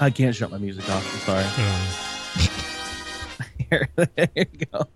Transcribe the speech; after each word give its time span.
I 0.00 0.10
can't 0.10 0.34
shut 0.34 0.50
my 0.50 0.58
music 0.58 0.88
off. 0.90 1.04
I'm 1.12 1.20
sorry. 1.20 1.44
Uh, 1.44 1.88
Here, 3.70 3.88
there 3.96 4.28
you 4.34 4.44
go. 4.72 4.86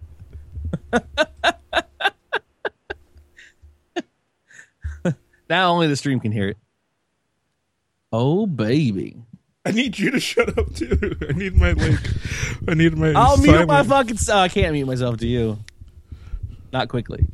now 5.51 5.73
only 5.73 5.89
the 5.89 5.97
stream 5.97 6.21
can 6.21 6.33
hear 6.33 6.49
it. 6.49 6.57
Oh 8.13 8.47
baby! 8.47 9.17
I 9.65 9.73
need 9.73 9.99
you 9.99 10.11
to 10.11 10.21
shut 10.21 10.57
up 10.59 10.75
too. 10.75 11.17
I 11.29 11.33
need 11.33 11.57
my 11.57 11.73
like. 11.73 12.01
I 12.69 12.75
need 12.75 12.97
my. 12.97 13.13
I'll 13.13 13.37
mute 13.39 13.67
my 13.67 13.83
fucking. 13.83 14.19
Oh, 14.31 14.39
I 14.39 14.49
can't 14.49 14.73
mute 14.73 14.87
myself 14.87 15.19
to 15.19 15.27
you. 15.27 15.59
Not 16.73 16.89
quickly. 16.89 17.27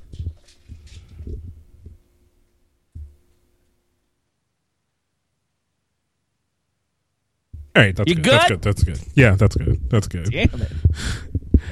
All 7.79 7.85
right, 7.85 7.95
that's 7.95 8.09
You 8.09 8.17
good. 8.17 8.25
That's 8.25 8.49
good? 8.49 8.49
good. 8.49 8.63
That's 8.63 8.83
good. 8.83 9.01
Yeah, 9.15 9.37
that's 9.37 9.55
good. 9.55 9.89
That's 9.89 10.09
good. 10.09 10.33
Damn 10.33 10.63
it! 10.63 10.73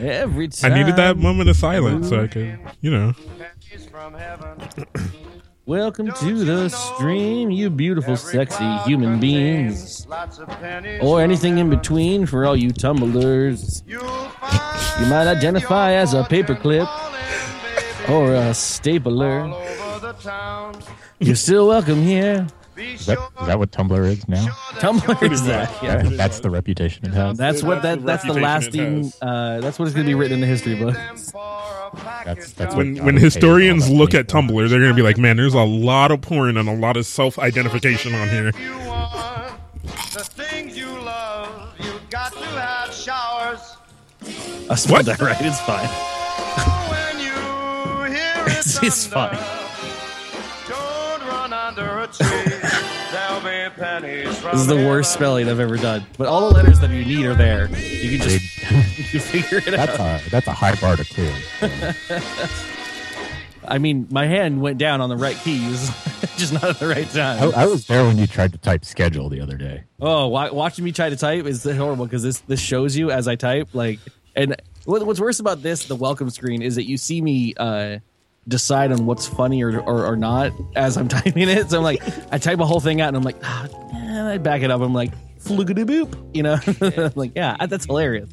Every 0.00 0.46
time. 0.46 0.72
I 0.72 0.78
needed 0.78 0.94
that 0.94 1.16
moment 1.16 1.50
of 1.50 1.56
silence 1.56 2.08
so 2.08 2.22
I 2.22 2.28
could, 2.28 2.60
you 2.80 2.92
know. 2.92 3.12
Welcome 5.66 6.12
to 6.12 6.44
the 6.44 6.68
stream, 6.68 7.50
you 7.50 7.70
beautiful, 7.70 8.16
sexy 8.16 8.64
human 8.84 9.18
beings, 9.18 10.06
or 11.00 11.20
anything 11.20 11.58
in 11.58 11.70
between 11.70 12.24
for 12.24 12.46
all 12.46 12.56
you 12.56 12.70
tumblers. 12.70 13.82
You 13.88 13.98
might 13.98 15.26
identify 15.26 15.94
as 15.94 16.14
a 16.14 16.22
paperclip 16.22 16.88
or 18.08 18.32
a 18.32 18.54
stapler. 18.54 19.52
You're 21.18 21.34
still 21.34 21.66
welcome 21.66 22.00
here. 22.00 22.46
Is 22.76 23.06
that, 23.06 23.18
is 23.40 23.46
that 23.46 23.58
what 23.58 23.70
Tumblr 23.70 24.06
is 24.06 24.28
now? 24.28 24.46
Tumblr 24.78 25.30
is 25.32 25.44
that? 25.44 25.70
Yeah. 25.82 26.02
That's 26.02 26.40
the 26.40 26.50
reputation 26.50 27.06
it 27.06 27.12
has. 27.14 27.38
That's 27.38 27.62
what 27.62 27.80
That's 27.82 27.82
that. 27.82 28.00
the 28.00 28.06
That's 28.06 28.24
the 28.26 28.32
lasting. 28.34 29.02
has. 29.04 29.18
Uh, 29.22 29.60
that's 29.62 29.78
what 29.78 29.88
is 29.88 29.94
going 29.94 30.04
to 30.06 30.10
be 30.10 30.14
written 30.14 30.34
in 30.34 30.40
the 30.40 30.46
history 30.46 30.74
books. 30.74 30.98
That's, 32.24 32.52
that's 32.52 32.74
When 32.74 32.96
John 32.96 33.06
when 33.06 33.16
historians 33.16 33.88
look 33.88 34.12
at 34.14 34.26
Tumblr, 34.26 34.68
they're 34.68 34.80
gonna 34.80 34.92
be 34.92 35.02
like, 35.02 35.16
"Man, 35.18 35.36
there's 35.36 35.54
a 35.54 35.62
lot 35.62 36.10
of 36.10 36.20
porn 36.20 36.56
and 36.56 36.68
a 36.68 36.74
lot 36.74 36.96
of 36.96 37.06
self-identification 37.06 38.14
on 38.14 38.28
here." 38.28 38.52
The 40.12 40.24
things 40.24 40.76
you 40.76 40.88
love, 40.88 41.72
you 41.78 41.92
got 42.10 42.32
to 42.32 42.38
have 42.40 42.92
showers. 42.92 43.76
I 44.68 44.74
spelled 44.74 45.06
What? 45.06 45.06
that 45.06 45.20
right. 45.20 45.36
It's 45.40 45.60
fine. 45.60 45.86
When 46.90 47.18
you 47.20 47.32
hear 48.16 48.44
it 48.46 48.58
It's, 48.58 48.82
it's 48.82 49.06
fine. 49.06 49.36
Don't 50.68 51.22
run 51.28 51.52
under 51.52 52.00
a 52.00 52.06
tree. 52.08 52.45
This 53.74 54.60
is 54.60 54.66
the 54.66 54.76
worst 54.76 55.12
spelling 55.12 55.48
I've 55.48 55.58
ever 55.60 55.76
done. 55.76 56.04
But 56.16 56.28
all 56.28 56.48
the 56.48 56.54
letters 56.54 56.78
that 56.80 56.90
you 56.90 57.04
need 57.04 57.26
are 57.26 57.34
there. 57.34 57.68
You 57.68 58.18
can 58.18 58.28
just 58.28 58.58
you 58.98 59.04
can 59.04 59.20
figure 59.20 59.58
it 59.58 59.64
That's 59.64 59.98
out. 59.98 60.24
a 60.26 60.30
that's 60.30 60.46
a 60.46 60.52
high 60.52 60.74
bar 60.76 60.96
to 60.96 61.04
clear. 61.04 61.34
I 63.68 63.78
mean, 63.78 64.06
my 64.10 64.26
hand 64.26 64.60
went 64.60 64.78
down 64.78 65.00
on 65.00 65.08
the 65.08 65.16
right 65.16 65.36
keys, 65.38 65.90
just 66.36 66.52
not 66.52 66.62
at 66.62 66.78
the 66.78 66.86
right 66.86 67.08
time. 67.10 67.52
I 67.56 67.66
was 67.66 67.88
there 67.88 68.04
when 68.04 68.16
you 68.16 68.28
tried 68.28 68.52
to 68.52 68.58
type 68.58 68.84
schedule 68.84 69.28
the 69.28 69.40
other 69.40 69.56
day. 69.56 69.82
Oh, 70.00 70.28
wa- 70.28 70.52
watching 70.52 70.84
me 70.84 70.92
try 70.92 71.10
to 71.10 71.16
type 71.16 71.46
is 71.46 71.64
horrible 71.64 72.04
because 72.06 72.22
this 72.22 72.38
this 72.40 72.60
shows 72.60 72.96
you 72.96 73.10
as 73.10 73.26
I 73.26 73.34
type. 73.34 73.70
Like, 73.74 73.98
and 74.36 74.54
what, 74.84 75.04
what's 75.04 75.18
worse 75.18 75.40
about 75.40 75.62
this, 75.62 75.86
the 75.86 75.96
welcome 75.96 76.30
screen, 76.30 76.62
is 76.62 76.76
that 76.76 76.84
you 76.84 76.96
see 76.96 77.20
me 77.20 77.54
uh, 77.56 77.98
decide 78.48 78.92
on 78.92 79.06
what's 79.06 79.26
funny 79.26 79.62
or, 79.62 79.80
or 79.80 80.06
or 80.06 80.16
not 80.16 80.52
as 80.74 80.96
I'm 80.96 81.08
typing 81.16 81.48
it. 81.48 81.70
So 81.70 81.78
I'm 81.78 81.84
like, 81.84 82.02
I 82.32 82.38
type 82.38 82.60
a 82.60 82.66
whole 82.66 82.80
thing 82.80 83.00
out, 83.00 83.08
and 83.08 83.16
I'm 83.16 83.22
like, 83.22 83.36
ah, 83.42 83.68
eh, 83.94 84.34
I 84.34 84.38
back 84.38 84.62
it 84.62 84.70
up. 84.70 84.80
I'm 84.80 84.94
like, 84.94 85.12
floogity 85.40 85.84
boop, 85.84 86.34
you 86.34 86.42
know? 86.42 86.58
I'm 87.04 87.12
like, 87.14 87.32
yeah, 87.36 87.56
that's 87.66 87.86
hilarious. 87.86 88.30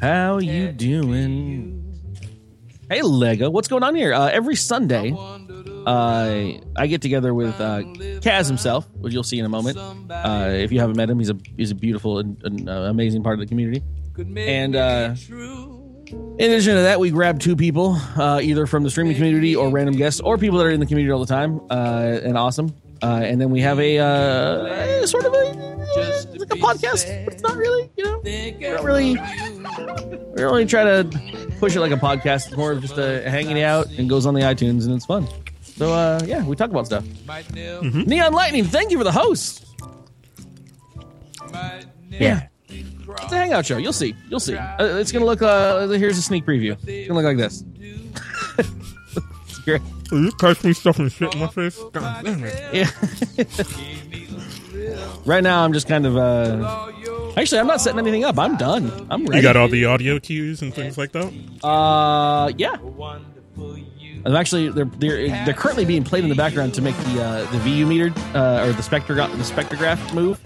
How 0.00 0.38
you 0.38 0.72
doing? 0.72 1.80
Hey 2.90 3.00
Lego, 3.00 3.48
what's 3.48 3.68
going 3.68 3.82
on 3.82 3.94
here? 3.94 4.12
Uh, 4.12 4.28
every 4.28 4.56
Sunday, 4.56 5.12
uh, 5.16 6.52
I 6.76 6.86
get 6.86 7.00
together 7.00 7.32
with 7.32 7.58
uh, 7.58 7.80
Kaz 8.20 8.46
himself, 8.46 8.86
which 8.96 9.14
you'll 9.14 9.22
see 9.22 9.38
in 9.38 9.46
a 9.46 9.48
moment. 9.48 9.78
Uh, 9.78 10.50
if 10.50 10.70
you 10.70 10.80
haven't 10.80 10.96
met 10.96 11.08
him, 11.08 11.18
he's 11.18 11.30
a 11.30 11.38
he's 11.56 11.70
a 11.70 11.74
beautiful 11.74 12.18
and, 12.18 12.42
and 12.44 12.68
uh, 12.68 12.72
amazing 12.72 13.22
part 13.22 13.34
of 13.34 13.40
the 13.40 13.46
community. 13.46 13.82
And 14.36 14.76
uh, 14.76 15.14
in 16.06 16.50
addition 16.50 16.74
to 16.74 16.82
that, 16.82 17.00
we 17.00 17.10
grab 17.10 17.40
two 17.40 17.56
people, 17.56 17.96
uh, 18.16 18.40
either 18.42 18.66
from 18.66 18.82
the 18.82 18.90
streaming 18.90 19.14
community 19.14 19.54
or 19.56 19.70
random 19.70 19.96
guests, 19.96 20.20
or 20.20 20.38
people 20.38 20.58
that 20.58 20.66
are 20.66 20.70
in 20.70 20.80
the 20.80 20.86
community 20.86 21.12
all 21.12 21.20
the 21.20 21.26
time, 21.26 21.60
uh, 21.70 22.20
and 22.22 22.36
awesome. 22.36 22.74
Uh, 23.02 23.20
and 23.22 23.40
then 23.40 23.50
we 23.50 23.60
have 23.60 23.78
a 23.80 23.98
uh, 23.98 25.06
sort 25.06 25.24
of 25.24 25.34
a 25.34 25.74
it's 25.96 26.26
like 26.26 26.52
a 26.52 26.60
podcast. 26.60 27.06
It's 27.28 27.42
not 27.42 27.56
really, 27.56 27.90
you 27.96 28.04
know, 28.04 28.20
we 28.24 28.56
don't 28.60 28.84
really 28.84 29.12
we 29.14 29.18
don't 30.36 30.52
really 30.52 30.66
try 30.66 30.84
to 30.84 31.04
push 31.58 31.76
it 31.76 31.80
like 31.80 31.92
a 31.92 31.96
podcast. 31.96 32.48
It's 32.48 32.56
more 32.56 32.72
of 32.72 32.80
just 32.80 32.98
a 32.98 33.28
hanging 33.28 33.62
out 33.62 33.90
and 33.98 34.08
goes 34.08 34.26
on 34.26 34.34
the 34.34 34.40
iTunes 34.40 34.86
and 34.86 34.94
it's 34.94 35.06
fun. 35.06 35.26
So 35.62 35.92
uh, 35.92 36.20
yeah, 36.24 36.44
we 36.44 36.56
talk 36.56 36.70
about 36.70 36.86
stuff. 36.86 37.04
Neon 38.06 38.32
Lightning, 38.32 38.64
thank 38.64 38.90
you 38.90 38.98
for 38.98 39.04
the 39.04 39.12
host. 39.12 39.66
Yeah. 42.10 42.48
It's 43.22 43.32
a 43.32 43.36
hangout 43.36 43.66
show. 43.66 43.76
You'll 43.78 43.92
see. 43.92 44.14
You'll 44.28 44.40
see. 44.40 44.56
Uh, 44.56 44.76
it's 44.98 45.12
gonna 45.12 45.24
look. 45.24 45.42
Uh, 45.42 45.88
here's 45.88 46.18
a 46.18 46.22
sneak 46.22 46.44
preview. 46.44 46.76
It's 46.86 47.08
gonna 47.08 47.20
look 47.20 47.26
like 47.26 47.36
this. 47.36 47.64
It's 49.46 49.58
great. 49.60 49.80
Are 50.12 50.18
you 50.18 50.32
catch 50.32 50.62
me 50.64 50.72
stuffing 50.72 51.08
shit 51.08 51.32
in 51.34 51.40
my 51.40 51.46
face? 51.46 51.78
God 51.92 52.24
damn 52.24 52.44
it! 52.44 52.74
Yeah. 52.74 52.90
right 55.24 55.42
now, 55.42 55.64
I'm 55.64 55.72
just 55.72 55.88
kind 55.88 56.04
of. 56.06 56.16
Uh, 56.16 56.90
actually, 57.36 57.60
I'm 57.60 57.66
not 57.66 57.80
setting 57.80 57.98
anything 57.98 58.24
up. 58.24 58.38
I'm 58.38 58.56
done. 58.56 59.06
I'm 59.10 59.24
ready. 59.24 59.38
You 59.38 59.42
got 59.42 59.56
all 59.56 59.68
the 59.68 59.86
audio 59.86 60.18
cues 60.18 60.60
and 60.60 60.74
things 60.74 60.98
like 60.98 61.12
that. 61.12 61.32
Uh, 61.64 62.52
yeah. 62.58 62.76
I'm 64.26 64.34
actually 64.36 64.70
they're 64.70 64.84
they're 64.84 65.28
they're 65.44 65.54
currently 65.54 65.84
being 65.84 66.02
played 66.04 66.24
in 66.24 66.30
the 66.30 66.36
background 66.36 66.74
to 66.74 66.82
make 66.82 66.96
the 66.96 67.22
uh, 67.22 67.50
the 67.52 67.58
VU 67.58 67.86
meter 67.86 68.12
uh, 68.34 68.66
or 68.66 68.72
the 68.72 68.82
spectrograph 68.82 69.30
the 69.32 69.44
spectrograph 69.44 70.14
move. 70.14 70.40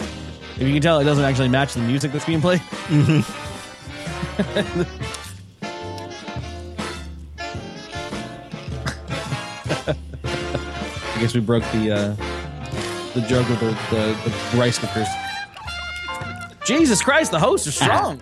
If 0.58 0.66
you 0.66 0.72
can 0.72 0.82
tell, 0.82 0.98
it 0.98 1.04
doesn't 1.04 1.24
actually 1.24 1.48
match 1.48 1.74
the 1.74 1.80
music 1.80 2.10
that's 2.10 2.24
being 2.24 2.40
played. 2.40 2.60
I 11.18 11.20
guess 11.20 11.32
we 11.34 11.40
broke 11.40 11.62
the 11.72 11.92
uh, 11.92 12.14
the 13.14 13.20
joke 13.28 13.48
with 13.48 13.60
the, 13.60 13.70
the, 13.90 14.34
the 14.52 14.58
rice 14.58 14.78
cookers. 14.78 15.06
Jesus 16.64 17.02
Christ, 17.02 17.30
the 17.30 17.38
hosts 17.38 17.66
are 17.66 17.72
strong. 17.72 18.20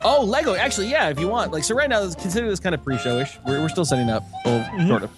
Oh, 0.00 0.24
Lego. 0.24 0.54
Actually, 0.54 0.90
yeah, 0.90 1.08
if 1.10 1.20
you 1.20 1.28
want. 1.28 1.52
Like, 1.52 1.64
so 1.64 1.74
right 1.74 1.88
now, 1.88 2.00
consider 2.14 2.48
this 2.48 2.60
kind 2.60 2.74
of 2.74 2.82
pre-showish. 2.84 3.38
We're, 3.46 3.60
we're 3.60 3.68
still 3.68 3.84
setting 3.84 4.10
up, 4.10 4.24
well, 4.44 4.88
sort 4.88 5.02
of. 5.02 5.10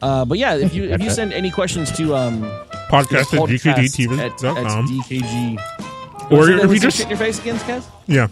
Uh, 0.00 0.24
but 0.24 0.38
yeah, 0.38 0.56
if 0.56 0.74
you 0.74 0.84
if 0.84 1.00
you 1.00 1.10
send 1.10 1.32
any 1.32 1.50
questions 1.50 1.92
to 1.92 2.14
um 2.16 2.42
Podcast 2.92 3.32
at 3.32 3.40
podcast 3.40 3.66
at, 3.66 3.76
GKDTV.com. 3.78 4.56
at 4.58 4.84
DKG, 4.90 6.30
Or 6.30 6.46
Say 6.46 6.52
that 6.56 6.64
if 6.66 6.70
you 6.72 6.78
just 6.80 6.96
shit 6.98 7.06
in 7.06 7.10
your 7.10 7.18
face 7.18 7.38
again, 7.40 7.56
Kaz? 7.60 7.86
yeah, 8.06 8.28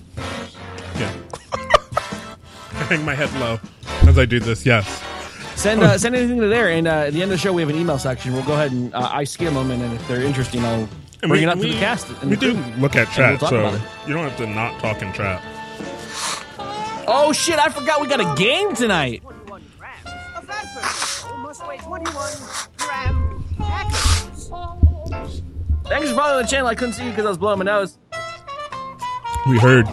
yeah. 0.99 1.13
I 1.55 2.85
hang 2.91 3.05
my 3.05 3.15
head 3.15 3.33
low 3.41 3.59
as 4.09 4.19
I 4.19 4.27
do 4.27 4.39
this. 4.39 4.67
Yes. 4.67 4.87
Send 5.57 5.83
uh, 5.83 5.97
send 5.99 6.15
anything 6.15 6.41
to 6.41 6.47
there, 6.49 6.69
and 6.71 6.87
uh, 6.87 7.07
at 7.07 7.13
the 7.15 7.23
end 7.23 7.31
of 7.33 7.39
the 7.39 7.39
show, 7.39 7.53
we 7.53 7.63
have 7.63 7.71
an 7.71 7.77
email 7.77 7.99
section. 7.99 8.33
We'll 8.35 8.45
go 8.45 8.53
ahead 8.55 8.73
and 8.73 8.95
uh, 8.95 9.09
I 9.11 9.25
skim 9.25 9.55
them, 9.55 9.71
and 9.71 9.81
then 9.83 9.93
if 9.93 10.07
they're 10.09 10.23
interesting, 10.23 10.65
I'll 10.65 10.89
And 11.23 11.29
bring 11.29 11.33
we- 11.33 11.43
it 11.43 11.49
up 11.49 11.57
we- 11.59 11.69
to 11.69 11.73
the 11.75 11.79
cast. 11.81 12.09
And 12.21 12.31
We 12.31 12.37
the 12.37 12.53
do 12.53 12.53
look 12.79 12.97
at 12.97 13.07
And 13.09 13.17
chat, 13.17 13.41
we'll 13.41 13.51
so 13.51 13.81
you 14.07 14.15
don't 14.15 14.29
have 14.29 14.37
to 14.39 14.47
not 14.47 14.79
talk 14.81 15.01
in 15.03 15.13
chat. 15.13 15.43
Oh 17.07 17.33
shit! 17.35 17.59
I 17.59 17.69
forgot 17.71 18.01
we 18.01 18.09
got 18.09 18.21
a 18.21 18.35
game 18.39 18.75
tonight. 18.75 19.23
21 24.51 24.81
grams 24.81 25.05
of 25.05 25.11
that 25.11 25.23
must 25.23 25.43
weigh 25.43 25.61
21 25.65 25.69
gram 25.69 25.81
packets. 25.81 25.89
Thanks 25.89 26.09
for 26.11 26.15
following 26.17 26.43
the 26.43 26.49
channel. 26.49 26.67
I 26.69 26.75
couldn't 26.75 26.95
see 26.95 27.05
you 27.05 27.11
because 27.11 27.27
I 27.27 27.29
was 27.29 27.39
blowing 27.39 27.59
my 27.59 27.65
nose. 27.65 27.99
We 29.49 29.59
heard. 29.59 29.87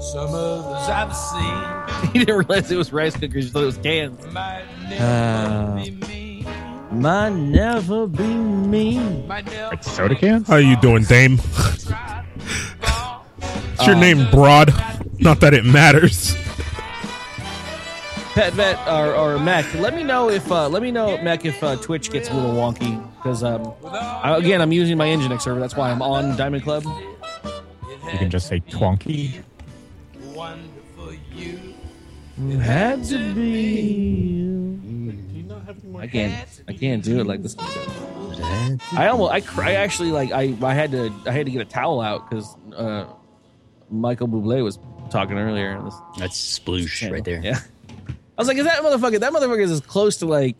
Some 0.00 0.34
others 0.34 0.88
I've 0.88 1.14
seen 1.14 1.86
he 2.12 2.18
didn't 2.20 2.36
realize 2.36 2.70
it 2.70 2.76
was 2.76 2.92
rice 2.92 3.16
cookers. 3.16 3.46
He 3.46 3.50
thought 3.50 3.62
it 3.62 3.66
was 3.66 3.76
cans. 3.78 4.24
Uh, 4.24 4.30
might 4.32 4.64
never 4.88 5.84
be 5.84 5.90
me. 5.90 6.46
Might 6.92 7.30
never 7.30 8.06
be 8.06 8.34
me. 8.34 8.98
Might 9.26 9.44
never 9.46 9.68
Like 9.68 9.84
soda 9.84 10.14
cans? 10.14 10.48
How 10.48 10.54
are 10.54 10.60
you 10.60 10.76
doing, 10.80 11.04
Dame? 11.04 11.38
try. 11.80 12.24
What's 13.38 13.86
your 13.86 13.96
name, 13.96 14.30
Broad? 14.30 14.72
Not 15.18 15.40
that 15.40 15.54
it 15.54 15.64
matters. 15.64 16.36
Pet 18.36 18.52
vet 18.52 18.86
or, 18.86 19.14
or 19.14 19.38
Mech. 19.38 19.72
Let 19.76 19.94
me 19.94 20.04
know 20.04 20.28
if 20.28 20.52
uh, 20.52 20.68
let 20.68 20.82
me 20.82 20.90
know 20.90 21.16
Mech 21.22 21.46
if 21.46 21.64
uh, 21.64 21.74
Twitch 21.76 22.10
gets 22.10 22.28
a 22.28 22.34
little 22.34 22.52
wonky 22.52 23.02
because 23.16 23.42
um, 23.42 23.72
I, 23.82 24.36
again 24.36 24.60
I'm 24.60 24.72
using 24.72 24.98
my 24.98 25.06
Nginx 25.06 25.40
server. 25.40 25.58
That's 25.58 25.74
why 25.74 25.90
I'm 25.90 26.02
on 26.02 26.36
Diamond 26.36 26.62
Club. 26.62 26.84
You 26.84 28.18
can 28.18 28.28
just 28.28 28.46
say 28.46 28.60
twonky. 28.60 29.42
Wonderful 30.34 31.14
you. 31.32 32.58
Had 32.58 33.04
to 33.04 33.34
be. 33.34 34.78
I 35.98 36.06
can't. 36.06 36.62
I 36.68 36.74
can't 36.74 37.02
do 37.02 37.20
it 37.20 37.26
like 37.26 37.42
this. 37.42 37.56
I 38.92 39.06
almost. 39.06 39.32
I. 39.32 39.40
cr- 39.40 39.62
I 39.62 39.72
actually 39.76 40.10
like. 40.10 40.30
I. 40.32 40.54
I 40.62 40.74
had 40.74 40.90
to. 40.90 41.10
I 41.24 41.30
had 41.30 41.46
to 41.46 41.52
get 41.52 41.62
a 41.62 41.64
towel 41.64 42.02
out 42.02 42.28
because 42.28 42.54
uh, 42.76 43.06
Michael 43.90 44.28
Bublé 44.28 44.62
was 44.62 44.78
talking 45.08 45.38
earlier. 45.38 45.80
this 45.82 45.94
That's 46.18 46.58
sploosh 46.58 47.10
right 47.10 47.24
there. 47.24 47.40
Yeah. 47.42 47.60
I 48.38 48.42
was 48.42 48.48
like, 48.48 48.58
is 48.58 48.64
that 48.64 48.82
motherfucker? 48.82 49.20
That 49.20 49.32
motherfucker 49.32 49.62
is 49.62 49.70
as 49.70 49.80
close 49.80 50.18
to 50.18 50.26
like 50.26 50.56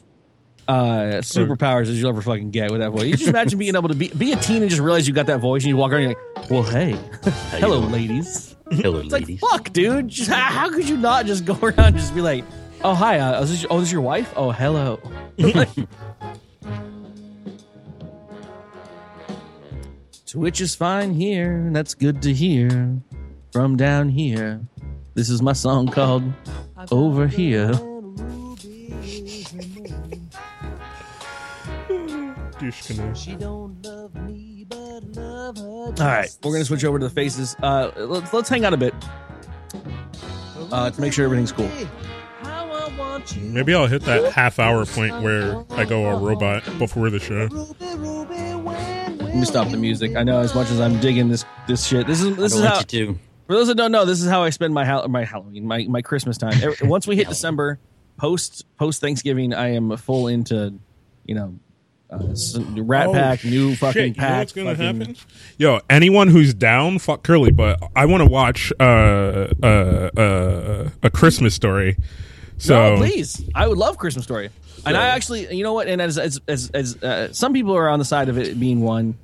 uh 0.68 1.20
superpowers 1.22 1.82
as 1.82 2.00
you'll 2.00 2.08
ever 2.08 2.22
fucking 2.22 2.50
get 2.50 2.70
with 2.72 2.80
that 2.80 2.90
voice. 2.90 3.04
You 3.04 3.16
just 3.16 3.28
imagine 3.28 3.58
being 3.58 3.76
able 3.76 3.88
to 3.88 3.94
be 3.94 4.08
be 4.08 4.32
a 4.32 4.36
teen 4.36 4.62
and 4.62 4.70
just 4.70 4.82
realize 4.82 5.06
you 5.06 5.14
got 5.14 5.26
that 5.26 5.38
voice 5.40 5.62
and 5.62 5.68
you 5.68 5.76
walk 5.76 5.92
around 5.92 6.02
and 6.04 6.10
you're 6.12 6.34
like, 6.36 6.50
well, 6.50 6.62
hey, 6.64 6.98
hello, 7.58 7.78
ladies. 7.80 8.56
Hello, 8.70 8.98
It's 8.98 9.12
like, 9.12 9.22
ladies. 9.22 9.40
fuck, 9.40 9.72
dude. 9.72 10.08
Just, 10.08 10.28
how, 10.28 10.40
how 10.50 10.70
could 10.70 10.88
you 10.88 10.96
not 10.96 11.24
just 11.26 11.44
go 11.44 11.54
around 11.62 11.78
and 11.78 11.96
just 11.98 12.14
be 12.14 12.20
like, 12.20 12.44
oh, 12.82 12.94
hi, 12.94 13.20
uh, 13.20 13.40
is 13.42 13.50
this, 13.50 13.66
oh, 13.70 13.78
this 13.78 13.88
is 13.88 13.92
your 13.92 14.00
wife? 14.00 14.32
Oh, 14.34 14.50
hello. 14.50 14.98
Twitch 20.26 20.60
is 20.60 20.74
fine 20.74 21.12
here. 21.14 21.68
That's 21.72 21.94
good 21.94 22.22
to 22.22 22.32
hear. 22.32 23.00
From 23.52 23.76
down 23.76 24.08
here. 24.08 24.60
This 25.14 25.30
is 25.30 25.40
my 25.40 25.52
song 25.54 25.86
called 25.88 26.24
Over 26.90 27.26
Here. 27.26 27.72
All 35.48 35.92
right, 35.98 36.36
we're 36.42 36.52
gonna 36.52 36.64
switch 36.64 36.84
over 36.84 36.98
to 36.98 37.04
the 37.08 37.14
faces. 37.14 37.56
Uh, 37.62 37.90
let's 37.96 38.32
let's 38.32 38.48
hang 38.48 38.64
out 38.64 38.74
a 38.74 38.76
bit 38.76 38.94
uh, 40.72 40.90
to 40.90 41.00
make 41.00 41.12
sure 41.12 41.24
everything's 41.24 41.52
cool. 41.52 41.70
Maybe 43.40 43.74
I'll 43.74 43.86
hit 43.86 44.02
that 44.02 44.32
half 44.32 44.58
hour 44.58 44.84
point 44.84 45.22
where 45.22 45.64
I 45.70 45.84
go 45.84 46.06
a 46.06 46.18
robot 46.18 46.64
before 46.78 47.10
the 47.10 47.18
show. 47.18 47.48
Let 49.20 49.34
me 49.34 49.44
stop 49.44 49.70
the 49.70 49.76
music. 49.76 50.16
I 50.16 50.22
know 50.22 50.40
as 50.40 50.54
much 50.54 50.70
as 50.70 50.80
I'm 50.80 50.98
digging 51.00 51.28
this 51.28 51.44
this 51.66 51.86
shit. 51.86 52.06
This 52.06 52.20
is 52.20 52.38
I 52.38 52.40
this 52.40 52.52
don't 52.52 52.62
is 52.62 52.68
how 52.68 52.78
you 52.78 52.84
to. 52.84 53.18
For 53.46 53.54
those 53.54 53.68
that 53.68 53.76
don't 53.76 53.92
know. 53.92 54.04
This 54.04 54.22
is 54.22 54.28
how 54.28 54.42
I 54.42 54.50
spend 54.50 54.74
my 54.74 54.84
Hall- 54.84 55.08
my 55.08 55.24
Halloween 55.24 55.66
my 55.66 55.84
my 55.88 56.02
Christmas 56.02 56.38
time. 56.38 56.54
Every- 56.62 56.76
Once 56.88 57.06
we 57.06 57.16
hit 57.16 57.28
December, 57.28 57.78
post 58.16 58.64
post 58.78 59.00
Thanksgiving, 59.00 59.52
I 59.54 59.74
am 59.74 59.96
full 59.96 60.26
into 60.28 60.74
you 61.24 61.34
know. 61.34 61.54
Uh, 62.08 62.18
Rat 62.76 63.08
Oh, 63.08 63.12
Pack, 63.14 63.44
new 63.44 63.74
fucking 63.74 64.14
shit, 64.14 64.16
you 64.16 64.22
know 64.22 64.28
pack. 64.28 64.38
what's 64.38 64.52
gonna 64.52 64.76
fucking- 64.76 64.98
happen? 65.00 65.16
Yo, 65.58 65.80
anyone 65.90 66.28
who's 66.28 66.54
down, 66.54 67.00
fuck 67.00 67.24
Curly, 67.24 67.50
but 67.50 67.82
I 67.96 68.06
want 68.06 68.22
to 68.22 68.30
watch 68.30 68.72
uh, 68.78 68.84
uh, 69.60 69.66
uh, 69.66 70.88
a 71.02 71.10
Christmas 71.10 71.54
story. 71.54 71.96
So 72.58 72.94
no, 72.94 72.96
please, 72.98 73.42
I 73.56 73.66
would 73.66 73.76
love 73.76 73.98
Christmas 73.98 74.24
Story. 74.24 74.50
And 74.86 74.96
I 74.96 75.08
actually, 75.08 75.52
you 75.52 75.64
know 75.64 75.72
what? 75.72 75.88
And 75.88 76.00
as 76.00 76.16
as 76.16 76.40
as, 76.46 76.70
as 76.70 77.02
uh, 77.02 77.32
some 77.32 77.52
people 77.52 77.74
are 77.76 77.88
on 77.88 77.98
the 77.98 78.04
side 78.04 78.28
of 78.28 78.38
it 78.38 78.58
being 78.58 78.82
one, 78.82 79.18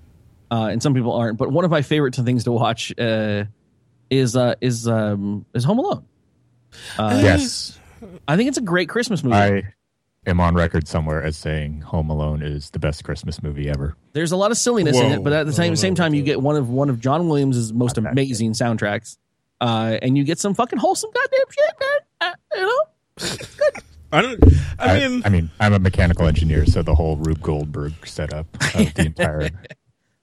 uh, 0.50 0.66
and 0.72 0.82
some 0.82 0.92
people 0.92 1.12
aren't. 1.12 1.38
But 1.38 1.52
one 1.52 1.64
of 1.64 1.70
my 1.70 1.82
favorite 1.82 2.16
things 2.16 2.42
to 2.44 2.52
watch 2.52 2.92
uh, 2.98 3.44
is 4.12 4.36
uh, 4.36 4.54
is 4.60 4.86
um, 4.86 5.46
is 5.54 5.64
Home 5.64 5.78
Alone. 5.78 6.04
Uh, 6.98 7.18
yes, 7.22 7.78
I 8.28 8.36
think 8.36 8.48
it's 8.48 8.58
a 8.58 8.62
great 8.62 8.88
Christmas 8.88 9.24
movie. 9.24 9.36
I 9.36 9.74
am 10.26 10.38
on 10.38 10.54
record 10.54 10.86
somewhere 10.86 11.22
as 11.22 11.36
saying 11.36 11.80
Home 11.80 12.10
Alone 12.10 12.42
is 12.42 12.70
the 12.70 12.78
best 12.78 13.04
Christmas 13.04 13.42
movie 13.42 13.68
ever. 13.70 13.96
There's 14.12 14.32
a 14.32 14.36
lot 14.36 14.50
of 14.50 14.58
silliness 14.58 14.98
in 14.98 15.12
it, 15.12 15.24
but 15.24 15.32
at 15.32 15.46
the 15.46 15.52
same 15.52 15.74
same 15.76 15.94
time, 15.94 16.14
you 16.14 16.22
get 16.22 16.40
one 16.40 16.56
of 16.56 16.68
one 16.68 16.90
of 16.90 17.00
John 17.00 17.28
Williams' 17.28 17.72
most 17.72 17.96
Not 17.96 18.04
that 18.04 18.12
amazing 18.12 18.52
soundtracks, 18.52 19.16
uh, 19.60 19.98
and 20.02 20.16
you 20.16 20.24
get 20.24 20.38
some 20.38 20.54
fucking 20.54 20.78
wholesome 20.78 21.10
goddamn 21.14 21.46
shit, 21.50 21.74
man. 21.80 21.98
Uh, 22.20 22.56
you 22.56 22.62
know. 22.62 23.78
I 24.14 24.20
don't. 24.20 24.44
I 24.78 24.96
I, 24.96 25.08
mean, 25.08 25.22
I 25.24 25.28
mean, 25.30 25.50
I'm 25.58 25.72
a 25.72 25.78
mechanical 25.78 26.26
engineer, 26.26 26.66
so 26.66 26.82
the 26.82 26.94
whole 26.94 27.16
Rube 27.16 27.40
Goldberg 27.40 27.94
setup 28.06 28.46
of 28.74 28.92
the 28.92 29.02
entire. 29.06 29.48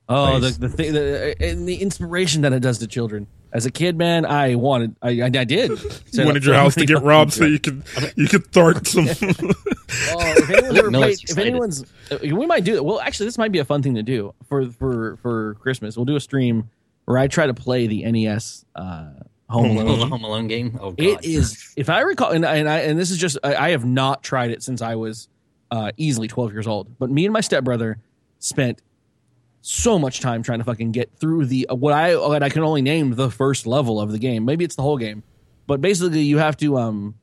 Oh, 0.07 0.39
the 0.39 0.51
the 0.51 0.69
thing, 0.69 0.93
the, 0.93 1.35
and 1.39 1.67
the 1.67 1.81
inspiration 1.81 2.43
that 2.43 2.53
it 2.53 2.59
does 2.59 2.77
to 2.79 2.87
children. 2.87 3.25
As 3.51 3.65
a 3.65 3.71
kid, 3.71 3.97
man, 3.97 4.25
I 4.25 4.55
wanted, 4.55 4.95
I, 5.01 5.21
I, 5.21 5.25
I 5.25 5.43
did. 5.43 5.71
you 6.11 6.25
wanted 6.25 6.45
your 6.45 6.53
house 6.53 6.75
to 6.75 6.85
get 6.85 7.01
robbed 7.01 7.33
so 7.33 7.45
you 7.45 7.59
could 7.59 7.83
you 8.15 8.27
could 8.27 8.51
thwart 8.51 8.87
some. 8.87 9.07
Oh, 10.11 10.19
if 10.19 10.49
anyone's 10.51 10.77
ever 10.77 10.91
Noah's 10.91 11.23
played, 11.23 11.29
if 11.31 11.37
anyone's, 11.39 11.85
we 12.21 12.45
might 12.45 12.63
do 12.63 12.75
it. 12.75 12.85
Well, 12.85 12.99
actually, 12.99 13.25
this 13.25 13.39
might 13.39 13.51
be 13.51 13.57
a 13.57 13.65
fun 13.65 13.81
thing 13.81 13.95
to 13.95 14.03
do 14.03 14.35
for 14.47 14.69
for 14.69 15.17
for 15.17 15.55
Christmas. 15.55 15.97
We'll 15.97 16.05
do 16.05 16.15
a 16.15 16.19
stream 16.19 16.69
where 17.05 17.17
I 17.17 17.27
try 17.27 17.47
to 17.47 17.55
play 17.55 17.87
the 17.87 18.03
NES 18.09 18.65
uh, 18.75 19.09
Home 19.49 19.77
Home 19.77 19.77
Alone. 19.77 20.09
Home 20.09 20.23
Alone 20.23 20.47
game. 20.47 20.77
Oh 20.79 20.91
god, 20.91 20.99
It 21.03 21.25
is, 21.25 21.73
if 21.75 21.89
I 21.89 22.01
recall, 22.01 22.29
and, 22.31 22.45
and 22.45 22.69
I 22.69 22.81
and 22.81 22.99
this 22.99 23.09
is 23.09 23.17
just, 23.17 23.39
I, 23.43 23.55
I 23.55 23.69
have 23.71 23.83
not 23.83 24.21
tried 24.21 24.51
it 24.51 24.61
since 24.61 24.83
I 24.83 24.93
was 24.93 25.27
uh, 25.71 25.91
easily 25.97 26.27
twelve 26.27 26.53
years 26.53 26.67
old. 26.67 26.99
But 26.99 27.09
me 27.09 27.25
and 27.25 27.33
my 27.33 27.41
stepbrother 27.41 27.97
spent 28.37 28.83
so 29.61 29.99
much 29.99 30.19
time 30.21 30.41
trying 30.43 30.59
to 30.59 30.65
fucking 30.65 30.91
get 30.91 31.11
through 31.19 31.45
the 31.45 31.67
what 31.69 31.93
I 31.93 32.15
what 32.15 32.43
I 32.43 32.49
can 32.49 32.63
only 32.63 32.81
name 32.81 33.15
the 33.15 33.29
first 33.29 33.67
level 33.67 33.99
of 33.99 34.11
the 34.11 34.19
game. 34.19 34.45
Maybe 34.45 34.63
it's 34.65 34.75
the 34.75 34.81
whole 34.83 34.97
game, 34.97 35.23
but 35.67 35.81
basically 35.81 36.21
you 36.21 36.37
have 36.37 36.55
to 36.57 36.77
um 36.77 37.15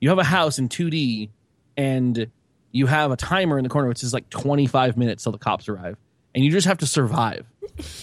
you 0.00 0.08
have 0.08 0.18
a 0.18 0.24
house 0.24 0.58
in 0.58 0.68
two 0.68 0.90
D 0.90 1.30
and 1.76 2.30
you 2.72 2.86
have 2.86 3.10
a 3.12 3.16
timer 3.16 3.58
in 3.58 3.64
the 3.64 3.70
corner 3.70 3.88
which 3.88 4.02
is 4.02 4.12
like 4.12 4.28
twenty 4.30 4.66
five 4.66 4.96
minutes 4.96 5.22
till 5.22 5.32
the 5.32 5.38
cops 5.38 5.68
arrive, 5.68 5.96
and 6.34 6.44
you 6.44 6.50
just 6.50 6.66
have 6.66 6.78
to 6.78 6.86
survive. 6.86 7.46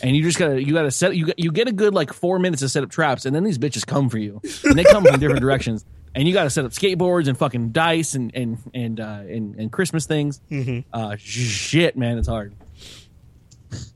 And 0.04 0.14
you 0.18 0.22
just 0.24 0.38
gotta 0.38 0.62
you 0.62 0.74
gotta 0.74 0.92
set 0.92 1.16
you 1.16 1.28
get- 1.28 1.40
you 1.40 1.50
get 1.50 1.70
a 1.70 1.72
good 1.72 1.94
like 1.94 2.12
four 2.12 2.40
minutes 2.40 2.62
to 2.62 2.68
set 2.68 2.84
up 2.84 2.90
traps, 2.90 3.26
and 3.26 3.34
then 3.34 3.46
these 3.46 3.58
bitches 3.58 3.86
come 3.88 4.10
for 4.10 4.18
you, 4.18 4.42
and 4.66 4.78
they 4.78 4.84
come 4.84 5.06
from 5.06 5.18
different 5.20 5.40
directions, 5.40 5.86
and 6.14 6.28
you 6.28 6.34
gotta 6.34 6.50
set 6.50 6.66
up 6.66 6.72
skateboards 6.72 7.30
and 7.30 7.38
fucking 7.38 7.70
dice 7.70 8.14
and 8.14 8.36
and 8.36 8.58
and 8.74 9.00
uh, 9.00 9.22
and, 9.30 9.56
and 9.56 9.72
Christmas 9.72 10.06
things. 10.08 10.42
Uh, 10.92 11.16
shit, 11.18 11.96
man, 11.96 12.18
it's 12.18 12.28
hard. 12.28 12.54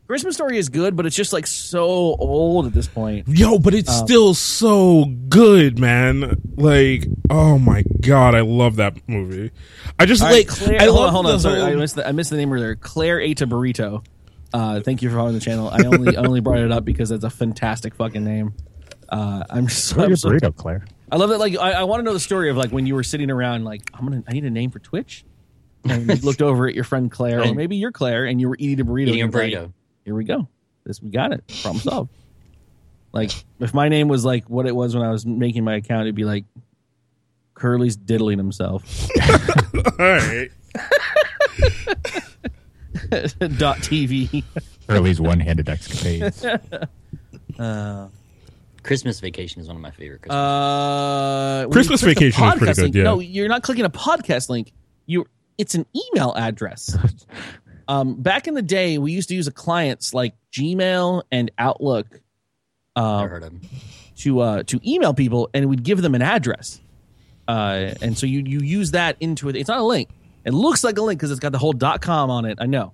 Christmas 0.08 0.36
Story 0.36 0.58
is 0.60 0.70
good, 0.70 0.96
but 0.96 1.06
it's 1.08 1.16
just 1.16 1.34
like 1.34 1.48
so 1.48 1.84
old 1.84 2.68
at 2.68 2.74
this 2.74 2.88
point. 2.88 3.28
Yo, 3.28 3.58
but 3.58 3.74
it's 3.74 3.90
Um, 3.90 4.06
still 4.06 4.34
so 4.36 5.06
good, 5.30 5.80
man. 5.80 6.40
Like, 6.56 7.08
oh 7.30 7.58
my 7.58 7.84
god, 8.02 8.36
I 8.36 8.42
love 8.42 8.76
that 8.76 8.98
movie. 9.10 9.52
I 9.98 10.06
just 10.06 10.22
All 10.22 10.28
right, 10.30 10.48
like. 10.48 10.48
Claire, 10.48 10.82
I 10.82 10.86
hold 10.86 10.96
love 10.98 11.08
on, 11.08 11.14
hold 11.14 11.26
on. 11.28 11.40
Sorry, 11.40 11.60
whole- 11.60 11.70
I 11.70 11.76
missed 11.76 11.96
the, 11.96 12.08
I 12.08 12.12
missed 12.12 12.30
the 12.30 12.38
name 12.38 12.54
earlier. 12.54 12.76
Claire 12.76 13.20
ate 13.20 13.42
a 13.42 13.48
burrito. 13.48 14.06
Uh, 14.54 14.80
thank 14.80 15.02
you 15.02 15.10
for 15.10 15.16
following 15.16 15.34
the 15.34 15.40
channel. 15.42 15.70
I 15.70 15.84
only 15.86 16.16
I 16.16 16.22
only 16.22 16.40
brought 16.40 16.60
it 16.60 16.72
up 16.72 16.86
because 16.86 17.10
it's 17.12 17.24
a 17.26 17.30
fantastic 17.30 17.96
fucking 17.96 18.24
name. 18.24 18.54
Uh, 19.10 19.44
I'm 19.50 19.68
so, 19.70 20.02
I'm 20.02 20.10
your 20.10 20.18
so 20.18 20.30
burrito, 20.30 20.56
Claire? 20.56 20.86
I 21.12 21.18
love 21.18 21.30
that. 21.30 21.40
Like, 21.40 21.58
I, 21.58 21.72
I 21.74 21.84
want 21.84 22.00
to 22.00 22.04
know 22.04 22.14
the 22.14 22.20
story 22.20 22.50
of 22.50 22.58
like 22.58 22.72
when 22.72 22.86
you 22.86 22.94
were 22.96 23.04
sitting 23.04 23.30
around, 23.32 23.64
like, 23.66 23.90
I'm 23.94 24.06
gonna, 24.06 24.24
I 24.28 24.34
need 24.34 24.46
a 24.46 24.50
name 24.52 24.70
for 24.72 24.80
Twitch, 24.80 25.26
and 25.84 26.08
you 26.08 26.16
looked 26.18 26.42
over 26.44 26.68
at 26.68 26.76
your 26.76 26.84
friend 26.84 27.12
Claire, 27.12 27.42
or 27.44 27.54
maybe 27.56 27.76
you're 27.76 27.92
Claire, 27.92 28.26
and 28.26 28.40
you 28.40 28.50
were 28.50 28.56
eating 28.60 28.80
a 28.82 28.86
burrito. 28.90 29.08
eating 29.08 29.22
a 29.22 29.26
and 29.26 29.34
you're 29.34 29.44
like, 29.44 29.54
burrito. 29.54 29.74
Here 30.06 30.16
we 30.16 30.24
go. 30.24 30.48
This 30.86 31.02
we 31.02 31.10
got 31.10 31.34
it. 31.34 31.44
Problem 31.62 31.82
solved. 31.82 32.12
like, 33.12 33.32
if 33.60 33.74
my 33.74 33.90
name 33.90 34.08
was 34.08 34.24
like 34.24 34.50
what 34.50 34.66
it 34.68 34.76
was 34.76 34.96
when 34.96 35.04
I 35.04 35.10
was 35.12 35.26
making 35.26 35.64
my 35.64 35.76
account, 35.76 36.04
it'd 36.04 36.16
be 36.16 36.26
like 36.26 36.46
Curly's 37.56 37.96
diddling 37.96 38.38
himself. 38.38 39.10
All 39.20 39.96
right. 40.00 40.50
Dot 43.58 43.78
TV. 43.80 44.44
Early's 44.90 45.20
one-handed 45.20 45.68
escapades. 45.70 46.46
Uh, 47.58 48.08
Christmas 48.84 49.20
Vacation 49.20 49.62
is 49.62 49.68
one 49.68 49.76
of 49.78 49.82
my 49.82 49.92
favorite 49.92 50.22
Christmas. 50.22 50.36
Uh, 50.36 51.68
Christmas 51.72 52.02
you 52.02 52.06
click 52.08 52.18
the 52.18 52.26
Vacation 52.30 52.48
is 52.48 52.54
pretty 52.58 52.74
good, 52.74 52.82
link- 52.84 52.96
yeah. 52.96 53.04
No, 53.04 53.20
you're 53.20 53.48
not 53.48 53.64
clicking 53.64 53.86
a 53.86 53.90
podcast 53.90 54.50
link. 54.50 54.72
You, 55.08 55.26
it's 55.58 55.76
an 55.76 55.86
email 55.96 56.34
address. 56.36 56.96
Um, 57.88 58.16
back 58.16 58.48
in 58.48 58.54
the 58.54 58.62
day, 58.62 58.98
we 58.98 59.12
used 59.12 59.30
to 59.30 59.36
use 59.36 59.48
a 59.48 59.52
clients 59.52 60.14
like 60.14 60.36
Gmail 60.52 61.24
and 61.32 61.52
Outlook 61.58 62.22
uh, 62.96 63.40
to 64.18 64.40
uh, 64.40 64.64
to 64.64 64.80
email 64.90 65.14
people, 65.14 65.50
and 65.54 65.70
we'd 65.70 65.84
give 65.84 66.02
them 66.02 66.16
an 66.16 66.22
address. 66.22 66.82
Uh, 67.48 67.94
and 68.02 68.18
so 68.18 68.26
you 68.26 68.44
you 68.46 68.60
use 68.60 68.92
that 68.92 69.18
into 69.20 69.50
it. 69.50 69.56
It's 69.56 69.70
not 69.70 69.80
a 69.80 69.84
link. 69.84 70.10
It 70.46 70.54
looks 70.54 70.84
like 70.84 70.98
a 70.98 71.02
link 71.02 71.20
because 71.20 71.32
it's 71.32 71.40
got 71.40 71.52
the 71.52 71.58
whole 71.58 71.74
dot 71.74 72.02
.com 72.02 72.30
on 72.30 72.46
it. 72.46 72.58
I 72.60 72.66
know, 72.66 72.94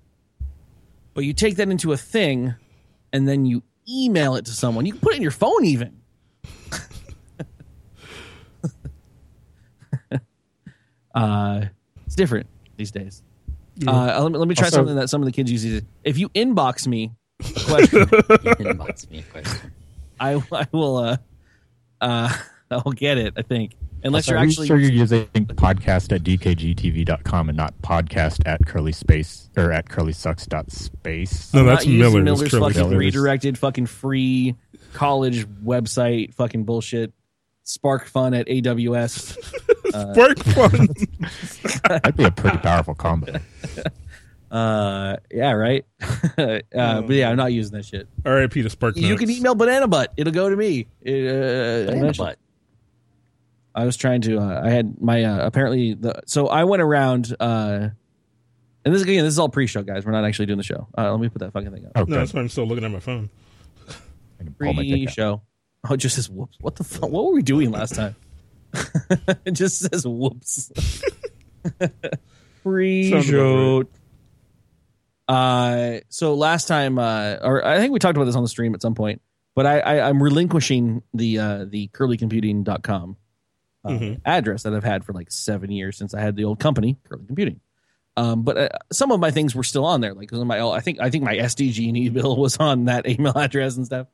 but 1.13 1.23
you 1.23 1.33
take 1.33 1.57
that 1.57 1.69
into 1.69 1.93
a 1.93 1.97
thing, 1.97 2.53
and 3.13 3.27
then 3.27 3.45
you 3.45 3.63
email 3.89 4.35
it 4.35 4.45
to 4.45 4.51
someone. 4.51 4.85
You 4.85 4.93
can 4.93 5.01
put 5.01 5.13
it 5.13 5.17
in 5.17 5.21
your 5.21 5.31
phone 5.31 5.65
even. 5.65 5.99
uh, 11.15 11.65
it's 12.05 12.15
different 12.15 12.47
these 12.77 12.91
days. 12.91 13.23
Uh, 13.87 14.21
let 14.23 14.31
me 14.31 14.37
let 14.37 14.47
me 14.47 14.55
try 14.55 14.65
Also- 14.67 14.77
something 14.77 14.95
that 14.95 15.09
some 15.09 15.21
of 15.21 15.25
the 15.25 15.31
kids 15.31 15.51
use. 15.51 15.81
If 16.03 16.17
you 16.17 16.29
inbox 16.29 16.87
me 16.87 17.11
a 17.39 17.43
question, 17.65 17.99
Inbox 18.05 19.09
me 19.09 19.19
a 19.19 19.23
question. 19.23 19.71
I 20.19 20.41
I 20.51 20.67
will 20.71 20.97
uh 20.97 21.17
uh 22.01 22.33
I'll 22.71 22.91
get 22.93 23.17
it. 23.17 23.33
I 23.37 23.41
think 23.41 23.75
unless 24.03 24.29
Are 24.29 24.33
you're 24.33 24.43
you 24.43 24.49
actually 24.49 24.67
sure 24.67 24.77
you're 24.77 24.91
using 24.91 25.25
podcast 25.27 26.13
at 26.15 26.23
dkgtv.com 26.23 27.49
and 27.49 27.57
not 27.57 27.73
podcast 27.81 28.41
at 28.45 28.65
curly 28.65 28.91
space 28.93 29.49
or 29.57 29.71
at 29.71 29.89
curly 29.89 30.13
sucks 30.13 30.45
dot 30.45 30.71
space? 30.71 31.53
No, 31.53 31.61
I'm 31.61 31.65
that's 31.67 31.85
not 31.85 31.91
using 31.93 32.23
Miller's. 32.23 32.39
Miller's 32.39 32.51
Curly 32.51 32.73
fucking 32.73 32.89
Miller's. 32.89 33.05
redirected 33.05 33.57
fucking 33.57 33.87
free 33.87 34.55
college 34.93 35.45
website 35.63 36.33
fucking 36.33 36.63
bullshit. 36.63 37.11
Spark 37.71 38.05
fun 38.05 38.33
at 38.33 38.47
AWS. 38.47 39.37
Spark 40.13 40.39
fun. 40.39 40.87
That'd 42.01 42.17
be 42.17 42.25
a 42.25 42.31
pretty 42.31 42.57
powerful 42.57 42.95
combo. 42.95 43.39
Uh, 44.51 45.15
yeah, 45.31 45.53
right. 45.53 45.85
uh, 46.37 46.59
but 47.01 47.09
yeah, 47.11 47.29
I'm 47.29 47.37
not 47.37 47.53
using 47.53 47.71
that 47.77 47.85
shit. 47.85 48.05
R.I.P. 48.25 48.61
to 48.63 48.69
Spark. 48.69 48.97
You 48.97 49.15
can 49.15 49.29
email 49.31 49.55
Banana 49.55 49.87
Butt. 49.87 50.11
It'll 50.17 50.33
go 50.33 50.49
to 50.49 50.57
me. 50.57 50.87
It, 51.01 51.25
uh, 51.25 51.85
Banana 51.85 51.97
eventually. 51.99 52.27
butt. 52.31 52.37
I 53.73 53.85
was 53.85 53.95
trying 53.95 54.19
to. 54.23 54.39
Uh, 54.39 54.61
I 54.61 54.69
had 54.69 54.99
my 54.99 55.23
uh, 55.23 55.47
apparently 55.47 55.93
the. 55.93 56.21
So 56.25 56.47
I 56.49 56.65
went 56.65 56.81
around. 56.81 57.33
Uh, 57.39 57.91
and 58.83 58.93
this 58.93 59.01
again, 59.03 59.23
this 59.23 59.31
is 59.31 59.39
all 59.39 59.47
pre-show, 59.47 59.83
guys. 59.83 60.05
We're 60.05 60.11
not 60.11 60.25
actually 60.25 60.47
doing 60.47 60.57
the 60.57 60.63
show. 60.63 60.85
Uh, 60.97 61.09
let 61.11 61.21
me 61.21 61.29
put 61.29 61.39
that 61.39 61.53
fucking 61.53 61.71
thing 61.71 61.85
up. 61.85 61.91
Oh, 61.95 62.03
No, 62.03 62.17
that's 62.17 62.33
why 62.33 62.41
I'm 62.41 62.49
still 62.49 62.67
looking 62.67 62.83
at 62.83 62.91
my 62.91 62.99
phone. 62.99 63.29
I 63.87 64.43
can 64.43 64.53
pull 64.55 64.73
my 64.73 64.83
dick 64.83 64.91
out. 64.91 64.95
Pre-show. 65.15 65.41
Oh, 65.89 65.95
it 65.95 65.97
just 65.97 66.15
says 66.15 66.29
whoops. 66.29 66.57
What 66.61 66.75
the 66.75 66.83
fuck? 66.83 67.09
What 67.09 67.25
were 67.25 67.31
we 67.33 67.41
doing 67.41 67.71
last 67.71 67.95
time? 67.95 68.15
it 69.45 69.51
just 69.53 69.79
says 69.79 70.05
whoops. 70.05 70.71
Pre-show. 72.63 73.85
Uh, 75.27 75.99
so 76.09 76.33
last 76.35 76.67
time, 76.67 76.99
uh, 76.99 77.37
or 77.41 77.65
I 77.65 77.77
think 77.79 77.93
we 77.93 77.99
talked 77.99 78.17
about 78.17 78.25
this 78.25 78.35
on 78.35 78.43
the 78.43 78.49
stream 78.49 78.75
at 78.75 78.81
some 78.81 78.95
point, 78.95 79.21
but 79.55 79.65
I, 79.65 79.79
I 79.79 80.09
I'm 80.09 80.21
relinquishing 80.21 81.01
the 81.13 81.39
uh 81.39 81.65
the 81.67 81.87
curlycomputing.com 81.89 83.17
uh, 83.85 83.89
Mhm. 83.89 84.21
address 84.25 84.63
that 84.63 84.73
I've 84.73 84.83
had 84.83 85.03
for 85.05 85.13
like 85.13 85.31
seven 85.31 85.71
years 85.71 85.97
since 85.97 86.13
I 86.13 86.21
had 86.21 86.35
the 86.35 86.43
old 86.43 86.59
company, 86.59 86.97
Curly 87.09 87.25
Computing. 87.25 87.59
Um, 88.17 88.43
but 88.43 88.57
uh, 88.57 88.69
some 88.91 89.11
of 89.11 89.19
my 89.21 89.31
things 89.31 89.55
were 89.55 89.63
still 89.63 89.85
on 89.85 90.01
there, 90.01 90.13
like 90.13 90.31
my 90.31 90.59
I 90.59 90.81
think 90.81 90.99
I 90.99 91.09
think 91.09 91.23
my 91.23 91.35
SDG&E 91.37 92.09
bill 92.09 92.35
was 92.35 92.57
on 92.57 92.85
that 92.85 93.07
email 93.07 93.37
address 93.37 93.77
and 93.77 93.85
stuff. 93.85 94.07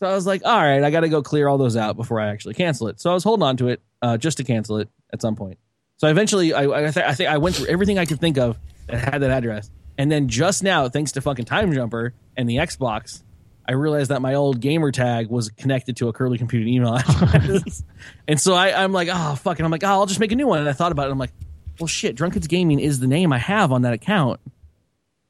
So 0.00 0.06
I 0.06 0.14
was 0.14 0.26
like, 0.26 0.40
all 0.46 0.56
right, 0.56 0.82
I 0.82 0.90
got 0.90 1.00
to 1.00 1.10
go 1.10 1.22
clear 1.22 1.46
all 1.46 1.58
those 1.58 1.76
out 1.76 1.94
before 1.94 2.20
I 2.20 2.28
actually 2.28 2.54
cancel 2.54 2.88
it. 2.88 2.98
So 3.02 3.10
I 3.10 3.14
was 3.14 3.22
holding 3.22 3.42
on 3.42 3.58
to 3.58 3.68
it 3.68 3.82
uh, 4.00 4.16
just 4.16 4.38
to 4.38 4.44
cancel 4.44 4.78
it 4.78 4.88
at 5.12 5.20
some 5.20 5.36
point. 5.36 5.58
So 5.98 6.08
eventually, 6.08 6.54
I 6.54 6.62
I, 6.62 6.90
th- 6.90 7.04
I 7.04 7.12
think 7.12 7.28
I 7.28 7.36
went 7.36 7.56
through 7.56 7.66
everything 7.66 7.98
I 7.98 8.06
could 8.06 8.18
think 8.18 8.38
of 8.38 8.56
that 8.86 8.96
had 8.96 9.20
that 9.20 9.30
address, 9.30 9.70
and 9.98 10.10
then 10.10 10.28
just 10.28 10.62
now, 10.62 10.88
thanks 10.88 11.12
to 11.12 11.20
fucking 11.20 11.44
Time 11.44 11.70
Jumper 11.74 12.14
and 12.34 12.48
the 12.48 12.56
Xbox, 12.56 13.22
I 13.68 13.72
realized 13.72 14.10
that 14.10 14.22
my 14.22 14.32
old 14.32 14.60
gamer 14.60 14.90
tag 14.90 15.28
was 15.28 15.50
connected 15.50 15.98
to 15.98 16.08
a 16.08 16.14
Curly 16.14 16.38
Computing 16.38 16.72
email 16.72 16.94
address, 17.34 17.84
and 18.26 18.40
so 18.40 18.54
I, 18.54 18.82
I'm 18.82 18.92
like, 18.92 19.10
oh 19.12 19.34
fuck, 19.34 19.58
and 19.58 19.66
I'm 19.66 19.70
like, 19.70 19.84
oh, 19.84 19.88
I'll 19.88 20.06
just 20.06 20.20
make 20.20 20.32
a 20.32 20.36
new 20.36 20.46
one. 20.46 20.60
And 20.60 20.68
I 20.70 20.72
thought 20.72 20.92
about 20.92 21.08
it, 21.08 21.10
I'm 21.10 21.18
like, 21.18 21.34
well, 21.78 21.88
shit, 21.88 22.16
Drunk 22.16 22.32
Kids 22.32 22.46
Gaming 22.46 22.80
is 22.80 23.00
the 23.00 23.06
name 23.06 23.34
I 23.34 23.38
have 23.38 23.70
on 23.70 23.82
that 23.82 23.92
account, 23.92 24.40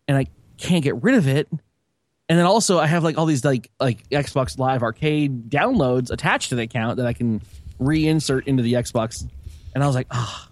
and 0.07 0.17
I 0.17 0.27
can't 0.59 0.85
get 0.85 1.03
rid 1.03 1.17
of 1.17 1.27
it. 1.27 1.49
And 2.31 2.39
then 2.39 2.47
also 2.47 2.79
I 2.79 2.87
have 2.87 3.03
like 3.03 3.19
all 3.19 3.27
these 3.27 3.45
like 3.45 3.73
like 3.81 4.09
Xbox 4.09 4.57
Live 4.57 4.85
Arcade 4.85 5.51
downloads 5.51 6.13
attached 6.13 6.51
to 6.51 6.55
the 6.55 6.63
account 6.63 6.99
that 6.99 7.07
I 7.07 7.13
can 7.13 7.43
reinsert 7.81 8.47
into 8.47 8.63
the 8.63 8.75
Xbox. 8.75 9.29
And 9.75 9.83
I 9.83 9.89
was 9.89 9.97
like, 9.97 10.07
ah, 10.13 10.49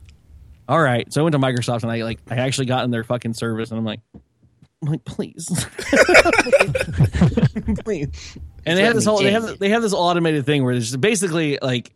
all 0.68 0.82
right. 0.82 1.10
So 1.12 1.20
I 1.20 1.22
went 1.22 1.34
to 1.34 1.38
Microsoft 1.38 1.84
and 1.84 1.92
I 1.92 2.02
like 2.02 2.18
I 2.28 2.38
actually 2.38 2.66
got 2.66 2.84
in 2.84 2.90
their 2.90 3.04
fucking 3.04 3.34
service 3.34 3.70
and 3.70 3.78
I'm 3.78 3.84
like, 3.84 4.00
I'm 4.82 4.90
like 4.90 5.04
please, 5.04 5.46
please. 7.84 8.36
And 8.66 8.76
they 8.76 8.82
have 8.82 8.96
this 8.96 9.04
whole 9.04 9.22
they 9.22 9.30
have 9.30 9.60
they 9.60 9.68
have 9.68 9.82
this 9.82 9.94
automated 9.94 10.46
thing 10.46 10.64
where 10.64 10.74
it's 10.74 10.96
basically 10.96 11.60
like 11.62 11.92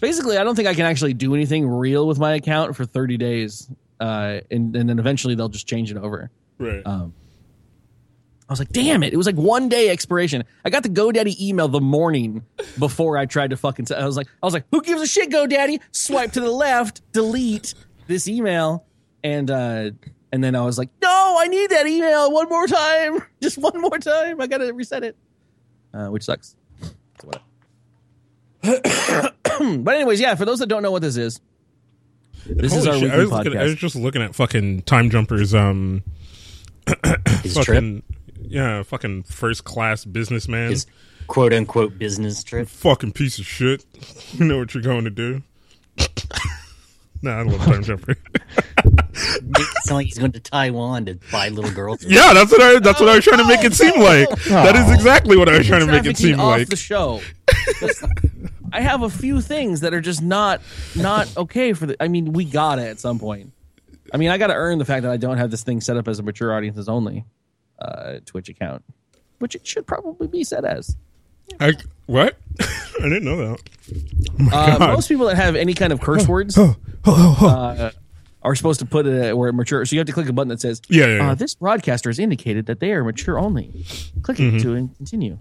basically 0.00 0.36
I 0.36 0.42
don't 0.42 0.56
think 0.56 0.66
I 0.66 0.74
can 0.74 0.84
actually 0.84 1.14
do 1.14 1.32
anything 1.36 1.68
real 1.68 2.08
with 2.08 2.18
my 2.18 2.34
account 2.34 2.74
for 2.74 2.84
30 2.84 3.18
days. 3.18 3.70
Uh, 4.00 4.40
and, 4.50 4.74
and 4.74 4.88
then 4.88 4.98
eventually 4.98 5.36
they'll 5.36 5.48
just 5.48 5.68
change 5.68 5.92
it 5.92 5.96
over. 5.96 6.28
Right. 6.58 6.82
Um, 6.84 7.14
I 8.48 8.52
was 8.52 8.58
like, 8.58 8.70
damn 8.70 9.02
it. 9.02 9.12
It 9.12 9.16
was 9.16 9.26
like 9.26 9.36
one 9.36 9.68
day 9.68 9.88
expiration. 9.88 10.44
I 10.64 10.70
got 10.70 10.82
the 10.82 10.88
GoDaddy 10.88 11.40
email 11.40 11.68
the 11.68 11.80
morning 11.80 12.44
before 12.78 13.16
I 13.16 13.24
tried 13.24 13.50
to 13.50 13.56
fucking. 13.56 13.86
I 13.96 14.04
was 14.04 14.16
like, 14.16 14.26
I 14.42 14.46
was 14.46 14.52
like, 14.52 14.64
who 14.70 14.82
gives 14.82 15.00
a 15.00 15.06
shit, 15.06 15.30
GoDaddy? 15.30 15.80
Swipe 15.92 16.32
to 16.32 16.40
the 16.40 16.50
left, 16.50 17.00
delete 17.12 17.74
this 18.08 18.28
email, 18.28 18.84
and 19.22 19.50
uh, 19.50 19.90
and 20.32 20.42
then 20.42 20.54
I 20.54 20.62
was 20.62 20.76
like, 20.76 20.90
no, 21.00 21.36
I 21.38 21.46
need 21.48 21.70
that 21.70 21.86
email 21.86 22.32
one 22.32 22.48
more 22.48 22.66
time, 22.66 23.22
just 23.42 23.58
one 23.58 23.80
more 23.80 23.98
time. 23.98 24.40
I 24.40 24.46
gotta 24.46 24.72
reset 24.74 25.04
it, 25.04 25.16
uh, 25.94 26.08
which 26.08 26.24
sucks. 26.24 26.56
But 29.60 29.94
anyways, 29.94 30.18
yeah. 30.18 30.34
For 30.34 30.44
those 30.44 30.58
that 30.60 30.66
don't 30.66 30.82
know 30.82 30.90
what 30.90 31.02
this 31.02 31.16
is, 31.16 31.40
this 32.46 32.74
is 32.74 32.86
our 32.86 32.94
shit, 32.94 33.10
I 33.10 33.18
weekly 33.18 33.30
was, 33.30 33.44
looking, 33.44 33.60
I 33.60 33.64
was 33.64 33.74
just 33.76 33.94
looking 33.94 34.22
at 34.22 34.34
fucking 34.34 34.82
Time 34.82 35.10
Jumper's 35.10 35.54
um 35.54 36.02
His 37.42 37.54
trip, 37.54 37.66
fucking 37.66 38.02
yeah 38.52 38.82
fucking 38.82 39.22
first 39.24 39.64
class 39.64 40.04
businessman. 40.04 40.70
his 40.70 40.86
quote 41.26 41.52
unquote 41.52 41.98
business 41.98 42.44
trip. 42.44 42.68
fucking 42.68 43.12
piece 43.12 43.38
of 43.38 43.46
shit. 43.46 43.84
You 44.32 44.46
know 44.46 44.58
what 44.58 44.72
you're 44.72 44.82
going 44.82 45.04
to 45.04 45.10
do. 45.10 45.42
nah, 47.22 47.40
I 47.40 47.42
love 47.42 47.60
Time 47.66 47.82
Jumper. 47.82 48.16
Make 48.86 49.60
it 49.60 49.84
sound 49.84 49.96
like 49.96 50.06
he's 50.06 50.16
going 50.16 50.32
to 50.32 50.40
Taiwan 50.40 51.04
to 51.04 51.18
buy 51.30 51.50
little 51.50 51.70
girls. 51.70 52.02
yeah, 52.02 52.32
that's 52.32 52.50
what 52.50 52.62
I 52.62 52.78
that's 52.78 52.98
what 52.98 53.10
I 53.10 53.16
was 53.16 53.24
trying 53.24 53.38
to 53.38 53.46
make 53.46 53.62
it 53.62 53.74
seem 53.74 53.92
oh, 53.96 54.02
like. 54.02 54.44
That 54.44 54.74
is 54.74 54.90
exactly 54.90 55.36
what 55.36 55.50
I 55.50 55.58
was 55.58 55.66
trying 55.66 55.80
to 55.80 55.86
make 55.86 56.06
it 56.06 56.16
trafficking 56.16 56.36
seem 56.36 56.40
off 56.40 56.58
like. 56.58 56.68
the 56.68 56.76
show. 56.76 57.20
I 58.72 58.80
have 58.80 59.02
a 59.02 59.10
few 59.10 59.42
things 59.42 59.80
that 59.80 59.92
are 59.92 60.00
just 60.00 60.22
not 60.22 60.62
not 60.96 61.36
okay 61.36 61.74
for 61.74 61.84
the. 61.84 62.02
I 62.02 62.08
mean, 62.08 62.32
we 62.32 62.46
got 62.46 62.78
it 62.78 62.88
at 62.88 62.98
some 62.98 63.18
point. 63.18 63.52
I 64.14 64.16
mean, 64.16 64.30
I 64.30 64.38
got 64.38 64.46
to 64.46 64.54
earn 64.54 64.78
the 64.78 64.86
fact 64.86 65.02
that 65.02 65.12
I 65.12 65.18
don't 65.18 65.36
have 65.36 65.50
this 65.50 65.62
thing 65.62 65.82
set 65.82 65.98
up 65.98 66.08
as 66.08 66.18
a 66.18 66.22
mature 66.22 66.56
audiences 66.56 66.88
only 66.88 67.26
uh, 67.78 68.18
Twitch 68.26 68.48
account, 68.48 68.82
which 69.38 69.54
it 69.54 69.66
should 69.66 69.86
probably 69.86 70.26
be 70.28 70.44
set 70.44 70.64
as. 70.64 70.96
I, 71.60 71.74
what? 72.06 72.36
I 72.60 73.02
didn't 73.02 73.24
know 73.24 73.36
that. 73.36 73.60
Oh 74.40 74.48
Uh, 74.52 74.78
most 74.94 75.08
people 75.08 75.26
that 75.26 75.36
have 75.36 75.56
any 75.56 75.74
kind 75.74 75.92
of 75.92 76.00
curse 76.00 76.26
words 76.26 76.56
Oh, 76.56 76.76
oh, 77.04 77.38
oh. 77.40 77.46
uh, 77.46 77.90
are 78.42 78.54
supposed 78.54 78.80
to 78.80 78.86
put 78.86 79.06
it 79.06 79.36
where 79.36 79.52
mature. 79.52 79.84
So 79.84 79.94
you 79.94 80.00
have 80.00 80.06
to 80.06 80.12
click 80.12 80.28
a 80.28 80.32
button 80.32 80.48
that 80.48 80.60
says, 80.60 80.80
Yeah, 80.88 81.06
yeah, 81.06 81.16
yeah. 81.16 81.30
Uh, 81.30 81.34
"This 81.34 81.54
broadcaster 81.54 82.08
has 82.08 82.18
indicated 82.18 82.66
that 82.66 82.80
they 82.80 82.92
are 82.92 83.04
mature 83.04 83.38
only." 83.38 83.84
Click 84.22 84.38
Mm-hmm. 84.38 84.56
it 84.56 84.62
to 84.62 84.74
and 84.74 84.96
continue. 84.96 85.38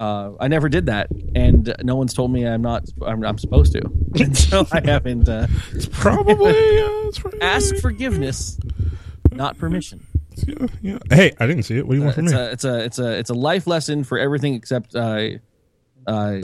Uh, 0.00 0.32
I 0.40 0.48
never 0.48 0.68
did 0.68 0.86
that, 0.86 1.08
and 1.34 1.72
no 1.84 1.94
one's 1.96 2.12
told 2.12 2.32
me 2.32 2.44
I'm 2.46 2.60
not. 2.62 2.84
I'm, 3.06 3.24
I'm 3.24 3.38
supposed 3.38 3.72
to, 3.74 3.82
and 4.20 4.36
so 4.36 4.66
I 4.72 4.80
haven't 4.84 5.28
uh, 5.28 5.46
Probably. 5.92 6.52
It's 6.52 7.18
probably 7.18 7.40
asked 7.40 7.76
forgiveness, 7.80 8.58
not 9.30 9.58
permission. 9.58 10.04
Yeah, 10.46 10.66
yeah. 10.80 10.98
Hey, 11.10 11.32
I 11.38 11.46
didn't 11.46 11.62
see 11.64 11.76
it. 11.78 11.86
What 11.86 11.94
do 11.94 11.98
you 11.98 12.04
want 12.04 12.16
from 12.16 12.24
It's 12.26 12.34
me? 12.34 12.40
a 12.40 12.50
it's 12.52 12.64
a 12.64 12.84
it's 12.84 12.98
a 12.98 13.18
it's 13.18 13.30
a 13.30 13.34
life 13.34 13.66
lesson 13.66 14.04
for 14.04 14.18
everything 14.18 14.54
except 14.54 14.94
uh, 14.94 15.28
uh, 16.06 16.38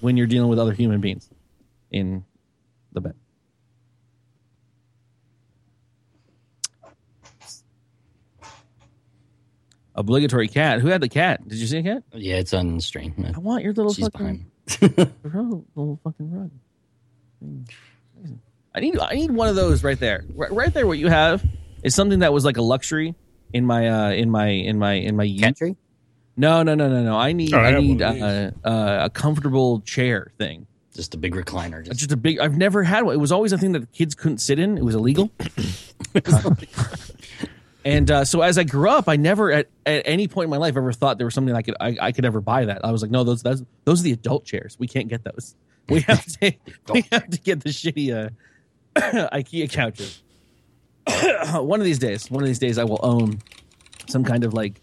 when 0.00 0.16
you're 0.16 0.26
dealing 0.26 0.48
with 0.48 0.58
other 0.58 0.72
human 0.72 1.00
beings 1.00 1.28
in 1.90 2.24
the 2.92 3.00
bed. 3.00 3.14
Obligatory 9.94 10.48
cat. 10.48 10.80
Who 10.80 10.88
had 10.88 11.00
the 11.02 11.08
cat? 11.08 11.46
Did 11.46 11.58
you 11.58 11.66
see 11.66 11.78
a 11.78 11.82
cat? 11.82 12.02
Yeah, 12.14 12.36
it's 12.36 12.54
on 12.54 12.76
the 12.76 12.82
stream. 12.82 13.14
I 13.34 13.38
want 13.38 13.62
your 13.62 13.74
little 13.74 13.92
She's 13.92 14.08
fucking 14.08 14.46
behind. 14.66 15.12
rug, 15.22 15.64
little 15.74 16.00
fucking 16.02 16.30
rug. 16.32 16.50
I 18.74 18.80
need 18.80 18.98
I 18.98 19.14
need 19.14 19.30
one 19.30 19.48
of 19.48 19.54
those 19.56 19.84
right 19.84 19.98
there. 20.00 20.24
Right, 20.34 20.50
right 20.50 20.72
there. 20.72 20.86
What 20.86 20.96
you 20.98 21.08
have 21.08 21.44
is 21.82 21.94
something 21.94 22.20
that 22.20 22.32
was 22.32 22.44
like 22.44 22.56
a 22.56 22.62
luxury 22.62 23.14
in 23.52 23.64
my 23.64 23.88
uh 23.88 24.10
in 24.10 24.30
my 24.30 24.48
in 24.48 24.78
my 24.78 24.94
in 24.94 25.16
my 25.16 25.36
country. 25.40 25.70
Cat? 25.70 25.78
No, 26.36 26.62
no, 26.62 26.74
no, 26.74 26.88
no, 26.88 27.02
no. 27.02 27.16
I 27.16 27.32
need 27.32 27.52
Oh, 27.52 27.58
I 27.58 27.74
I 27.74 27.80
need 27.80 28.00
one 28.00 28.22
uh, 28.22 28.50
uh, 28.64 28.98
a 29.04 29.10
comfortable 29.10 29.80
chair 29.80 30.32
thing. 30.38 30.66
Just 30.94 31.14
a 31.14 31.18
big 31.18 31.34
recliner. 31.34 31.84
Just 31.84 32.00
Just 32.00 32.12
a 32.12 32.16
big. 32.16 32.38
I've 32.38 32.56
never 32.56 32.82
had 32.82 33.04
one. 33.04 33.14
It 33.14 33.18
was 33.18 33.32
always 33.32 33.52
a 33.52 33.58
thing 33.58 33.72
that 33.72 33.80
the 33.80 33.86
kids 33.86 34.14
couldn't 34.14 34.38
sit 34.38 34.58
in. 34.58 34.76
It 34.76 34.84
was 34.84 34.94
illegal. 34.94 35.30
and 37.84 38.10
uh, 38.10 38.24
so 38.24 38.42
as 38.42 38.58
I 38.58 38.64
grew 38.64 38.88
up, 38.90 39.08
I 39.08 39.16
never 39.16 39.50
at, 39.52 39.68
at 39.86 40.02
any 40.06 40.28
point 40.28 40.44
in 40.44 40.50
my 40.50 40.58
life 40.58 40.76
ever 40.76 40.92
thought 40.92 41.18
there 41.18 41.26
was 41.26 41.34
something 41.34 41.54
I 41.54 41.62
could 41.62 41.76
I, 41.80 41.96
I 42.00 42.12
could 42.12 42.24
ever 42.24 42.40
buy 42.40 42.66
that. 42.66 42.84
I 42.84 42.92
was 42.92 43.02
like, 43.02 43.10
no, 43.10 43.24
those 43.24 43.42
that's, 43.42 43.62
those 43.84 44.00
are 44.00 44.04
the 44.04 44.12
adult 44.12 44.44
chairs. 44.44 44.76
We 44.78 44.86
can't 44.86 45.08
get 45.08 45.24
those. 45.24 45.54
We 45.88 46.00
have 46.00 46.24
to 46.24 46.52
we 46.92 47.04
have 47.10 47.28
to 47.28 47.38
get 47.38 47.62
the 47.62 47.70
shitty 47.70 48.14
uh, 48.14 48.30
IKEA 49.32 49.70
couches. 49.70 50.21
one 51.54 51.80
of 51.80 51.84
these 51.84 51.98
days, 51.98 52.30
one 52.30 52.42
of 52.42 52.46
these 52.46 52.58
days, 52.58 52.78
I 52.78 52.84
will 52.84 53.00
own 53.02 53.38
some 54.08 54.24
kind 54.24 54.44
of 54.44 54.54
like 54.54 54.80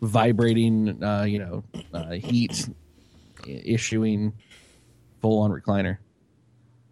vibrating, 0.00 1.02
uh, 1.02 1.24
you 1.24 1.38
know, 1.38 1.64
uh, 1.92 2.12
heat 2.12 2.68
issuing 3.46 4.32
full 5.20 5.40
on 5.40 5.50
recliner. 5.50 5.98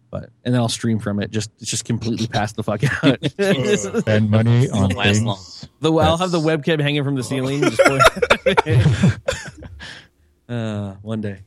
But 0.09 0.29
and 0.45 0.53
then 0.53 0.61
I'll 0.61 0.69
stream 0.69 0.99
from 0.99 1.21
it. 1.21 1.31
Just 1.31 1.51
just 1.61 1.83
completely 1.83 2.27
pass 2.27 2.53
the 2.53 2.63
fuck 2.63 2.81
out. 3.03 3.19
Spend 4.01 4.29
money 4.29 4.69
on 4.69 4.91
last 4.91 5.05
things. 5.05 5.23
long. 5.25 5.39
the 5.81 5.91
I'll 5.93 6.17
have 6.17 6.31
the 6.31 6.39
webcam 6.39 6.81
hanging 6.81 7.03
from 7.03 7.15
the 7.15 7.23
ceiling. 7.23 7.61
Just 7.69 7.81
uh, 10.49 10.93
one 11.01 11.19
day, 11.19 11.39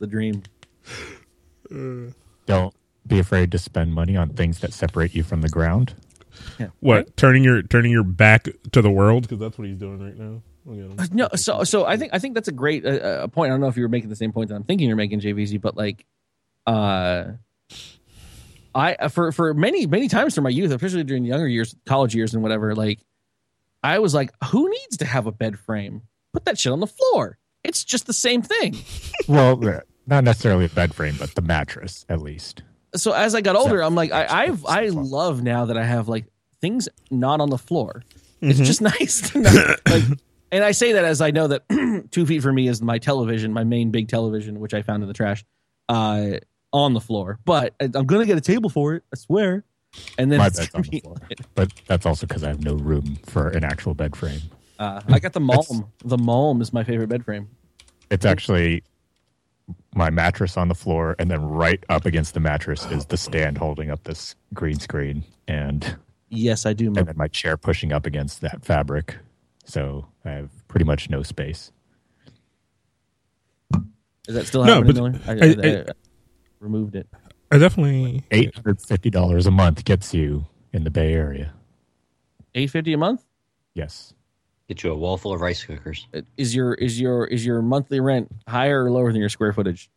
the 0.00 0.08
dream. 0.08 0.42
Don't 2.46 2.74
be 3.06 3.20
afraid 3.20 3.52
to 3.52 3.58
spend 3.58 3.94
money 3.94 4.16
on 4.16 4.30
things 4.30 4.58
that 4.60 4.72
separate 4.72 5.14
you 5.14 5.22
from 5.22 5.42
the 5.42 5.48
ground. 5.48 5.94
What? 6.80 7.16
Turning 7.16 7.44
your 7.44 7.62
turning 7.62 7.92
your 7.92 8.04
back 8.04 8.48
to 8.72 8.82
the 8.82 8.90
world 8.90 9.22
because 9.22 9.38
that's 9.38 9.58
what 9.58 9.68
he's 9.68 9.78
doing 9.78 10.02
right 10.02 10.16
now. 10.16 10.42
Look 10.64 11.00
at 11.00 11.10
him. 11.10 11.16
No, 11.16 11.28
so 11.34 11.64
so 11.64 11.86
I 11.86 11.96
think 11.96 12.12
I 12.12 12.18
think 12.18 12.34
that's 12.34 12.48
a 12.48 12.52
great 12.52 12.84
uh, 12.84 12.88
uh, 12.88 13.26
point. 13.28 13.50
I 13.50 13.52
don't 13.52 13.60
know 13.60 13.68
if 13.68 13.76
you 13.76 13.82
were 13.82 13.88
making 13.88 14.10
the 14.10 14.16
same 14.16 14.32
point 14.32 14.50
that 14.50 14.54
I'm 14.54 14.64
thinking 14.64 14.86
you're 14.88 14.96
making, 14.96 15.20
Jveezy, 15.20 15.60
but 15.60 15.76
like, 15.76 16.04
uh, 16.66 17.32
I 18.74 19.08
for 19.08 19.32
for 19.32 19.54
many 19.54 19.86
many 19.86 20.08
times 20.08 20.34
through 20.34 20.44
my 20.44 20.50
youth, 20.50 20.70
especially 20.70 21.04
during 21.04 21.22
the 21.22 21.30
younger 21.30 21.48
years, 21.48 21.74
college 21.86 22.14
years 22.14 22.34
and 22.34 22.42
whatever, 22.42 22.74
like 22.74 23.00
I 23.82 23.98
was 23.98 24.14
like, 24.14 24.30
who 24.44 24.68
needs 24.68 24.98
to 24.98 25.06
have 25.06 25.26
a 25.26 25.32
bed 25.32 25.58
frame? 25.58 26.02
Put 26.32 26.44
that 26.44 26.58
shit 26.58 26.72
on 26.72 26.80
the 26.80 26.86
floor. 26.86 27.38
It's 27.64 27.84
just 27.84 28.06
the 28.06 28.12
same 28.12 28.42
thing. 28.42 28.76
Well, 29.26 29.62
uh, 29.68 29.80
not 30.06 30.24
necessarily 30.24 30.64
a 30.64 30.70
bed 30.70 30.94
frame, 30.94 31.16
but 31.18 31.34
the 31.34 31.42
mattress 31.42 32.06
at 32.08 32.22
least. 32.22 32.62
So 32.94 33.12
as 33.12 33.34
I 33.34 33.40
got 33.40 33.56
older, 33.56 33.82
I'm 33.82 33.94
like, 33.94 34.12
I 34.12 34.44
I've, 34.44 34.64
I 34.66 34.88
love 34.88 35.42
now 35.42 35.66
that 35.66 35.76
I 35.76 35.84
have 35.84 36.08
like 36.08 36.26
things 36.60 36.88
not 37.10 37.40
on 37.40 37.50
the 37.50 37.58
floor. 37.58 38.02
Mm-hmm. 38.42 38.50
It's 38.50 38.58
just 38.60 38.80
nice 39.00 39.30
to 39.32 39.40
know. 39.40 39.74
like, 39.88 40.04
and 40.50 40.64
I 40.64 40.72
say 40.72 40.92
that 40.92 41.04
as 41.04 41.20
I 41.20 41.30
know 41.30 41.48
that 41.48 42.08
two 42.10 42.26
feet 42.26 42.42
from 42.42 42.54
me 42.54 42.68
is 42.68 42.80
my 42.80 42.98
television, 42.98 43.52
my 43.52 43.64
main 43.64 43.90
big 43.90 44.08
television, 44.08 44.60
which 44.60 44.74
I 44.74 44.82
found 44.82 45.02
in 45.02 45.08
the 45.08 45.14
trash, 45.14 45.44
uh, 45.88 46.38
on 46.72 46.94
the 46.94 47.00
floor. 47.00 47.38
But 47.44 47.74
I'm 47.80 48.06
gonna 48.06 48.26
get 48.26 48.38
a 48.38 48.42
table 48.42 48.70
for 48.70 48.94
it. 48.94 49.04
I 49.12 49.16
swear. 49.16 49.64
And 50.18 50.30
then 50.30 50.38
My 50.38 50.50
bed's 50.50 50.74
on 50.74 50.82
the 50.82 51.00
floor, 51.00 51.16
but 51.54 51.72
that's 51.86 52.04
also 52.04 52.26
because 52.26 52.44
I 52.44 52.48
have 52.48 52.62
no 52.62 52.74
room 52.74 53.16
for 53.24 53.48
an 53.48 53.64
actual 53.64 53.94
bed 53.94 54.14
frame. 54.14 54.40
Uh, 54.78 55.00
I 55.08 55.18
got 55.18 55.32
the 55.32 55.40
Malm. 55.40 55.88
The 56.04 56.18
Malm 56.18 56.60
is 56.60 56.72
my 56.72 56.84
favorite 56.84 57.08
bed 57.08 57.24
frame. 57.24 57.48
It's 58.10 58.26
actually 58.26 58.84
my 59.94 60.10
mattress 60.10 60.56
on 60.56 60.68
the 60.68 60.74
floor, 60.74 61.16
and 61.18 61.30
then 61.30 61.42
right 61.42 61.82
up 61.88 62.06
against 62.06 62.34
the 62.34 62.40
mattress 62.40 62.84
is 62.86 63.06
the 63.06 63.16
stand 63.16 63.58
holding 63.58 63.90
up 63.90 64.04
this 64.04 64.34
green 64.54 64.78
screen, 64.78 65.24
and 65.46 65.96
Yes, 66.30 66.66
I 66.66 66.72
do. 66.72 66.86
and 66.88 66.96
then 66.96 67.16
my 67.16 67.28
chair 67.28 67.56
pushing 67.56 67.92
up 67.92 68.06
against 68.06 68.40
that 68.42 68.64
fabric. 68.64 69.16
So 69.64 70.06
I 70.24 70.30
have 70.30 70.50
pretty 70.68 70.84
much 70.84 71.10
no 71.10 71.22
space. 71.22 71.72
Is 74.28 74.34
that 74.34 74.46
still 74.46 74.62
happening, 74.62 74.94
No, 74.94 75.04
happening, 75.04 75.20
but 75.24 75.36
Miller? 75.36 75.64
I, 75.66 75.68
I- 75.70 75.78
I- 75.78 75.80
I- 75.80 75.82
I 75.82 75.92
removed 76.60 76.96
it. 76.96 77.06
I 77.50 77.56
definitely 77.58 78.24
Eight 78.30 78.54
hundred 78.54 78.82
fifty 78.82 79.08
dollars 79.10 79.46
a 79.46 79.50
month 79.50 79.84
gets 79.84 80.12
you 80.12 80.46
in 80.72 80.84
the 80.84 80.90
Bay 80.90 81.14
Area. 81.14 81.52
Eight 82.54 82.68
fifty 82.70 82.92
a 82.92 82.98
month. 82.98 83.24
Yes, 83.74 84.12
Get 84.68 84.84
you 84.84 84.92
a 84.92 84.94
wall 84.94 85.16
full 85.16 85.32
of 85.32 85.40
rice 85.40 85.64
cookers. 85.64 86.06
Is 86.36 86.54
your 86.54 86.74
is 86.74 87.00
your 87.00 87.24
is 87.24 87.44
your 87.44 87.62
monthly 87.62 88.00
rent 88.00 88.30
higher 88.46 88.84
or 88.84 88.90
lower 88.90 89.10
than 89.12 89.20
your 89.20 89.30
square 89.30 89.52
footage? 89.52 89.90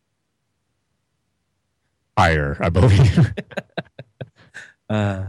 higher, 2.16 2.56
I 2.60 2.68
believe. 2.68 3.34
Uh, 4.90 5.24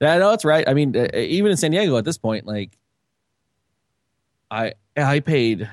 yeah, 0.00 0.18
no, 0.18 0.30
that's 0.30 0.44
right. 0.44 0.68
I 0.68 0.72
mean, 0.72 0.96
uh, 0.96 1.08
even 1.16 1.50
in 1.50 1.56
San 1.56 1.72
Diego 1.72 1.96
at 1.96 2.04
this 2.04 2.16
point, 2.16 2.46
like, 2.46 2.78
I 4.48 4.74
I 4.96 5.18
paid, 5.18 5.68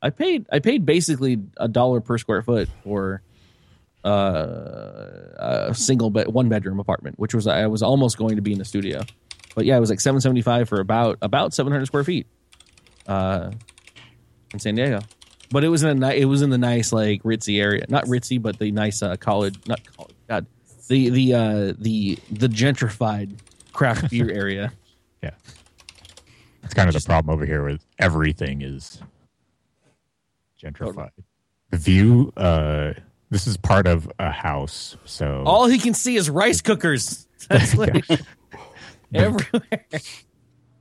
I 0.00 0.08
paid, 0.08 0.46
I 0.50 0.58
paid 0.60 0.86
basically 0.86 1.38
a 1.58 1.68
dollar 1.68 2.00
per 2.00 2.16
square 2.16 2.40
foot 2.40 2.70
for 2.82 3.20
uh, 4.06 5.68
a 5.68 5.74
single 5.74 6.08
bed, 6.08 6.28
one 6.28 6.48
bedroom 6.48 6.80
apartment, 6.80 7.18
which 7.18 7.34
was 7.34 7.46
I 7.46 7.66
was 7.66 7.82
almost 7.82 8.16
going 8.16 8.36
to 8.36 8.42
be 8.42 8.52
in 8.52 8.58
the 8.58 8.64
studio, 8.64 9.02
but 9.54 9.66
yeah, 9.66 9.76
it 9.76 9.80
was 9.80 9.90
like 9.90 10.00
seven 10.00 10.22
seventy 10.22 10.40
five 10.40 10.66
for 10.66 10.80
about 10.80 11.18
about 11.20 11.52
seven 11.52 11.74
hundred 11.74 11.84
square 11.86 12.04
feet, 12.04 12.26
uh, 13.06 13.50
in 14.52 14.58
San 14.58 14.74
Diego. 14.74 15.00
But 15.50 15.64
it 15.64 15.68
was 15.68 15.82
in 15.82 16.02
a 16.02 16.10
it 16.10 16.24
was 16.24 16.42
in 16.42 16.50
the 16.50 16.58
nice 16.58 16.92
like 16.92 17.22
ritzy 17.22 17.60
area, 17.60 17.84
not 17.88 18.04
ritzy, 18.06 18.40
but 18.40 18.58
the 18.58 18.70
nice 18.72 19.02
uh, 19.02 19.16
college, 19.16 19.56
not 19.66 19.80
college, 19.96 20.14
God, 20.28 20.46
the 20.88 21.10
the 21.10 21.34
uh, 21.34 21.72
the 21.78 22.18
the 22.30 22.48
gentrified 22.48 23.38
craft 23.72 24.10
beer 24.10 24.30
area. 24.30 24.72
yeah, 25.22 25.32
it's 26.62 26.74
kind 26.74 26.88
of 26.88 26.94
the 26.94 27.00
problem 27.06 27.34
over 27.34 27.44
here 27.44 27.64
with 27.64 27.84
everything 27.98 28.62
is 28.62 29.02
gentrified. 30.62 31.10
The 31.70 31.76
view. 31.78 32.32
Uh, 32.36 32.94
this 33.30 33.46
is 33.46 33.56
part 33.56 33.86
of 33.86 34.12
a 34.18 34.30
house, 34.30 34.96
so 35.06 35.42
All 35.46 35.66
he 35.66 35.78
can 35.78 35.94
see 35.94 36.16
is 36.16 36.28
rice 36.28 36.60
cookers. 36.60 37.26
That's 37.48 37.74
what 37.74 37.88
everywhere. 39.14 39.86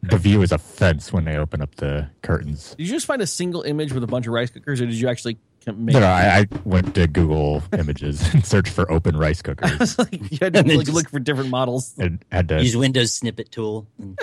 The 0.04 0.18
view 0.18 0.42
is 0.42 0.52
a 0.52 0.58
fence 0.58 1.14
when 1.14 1.26
they 1.26 1.38
open 1.38 1.62
up 1.62 1.76
the 1.76 2.10
curtains. 2.24 2.76
Did 2.76 2.88
you 2.88 2.94
just 2.94 3.06
find 3.06 3.22
a 3.22 3.28
single 3.28 3.62
image 3.64 3.94
with 3.94 4.04
a 4.04 4.08
bunch 4.08 4.28
of 4.28 4.34
rice 4.34 4.50
cookers, 4.50 4.82
or 4.82 4.86
did 4.88 4.96
you 4.96 5.08
actually 5.10 5.38
make? 5.68 5.94
No, 5.94 6.00
no, 6.00 6.08
I, 6.08 6.40
I 6.40 6.48
went 6.66 6.96
to 6.96 7.08
Google 7.08 7.62
Images 7.78 8.22
and 8.34 8.46
searched 8.46 8.74
for 8.74 8.92
open 8.92 9.16
rice 9.16 9.42
cookers 9.42 9.98
like, 10.00 10.12
you 10.32 10.38
had 10.42 10.54
to 10.54 10.60
And 10.60 10.70
like, 10.70 10.86
just- 10.88 10.94
look 10.96 11.10
for 11.10 11.20
different 11.20 11.50
models. 11.52 11.94
and 12.00 12.24
had 12.32 12.48
to. 12.50 12.62
Use 12.64 12.76
Windows 12.76 13.14
snippet 13.14 13.52
tool. 13.52 13.88
And 14.00 14.20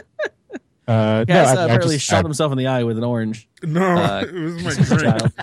Uh, 0.89 1.25
no, 1.29 1.35
I- 1.35 1.39
uh, 1.45 1.57
I 1.61 1.65
apparently 1.65 1.97
just- 1.97 2.07
shot 2.07 2.25
I- 2.25 2.29
himself 2.29 2.51
in 2.51 2.59
the 2.59 2.67
eye 2.67 2.83
with 2.85 2.99
an 2.99 3.05
orange. 3.05 3.49
no. 3.63 3.83
Uh, 3.83 4.25
it 4.27 4.33
was 4.35 4.63
my 4.65 4.71
as 4.71 4.89
drink. 4.89 5.23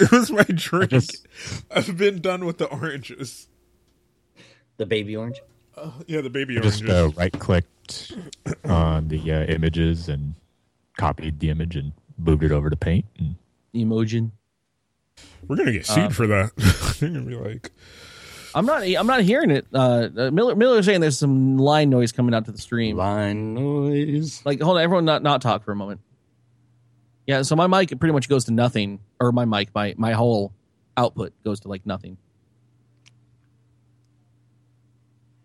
It 0.00 0.10
was 0.10 0.30
my 0.30 0.44
drink. 0.44 0.90
just- 0.90 1.26
I've 1.70 1.96
been 1.96 2.20
done 2.20 2.46
with 2.46 2.58
the 2.58 2.66
oranges. 2.66 3.48
the 4.78 4.86
baby 4.86 5.14
orange. 5.16 5.40
Yeah, 6.06 6.22
the 6.22 6.30
baby 6.30 6.54
I 6.54 6.60
oranges. 6.60 6.80
just 6.80 6.90
uh, 6.90 7.10
right 7.16 7.36
clicked 8.44 8.66
on 8.66 9.08
the 9.08 9.32
uh, 9.32 9.44
images 9.44 10.08
and 10.08 10.34
copied 10.96 11.40
the 11.40 11.50
image 11.50 11.76
and 11.76 11.92
moved 12.16 12.42
it 12.42 12.52
over 12.52 12.70
to 12.70 12.76
Paint. 12.76 13.06
And 13.18 13.36
Emojin. 13.74 14.32
We're 15.46 15.56
gonna 15.56 15.72
get 15.72 15.88
uh, 15.88 15.94
sued 15.94 16.16
for 16.16 16.26
that. 16.26 16.52
They're 17.00 17.08
gonna 17.08 17.22
be 17.24 17.34
like, 17.34 17.70
I'm 18.54 18.66
not. 18.66 18.82
I'm 18.82 19.06
not 19.06 19.22
hearing 19.22 19.50
it. 19.50 19.66
Uh, 19.72 20.08
uh, 20.16 20.30
Miller 20.30 20.54
Miller's 20.54 20.86
saying 20.86 21.00
there's 21.00 21.18
some 21.18 21.58
line 21.58 21.90
noise 21.90 22.12
coming 22.12 22.34
out 22.34 22.44
to 22.46 22.52
the 22.52 22.58
stream. 22.58 22.96
Line 22.96 23.54
noise. 23.54 24.42
Like, 24.44 24.60
hold 24.60 24.76
on, 24.76 24.82
everyone, 24.82 25.04
not 25.04 25.22
not 25.22 25.42
talk 25.42 25.64
for 25.64 25.72
a 25.72 25.76
moment. 25.76 26.00
Yeah, 27.26 27.42
so 27.42 27.56
my 27.56 27.66
mic 27.66 27.98
pretty 28.00 28.12
much 28.12 28.28
goes 28.28 28.46
to 28.46 28.52
nothing, 28.52 29.00
or 29.20 29.32
my 29.32 29.44
mic, 29.44 29.74
my 29.74 29.94
my 29.98 30.12
whole 30.12 30.52
output 30.96 31.32
goes 31.44 31.60
to 31.60 31.68
like 31.68 31.84
nothing. 31.84 32.16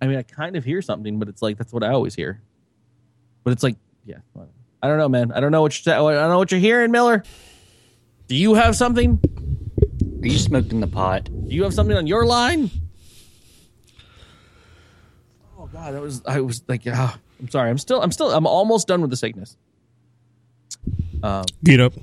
I 0.03 0.07
mean, 0.07 0.17
I 0.17 0.23
kind 0.23 0.57
of 0.57 0.65
hear 0.65 0.81
something, 0.81 1.17
but 1.17 1.29
it's 1.29 1.41
like 1.41 1.57
that's 1.57 1.71
what 1.71 1.81
I 1.81 1.89
always 1.91 2.13
hear. 2.13 2.41
But 3.45 3.53
it's 3.53 3.63
like, 3.63 3.77
yeah, 4.05 4.17
I 4.81 4.87
don't 4.89 4.97
know, 4.97 5.07
man. 5.07 5.31
I 5.31 5.39
don't 5.39 5.53
know 5.53 5.61
what 5.61 5.85
you're. 5.85 5.95
I 5.95 5.97
don't 5.97 6.29
know 6.29 6.37
what 6.37 6.51
you're 6.51 6.59
hearing, 6.59 6.91
Miller. 6.91 7.23
Do 8.27 8.35
you 8.35 8.55
have 8.55 8.75
something? 8.75 9.17
Are 10.21 10.27
you 10.27 10.37
smoking 10.37 10.81
the 10.81 10.87
pot? 10.87 11.23
Do 11.25 11.55
you 11.55 11.63
have 11.63 11.73
something 11.73 11.95
on 11.95 12.05
your 12.05 12.25
line? 12.25 12.69
Oh 15.57 15.69
God, 15.71 15.93
that 15.93 16.01
was 16.01 16.21
I 16.25 16.41
was 16.41 16.61
like, 16.67 16.81
ah, 16.87 17.17
I'm 17.39 17.49
sorry. 17.49 17.69
I'm 17.69 17.77
still. 17.77 18.01
I'm 18.01 18.11
still. 18.11 18.29
I'm 18.29 18.45
almost 18.45 18.89
done 18.89 18.99
with 18.99 19.09
the 19.09 19.15
sickness. 19.15 19.55
Um, 21.23 21.45
get 21.63 21.79
up. 21.79 21.93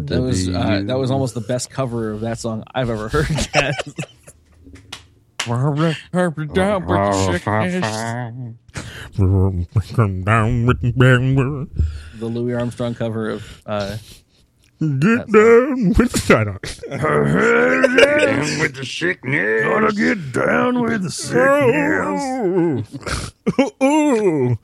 that 0.00 0.20
was 0.20 0.48
uh, 0.48 0.82
that 0.86 0.98
was 0.98 1.12
almost 1.12 1.34
the 1.34 1.40
best 1.40 1.70
cover 1.70 2.10
of 2.10 2.22
that 2.22 2.40
song 2.40 2.64
I've 2.74 2.90
ever 2.90 3.08
heard. 3.08 3.28
Down 5.46 6.86
with 6.86 6.98
the 6.98 7.12
sickness. 7.32 7.86
Come 9.94 10.22
down 10.24 10.66
with 10.66 10.80
the 10.80 11.68
the 12.18 12.26
Louis 12.26 12.54
Armstrong 12.54 12.94
cover 12.94 13.30
of 13.30 13.62
uh, 13.66 13.96
Get 14.80 15.30
down 15.30 15.92
with 15.98 16.30
I 16.30 16.44
don't. 16.44 16.62
with 18.60 18.74
the 18.76 18.84
sickness. 18.86 19.62
"Gotta 19.62 19.92
get 19.94 20.32
down 20.32 20.80
with 20.80 21.02
the 21.02 21.10
Oh, 23.58 23.74
oh. 23.80 24.58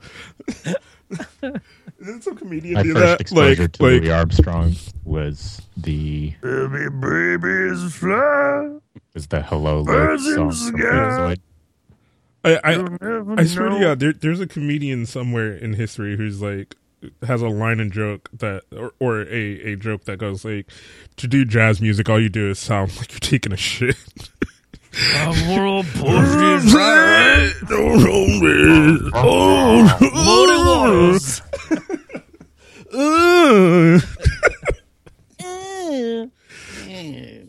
Didn't 1.99 2.21
some 2.23 2.35
comedian 2.35 2.75
my 2.75 2.83
do 2.83 2.93
first 2.93 3.05
that? 3.05 3.21
exposure 3.21 3.63
Like, 3.63 3.71
to 3.73 3.83
like 3.83 4.01
Louis 4.01 4.11
Armstrong 4.11 4.75
was 5.03 5.61
the 5.75 6.33
Baby 6.41 6.89
babies 6.89 7.93
fly. 7.95 8.77
Was 9.13 9.27
the 9.27 9.41
Hello 9.41 9.81
lyrics 9.81 10.23
Birds 10.23 10.27
in 10.27 10.35
song 10.35 10.51
from 10.51 10.79
sky. 10.79 10.87
Freakazoid. 10.87 11.39
I, 12.43 12.55
I, 12.63 13.41
I 13.41 13.45
swear 13.45 13.69
to 13.69 13.79
God, 13.79 13.99
there, 13.99 14.13
there's 14.13 14.39
a 14.39 14.47
comedian 14.47 15.05
somewhere 15.05 15.53
in 15.53 15.73
history 15.73 16.15
who's 16.15 16.41
like 16.41 16.75
has 17.23 17.41
a 17.41 17.47
line 17.47 17.79
and 17.79 17.91
joke 17.91 18.29
that, 18.33 18.63
or, 18.75 18.93
or 18.99 19.21
a, 19.21 19.73
a 19.73 19.75
joke 19.75 20.05
that 20.05 20.17
goes 20.17 20.43
like, 20.45 20.69
to 21.17 21.27
do 21.27 21.45
jazz 21.45 21.81
music, 21.81 22.09
all 22.09 22.19
you 22.19 22.29
do 22.29 22.49
is 22.49 22.59
sound 22.59 22.95
like 22.97 23.11
you're 23.11 23.19
taking 23.19 23.53
a 23.53 23.57
shit. 23.57 23.95
I'm 25.15 25.55
world 25.55 25.85
positive. 25.95 26.73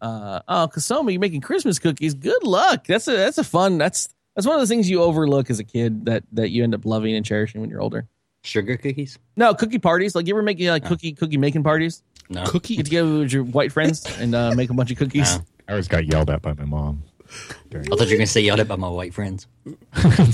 Uh, 0.00 0.40
oh, 0.48 0.68
Kasoma, 0.72 1.12
you're 1.12 1.20
making 1.20 1.40
Christmas 1.40 1.78
cookies. 1.78 2.14
Good 2.14 2.42
luck. 2.44 2.86
That's 2.86 3.08
a 3.08 3.16
that's 3.16 3.38
a 3.38 3.44
fun. 3.44 3.78
That's 3.78 4.08
that's 4.34 4.46
one 4.46 4.54
of 4.54 4.60
those 4.60 4.68
things 4.68 4.88
you 4.88 5.02
overlook 5.02 5.50
as 5.50 5.58
a 5.58 5.64
kid 5.64 6.06
that 6.06 6.24
that 6.32 6.50
you 6.50 6.62
end 6.62 6.74
up 6.74 6.84
loving 6.84 7.14
and 7.14 7.24
cherishing 7.24 7.60
when 7.60 7.70
you're 7.70 7.80
older. 7.80 8.06
Sugar 8.42 8.76
cookies? 8.76 9.18
No, 9.36 9.54
cookie 9.54 9.78
parties. 9.78 10.14
Like 10.14 10.26
you 10.26 10.34
ever 10.34 10.42
make 10.42 10.60
like 10.60 10.84
cookie 10.84 11.12
cookie 11.12 11.36
making 11.36 11.64
parties? 11.64 12.02
No. 12.28 12.44
Cookie. 12.44 12.76
Get 12.76 12.84
together 12.86 13.18
with 13.18 13.32
your 13.32 13.44
white 13.44 13.72
friends 13.72 14.04
and 14.20 14.34
uh, 14.34 14.54
make 14.54 14.70
a 14.70 14.74
bunch 14.74 14.90
of 14.90 14.98
cookies. 14.98 15.38
No. 15.38 15.44
I 15.68 15.72
always 15.72 15.88
got 15.88 16.06
yelled 16.06 16.30
at 16.30 16.42
by 16.42 16.54
my 16.54 16.64
mom. 16.64 17.02
I 17.28 17.52
thought 17.52 17.86
you 17.88 17.90
were 17.90 18.04
going 18.06 18.20
to 18.20 18.26
say 18.26 18.40
yelled 18.40 18.60
at 18.60 18.68
by 18.68 18.76
my 18.76 18.88
white 18.88 19.12
friends. 19.12 19.46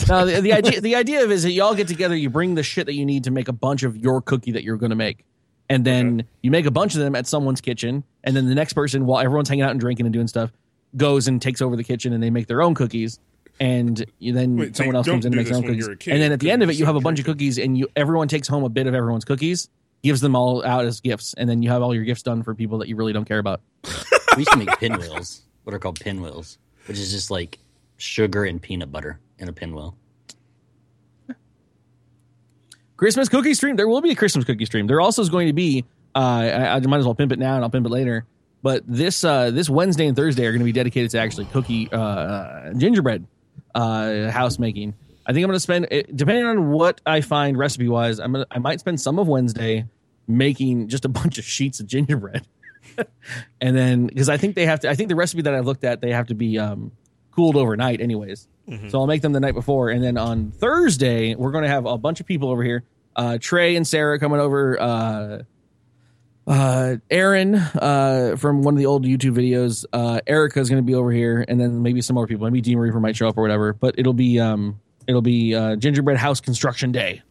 No, 0.09 0.27
the, 0.27 0.40
the 0.40 0.53
idea 0.53 0.81
the 0.81 0.94
idea 0.94 1.24
of 1.24 1.33
is 1.33 1.42
that 1.42 1.53
you 1.53 1.62
all 1.62 1.74
get 1.74 1.88
together, 1.88 2.14
you 2.14 2.31
bring 2.31 2.55
the 2.55 2.62
shit 2.62 2.87
that 2.87 2.94
you 2.94 3.05
need 3.07 3.24
to 3.24 3.31
make 3.31 3.48
a 3.48 3.53
bunch 3.53 3.83
of 3.83 3.96
your 3.96 4.20
cookie 4.20 4.53
that 4.53 4.62
you're 4.62 4.77
going 4.77 4.90
to 4.90 4.96
make, 4.96 5.24
and 5.68 5.85
then 5.85 6.24
you 6.42 6.50
make 6.50 6.66
a 6.66 6.70
bunch 6.70 6.94
of 6.94 7.00
them 7.00 7.14
at 7.14 7.27
someone's 7.27 7.61
kitchen, 7.61 8.05
and 8.22 8.37
then 8.37 8.46
the 8.48 8.55
next 8.55 8.72
person, 8.74 9.07
while 9.07 9.22
everyone's 9.24 9.48
hanging 9.48 9.64
out 9.64 9.70
and 9.70 9.81
drinking 9.81 10.07
and 10.07 10.12
doing 10.12 10.29
stuff, 10.29 10.53
goes 10.96 11.27
and 11.29 11.40
takes 11.40 11.61
over 11.62 11.77
the 11.77 11.85
kitchen 11.85 12.12
and 12.12 12.22
they 12.22 12.31
make 12.31 12.46
their 12.46 12.62
own 12.62 12.74
cookies. 12.74 13.18
And 13.61 14.05
you, 14.18 14.33
then 14.33 14.57
Wait, 14.57 14.77
someone 14.77 14.96
else 14.96 15.07
comes 15.07 15.24
in 15.24 15.33
and 15.33 15.37
makes 15.37 15.50
their 15.50 15.59
own 15.59 15.64
cookies. 15.64 15.85
you're 15.85 15.92
a 15.92 15.96
kid, 15.96 16.12
And 16.12 16.22
then 16.22 16.33
at 16.33 16.40
the 16.40 16.50
end 16.50 16.62
of 16.62 16.70
it, 16.70 16.77
you 16.77 16.87
have 16.87 16.96
a 16.96 17.00
bunch 17.00 17.18
of 17.20 17.24
cookies, 17.24 17.59
and 17.59 17.79
you 17.79 17.88
everyone 17.94 18.29
takes 18.29 18.48
home 18.48 18.64
a 18.64 18.68
bit 18.68 18.87
of 18.87 18.94
everyone's 18.94 19.24
cookies, 19.24 19.68
gives 20.03 20.20
them 20.20 20.35
all 20.35 20.64
out 20.64 20.85
as 20.85 21.00
gifts, 21.00 21.35
and 21.35 21.48
then 21.48 21.62
you 21.62 21.70
have 21.70 21.81
all 21.83 21.94
your 21.94 22.05
gifts 22.05 22.22
done 22.22 22.42
for 22.42 22.55
people 22.55 22.79
that 22.79 22.88
you 22.88 22.96
really 22.96 23.12
don't 23.12 23.27
care 23.27 23.38
about. 23.38 23.61
We 24.37 24.40
used 24.40 24.50
to 24.50 24.57
make 24.59 24.79
pinwheels, 24.81 25.42
what 25.62 25.72
are 25.72 25.79
called 25.79 26.00
pinwheels, 26.00 26.59
which 26.87 26.98
is 26.98 27.12
just 27.12 27.31
like 27.31 27.59
sugar 27.96 28.44
and 28.44 28.61
peanut 28.61 28.90
butter 28.90 29.20
in 29.38 29.48
a 29.48 29.53
pinwheel. 29.53 29.96
Christmas 32.96 33.28
cookie 33.28 33.54
stream. 33.54 33.76
There 33.76 33.88
will 33.88 34.00
be 34.00 34.11
a 34.11 34.14
Christmas 34.14 34.44
cookie 34.44 34.66
stream. 34.66 34.87
There 34.87 35.00
also 35.00 35.22
is 35.22 35.28
going 35.28 35.46
to 35.48 35.52
be. 35.52 35.85
Uh, 36.14 36.18
I, 36.18 36.76
I 36.76 36.80
might 36.80 36.98
as 36.98 37.04
well 37.04 37.14
pimp 37.14 37.33
it 37.33 37.38
now, 37.38 37.57
and 37.57 37.64
I'll 37.64 37.70
pimp 37.70 37.87
it 37.87 37.90
later. 37.90 38.24
But 38.62 38.83
this 38.87 39.24
uh, 39.24 39.50
this 39.50 39.68
Wednesday 39.68 40.07
and 40.07 40.16
Thursday 40.16 40.46
are 40.46 40.52
going 40.52 40.61
to 40.61 40.64
be 40.64 40.72
dedicated 40.72 41.11
to 41.11 41.18
actually 41.18 41.46
cookie 41.46 41.90
uh, 41.92 41.98
uh, 41.98 42.72
gingerbread 42.74 43.26
uh, 43.74 44.30
house 44.30 44.59
making. 44.59 44.94
I 45.26 45.33
think 45.33 45.44
I'm 45.44 45.48
going 45.48 45.57
to 45.57 45.61
spend, 45.61 45.87
depending 46.14 46.44
on 46.44 46.70
what 46.70 47.00
I 47.07 47.20
find 47.20 47.59
recipe 47.59 47.88
wise, 47.88 48.18
I'm 48.18 48.33
gonna 48.33 48.46
I 48.50 48.59
might 48.59 48.80
spend 48.80 49.00
some 49.00 49.18
of 49.18 49.26
Wednesday 49.26 49.87
making 50.28 50.88
just 50.88 51.04
a 51.04 51.09
bunch 51.09 51.38
of 51.38 51.44
sheets 51.44 51.80
of 51.80 51.87
gingerbread, 51.87 52.46
and 53.61 53.76
then 53.76 54.07
because 54.07 54.28
I 54.28 54.37
think 54.37 54.54
they 54.54 54.66
have 54.66 54.80
to. 54.80 54.90
I 54.90 54.94
think 54.94 55.09
the 55.09 55.16
recipe 55.16 55.42
that 55.42 55.54
I 55.54 55.61
looked 55.61 55.85
at 55.85 56.00
they 56.00 56.12
have 56.12 56.28
to 56.28 56.35
be 56.35 56.59
um, 56.59 56.92
cooled 57.35 57.57
overnight, 57.57 58.01
anyways. 58.01 58.49
So 58.88 58.99
I'll 58.99 59.07
make 59.07 59.20
them 59.20 59.33
the 59.33 59.40
night 59.40 59.53
before, 59.55 59.90
and 59.90 60.03
then 60.03 60.16
on 60.16 60.51
Thursday 60.53 61.35
we're 61.35 61.51
going 61.53 61.64
to 61.64 61.68
have 61.70 61.85
a 61.85 61.99
bunch 61.99 62.20
of 62.20 62.27
people 62.27 62.49
over 62.51 62.62
here. 62.62 62.85
Uh, 63.14 63.37
Trey 63.40 63.77
and 63.77 63.87
Sarah 63.87 64.18
coming 64.18 64.40
over. 64.40 64.81
Uh, 64.81 65.42
uh, 66.47 66.97
Aaron 67.11 67.55
uh, 67.55 68.37
from 68.38 68.62
one 68.62 68.75
of 68.75 68.79
the 68.79 68.87
old 68.87 69.05
YouTube 69.05 69.35
videos. 69.35 69.85
Uh, 69.92 70.20
Erica 70.27 70.61
is 70.61 70.68
going 70.68 70.83
to 70.83 70.87
be 70.87 70.94
over 70.94 71.11
here, 71.11 71.44
and 71.47 71.61
then 71.61 71.83
maybe 71.83 72.01
some 72.03 72.14
more 72.14 72.27
people. 72.27 72.47
Maybe 72.47 72.61
Dean 72.61 72.79
Reaper 72.79 73.01
might 73.01 73.16
show 73.16 73.29
up 73.29 73.37
or 73.38 73.42
whatever. 73.42 73.73
But 73.73 73.94
it'll 73.99 74.12
be 74.14 74.38
um, 74.40 74.81
it'll 75.07 75.23
be 75.23 75.55
uh, 75.55 75.77
gingerbread 75.77 76.16
house 76.18 76.40
construction 76.40 76.92
day, 76.92 77.23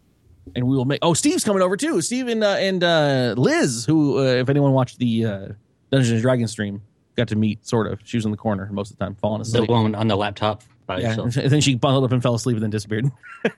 and 0.55 0.67
we 0.67 0.75
will 0.75 0.85
make. 0.85 0.99
Oh, 1.01 1.13
Steve's 1.13 1.43
coming 1.43 1.61
over 1.61 1.77
too. 1.77 2.01
Steve 2.01 2.27
and 2.27 2.43
uh, 2.43 2.57
and 2.59 2.83
uh, 2.83 3.35
Liz, 3.37 3.85
who 3.85 4.19
uh, 4.19 4.21
if 4.23 4.49
anyone 4.49 4.71
watched 4.71 4.97
the 4.99 5.25
uh, 5.25 5.47
Dungeons 5.91 6.11
and 6.11 6.21
Dragons 6.21 6.51
stream, 6.51 6.81
got 7.15 7.27
to 7.29 7.35
meet 7.35 7.65
sort 7.65 7.87
of. 7.91 7.99
She 8.03 8.17
was 8.17 8.25
in 8.25 8.31
the 8.31 8.37
corner 8.37 8.67
most 8.71 8.91
of 8.91 8.97
the 8.97 9.05
time, 9.05 9.15
falling 9.15 9.39
The 9.39 9.47
asleep. 9.47 9.69
one 9.69 9.95
on 9.95 10.07
the 10.07 10.15
laptop 10.15 10.63
by 10.85 10.99
Yeah, 10.99 11.09
yourself. 11.09 11.37
and 11.37 11.51
then 11.51 11.61
she 11.61 11.75
bundled 11.75 12.03
up 12.05 12.11
and 12.11 12.21
fell 12.21 12.35
asleep 12.35 12.55
and 12.55 12.63
then 12.63 12.69
disappeared. 12.69 13.11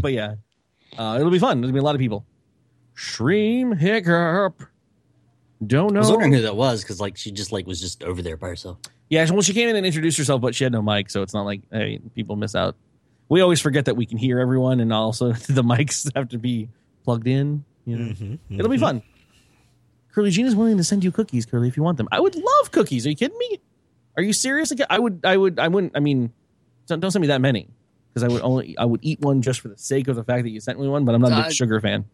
but 0.00 0.12
yeah, 0.12 0.34
uh, 0.98 1.16
it'll 1.18 1.30
be 1.30 1.38
fun. 1.38 1.60
There'll 1.60 1.72
be 1.72 1.78
a 1.78 1.82
lot 1.82 1.94
of 1.94 2.00
people. 2.00 2.24
Shreem 2.96 3.76
Hiccup. 3.78 4.62
Don't 5.66 5.92
know. 5.92 5.98
I 5.98 6.00
was 6.00 6.08
know. 6.08 6.14
wondering 6.16 6.32
who 6.32 6.42
that 6.42 6.56
was 6.56 6.82
because 6.82 7.00
like 7.00 7.16
she 7.16 7.30
just 7.30 7.50
like 7.52 7.66
was 7.66 7.80
just 7.80 8.02
over 8.04 8.22
there 8.22 8.36
by 8.36 8.48
herself. 8.48 8.78
Yeah, 9.08 9.28
well, 9.30 9.42
she 9.42 9.52
came 9.52 9.68
in 9.68 9.76
and 9.76 9.86
introduced 9.86 10.18
herself, 10.18 10.40
but 10.40 10.54
she 10.54 10.64
had 10.64 10.72
no 10.72 10.82
mic, 10.82 11.10
so 11.10 11.22
it's 11.22 11.34
not 11.34 11.42
like 11.44 11.62
hey, 11.70 12.00
people 12.14 12.36
miss 12.36 12.54
out. 12.54 12.76
We 13.28 13.40
always 13.40 13.60
forget 13.60 13.86
that 13.86 13.96
we 13.96 14.06
can 14.06 14.18
hear 14.18 14.38
everyone, 14.40 14.80
and 14.80 14.92
also 14.92 15.32
the 15.48 15.62
mics 15.62 16.10
have 16.14 16.28
to 16.30 16.38
be 16.38 16.68
plugged 17.04 17.26
in. 17.26 17.64
You 17.86 17.96
know, 17.98 18.04
Mm-hmm, 18.12 18.58
it'll 18.58 18.70
be 18.70 18.78
fun. 18.78 19.02
Curly 20.14 20.30
Jean 20.30 20.46
is 20.46 20.54
willing 20.54 20.76
to 20.76 20.84
send 20.84 21.02
you 21.02 21.10
cookies, 21.10 21.44
Curly, 21.44 21.66
if 21.68 21.76
you 21.76 21.82
want 21.82 21.98
them. 21.98 22.08
I 22.12 22.20
would 22.20 22.36
love 22.36 22.70
cookies. 22.70 23.04
Are 23.06 23.10
you 23.10 23.16
kidding 23.16 23.36
me? 23.36 23.58
Are 24.16 24.22
you 24.22 24.32
serious? 24.32 24.72
I 24.88 24.98
would, 24.98 25.20
I 25.24 25.36
would, 25.36 25.58
I 25.58 25.66
wouldn't. 25.66 25.96
I 25.96 26.00
mean, 26.00 26.32
don't, 26.86 27.00
don't 27.00 27.10
send 27.10 27.20
me 27.22 27.28
that 27.28 27.40
many 27.40 27.68
because 28.12 28.22
I 28.22 28.28
would 28.32 28.42
only, 28.42 28.78
I 28.78 28.84
would 28.84 29.00
eat 29.02 29.20
one 29.20 29.42
just 29.42 29.60
for 29.60 29.66
the 29.68 29.76
sake 29.76 30.06
of 30.06 30.14
the 30.14 30.22
fact 30.22 30.44
that 30.44 30.50
you 30.50 30.60
sent 30.60 30.78
me 30.78 30.86
one. 30.86 31.04
But 31.04 31.16
I'm 31.16 31.20
not 31.20 31.32
a 31.32 31.46
Uh, 31.46 31.50
sugar 31.50 31.80
fan. 31.80 32.04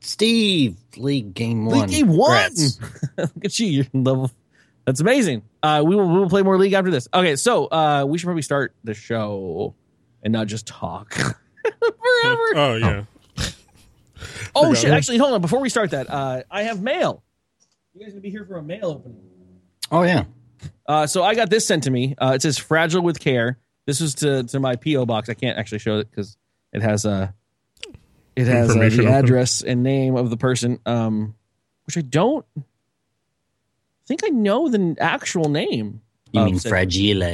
Steve, 0.00 0.76
league 0.96 1.34
game 1.34 1.66
one. 1.66 1.80
League 1.80 1.90
game 1.90 2.08
one. 2.08 2.50
Look 3.18 3.44
at 3.44 3.58
you, 3.58 3.66
you're 3.66 3.86
level. 3.92 4.30
That's 4.86 5.00
amazing. 5.00 5.42
Uh, 5.62 5.82
we 5.86 5.94
will 5.94 6.08
we 6.08 6.18
will 6.18 6.30
play 6.30 6.40
more 6.42 6.56
league 6.56 6.72
after 6.72 6.90
this. 6.90 7.06
Okay, 7.12 7.36
so 7.36 7.66
uh, 7.66 8.06
we 8.08 8.16
should 8.16 8.24
probably 8.24 8.40
start 8.40 8.74
the 8.82 8.94
show 8.94 9.74
and 10.22 10.32
not 10.32 10.46
just 10.46 10.66
talk 10.66 11.12
forever. 11.12 11.36
Oh 12.56 12.76
yeah. 12.80 13.04
oh 14.54 14.68
forgot. 14.70 14.78
shit! 14.78 14.90
Actually, 14.90 15.18
hold 15.18 15.34
on. 15.34 15.42
Before 15.42 15.60
we 15.60 15.68
start 15.68 15.90
that, 15.90 16.08
uh, 16.08 16.42
I 16.50 16.62
have 16.62 16.80
mail. 16.80 17.22
You 17.94 18.00
guys 18.00 18.12
gonna 18.12 18.20
be 18.20 18.30
here 18.30 18.44
for 18.44 18.56
a 18.56 18.62
mail 18.62 18.86
opening. 18.86 19.20
Oh 19.90 20.02
yeah. 20.02 20.24
Uh, 20.86 21.06
so 21.06 21.22
I 21.22 21.34
got 21.34 21.50
this 21.50 21.66
sent 21.66 21.84
to 21.84 21.90
me. 21.90 22.14
Uh, 22.18 22.32
it 22.34 22.42
says 22.42 22.58
"fragile 22.58 23.02
with 23.02 23.18
care." 23.18 23.58
This 23.86 24.00
is 24.00 24.14
to 24.16 24.44
to 24.44 24.60
my 24.60 24.76
PO 24.76 25.06
box. 25.06 25.28
I 25.28 25.34
can't 25.34 25.58
actually 25.58 25.78
show 25.78 25.98
it 25.98 26.10
because 26.10 26.36
it 26.72 26.82
has 26.82 27.04
uh, 27.04 27.30
it 28.36 28.46
has 28.46 28.70
uh, 28.70 28.74
the 28.74 29.06
address 29.06 29.62
and 29.62 29.82
name 29.82 30.16
of 30.16 30.30
the 30.30 30.36
person. 30.36 30.78
Um, 30.86 31.34
which 31.86 31.96
I 31.98 32.02
don't 32.02 32.46
think 34.06 34.20
I 34.24 34.28
know 34.28 34.68
the 34.68 34.96
actual 35.00 35.48
name. 35.48 36.02
You 36.32 36.40
of 36.40 36.46
mean 36.46 36.58
said- 36.58 36.68
fragile? 36.68 37.24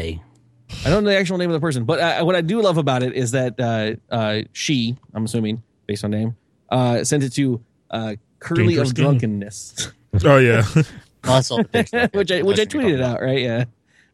I 0.85 0.91
don't 0.91 1.05
know 1.05 1.11
the 1.11 1.19
actual 1.19 1.39
name 1.39 1.51
of 1.51 1.55
the 1.55 1.61
person, 1.61 1.85
but 1.85 2.01
uh, 2.01 2.25
what 2.25 2.35
I 2.35 2.41
do 2.41 2.61
love 2.61 2.77
about 2.77 3.03
it 3.05 3.13
is 3.13 3.31
that 3.33 3.61
uh, 3.61 3.95
uh, 4.13 4.43
she, 4.53 4.97
I'm 5.15 5.25
assuming 5.25 5.63
based 5.87 6.05
on 6.05 6.11
name, 6.11 6.37
uh, 6.71 7.05
sent 7.05 7.23
it 7.23 7.31
to 7.35 7.63
uh, 7.91 8.17
Curly 8.41 8.69
Dangerous 8.69 8.91
of 8.91 8.95
game. 8.97 9.05
Drunkenness. 9.05 9.93
Oh 10.25 10.39
yeah. 10.39 10.65
I 11.25 11.41
saw 11.41 11.57
the 11.59 11.65
picture. 11.65 12.09
which 12.13 12.31
I 12.31 12.43
which 12.43 12.59
I 12.59 12.65
That's 12.65 12.75
what 12.75 12.85
you're 12.85 12.99
tweeted 12.99 13.03
out, 13.03 13.21
right? 13.21 13.41
Yeah, 13.41 13.65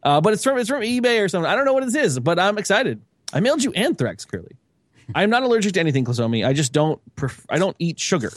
uh, 0.01 0.19
but 0.21 0.33
it's 0.33 0.43
from 0.43 0.57
it's 0.57 0.69
from 0.69 0.81
eBay 0.81 1.23
or 1.23 1.27
something. 1.27 1.49
I 1.49 1.55
don't 1.55 1.65
know 1.65 1.73
what 1.73 1.85
this 1.85 1.95
is, 1.95 2.19
but 2.19 2.39
I'm 2.39 2.57
excited. 2.57 3.01
I 3.33 3.39
mailed 3.39 3.63
you 3.63 3.71
anthrax, 3.73 4.25
Curly. 4.25 4.55
I'm 5.13 5.29
not 5.29 5.43
allergic 5.43 5.73
to 5.73 5.79
anything, 5.79 6.05
Klasomi. 6.05 6.45
I 6.45 6.53
just 6.53 6.71
don't 6.73 6.99
pref- 7.15 7.45
I 7.49 7.59
don't 7.59 7.75
eat 7.77 7.99
sugar, 7.99 8.31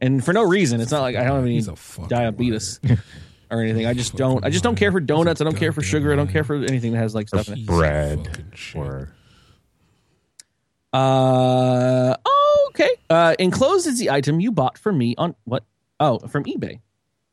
and 0.00 0.24
for 0.24 0.32
no 0.32 0.42
reason. 0.42 0.80
It's 0.80 0.92
not 0.92 1.00
like 1.02 1.16
I 1.16 1.24
don't 1.24 1.36
have 1.36 1.44
any 1.44 1.54
He's 1.54 1.68
a 1.68 1.76
diabetes 2.08 2.78
or 3.50 3.60
anything. 3.62 3.86
I 3.86 3.94
just 3.94 4.14
don't. 4.16 4.44
I 4.44 4.50
just 4.50 4.62
don't 4.62 4.76
care 4.76 4.92
for 4.92 5.00
donuts. 5.00 5.40
I 5.40 5.44
don't 5.44 5.56
care 5.56 5.72
for 5.72 5.82
sugar. 5.82 6.12
I 6.12 6.16
don't 6.16 6.30
care 6.30 6.44
for 6.44 6.56
anything 6.56 6.92
that 6.92 6.98
has 6.98 7.14
like 7.14 7.28
stuff 7.28 7.48
in 7.48 7.58
it. 7.58 7.66
bread 7.66 8.24
fucking 8.26 8.80
or 8.80 9.12
Uh 10.92 12.14
okay. 12.68 12.90
Uh 13.10 13.34
enclosed 13.38 13.86
is 13.86 13.98
the 13.98 14.10
item 14.10 14.40
you 14.40 14.52
bought 14.52 14.78
for 14.78 14.92
me 14.92 15.14
on 15.18 15.34
what? 15.44 15.64
Oh, 16.00 16.18
from 16.18 16.44
eBay. 16.44 16.80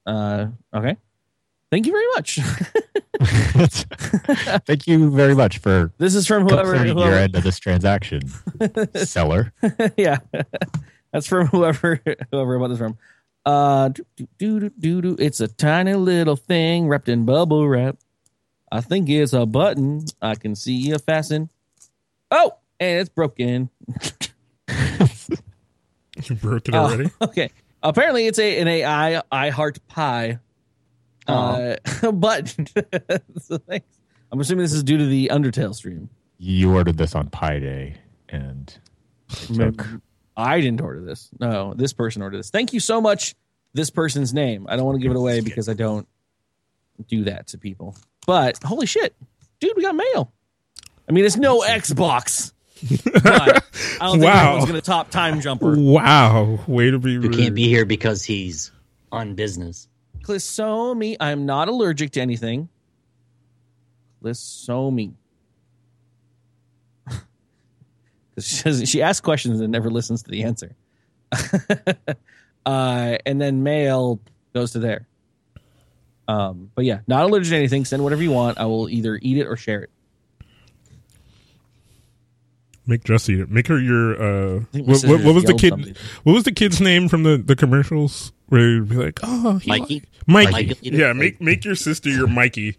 Uh 0.06 0.48
okay. 0.74 0.98
Thank 1.72 1.86
you 1.86 1.94
very 1.94 2.08
much. 2.16 2.36
Thank 4.66 4.88
you 4.88 5.10
very 5.12 5.36
much 5.36 5.60
for 5.60 5.92
this 5.98 6.16
is 6.16 6.28
from 6.28 6.48
whoever, 6.48 6.74
completing 6.74 6.98
your 6.98 7.14
end 7.14 7.36
of 7.36 7.44
this 7.44 7.60
transaction, 7.60 8.22
seller. 8.96 9.54
yeah. 9.98 10.18
That's 11.14 11.28
from 11.28 11.48
whoever 11.48 12.02
whoever 12.32 12.60
bought 12.60 12.70
this 12.70 12.78
from. 12.78 12.98
Uh 13.46 13.90
do, 13.90 14.06
do, 14.18 14.28
do, 14.38 14.60
do, 14.60 14.70
do, 14.80 15.02
do. 15.02 15.16
it's 15.24 15.40
a 15.40 15.48
tiny 15.48 15.94
little 15.94 16.36
thing 16.36 16.88
wrapped 16.88 17.10
in 17.10 17.26
bubble 17.26 17.68
wrap. 17.68 17.98
I 18.72 18.82
think 18.82 19.10
it's 19.10 19.34
a 19.34 19.46
button. 19.46 20.06
I 20.22 20.36
can 20.36 20.56
see 20.56 20.92
a 20.92 21.00
fasten. 21.00 21.50
Oh, 22.32 22.54
and 22.80 23.00
it's 23.00 23.10
broken. 23.10 23.70
You 26.28 26.36
broke 26.36 26.68
it 26.68 26.76
Oh, 26.76 26.86
already. 26.86 27.10
okay. 27.22 27.50
Apparently, 27.84 28.28
it's 28.28 28.40
a 28.40 28.60
an 28.60 28.68
AI 28.68 29.22
I 29.32 29.50
heart 29.50 29.80
pie. 29.88 30.40
Uh, 31.28 31.76
but 32.14 32.56
so 33.40 33.58
thanks. 33.68 33.88
I'm 34.32 34.40
assuming 34.40 34.64
this 34.64 34.74
is 34.74 34.84
due 34.84 34.98
to 34.98 35.06
the 35.06 35.30
Undertale 35.32 35.76
stream. 35.76 36.10
You 36.38 36.74
ordered 36.74 36.98
this 36.98 37.16
on 37.16 37.30
Pi 37.30 37.60
Day, 37.60 37.96
and 38.30 38.76
it 39.30 39.56
took 39.56 39.86
I 40.38 40.62
didn't 40.62 40.82
order 40.82 41.02
this. 41.02 41.30
No, 41.40 41.74
this 41.74 41.94
person 41.94 42.22
ordered 42.22 42.38
this. 42.38 42.50
Thank 42.50 42.74
you 42.74 42.80
so 42.80 43.02
much. 43.02 43.36
This 43.74 43.90
person's 43.90 44.34
name. 44.34 44.66
I 44.70 44.76
don't 44.76 44.86
want 44.86 44.98
to 44.98 45.02
give 45.02 45.12
it 45.12 45.18
away 45.18 45.42
because 45.42 45.70
I 45.70 45.74
don't 45.74 46.08
do 47.08 47.24
that 47.26 47.48
to 47.48 47.58
people. 47.58 47.96
But 48.28 48.62
holy 48.64 48.86
shit, 48.86 49.16
dude, 49.60 49.74
we 49.76 49.82
got 49.82 49.96
mail. 49.96 50.32
I 51.08 51.14
mean, 51.14 51.26
it's 51.26 51.38
no 51.38 51.62
Xbox. 51.62 52.54
But 53.14 53.26
I 53.26 53.62
don't 54.00 54.12
think 54.20 54.24
Wow. 54.24 54.48
anyone's 54.50 54.66
going 54.70 54.82
to 54.82 54.86
top 54.86 55.10
Time 55.12 55.42
Jumper. 55.42 55.76
Wow. 55.78 56.60
Way 56.68 56.92
to 56.92 57.00
be 57.00 57.16
Who 57.16 57.22
rude. 57.22 57.36
can't 57.38 57.56
be 57.56 57.68
here 57.68 57.86
because 57.86 58.24
he's 58.24 58.72
on 59.12 59.36
business. 59.36 59.88
Clisomi. 60.24 61.18
I'm 61.20 61.46
not 61.46 61.68
allergic 61.68 62.12
to 62.12 62.22
anything. 62.22 62.70
Clisomi. 64.24 65.14
Because 67.06 67.22
she, 68.48 68.56
says- 68.56 68.90
she 68.90 69.02
asks 69.02 69.22
questions 69.22 69.60
and 69.60 69.72
never 69.72 69.90
listens 69.90 70.24
to 70.24 70.32
the 70.32 70.44
answer. 70.44 70.76
uh, 72.66 73.18
and 73.26 73.40
then 73.42 73.64
mail 73.64 74.20
goes 74.54 74.72
to 74.72 74.80
there. 74.80 75.08
Um, 76.28 76.72
but 76.76 76.86
yeah, 76.86 77.00
not 77.08 77.24
allergic 77.24 77.50
to 77.52 77.58
anything. 77.58 77.84
Send 77.86 78.04
whatever 78.04 78.22
you 78.24 78.32
want. 78.32 78.58
I 78.58 78.66
will 78.66 78.88
either 78.90 79.20
eat 79.22 79.38
it 79.38 79.48
or 79.48 79.58
share 79.58 79.84
it. 79.84 79.90
Make 82.92 83.04
Jess 83.06 83.30
eat 83.30 83.40
it. 83.40 83.50
Make 83.50 83.68
her 83.68 83.80
your 83.80 84.14
uh 84.22 84.60
what, 84.74 85.02
what, 85.04 85.24
what 85.24 85.34
was 85.36 85.44
the 85.46 85.54
kid 85.54 85.70
something. 85.70 85.96
what 86.24 86.34
was 86.34 86.44
the 86.44 86.52
kid's 86.52 86.80
name 86.82 87.08
from 87.08 87.24
the, 87.24 87.38
the 87.38 87.56
commercials? 87.56 88.32
Where 88.48 88.68
you'd 88.70 88.90
be 88.90 88.98
like, 88.98 89.20
Oh 89.24 89.58
he 89.60 89.70
Mikey? 89.70 89.94
like- 89.96 90.08
Mikey. 90.28 90.52
Mikey. 90.52 90.78
Yeah, 90.84 91.14
make 91.14 91.40
make 91.42 91.64
your 91.66 91.76
sister 91.76 92.10
your 92.10 92.28
Mikey. 92.28 92.78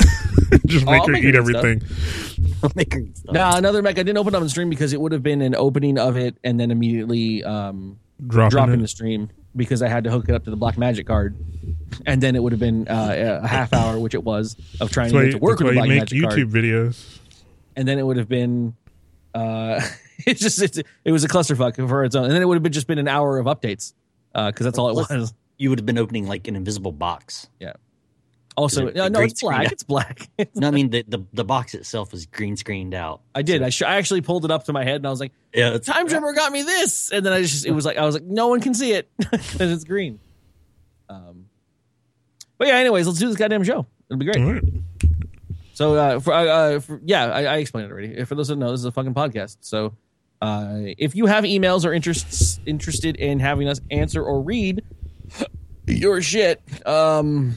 Just 0.66 0.86
Oh, 0.86 0.90
make 0.90 1.00
I'll 1.02 1.06
her 1.08 1.12
make 1.12 1.24
eat 1.24 1.34
her 1.34 1.40
everything. 1.40 1.82
Make 2.74 2.92
her 2.94 3.02
stop. 3.14 3.34
Now 3.34 3.56
another 3.56 3.80
mech. 3.82 3.98
I 3.98 4.02
didn't 4.02 4.18
open 4.18 4.34
up 4.34 4.42
on 4.42 4.48
stream 4.48 4.68
because 4.70 4.92
it 4.92 5.00
would 5.00 5.12
have 5.12 5.22
been 5.22 5.40
an 5.42 5.54
opening 5.54 5.98
of 5.98 6.16
it 6.16 6.36
and 6.44 6.58
then 6.60 6.70
immediately 6.70 7.42
um, 7.44 7.98
Dropping 8.26 8.50
dropping 8.50 8.82
the 8.82 8.88
stream. 8.88 9.30
because 9.56 9.82
I 9.82 9.88
had 9.88 10.04
to 10.04 10.10
hook 10.10 10.28
it 10.28 10.34
up 10.34 10.44
to 10.44 10.50
the 10.50 10.56
Black 10.56 10.76
Magic 10.78 11.06
card, 11.06 11.36
and 12.06 12.22
then 12.22 12.36
it 12.36 12.42
would 12.42 12.52
have 12.52 12.60
been 12.60 12.86
uh, 12.88 13.40
a 13.42 13.46
half 13.48 13.72
hour, 13.72 13.98
which 13.98 14.14
it 14.14 14.22
was, 14.22 14.56
of 14.80 14.90
trying 14.90 15.10
That's 15.10 15.12
to 15.12 15.16
why, 15.16 15.24
get 15.24 15.30
to 15.32 15.38
work 15.38 15.58
with 15.58 15.68
why 15.68 15.70
the 15.70 15.74
you 15.74 15.80
Black 15.80 15.88
make 15.88 15.98
Magic 16.00 16.18
YouTube 16.18 16.52
card, 16.52 16.64
videos. 16.64 17.18
and 17.76 17.88
then 17.88 17.98
it 17.98 18.04
would 18.06 18.16
have 18.18 18.28
been. 18.28 18.74
Uh, 19.34 19.80
it 20.26 20.36
just 20.38 20.60
it's, 20.60 20.78
it 21.04 21.12
was 21.12 21.24
a 21.24 21.28
clusterfuck 21.28 21.76
for 21.88 22.04
its 22.04 22.14
own, 22.16 22.24
and 22.24 22.32
then 22.32 22.42
it 22.42 22.46
would 22.46 22.54
have 22.56 22.62
been 22.62 22.72
just 22.72 22.86
been 22.86 22.98
an 22.98 23.08
hour 23.08 23.38
of 23.38 23.46
updates 23.46 23.92
Uh 24.34 24.50
because 24.50 24.64
that's 24.64 24.78
all 24.78 24.88
it 24.90 24.94
was. 24.94 25.32
You 25.58 25.68
would 25.70 25.78
have 25.78 25.86
been 25.86 25.98
opening 25.98 26.26
like 26.26 26.48
an 26.48 26.56
invisible 26.56 26.92
box. 26.92 27.48
Yeah. 27.60 27.74
Also, 28.56 28.88
Is 28.88 28.90
it 28.90 28.96
no, 28.96 29.08
no, 29.08 29.18
green 29.20 29.28
it's 29.30 29.40
black. 29.40 29.54
screen? 29.56 29.72
It's 29.72 29.82
black. 29.84 30.28
No, 30.54 30.68
I 30.68 30.70
mean 30.72 30.90
the, 30.90 31.04
the 31.06 31.24
the 31.32 31.44
box 31.44 31.74
itself 31.74 32.12
was 32.12 32.26
green 32.26 32.56
screened 32.56 32.94
out. 32.94 33.20
I 33.34 33.42
did. 33.42 33.62
I, 33.62 33.70
sh- 33.70 33.82
I 33.82 33.96
actually 33.96 34.20
pulled 34.22 34.44
it 34.44 34.50
up 34.50 34.64
to 34.64 34.72
my 34.72 34.84
head, 34.84 34.96
and 34.96 35.06
I 35.06 35.10
was 35.10 35.20
like, 35.20 35.32
Yeah, 35.54 35.74
it's, 35.74 35.86
"Time 35.86 36.08
Jumper 36.08 36.32
got 36.32 36.50
me 36.50 36.62
this," 36.62 37.10
and 37.12 37.24
then 37.24 37.32
I 37.32 37.42
just 37.42 37.64
it 37.64 37.70
was 37.70 37.84
like 37.86 37.96
I 37.96 38.04
was 38.04 38.14
like, 38.14 38.24
"No 38.24 38.48
one 38.48 38.60
can 38.60 38.74
see 38.74 38.92
it 38.92 39.08
because 39.18 39.70
it's 39.72 39.84
green." 39.84 40.18
Um, 41.08 41.46
but 42.58 42.68
yeah. 42.68 42.76
Anyways, 42.76 43.06
let's 43.06 43.18
do 43.20 43.28
this 43.28 43.36
goddamn 43.36 43.64
show. 43.64 43.86
It'll 44.10 44.18
be 44.18 44.26
great. 44.26 44.64
So, 45.80 45.94
uh, 45.94 46.20
for, 46.20 46.34
uh, 46.34 46.44
uh, 46.44 46.80
for 46.80 47.00
yeah, 47.06 47.24
I, 47.30 47.44
I 47.44 47.56
explained 47.56 47.86
it 47.88 47.90
already. 47.90 48.22
For 48.26 48.34
those 48.34 48.48
who 48.50 48.56
know, 48.56 48.70
this 48.70 48.80
is 48.80 48.84
a 48.84 48.92
fucking 48.92 49.14
podcast. 49.14 49.56
So, 49.62 49.94
uh, 50.42 50.74
if 50.98 51.16
you 51.16 51.24
have 51.24 51.44
emails 51.44 51.86
or 51.86 51.94
interests 51.94 52.60
interested 52.66 53.16
in 53.16 53.40
having 53.40 53.66
us 53.66 53.80
answer 53.90 54.22
or 54.22 54.42
read 54.42 54.82
your 55.86 56.20
shit, 56.20 56.60
um, 56.86 57.54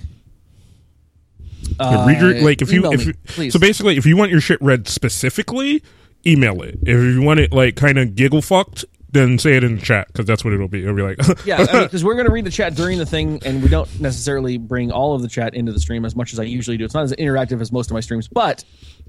Yeah, 1.82 2.06
read 2.08 2.22
your, 2.22 2.36
uh, 2.38 2.42
like 2.44 2.62
if 2.62 2.72
you 2.72 2.90
if 2.94 3.08
me, 3.08 3.14
please. 3.26 3.52
so 3.52 3.60
basically 3.60 3.98
if 3.98 4.06
you 4.06 4.16
want 4.16 4.32
your 4.32 4.40
shit 4.40 4.62
read 4.62 4.88
specifically, 4.88 5.84
email 6.26 6.62
it. 6.62 6.80
If 6.84 6.88
you 6.98 7.22
want 7.22 7.42
it 7.42 7.52
like 7.52 7.76
kind 7.76 7.98
of 7.98 8.16
giggle 8.16 8.42
fucked, 8.42 8.86
then 9.14 9.38
say 9.40 9.56
it 9.56 9.64
in 9.64 9.76
the 9.78 9.82
chat 9.82 10.08
because 10.08 10.26
that's 10.26 10.44
what 10.44 10.54
it'll 10.54 10.68
be. 10.68 10.82
It'll 10.84 10.96
be 10.96 11.02
like 11.04 11.18
yeah, 11.46 11.84
because 11.84 12.04
we're 12.04 12.16
going 12.16 12.26
to 12.26 12.32
read 12.32 12.46
the 12.46 12.52
chat 12.52 12.76
during 12.76 12.98
the 12.98 13.06
thing, 13.06 13.40
and 13.46 13.64
we 13.64 13.70
don't 13.70 13.88
necessarily 14.02 14.58
bring 14.58 14.92
all 14.92 15.16
of 15.16 15.22
the 15.22 15.28
chat 15.28 15.54
into 15.56 15.72
the 15.72 15.80
stream 15.80 16.04
as 16.06 16.16
much 16.16 16.34
as 16.34 16.40
I 16.40 16.44
usually 16.44 16.78
do. 16.78 16.84
It's 16.86 16.94
not 16.94 17.04
as 17.04 17.14
interactive 17.14 17.62
as 17.62 17.72
most 17.72 17.90
of 17.90 17.94
my 17.94 18.00
streams, 18.02 18.28
but 18.28 18.64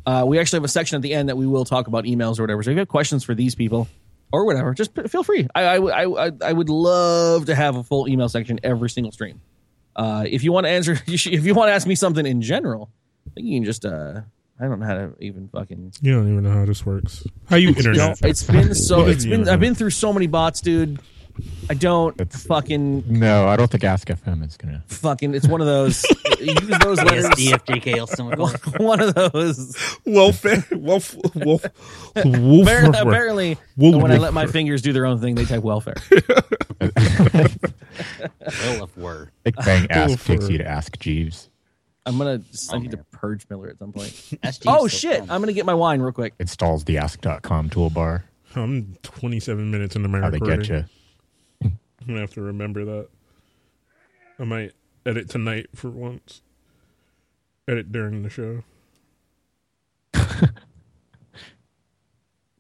uh, 0.07 0.25
we 0.27 0.39
actually 0.39 0.59
have 0.59 0.65
a 0.65 0.69
section 0.69 0.97
at 0.97 1.03
the 1.03 1.13
end 1.15 1.29
that 1.29 1.37
we 1.37 1.47
will 1.47 1.65
talk 1.65 1.87
about 1.89 2.05
emails 2.05 2.39
or 2.39 2.43
whatever. 2.43 2.63
So 2.63 2.71
if 2.71 2.75
you 2.75 2.79
have 2.81 2.89
questions 2.89 3.25
for 3.25 3.35
these 3.35 3.55
people 3.55 3.89
or 4.33 4.45
whatever, 4.45 4.75
just 4.75 4.95
feel 5.09 5.25
free. 5.25 5.49
I, 5.55 5.63
I, 5.65 5.77
I, 6.05 6.27
I- 6.29 6.33
I 6.45 6.53
would 6.53 6.69
love 6.69 7.47
to 7.47 7.55
have 7.55 7.77
a 7.77 7.83
full 7.83 8.09
email 8.09 8.29
section 8.29 8.61
every 8.63 8.91
single 8.91 9.13
stream. 9.13 9.41
Uh, 9.97 10.25
if 10.29 10.45
you 10.45 10.53
want 10.53 10.67
to 10.67 10.71
answer, 10.71 10.99
if 11.07 11.27
you 11.27 11.55
want 11.55 11.69
to 11.69 11.73
ask 11.73 11.87
me 11.87 11.95
something 11.95 12.27
in 12.27 12.43
general, 12.43 12.91
I 13.27 13.31
think 13.35 13.47
you 13.47 13.57
can 13.57 13.65
just. 13.65 13.85
Uh, 13.85 14.21
I 14.61 14.65
don't 14.69 14.79
know 14.81 14.87
how 14.87 14.95
to 14.95 15.13
even 15.21 15.49
fucking. 15.49 15.93
you 16.01 16.13
don't 16.15 16.31
even 16.31 16.45
know 16.45 16.53
how 16.53 16.65
this 16.65 16.87
works. 16.87 17.25
How 17.47 17.57
you 17.57 17.69
You 17.69 17.73
know, 17.75 17.79
internet? 17.79 18.19
it's 18.23 18.45
been 18.45 18.75
so. 18.75 19.07
It's 19.07 19.25
been. 19.27 19.49
I've 19.49 19.61
been 19.61 19.75
through 19.75 19.91
so 19.91 20.13
many 20.13 20.27
bots, 20.29 20.61
dude. 20.61 21.01
I 21.69 21.75
don't 21.75 22.19
It's- 22.21 22.47
fucking 22.47 23.19
No, 23.19 23.49
I 23.49 23.57
don't 23.57 23.69
think 23.69 23.83
Ask 23.83 24.07
FM 24.07 24.47
is 24.47 24.57
gonna. 24.57 24.85
fucking 24.87 25.35
it's 25.35 25.49
one 25.49 25.61
of 25.61 25.67
those 25.67 26.05
use 26.41 26.79
those 26.79 26.99
letters 27.03 27.25
DFDKL 27.31 28.07
someone 28.07 28.39
one 28.77 29.01
of 29.01 29.17
those 29.17 29.77
welfare, 30.07 30.65
welf, 30.71 31.17
wolf, 31.35 31.65
apparently, 32.15 32.41
wolf, 32.41 32.69
apparently 32.69 33.59
Wolf- 33.77 34.01
when 34.01 34.13
i 34.13 34.17
let 34.17 34.33
my 34.33 34.47
fingers 34.47 34.81
do 34.81 34.93
their 34.93 35.07
own 35.07 35.19
thing 35.19 35.35
they 35.35 35.45
type 35.45 35.65
welfare 35.65 35.97
Well, 36.81 36.93
if 38.85 38.97
we're 38.97 39.29
Big 39.43 39.57
Bang 39.57 39.91
Ask 39.91 40.25
takes 40.25 40.49
you 40.49 40.59
to 40.59 40.65
Ask 40.67 41.01
Jeeves. 41.01 41.51
I'm 42.07 42.19
gonna 42.19 42.39
just, 42.39 42.73
i 42.75 42.79
need 42.79 42.91
to 42.91 42.99
purge 43.13 43.47
miller 43.51 43.69
at 43.69 43.79
some 43.79 43.93
point 43.93 44.07
SG 44.45 44.63
oh 44.67 44.87
is 44.87 44.93
shit 44.93 45.21
fun. 45.21 45.31
i'm 45.31 45.41
gonna 45.41 45.53
get 45.53 45.65
my 45.67 45.75
wine 45.75 46.01
real 46.01 46.13
quick 46.13 46.35
Installs 46.39 46.85
the 46.85 46.99
Ask.com 46.99 47.71
toolbar. 47.71 48.23
I'm 48.57 48.95
27 49.03 49.71
minutes 49.71 49.97
into 49.97 50.09
my 50.09 50.21
How 50.21 50.31
they 50.31 50.39
recording. 50.39 50.61
get 50.61 50.69
you. 51.61 51.71
I'm 52.01 52.07
gonna 52.07 52.21
have 52.21 52.35
to 52.35 52.43
remember 52.43 52.85
that. 52.85 53.09
I 54.39 54.45
might 54.45 54.73
edit 55.07 55.29
tonight 55.29 55.67
for 55.75 55.91
once. 55.91 56.43
Edit 57.67 57.91
during 57.91 58.23
the 58.23 58.31
show. 58.31 58.63
the 60.13 60.51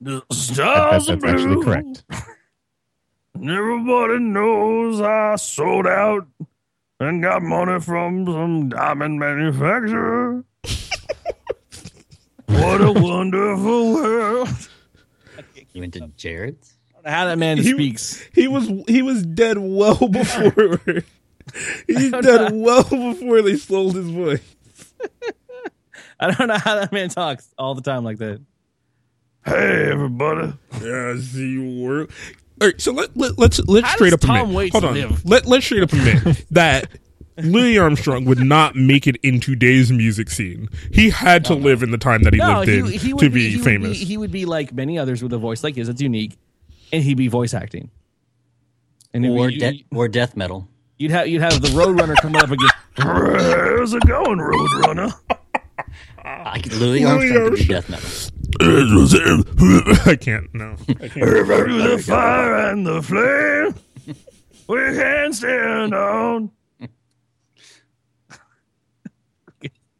I 0.00 0.20
bet 0.28 0.32
stars 0.32 1.06
that's 1.06 1.24
actually 1.24 1.62
correct. 1.62 2.02
everybody 3.36 4.18
knows 4.18 5.00
i 5.00 5.36
sold 5.36 5.86
out 5.86 6.26
and 7.00 7.22
got 7.22 7.42
money 7.42 7.80
from 7.80 8.26
some 8.26 8.68
diamond 8.68 9.18
manufacturer 9.18 10.44
what 12.46 12.80
a 12.80 12.92
wonderful 12.92 13.94
world 13.94 14.48
You 15.72 15.80
went 15.80 15.94
to 15.94 16.08
Jared's. 16.16 16.74
how 17.04 17.26
that 17.26 17.38
man 17.38 17.58
He- 17.58 17.72
speaks 17.72 18.20
He 18.32 18.48
was 18.48 18.68
he 18.88 19.02
was 19.02 19.24
dead 19.24 19.58
well 19.58 19.96
before. 20.08 20.80
He's 21.86 22.10
don't 22.10 22.22
dead 22.24 22.52
well 22.54 22.84
before 22.84 23.42
they 23.42 23.56
sold 23.56 23.94
his 23.96 24.08
voice. 24.08 24.54
I 26.20 26.30
don't 26.30 26.48
know 26.48 26.56
how 26.58 26.76
that 26.76 26.90
man 26.92 27.08
talks 27.10 27.52
all 27.58 27.74
the 27.74 27.82
time 27.82 28.02
like 28.04 28.18
that. 28.18 28.40
Hey, 29.44 29.90
everybody. 29.90 30.54
Yeah, 30.80 31.12
I 31.14 31.18
see 31.20 31.50
you 31.50 31.82
work. 31.84 32.10
All 32.60 32.68
right, 32.68 32.80
so 32.80 32.92
let, 32.92 33.16
let 33.16 33.38
let's 33.38 33.58
let's 33.66 33.86
How 33.86 33.94
straight 33.96 34.10
does 34.10 34.24
up 34.24 34.38
admit. 34.42 34.54
Waits 34.54 34.72
Hold 34.72 34.84
on. 34.84 34.94
live? 34.94 35.24
Let 35.24 35.46
let's 35.46 35.64
straight 35.66 35.82
up 35.82 35.92
admit 35.92 36.44
that 36.52 36.88
Louis 37.38 37.78
Armstrong 37.78 38.24
would 38.26 38.38
not 38.38 38.76
make 38.76 39.06
it 39.08 39.16
in 39.24 39.40
today's 39.40 39.90
music 39.90 40.30
scene. 40.30 40.68
He 40.92 41.10
had 41.10 41.44
to 41.46 41.54
live 41.54 41.82
in 41.82 41.90
the 41.90 41.98
time 41.98 42.22
that 42.22 42.32
he 42.32 42.38
No, 42.38 42.60
lived 42.60 42.68
in 42.70 42.84
he, 42.86 42.96
he 42.98 43.12
would 43.14 43.20
to 43.22 43.30
be, 43.30 43.34
be, 43.34 43.50
he 43.50 43.56
would 43.56 43.64
famous. 43.64 43.98
he 44.00 44.16
would 44.16 44.30
be 44.30 44.44
like 44.44 44.72
many 44.72 44.98
others 44.98 45.22
with 45.22 45.32
a 45.32 45.38
voice 45.38 45.64
like 45.64 45.74
his. 45.74 45.88
It's 45.88 46.00
unique, 46.00 46.36
and 46.92 47.02
he'd 47.02 47.16
be 47.16 47.26
voice 47.28 47.54
acting. 47.54 47.90
And 49.12 49.26
Or, 49.26 49.50
you, 49.50 49.58
de- 49.60 49.84
or 49.92 50.06
death 50.08 50.36
metal. 50.36 50.68
you'd 50.98 51.10
have 51.10 51.26
you'd 51.28 51.42
have 51.42 51.60
the 51.60 51.68
Roadrunner 51.68 52.14
come 52.16 52.36
up 52.36 52.50
against. 52.50 52.74
How's 52.96 53.94
it 53.94 54.06
going, 54.06 54.38
Roadrunner? 54.38 55.12
I 56.24 56.60
could, 56.60 56.72
Louis 56.74 57.04
Armstrong 57.04 57.50
could 57.50 57.58
do 57.58 57.64
death 57.64 57.88
metal. 57.90 58.08
I 58.60 60.16
can't. 60.20 60.52
No, 60.54 60.76
I 60.88 61.08
can't. 61.08 61.12
Through 61.12 61.82
the 61.96 62.02
fire 62.06 62.54
and 62.70 62.86
the 62.86 63.02
flame, 63.02 63.74
we 64.68 64.76
can 64.96 65.32
stand 65.32 65.94
on. 65.94 66.50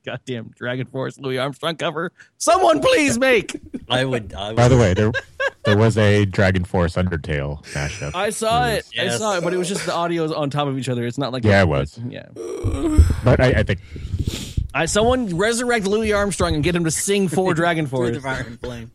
Goddamn 0.05 0.53
Dragon 0.55 0.87
Force 0.87 1.19
Louis 1.19 1.38
Armstrong 1.38 1.77
cover. 1.77 2.12
Someone 2.37 2.81
please 2.81 3.19
make. 3.19 3.59
I 3.88 4.05
would. 4.05 4.35
I 4.35 4.49
would 4.49 4.57
By 4.57 4.69
the 4.69 4.77
way, 4.77 4.93
there 4.93 5.11
there 5.64 5.79
was 5.79 5.97
a 5.97 6.27
Dragon 6.27 6.62
Force 6.67 6.97
Undertale 6.97 7.64
mashup. 7.73 8.14
I 8.14 8.29
saw 8.29 8.67
it. 8.69 8.85
I 8.99 9.05
Yes. 9.05 9.19
saw 9.19 9.38
it, 9.38 9.43
but 9.45 9.55
it 9.55 9.57
was 9.57 9.67
just 9.67 9.87
the 9.87 9.93
audios 9.93 10.37
on 10.37 10.51
top 10.51 10.69
of 10.69 10.79
each 10.79 10.90
other. 10.90 11.07
It's 11.07 11.17
not 11.17 11.33
like 11.33 11.43
Yeah, 11.43 11.62
it 11.62 11.69
was. 11.69 11.99
Yeah. 12.07 12.27
But 13.25 13.40
I, 13.40 13.47
I 13.57 13.62
think 13.62 13.81
I, 14.75 14.87
someone 14.87 15.37
resurrect 15.37 15.87
Louis 15.87 16.13
Armstrong 16.13 16.55
and 16.55 16.65
get 16.65 16.75
him 16.75 16.85
to 16.85 16.91
sing 16.91 17.29
for 17.29 17.55
Dragon 17.63 17.87
Through 17.87 18.11
the 18.11 18.21
Force. 18.21 18.37
fire 18.37 18.47
and 18.47 18.61
flame. 18.61 18.91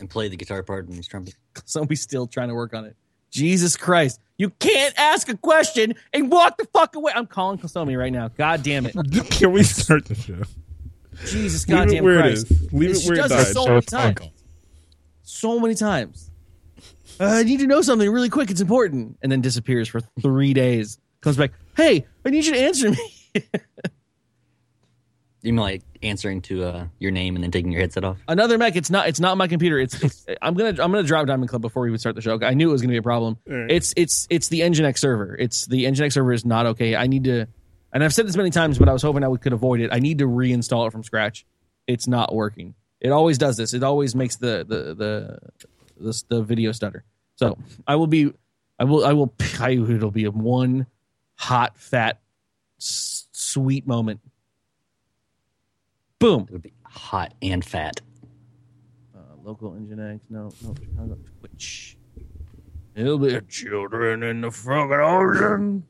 and 0.00 0.08
play 0.10 0.28
the 0.28 0.36
guitar 0.36 0.62
part 0.62 0.86
and 0.88 0.96
his 0.96 1.06
trumpet. 1.06 1.34
Somebody's 1.64 2.00
still 2.00 2.26
trying 2.26 2.48
to 2.48 2.54
work 2.54 2.74
on 2.74 2.84
it. 2.84 2.96
Jesus 3.30 3.76
Christ. 3.76 4.20
You 4.38 4.50
can't 4.50 4.94
ask 4.98 5.28
a 5.28 5.36
question 5.36 5.94
and 6.12 6.32
walk 6.32 6.56
the 6.58 6.66
fuck 6.72 6.96
away. 6.96 7.12
I'm 7.14 7.26
calling 7.26 7.58
Kosomi 7.58 7.96
right 7.98 8.12
now. 8.12 8.28
God 8.28 8.62
damn 8.62 8.86
it. 8.86 8.94
Can 9.30 9.52
we 9.52 9.62
start 9.62 10.06
the 10.06 10.14
show? 10.14 10.42
Jesus 11.26 11.68
Leave 11.68 11.92
it 11.92 12.02
where 12.02 12.20
Christ. 12.22 12.50
is. 12.50 12.72
Leave 12.72 12.96
She 12.96 13.02
it 13.04 13.08
where 13.08 13.14
it 13.18 13.20
does 13.22 13.30
died. 13.30 13.38
this 13.40 13.52
so 13.52 13.64
So 13.64 13.68
many 13.68 13.82
times. 13.82 14.30
So 15.22 15.60
many 15.60 15.74
times. 15.74 16.30
Uh, 17.20 17.24
I 17.26 17.42
need 17.44 17.60
to 17.60 17.66
know 17.66 17.82
something 17.82 18.10
really 18.10 18.30
quick. 18.30 18.50
It's 18.50 18.62
important. 18.62 19.18
And 19.22 19.30
then 19.30 19.42
disappears 19.42 19.86
for 19.86 20.00
three 20.22 20.54
days. 20.54 20.98
Comes 21.20 21.36
back. 21.36 21.52
Hey, 21.76 22.06
I 22.24 22.30
need 22.30 22.44
you 22.44 22.54
to 22.54 22.60
answer 22.60 22.90
me. 22.90 23.14
You 25.42 25.54
mean 25.54 25.62
like 25.62 25.82
answering 26.02 26.42
to 26.42 26.64
uh, 26.64 26.86
your 26.98 27.12
name 27.12 27.34
and 27.34 27.42
then 27.42 27.50
taking 27.50 27.72
your 27.72 27.80
headset 27.80 28.04
off? 28.04 28.18
Another 28.28 28.58
mech. 28.58 28.76
It's 28.76 28.90
not. 28.90 29.08
It's 29.08 29.20
not 29.20 29.38
my 29.38 29.48
computer. 29.48 29.78
It's. 29.78 30.02
it's 30.02 30.26
I'm 30.42 30.54
gonna. 30.54 30.70
I'm 30.70 30.92
gonna 30.92 31.02
drop 31.02 31.26
Diamond 31.26 31.48
Club 31.48 31.62
before 31.62 31.82
we 31.82 31.90
would 31.90 32.00
start 32.00 32.14
the 32.14 32.20
show. 32.20 32.38
I 32.42 32.54
knew 32.54 32.68
it 32.68 32.72
was 32.72 32.82
gonna 32.82 32.92
be 32.92 32.98
a 32.98 33.02
problem. 33.02 33.38
Alright. 33.50 33.70
It's. 33.70 33.94
It's. 33.96 34.26
It's 34.28 34.48
the 34.48 34.60
Nginx 34.60 34.98
server. 34.98 35.34
It's 35.38 35.66
the 35.66 35.84
Nginx 35.84 36.12
server 36.12 36.32
is 36.32 36.44
not 36.44 36.66
okay. 36.66 36.94
I 36.94 37.06
need 37.06 37.24
to. 37.24 37.46
And 37.92 38.04
I've 38.04 38.14
said 38.14 38.28
this 38.28 38.36
many 38.36 38.50
times, 38.50 38.78
but 38.78 38.88
I 38.88 38.92
was 38.92 39.02
hoping 39.02 39.24
I 39.24 39.28
would, 39.28 39.40
could 39.40 39.52
avoid 39.52 39.80
it. 39.80 39.90
I 39.92 39.98
need 39.98 40.18
to 40.18 40.26
reinstall 40.26 40.86
it 40.86 40.92
from 40.92 41.02
scratch. 41.02 41.44
It's 41.86 42.06
not 42.06 42.34
working. 42.34 42.74
It 43.00 43.10
always 43.10 43.38
does 43.38 43.56
this. 43.56 43.72
It 43.72 43.82
always 43.82 44.14
makes 44.14 44.36
the 44.36 44.64
the 44.68 44.94
the 44.94 45.38
the, 45.96 46.22
the 46.28 46.42
video 46.42 46.72
stutter. 46.72 47.04
So 47.36 47.56
I 47.86 47.96
will 47.96 48.06
be. 48.06 48.32
I 48.78 48.84
will. 48.84 49.06
I 49.06 49.14
will. 49.14 49.32
I, 49.58 49.70
it'll 49.70 50.10
be 50.10 50.26
a 50.26 50.30
one 50.30 50.86
hot 51.40 51.76
fat 51.78 52.20
s- 52.78 53.26
sweet 53.32 53.86
moment. 53.86 54.20
Boom. 56.18 56.42
It 56.48 56.52
would 56.52 56.62
be 56.62 56.72
hot 56.84 57.32
and 57.40 57.64
fat. 57.64 58.00
Uh, 59.16 59.20
local 59.42 59.72
Nginx, 59.72 60.20
no, 60.28 60.50
no, 60.62 60.74
Chicago, 60.74 61.16
Twitch. 61.40 61.96
It'll 62.94 63.18
be 63.18 63.40
children 63.48 64.22
in 64.22 64.42
the 64.42 64.50
fucking 64.50 64.92
ocean. 64.92 65.84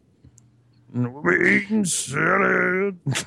And 0.94 1.12
we'll 1.14 1.22
be 1.24 1.62
eating 1.64 1.84
salad. 1.84 2.98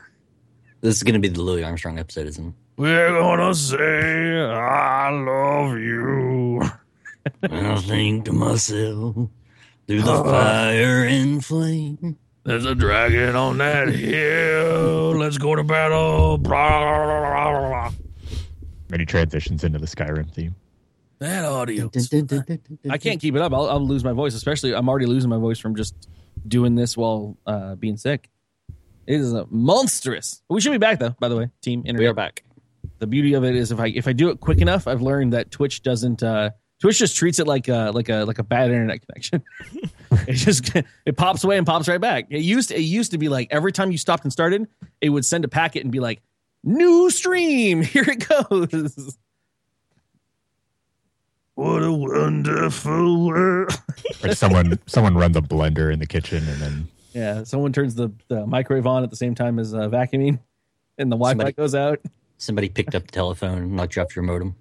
This 0.81 0.97
is 0.97 1.03
going 1.03 1.13
to 1.13 1.19
be 1.21 1.29
the 1.29 1.41
Louis 1.41 1.63
Armstrong 1.63 1.97
episode, 1.97 2.27
isn't 2.27 2.45
it? 2.49 2.53
We're 2.75 3.17
gonna 3.17 3.55
say, 3.55 4.37
I 4.41 5.09
love 5.11 5.77
you. 5.77 6.61
And 7.41 7.67
I 7.67 7.77
think 7.77 8.25
to 8.25 8.33
myself, 8.33 9.15
through 9.87 10.01
the 10.01 10.23
fire 10.23 11.03
and 11.03 11.43
flame. 11.43 12.17
There's 12.43 12.65
a 12.65 12.75
dragon 12.75 13.35
on 13.35 13.57
that 13.59 13.89
hill. 13.89 15.15
Let's 15.15 15.37
go 15.37 15.55
to 15.55 15.63
battle. 15.63 16.37
Then 18.89 18.99
he 18.99 19.05
transitions 19.05 19.63
into 19.63 19.79
the 19.79 19.85
Skyrim 19.85 20.29
theme. 20.31 20.55
That 21.19 21.45
audio. 21.45 21.89
I 22.89 22.97
can't 22.97 23.21
keep 23.21 23.35
it 23.35 23.41
up. 23.41 23.53
I'll, 23.53 23.69
I'll 23.69 23.87
lose 23.87 24.03
my 24.03 24.11
voice. 24.11 24.35
Especially, 24.35 24.75
I'm 24.75 24.89
already 24.89 25.05
losing 25.05 25.29
my 25.29 25.37
voice 25.37 25.57
from 25.57 25.75
just 25.75 26.09
doing 26.45 26.75
this 26.75 26.97
while 26.97 27.37
uh, 27.47 27.75
being 27.75 27.95
sick. 27.95 28.29
It 29.07 29.21
is 29.21 29.33
a 29.33 29.47
monstrous. 29.49 30.41
We 30.49 30.59
should 30.59 30.73
be 30.73 30.77
back 30.79 30.99
though. 30.99 31.15
By 31.19 31.29
the 31.29 31.37
way, 31.37 31.49
team 31.61 31.79
internet. 31.81 31.99
We 31.99 32.07
are 32.07 32.13
back. 32.13 32.43
The 32.99 33.07
beauty 33.07 33.33
of 33.33 33.45
it 33.45 33.55
is 33.55 33.71
if 33.71 33.79
I 33.79 33.87
if 33.87 34.07
I 34.07 34.13
do 34.13 34.29
it 34.29 34.41
quick 34.41 34.59
enough, 34.59 34.87
I've 34.87 35.01
learned 35.01 35.31
that 35.33 35.51
Twitch 35.51 35.81
doesn't. 35.81 36.21
Uh, 36.23 36.51
Twitch 36.79 36.99
just 36.99 37.15
treats 37.15 37.39
it 37.39 37.47
like 37.47 37.67
a 37.69 37.91
like 37.93 38.09
a 38.09 38.25
like 38.25 38.39
a 38.39 38.43
bad 38.43 38.69
internet 38.69 38.99
connection. 39.07 39.41
it 40.27 40.33
just 40.33 40.71
it 41.05 41.15
pops 41.15 41.43
away 41.43 41.57
and 41.57 41.65
pops 41.65 41.87
right 41.87 42.01
back. 42.01 42.25
It 42.29 42.39
used 42.41 42.71
it 42.71 42.81
used 42.81 43.11
to 43.11 43.17
be 43.17 43.29
like 43.29 43.47
every 43.51 43.71
time 43.71 43.91
you 43.91 43.97
stopped 43.97 44.23
and 44.23 44.33
started, 44.33 44.67
it 44.99 45.09
would 45.09 45.25
send 45.25 45.45
a 45.45 45.47
packet 45.47 45.83
and 45.83 45.91
be 45.91 45.99
like, 46.01 46.21
"New 46.63 47.09
stream, 47.09 47.81
here 47.83 48.03
it 48.07 48.27
goes." 48.27 49.17
What 51.55 51.83
a 51.83 51.91
wonderful 51.93 53.27
world. 53.27 53.71
Or 54.23 54.33
someone 54.33 54.79
someone 54.87 55.15
runs 55.15 55.37
a 55.37 55.41
blender 55.41 55.93
in 55.93 55.99
the 55.99 56.07
kitchen 56.07 56.39
and 56.47 56.61
then 56.61 56.87
Yeah, 57.13 57.43
someone 57.43 57.71
turns 57.71 57.95
the, 57.95 58.11
the 58.27 58.45
microwave 58.47 58.87
on 58.87 59.03
at 59.03 59.09
the 59.11 59.15
same 59.15 59.35
time 59.35 59.59
as 59.59 59.73
uh, 59.73 59.87
vacuuming, 59.87 60.39
and 60.97 61.11
the 61.11 61.15
Wi-Fi 61.15 61.31
Somebody- 61.33 61.53
goes 61.53 61.75
out. 61.75 61.99
Somebody 62.39 62.67
picked 62.69 62.93
up 62.95 63.05
the 63.05 63.11
telephone 63.11 63.57
and 63.59 63.71
knocked 63.73 63.95
you 63.95 64.01
off 64.01 64.15
your 64.17 64.23
modem. 64.23 64.55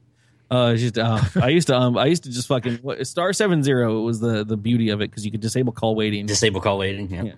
Uh, 0.52 0.76
just 0.76 0.98
uh, 0.98 1.18
I 1.40 1.48
used 1.48 1.68
to 1.68 1.76
um 1.76 1.96
I 1.96 2.04
used 2.04 2.24
to 2.24 2.30
just 2.30 2.46
fucking 2.46 2.76
what, 2.82 3.06
star 3.06 3.32
seven 3.32 3.62
zero 3.62 4.02
was 4.02 4.20
the 4.20 4.44
the 4.44 4.58
beauty 4.58 4.90
of 4.90 5.00
it 5.00 5.10
because 5.10 5.24
you 5.24 5.30
could 5.30 5.40
disable 5.40 5.72
call 5.72 5.94
waiting. 5.94 6.26
Disable 6.26 6.60
call 6.60 6.76
waiting. 6.76 7.08
Yeah. 7.10 7.22
Yeah. 7.22 7.32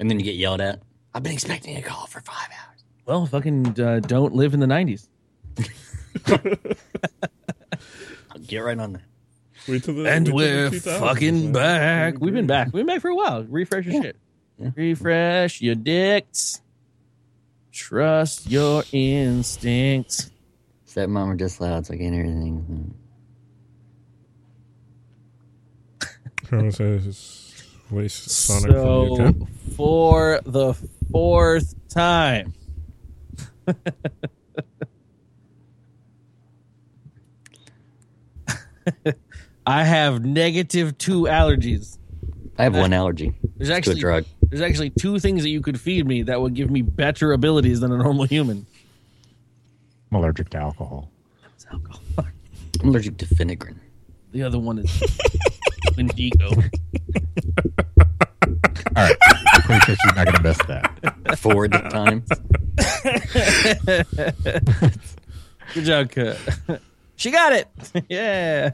And 0.00 0.10
then 0.10 0.18
you 0.18 0.24
get 0.24 0.34
yelled 0.34 0.60
at. 0.60 0.82
I've 1.14 1.22
been 1.22 1.32
expecting 1.32 1.76
a 1.76 1.82
call 1.82 2.06
for 2.06 2.20
five 2.22 2.48
hours. 2.48 2.82
well, 3.06 3.24
fucking 3.24 3.80
uh, 3.80 4.00
don't 4.00 4.34
live 4.34 4.52
in 4.52 4.58
the 4.58 4.66
nineties. 4.66 5.08
Get 8.46 8.58
right 8.58 8.78
on 8.78 8.94
that. 8.94 9.02
Wait 9.68 9.84
till 9.84 9.94
the, 9.94 10.10
And 10.10 10.26
wait 10.28 10.34
we're 10.34 10.70
the 10.70 10.80
fucking 10.80 11.52
back. 11.52 12.18
We've 12.18 12.34
been 12.34 12.46
back. 12.48 12.68
We've 12.72 12.84
been 12.84 12.86
back 12.86 13.02
for 13.02 13.10
a 13.10 13.14
while. 13.14 13.44
Refresh 13.44 13.84
your 13.86 14.02
shit. 14.02 14.16
Refresh 14.58 15.60
your 15.60 15.74
dicks. 15.76 16.60
Trust 17.70 18.50
your 18.50 18.82
instincts. 18.92 20.29
Stepmom 21.00 21.28
are 21.28 21.36
just 21.36 21.60
loud, 21.60 21.86
so 21.86 21.94
I 21.94 21.96
can't 21.96 22.12
hear 22.14 22.24
anything. 22.24 22.94
Colonel 26.44 26.72
says, 26.72 27.54
waste 27.90 28.28
Sonic 28.28 28.70
So 28.72 29.16
the 29.16 29.24
UK. 29.28 29.36
for 29.76 30.40
the 30.44 30.74
fourth 31.10 31.74
time. 31.88 32.52
I 39.66 39.84
have 39.84 40.24
negative 40.24 40.98
two 40.98 41.22
allergies. 41.22 41.96
I 42.58 42.64
have 42.64 42.74
one 42.76 42.92
allergy 42.92 43.32
There's 43.56 43.68
to 43.68 43.74
a 43.74 43.76
actually 43.76 44.00
drug. 44.00 44.24
there's 44.42 44.60
actually 44.60 44.90
two 44.90 45.18
things 45.18 45.42
that 45.44 45.48
you 45.48 45.62
could 45.62 45.80
feed 45.80 46.06
me 46.06 46.22
that 46.24 46.38
would 46.40 46.52
give 46.54 46.70
me 46.70 46.82
better 46.82 47.32
abilities 47.32 47.80
than 47.80 47.90
a 47.92 47.96
normal 47.96 48.24
human. 48.24 48.66
I'm 50.10 50.16
allergic 50.18 50.48
to 50.50 50.58
alcohol. 50.58 51.10
I'm 51.70 51.82
allergic 52.88 53.16
to 53.18 53.26
Finnegan. 53.26 53.80
The 54.32 54.42
other 54.42 54.58
one 54.58 54.78
is 54.78 55.02
Indigo. 55.98 56.46
All 56.48 56.56
right. 58.96 59.16
I'm 59.22 59.62
pretty 59.62 59.80
sure 59.86 59.94
she's 60.02 60.16
not 60.16 60.26
gonna 60.26 60.42
miss 60.42 60.58
that. 60.66 61.38
Forward 61.38 61.72
time. 61.72 62.24
Good 65.74 65.84
job, 65.84 66.10
Cut. 66.10 66.38
she 67.16 67.30
got 67.30 67.52
it. 67.52 67.68
yeah. 68.08 68.70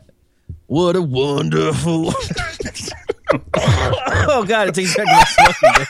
What 0.67 0.97
a 0.97 1.03
wonderful. 1.03 2.13
oh 4.29 4.45
God! 4.47 4.69
It 4.69 4.75
takes 4.75 4.97
back 4.97 5.07
to 5.07 5.13
my 5.13 5.25
smoking 5.25 5.87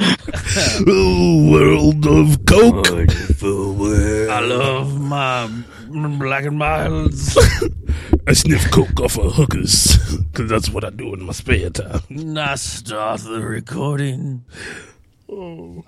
days. 0.00 0.80
world 1.50 2.06
of 2.06 2.44
Coke. 2.46 2.86
I 4.30 4.40
love 4.40 5.00
my 5.00 5.48
black 6.18 6.44
and 6.44 6.58
milds. 6.58 7.36
I 8.26 8.32
sniff 8.32 8.70
Coke 8.70 9.00
off 9.00 9.18
of 9.18 9.34
hookers 9.34 9.98
because 10.32 10.48
that's 10.48 10.70
what 10.70 10.84
I 10.84 10.90
do 10.90 11.14
in 11.14 11.22
my 11.22 11.32
spare 11.32 11.70
time. 11.70 12.00
Now 12.08 12.54
start 12.56 13.20
the 13.20 13.40
recording. 13.40 14.44
Oh, 15.28 15.84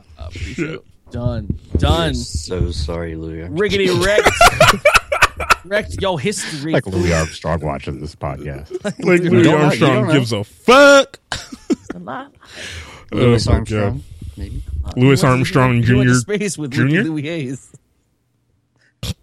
Done. 1.10 1.58
Done. 1.76 2.14
So 2.14 2.70
sorry, 2.70 3.16
Louis. 3.16 3.48
Riggedy 3.48 3.88
wrecked. 4.04 4.30
wrecked 5.64 6.00
yo 6.00 6.16
history. 6.16 6.72
Like 6.72 6.86
Louis 6.86 7.12
Armstrong 7.12 7.60
watches 7.60 8.00
this 8.00 8.14
podcast. 8.14 8.82
Like 8.84 8.98
Louis 8.98 9.18
don't 9.18 9.42
know, 9.42 9.42
you 9.42 9.56
Armstrong 9.56 10.08
gives 10.10 10.32
a 10.32 10.44
fuck. 10.44 11.20
Louis 13.12 13.46
Oh, 13.48 13.52
Armstrong. 13.52 13.92
God. 13.98 14.02
Maybe. 14.36 14.62
Louis 14.96 15.22
Armstrong 15.24 15.82
He 15.82 15.94
went 15.94 16.08
to 16.08 16.14
Jr. 16.14 16.20
space 16.20 16.58
with 16.58 16.70
Junior? 16.72 17.04
Louis 17.04 17.22
Hayes. 17.22 17.72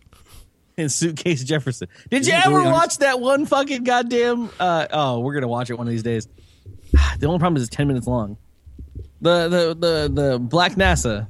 And 0.78 0.90
Suitcase 0.90 1.44
Jefferson. 1.44 1.90
Did 2.10 2.26
you 2.26 2.32
ever 2.34 2.64
watch 2.64 3.00
that 3.00 3.20
one 3.20 3.46
fucking 3.46 3.84
goddamn? 3.84 4.50
Uh, 4.58 4.88
oh, 4.92 5.20
we're 5.20 5.34
gonna 5.34 5.48
watch 5.50 5.70
it 5.70 5.78
one 5.78 5.88
of 5.88 5.92
these 5.92 6.04
days. 6.04 6.28
The 7.20 7.28
only 7.28 7.40
problem 7.40 7.58
is 7.58 7.68
it's 7.68 7.76
ten 7.76 7.88
minutes 7.88 8.08
long. 8.08 8.38
The 9.22 9.50
the 9.50 9.76
the 9.78 10.22
the 10.32 10.40
Black 10.40 10.76
NASA 10.76 11.28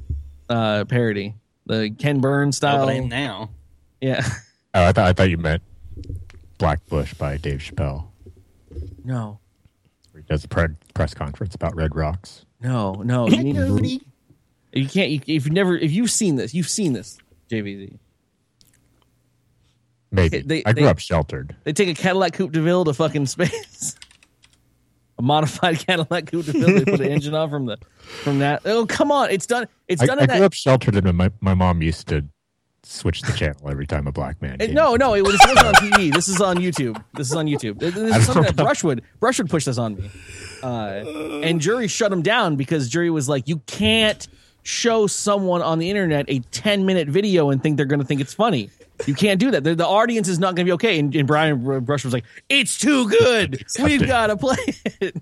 uh, 0.49 0.85
parody, 0.85 1.33
the 1.65 1.89
Ken 1.97 2.19
Burns 2.21 2.57
Oh, 2.57 2.59
style. 2.59 2.85
but 2.85 2.91
I 2.91 2.97
am 2.97 3.07
now. 3.09 3.49
yeah. 4.01 4.23
Oh, 4.75 4.83
I 4.85 4.91
thought 4.91 5.07
I 5.07 5.13
thought 5.13 5.31
you 5.31 5.39
meant 5.39 5.63
Black 6.59 6.85
Bush 6.85 7.15
by 7.15 7.37
Dave 7.37 7.57
Chappelle. 7.57 8.05
No, 9.03 9.39
Where 10.11 10.21
he 10.21 10.27
does 10.27 10.43
a 10.43 10.47
pre- 10.47 10.75
press 10.93 11.15
conference 11.15 11.55
about 11.55 11.75
Red 11.75 11.95
Rocks. 11.95 12.45
No, 12.61 12.93
no. 12.93 13.27
You 13.27 13.43
need. 13.43 14.01
You 14.73 14.87
can't. 14.87 15.09
You, 15.11 15.21
if 15.27 15.45
you 15.45 15.51
never, 15.51 15.75
if 15.77 15.91
you've 15.91 16.11
seen 16.11 16.35
this, 16.35 16.53
you've 16.53 16.69
seen 16.69 16.93
this. 16.93 17.17
Jveezy. 17.49 17.97
Maybe 20.11 20.41
They- 20.41 20.63
I 20.65 20.73
grew 20.73 20.83
they- 20.83 20.89
up 20.89 20.99
sheltered. 20.99 21.55
They 21.63 21.73
take 21.73 21.89
a 21.89 21.93
Cadillac 21.93 22.33
Coupe 22.33 22.51
de 22.51 22.61
Ville 22.61 22.83
to 22.85 22.93
fucking 22.93 23.27
space. 23.27 23.95
a 25.19 25.21
modified 25.21 25.79
Cadillac 25.79 26.31
Coupe 26.31 26.45
de 26.45 26.51
Ville. 26.53 26.73
They 26.79 26.85
put 26.85 26.99
an 27.01 27.07
engine 27.11 27.35
on 27.35 27.49
from 27.49 27.65
the 27.67 27.77
from 28.23 28.39
that. 28.39 28.61
Oh 28.65 28.85
come 28.85 29.11
on! 29.11 29.29
It's 29.29 29.45
done. 29.45 29.67
It's 29.87 30.03
done 30.03 30.19
I 30.19 30.23
in 30.23 30.27
grew 30.29 30.39
that. 30.39 30.45
up 30.45 30.53
sheltered, 30.53 30.95
and 30.95 31.15
my 31.17 31.31
my 31.41 31.53
mom 31.53 31.81
used 31.81 32.07
to 32.07 32.25
switch 32.83 33.21
the 33.21 33.33
channel 33.33 33.69
every 33.69 33.85
time 33.85 34.07
a 34.07 34.11
black 34.11 34.41
man. 34.41 34.57
It- 34.59 34.71
no, 34.71 34.95
no, 34.95 35.13
it 35.15 35.21
was, 35.21 35.35
it 35.35 35.57
on 35.65 35.73
TV. 35.75 36.13
This 36.13 36.27
is 36.27 36.41
on 36.41 36.57
YouTube. 36.57 37.01
This 37.13 37.29
is 37.29 37.35
on 37.35 37.45
YouTube. 37.47 37.79
This 37.79 37.95
is 37.95 38.25
something 38.25 38.43
that 38.43 38.55
Brushwood 38.55 39.01
Brushwood 39.19 39.49
pushed 39.49 39.65
this 39.65 39.77
on 39.77 39.95
me, 39.95 40.09
uh, 40.63 41.03
and 41.43 41.59
jury 41.61 41.87
shut 41.87 42.11
him 42.11 42.21
down 42.21 42.55
because 42.55 42.89
jury 42.89 43.09
was 43.09 43.27
like, 43.29 43.47
you 43.47 43.57
can't 43.67 44.27
show 44.63 45.07
someone 45.07 45.61
on 45.61 45.79
the 45.79 45.89
internet 45.89 46.25
a 46.27 46.39
ten 46.51 46.85
minute 46.85 47.07
video 47.07 47.49
and 47.49 47.61
think 47.63 47.77
they're 47.77 47.85
going 47.85 48.01
to 48.01 48.05
think 48.05 48.21
it's 48.21 48.33
funny. 48.33 48.69
You 49.05 49.13
can't 49.13 49.39
do 49.39 49.51
that. 49.51 49.63
The, 49.63 49.75
the 49.75 49.87
audience 49.87 50.27
is 50.27 50.39
not 50.39 50.55
going 50.55 50.65
to 50.65 50.69
be 50.69 50.73
okay. 50.73 50.99
And, 50.99 51.15
and 51.15 51.25
Brian 51.25 51.85
Brush 51.85 52.03
was 52.03 52.13
like, 52.13 52.25
"It's 52.49 52.77
too 52.77 53.09
good. 53.09 53.63
We've 53.81 54.05
got 54.05 54.27
to 54.27 54.37
play 54.37 54.57
it." 54.99 55.15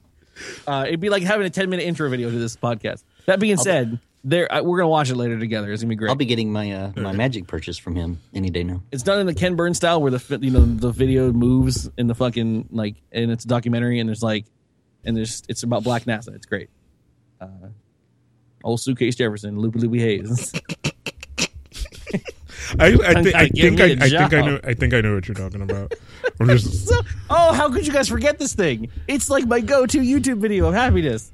Uh, 0.67 0.85
it'd 0.87 0.99
be 0.99 1.09
like 1.09 1.23
having 1.23 1.45
a 1.45 1.49
ten 1.49 1.69
minute 1.69 1.83
intro 1.83 2.09
video 2.09 2.29
to 2.31 2.37
this 2.37 2.55
podcast. 2.55 3.03
That 3.25 3.39
being 3.39 3.57
said, 3.57 3.99
there 4.27 4.51
uh, 4.53 4.61
we're 4.61 4.77
going 4.77 4.85
to 4.85 4.89
watch 4.89 5.09
it 5.09 5.15
later 5.15 5.39
together. 5.39 5.71
It's 5.71 5.81
going 5.81 5.89
to 5.89 5.95
be 5.95 5.95
great. 5.95 6.09
I'll 6.09 6.15
be 6.15 6.25
getting 6.25 6.51
my 6.51 6.71
uh, 6.71 6.91
my 6.95 7.13
magic 7.13 7.47
purchase 7.47 7.77
from 7.77 7.95
him 7.95 8.19
any 8.33 8.49
day 8.49 8.63
now. 8.63 8.83
It's 8.91 9.03
done 9.03 9.19
in 9.19 9.25
the 9.25 9.33
Ken 9.33 9.55
Burns 9.55 9.77
style, 9.77 10.01
where 10.01 10.11
the 10.11 10.39
you 10.41 10.51
know 10.51 10.65
the 10.65 10.91
video 10.91 11.31
moves 11.31 11.89
in 11.97 12.07
the 12.07 12.15
fucking 12.15 12.69
like, 12.71 12.95
and 13.11 13.31
it's 13.31 13.45
a 13.45 13.47
documentary, 13.47 13.99
and 13.99 14.09
there's 14.09 14.23
like, 14.23 14.45
and 15.05 15.15
there's 15.15 15.43
it's 15.47 15.63
about 15.63 15.83
Black 15.83 16.03
NASA. 16.03 16.35
It's 16.35 16.45
great. 16.45 16.69
Uh, 17.39 17.47
old 18.63 18.81
suitcase 18.81 19.15
Jefferson, 19.15 19.57
Loopy 19.59 19.79
Loopy 19.79 19.99
Hayes. 19.99 20.53
I, 22.79 22.87
I, 22.87 23.23
thi- 23.23 23.33
I 23.33 23.47
think 23.47 23.55
give 23.55 23.73
I, 23.79 23.85
me 23.85 23.93
a 23.93 24.03
I 24.03 24.09
think 24.09 24.33
I 24.33 24.41
know 24.41 24.59
I 24.63 24.73
think 24.73 24.93
I 24.93 24.99
know 25.01 25.15
what 25.15 25.27
you're 25.27 25.35
talking 25.35 25.61
about. 25.61 25.93
I'm 26.39 26.47
just 26.49 26.87
So- 26.89 27.01
oh, 27.29 27.53
how 27.53 27.71
could 27.71 27.87
you 27.87 27.93
guys 27.93 28.09
forget 28.09 28.39
this 28.39 28.53
thing? 28.53 28.89
It's 29.07 29.29
like 29.29 29.47
my 29.47 29.61
go-to 29.61 29.99
YouTube 29.99 30.39
video 30.39 30.67
of 30.67 30.73
happiness. 30.73 31.31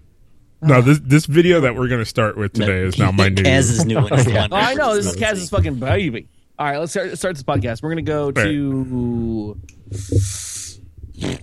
No 0.64 0.82
this 0.82 1.00
this 1.04 1.26
video 1.26 1.62
that 1.62 1.76
we're 1.76 1.88
gonna 1.88 2.06
start 2.06 2.38
with 2.38 2.54
today 2.54 2.80
is 2.80 2.98
not 2.98 3.14
my 3.14 3.30
new. 3.30 3.44
Kaz's 3.44 3.86
new 3.86 3.96
one. 4.02 4.14
is 4.14 4.26
the 4.26 4.34
one 4.34 4.50
Oh, 4.52 4.56
I 4.56 4.74
know 4.74 4.96
this 4.96 5.06
is 5.06 5.14
everybody's 5.14 5.40
Kaz's 5.42 5.50
fucking 5.50 5.76
baby. 5.76 6.28
All 6.60 6.68
right, 6.68 6.78
let's 6.78 6.92
start, 6.92 7.18
start 7.18 7.36
this 7.36 7.44
podcast. 7.44 7.82
We're 7.82 7.90
gonna 7.90 8.02
go 8.04 8.32
to. 8.32 9.60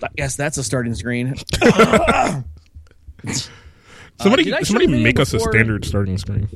I 0.03 0.07
guess 0.15 0.35
that's 0.35 0.57
a 0.57 0.63
starting 0.63 0.95
screen. 0.95 1.35
Somebody 4.19 4.43
did 4.43 4.53
I 4.53 4.59
show 4.59 4.63
somebody 4.65 4.87
make 4.87 5.19
us 5.19 5.33
a 5.33 5.39
standard 5.39 5.85
starting 5.85 6.17
screen. 6.17 6.47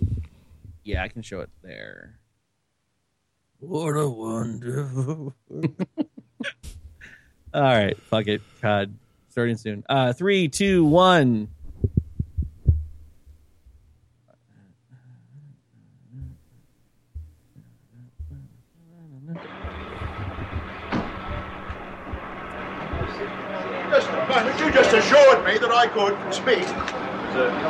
Yeah, 0.84 1.04
I 1.04 1.08
can 1.08 1.22
show 1.24 1.40
it 1.40 1.50
there. 1.64 2.20
What 3.60 3.92
a 3.98 4.08
wonderful. 4.08 5.34
All 7.54 7.62
right, 7.62 7.98
fuck 8.04 8.28
it. 8.28 8.42
God, 8.62 8.94
starting 9.30 9.58
soon. 9.58 9.84
Uh, 9.90 10.14
three, 10.14 10.48
two, 10.48 10.86
one. 10.86 11.48
Just 23.90 24.60
you 24.60 24.72
just 24.72 24.94
assured 24.94 25.46
me 25.46 25.58
that 25.58 25.72
I 25.72 25.88
could 25.88 26.18
speak. 26.34 26.66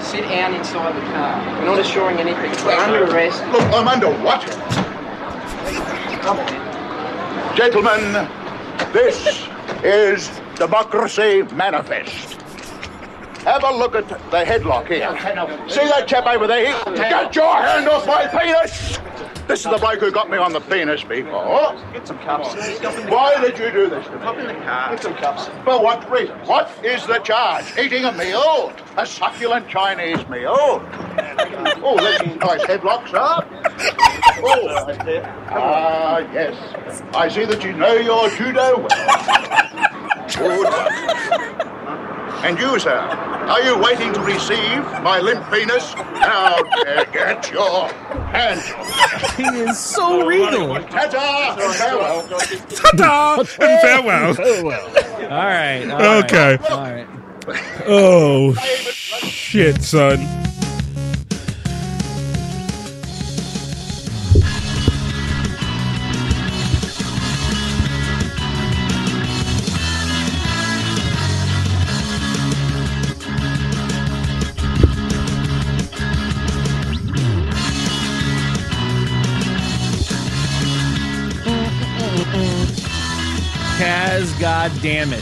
Sit 0.01 0.22
down 0.30 0.53
inside 0.53 0.95
the 0.95 1.01
car. 1.11 1.59
We're 1.59 1.66
not 1.66 1.80
assuring 1.80 2.18
anything. 2.18 2.51
We're 2.66 2.74
under 2.74 3.05
arrest. 3.05 3.43
Look, 3.47 3.63
I'm 3.74 3.88
under 3.88 4.11
what? 4.24 4.41
Come 6.22 6.39
on. 6.39 7.55
Gentlemen, 7.57 8.30
this 8.93 9.47
is 9.84 10.30
Democracy 10.55 11.43
Manifest. 11.53 12.45
Have 13.46 13.64
a 13.64 13.72
look 13.72 13.93
at 13.93 14.08
the 14.10 14.43
headlock 14.43 14.88
here. 14.88 15.08
See 15.70 15.88
that 15.88 16.08
chap 16.08 16.26
over 16.26 16.48
there? 16.48 16.74
Get 16.96 17.36
your 17.36 17.56
hand 17.56 17.88
off 17.88 18.08
my 18.08 18.26
penis! 18.26 18.98
This 19.48 19.60
is 19.64 19.72
the 19.72 19.78
bloke 19.78 20.00
who 20.00 20.12
got 20.12 20.32
me 20.32 20.39
on 20.39 20.52
the 20.52 20.62
penis 20.62 21.04
before. 21.04 21.80
Get 21.93 22.08
some 22.08 22.18
cups. 22.18 22.56
Why 23.08 23.39
did 23.39 23.60
you 23.60 23.70
do 23.70 23.88
this 23.88 24.04
to 24.08 24.14
me? 24.14 24.18
Hop 24.18 24.39
in 24.39 24.48
the 24.48 24.56
car. 24.56 24.89
Get 24.89 25.04
some 25.04 25.14
cups. 25.14 25.46
For 25.64 25.80
what 25.80 26.10
reason? 26.10 26.36
What 26.48 26.72
is 26.84 27.06
the 27.06 27.20
charge? 27.20 27.66
Eating 27.78 28.06
a 28.06 28.12
meal? 28.14 28.74
A 28.98 29.06
succulent 29.06 29.68
Chinese 29.70 30.28
meal? 30.28 30.56
oh, 31.84 31.98
that's 32.02 32.26
nice 32.39 32.64
headlock, 32.66 33.08
sir. 33.12 34.02
Oh, 34.38 34.68
ah, 35.50 36.18
yes. 36.34 37.04
I 37.16 37.30
see 37.30 37.46
that 37.46 37.64
you 37.64 37.74
know 37.74 37.93
your 37.93 38.30
judo 38.32 38.86
well. 38.89 40.28
Good. 40.36 41.72
And 42.44 42.60
you, 42.60 42.78
sir, 42.80 42.96
are 42.98 43.62
you 43.64 43.78
waiting 43.78 44.14
to 44.14 44.20
receive 44.22 44.84
my 45.02 45.20
limp 45.20 45.50
penis? 45.52 45.94
Now, 45.96 46.56
uh, 46.58 47.04
get 47.06 47.52
your 47.52 47.88
hands. 48.34 48.66
He 49.36 49.44
is 49.44 49.80
so 49.80 50.26
regal. 50.26 50.76
Ta-ta! 50.76 51.56
Farewell. 51.74 52.28
Ta-da! 52.70 53.40
And 53.40 53.82
farewell. 53.82 54.82
All 55.26 55.30
right. 55.30 55.90
all 55.90 55.98
right, 56.00 56.24
Okay. 56.26 56.58
All 56.70 56.82
right. 56.82 57.08
Oh 57.88 58.54
shit, 58.54 59.84
son. 59.84 60.45
Damn 84.86 85.12
it. 85.14 85.22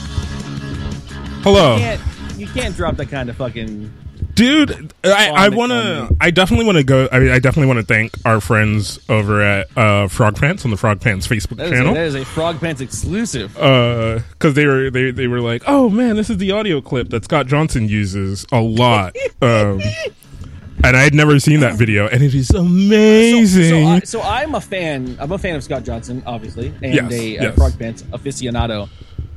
Hello. 1.41 1.75
You 1.75 1.79
can't, 1.81 2.01
you 2.37 2.47
can't 2.47 2.75
drop 2.75 2.97
that 2.97 3.07
kind 3.07 3.29
of 3.29 3.37
fucking. 3.37 3.93
dude 4.33 4.91
i, 5.05 5.29
I 5.29 5.49
want 5.49 5.71
to 5.71 6.09
i 6.19 6.31
definitely 6.31 6.65
want 6.65 6.79
to 6.79 6.83
go 6.83 7.07
I, 7.11 7.19
mean, 7.19 7.29
I 7.29 7.37
definitely 7.37 7.67
want 7.67 7.79
to 7.87 7.93
thank 7.93 8.13
our 8.25 8.41
friends 8.41 8.99
over 9.07 9.43
at 9.43 9.77
uh 9.77 10.07
frog 10.07 10.35
pants 10.37 10.65
on 10.65 10.71
the 10.71 10.77
frog 10.77 10.99
pants 11.01 11.27
facebook 11.27 11.57
That 11.57 11.67
is, 11.67 11.71
a, 11.71 11.75
channel 11.75 11.93
that 11.93 12.05
is 12.07 12.15
a 12.15 12.25
Frog 12.25 12.59
Pants 12.59 12.81
exclusive. 12.81 13.55
uh 13.57 14.19
because 14.31 14.55
they 14.55 14.65
were 14.65 14.89
they, 14.89 15.11
they 15.11 15.27
were 15.27 15.39
like 15.39 15.61
oh 15.67 15.87
man 15.87 16.15
this 16.15 16.31
is 16.31 16.37
the 16.37 16.51
audio 16.51 16.81
clip 16.81 17.09
that 17.11 17.23
scott 17.25 17.45
johnson 17.45 17.87
uses 17.87 18.45
a 18.51 18.59
lot 18.59 19.15
um 19.43 19.79
and 20.83 20.97
i 20.97 21.03
had 21.03 21.13
never 21.13 21.39
seen 21.39 21.59
that 21.59 21.75
video 21.75 22.07
and 22.07 22.23
it 22.23 22.33
is 22.33 22.49
amazing 22.49 23.83
So, 23.83 23.87
I, 23.87 23.99
so 23.99 24.21
I'm 24.23 24.55
a 24.55 24.61
fan. 24.61 25.15
I'm 25.19 25.31
a 25.31 25.37
fan 25.37 25.55
of 25.55 25.63
Scott 25.63 25.83
Johnson, 25.83 26.23
obviously, 26.25 26.73
and 26.81 26.93
Yes, 26.93 27.11
a, 27.13 27.37
uh 27.37 27.43
yes. 27.43 27.55
Frog 27.55 27.77
Pants 27.77 28.01
aficionado. 28.11 28.89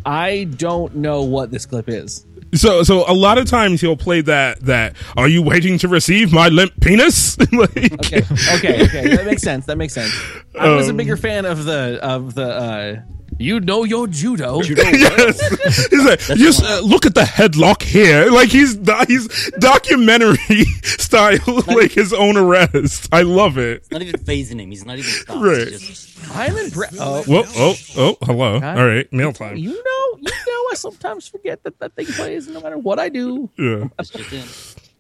I 0.07 0.45
don't 0.45 0.95
know 0.97 1.23
what 1.23 1.51
this 1.51 1.67
clip 1.67 1.89
is. 1.89 2.25
So, 2.55 2.85
so 2.85 3.05
a 3.11 3.13
lot 3.13 3.39
of 3.39 3.47
times 3.47 3.81
he'll 3.81 3.97
play 3.97 4.21
that. 4.23 4.61
That 4.61 4.95
are 5.17 5.27
you 5.29 5.43
waiting 5.43 5.79
to 5.79 5.89
receive 5.89 6.33
my 6.33 6.49
limp 6.49 6.73
penis? 6.81 7.37
like, 7.53 7.77
Okay, 7.77 8.23
okay, 8.55 8.85
okay. 8.85 9.17
That 9.17 9.25
makes 9.27 9.43
sense. 9.43 9.67
That 9.67 9.77
makes 9.77 9.93
sense. 9.95 10.15
I 10.59 10.69
was 10.71 10.87
a 10.87 10.91
Um, 10.91 10.97
bigger 10.97 11.17
fan 11.17 11.45
of 11.45 11.65
the 11.65 11.99
of 12.03 12.35
the. 12.35 12.49
uh 12.49 13.01
You 13.39 13.61
know 13.61 13.85
your 13.85 14.07
judo. 14.07 14.63
yes. 14.63 15.89
He's 15.91 16.05
like, 16.05 16.21
just 16.21 16.63
uh, 16.65 16.81
look 16.81 17.05
at 17.07 17.15
the 17.15 17.23
headlock 17.23 17.83
here. 17.83 18.31
Like 18.31 18.49
he's 18.49 18.75
he's 19.09 19.51
documentary 19.59 20.65
style, 20.83 21.39
like 21.67 21.93
his 21.93 22.13
own 22.13 22.37
arrest. 22.37 23.09
I 23.13 23.23
love 23.23 23.59
it. 23.59 23.87
Not 23.91 24.03
even 24.03 24.19
phasing 24.21 24.61
him. 24.61 24.71
He's 24.71 24.87
not 24.87 24.99
even 24.99 25.11
stopped. 25.11 25.43
Right. 25.45 25.69
He's 25.69 25.81
just, 25.81 26.37
I'm 26.37 26.57
impressed. 26.57 26.97
Oh, 26.99 27.23
Whoa, 27.25 27.43
oh, 27.57 27.75
oh, 27.97 28.17
hello. 28.23 28.55
All 28.55 28.87
right, 28.87 29.11
meal 29.13 29.33
time. 29.33 29.57
you 29.57 29.71
know, 29.71 30.19
you 30.21 30.31
know. 30.31 30.63
I 30.73 30.75
sometimes 30.75 31.29
forget 31.29 31.63
that 31.65 31.79
that 31.79 31.95
thing 31.95 32.07
plays 32.07 32.49
no 32.49 32.61
matter 32.61 32.79
what 32.79 32.99
I 32.99 33.09
do. 33.09 33.51
Yeah. 33.59 33.89
that's 33.97 34.11
just 34.11 34.33
in. 34.33 34.43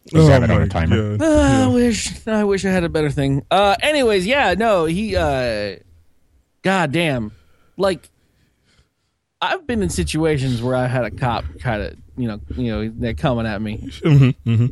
Just 0.08 0.30
have 0.30 0.42
Oh 0.42 0.44
it 0.44 0.50
on 0.50 0.62
a 0.62 0.68
timer. 0.68 1.16
God. 1.16 1.26
Uh, 1.26 1.64
I 1.64 1.74
wish 1.74 2.26
I 2.26 2.44
wish 2.44 2.64
I 2.64 2.70
had 2.70 2.84
a 2.84 2.88
better 2.88 3.10
thing. 3.10 3.44
Uh 3.50 3.74
anyways, 3.80 4.24
yeah, 4.26 4.54
no, 4.54 4.84
he 4.84 5.16
uh 5.16 5.76
god 6.62 6.92
damn. 6.92 7.32
Like 7.76 8.08
I've 9.40 9.66
been 9.66 9.82
in 9.82 9.90
situations 9.90 10.62
where 10.62 10.74
I 10.74 10.86
had 10.86 11.04
a 11.04 11.10
cop 11.10 11.44
kind 11.60 11.82
of, 11.82 11.96
you 12.16 12.26
know, 12.26 12.40
you 12.56 12.72
know, 12.72 12.92
they're 12.94 13.14
coming 13.14 13.46
at 13.46 13.60
me. 13.60 13.78
Mm-hmm, 14.02 14.66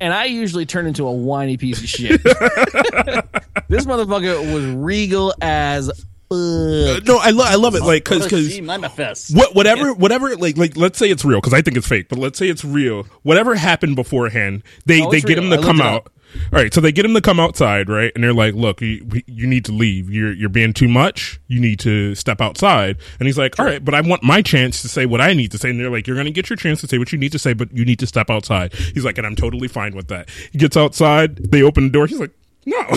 And 0.00 0.14
I 0.14 0.24
usually 0.24 0.64
turn 0.64 0.86
into 0.86 1.06
a 1.06 1.12
whiny 1.12 1.56
piece 1.58 1.80
of 1.80 1.88
shit. 1.88 2.22
this 3.68 3.84
motherfucker 3.84 4.54
was 4.54 4.64
regal 4.66 5.34
as 5.42 5.88
fuck. 5.88 7.04
No, 7.06 7.18
I 7.18 7.30
love 7.30 7.46
I 7.46 7.54
love 7.56 7.74
it. 7.74 7.82
Like 7.82 8.04
because 8.04 8.24
because 8.24 8.50
She 8.52 8.60
manifests. 8.60 9.32
what 9.34 9.54
whatever 9.54 9.92
whatever 9.94 10.34
like 10.36 10.56
like 10.56 10.76
let's 10.76 10.98
say 10.98 11.08
it's 11.10 11.24
real 11.24 11.38
because 11.40 11.52
I 11.54 11.62
think 11.62 11.76
it's 11.76 11.86
fake, 11.86 12.08
but 12.08 12.18
let's 12.18 12.38
say 12.38 12.48
it's 12.48 12.64
real. 12.64 13.04
Whatever 13.22 13.54
happened 13.54 13.96
beforehand, 13.96 14.62
they 14.86 15.02
Oh, 15.02 15.10
they 15.10 15.20
get 15.20 15.36
real. 15.36 15.44
him 15.44 15.50
to 15.50 15.56
looked 15.56 15.64
come 15.66 15.80
out. 15.80 16.10
All 16.52 16.58
right, 16.58 16.72
so 16.72 16.80
they 16.80 16.92
get 16.92 17.04
him 17.04 17.14
to 17.14 17.20
come 17.20 17.40
outside, 17.40 17.88
right? 17.88 18.12
And 18.14 18.22
they're 18.22 18.32
like, 18.32 18.54
"Look, 18.54 18.80
you 18.80 19.06
you 19.26 19.46
need 19.46 19.64
to 19.66 19.72
leave. 19.72 20.10
You're 20.10 20.32
you're 20.32 20.48
being 20.48 20.72
too 20.72 20.88
much. 20.88 21.40
You 21.46 21.60
need 21.60 21.78
to 21.80 22.14
step 22.14 22.40
outside." 22.40 22.98
And 23.18 23.26
he's 23.26 23.38
like, 23.38 23.58
"All 23.58 23.66
right, 23.66 23.84
but 23.84 23.94
I 23.94 24.00
want 24.00 24.22
my 24.22 24.42
chance 24.42 24.82
to 24.82 24.88
say 24.88 25.06
what 25.06 25.20
I 25.20 25.32
need 25.32 25.50
to 25.52 25.58
say." 25.58 25.70
And 25.70 25.80
they're 25.80 25.90
like, 25.90 26.06
"You're 26.06 26.16
going 26.16 26.26
to 26.26 26.32
get 26.32 26.50
your 26.50 26.56
chance 26.56 26.80
to 26.82 26.88
say 26.88 26.98
what 26.98 27.12
you 27.12 27.18
need 27.18 27.32
to 27.32 27.38
say, 27.38 27.52
but 27.52 27.72
you 27.72 27.84
need 27.84 27.98
to 28.00 28.06
step 28.06 28.30
outside." 28.30 28.74
He's 28.74 29.04
like, 29.04 29.18
"And 29.18 29.26
I'm 29.26 29.36
totally 29.36 29.68
fine 29.68 29.94
with 29.94 30.08
that." 30.08 30.28
He 30.52 30.58
gets 30.58 30.76
outside. 30.76 31.36
They 31.36 31.62
open 31.62 31.84
the 31.84 31.90
door. 31.90 32.06
He's 32.06 32.20
like, 32.20 32.32
"No." 32.64 32.82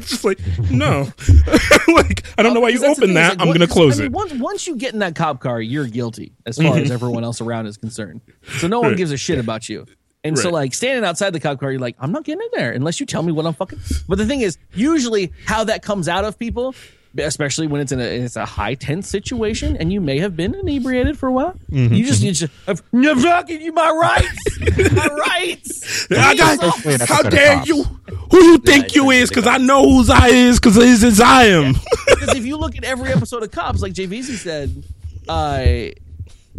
just 0.00 0.24
like 0.24 0.38
no, 0.70 1.08
like 1.88 2.24
I 2.36 2.42
don't 2.42 2.54
know 2.54 2.60
why 2.60 2.70
you 2.70 2.78
Because 2.78 2.96
that's 2.96 2.98
the 2.98 3.04
open 3.04 3.14
that. 3.14 3.30
like, 3.30 3.40
I'm 3.40 3.48
going 3.48 3.60
to 3.60 3.66
close 3.66 3.98
I 3.98 4.04
mean, 4.04 4.06
it. 4.06 4.12
Once, 4.12 4.32
once 4.34 4.66
you 4.66 4.76
get 4.76 4.92
in 4.92 5.00
that 5.00 5.14
cop 5.14 5.40
car, 5.40 5.60
you're 5.60 5.86
guilty 5.86 6.32
as 6.46 6.56
far 6.56 6.76
as 6.76 6.84
mm-hmm. 6.84 6.92
everyone 6.92 7.24
else 7.24 7.40
around 7.40 7.66
is 7.66 7.76
concerned. 7.76 8.20
So 8.58 8.68
no 8.68 8.80
one 8.80 8.96
gives 8.96 9.12
a 9.12 9.16
shit 9.16 9.38
about 9.38 9.68
you. 9.68 9.86
And 10.28 10.38
so, 10.38 10.50
like, 10.50 10.74
standing 10.74 11.04
outside 11.04 11.30
the 11.30 11.40
cop 11.40 11.58
car, 11.60 11.70
you're 11.70 11.80
like, 11.80 11.96
I'm 11.98 12.12
not 12.12 12.24
getting 12.24 12.42
in 12.42 12.48
there 12.58 12.72
unless 12.72 13.00
you 13.00 13.06
tell 13.06 13.22
me 13.22 13.32
what 13.32 13.46
I'm 13.46 13.54
fucking. 13.54 13.78
But 14.08 14.18
the 14.18 14.26
thing 14.26 14.40
is, 14.42 14.58
usually 14.74 15.32
how 15.46 15.64
that 15.64 15.82
comes 15.82 16.08
out 16.08 16.24
of 16.24 16.38
people, 16.38 16.74
especially 17.16 17.66
when 17.66 17.80
it's 17.80 17.90
in 17.90 18.00
a 18.00 18.04
it's 18.04 18.36
a 18.36 18.44
high 18.44 18.74
tense 18.74 19.08
situation, 19.08 19.76
and 19.76 19.92
you 19.92 20.00
may 20.00 20.18
have 20.20 20.36
been 20.36 20.54
inebriated 20.54 21.18
for 21.18 21.26
a 21.28 21.32
while. 21.32 21.54
Mm-hmm, 21.70 21.94
You 21.94 22.04
just 22.06 22.22
you 22.22 22.32
just 22.32 22.52
I'm 22.68 22.76
fucking 22.76 23.60
you 23.60 23.72
my 23.72 23.90
rights, 23.90 24.92
my 24.92 25.06
rights. 25.28 26.06
I 26.10 26.36
got, 26.36 26.60
how 27.08 27.22
dare 27.22 27.56
Cops. 27.56 27.68
you? 27.68 27.82
Who 28.30 28.42
you 28.44 28.58
think 28.58 28.94
you 28.94 29.10
is? 29.10 29.30
Because 29.30 29.46
I 29.46 29.56
know 29.56 29.82
whose 29.88 30.10
I 30.10 30.28
is. 30.28 30.60
Because 30.60 30.76
it 30.76 30.84
is 30.84 31.02
as 31.02 31.20
I 31.20 31.44
am. 31.46 31.74
Because 32.08 32.36
if 32.36 32.44
you 32.44 32.56
look 32.58 32.76
at 32.76 32.84
every 32.84 33.10
episode 33.10 33.42
of 33.42 33.50
Cops, 33.50 33.80
like 33.80 33.94
Jveezy 33.94 34.36
said, 34.36 34.84
uh, 35.28 35.64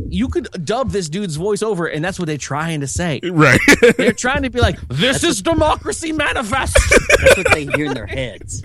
you 0.08 0.28
could 0.30 0.48
dub 0.66 0.92
this 0.92 1.10
dude's 1.10 1.36
voice 1.36 1.62
over, 1.62 1.86
and 1.88 2.04
that's 2.04 2.18
what 2.20 2.28
they're 2.28 2.38
trying 2.38 2.82
to 2.82 2.88
say. 2.88 3.20
right. 3.24 3.60
They're 3.98 4.14
trying 4.14 4.44
to 4.44 4.50
be 4.50 4.60
like, 4.62 4.80
"This 4.88 5.24
is 5.24 5.42
democracy 5.42 6.12
manifest." 6.12 6.78
That's 7.22 7.38
what 7.38 7.52
they 7.52 7.66
hear 7.66 7.86
in 7.88 7.94
their 7.94 8.06
heads. 8.08 8.64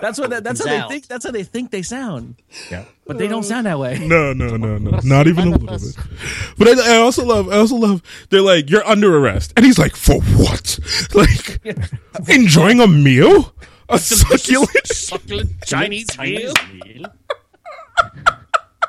That's 0.00 0.18
what. 0.18 0.30
That, 0.30 0.44
that's 0.44 0.60
how 0.60 0.66
Comes 0.66 0.76
they 0.76 0.80
out. 0.82 0.90
think. 0.90 1.06
That's 1.08 1.24
how 1.24 1.30
they 1.32 1.42
think 1.42 1.70
they 1.70 1.82
sound, 1.82 2.36
Yeah. 2.70 2.84
but 3.06 3.18
they 3.18 3.26
don't 3.28 3.42
sound 3.42 3.66
that 3.66 3.78
way. 3.80 3.98
no, 3.98 4.32
no, 4.32 4.56
no, 4.56 4.78
no. 4.78 5.00
Not 5.02 5.26
even 5.26 5.48
a 5.48 5.50
little 5.56 5.66
bit. 5.78 5.96
But 6.56 6.68
I, 6.78 6.94
I 6.94 6.96
also 6.98 7.24
love. 7.24 7.48
I 7.48 7.56
also 7.56 7.74
love. 7.76 8.02
They're 8.30 8.40
like, 8.42 8.70
you're 8.70 8.86
under 8.86 9.16
arrest, 9.18 9.52
and 9.56 9.64
he's 9.66 9.78
like, 9.78 9.96
for 9.96 10.20
what? 10.20 10.78
Like, 11.14 11.60
enjoying 12.28 12.80
a 12.80 12.86
meal, 12.86 13.52
a 13.88 13.98
succulent. 13.98 14.86
Succulent 14.86 15.50
Chinese 15.66 16.16
meal. 16.18 16.52
meal. 16.84 17.12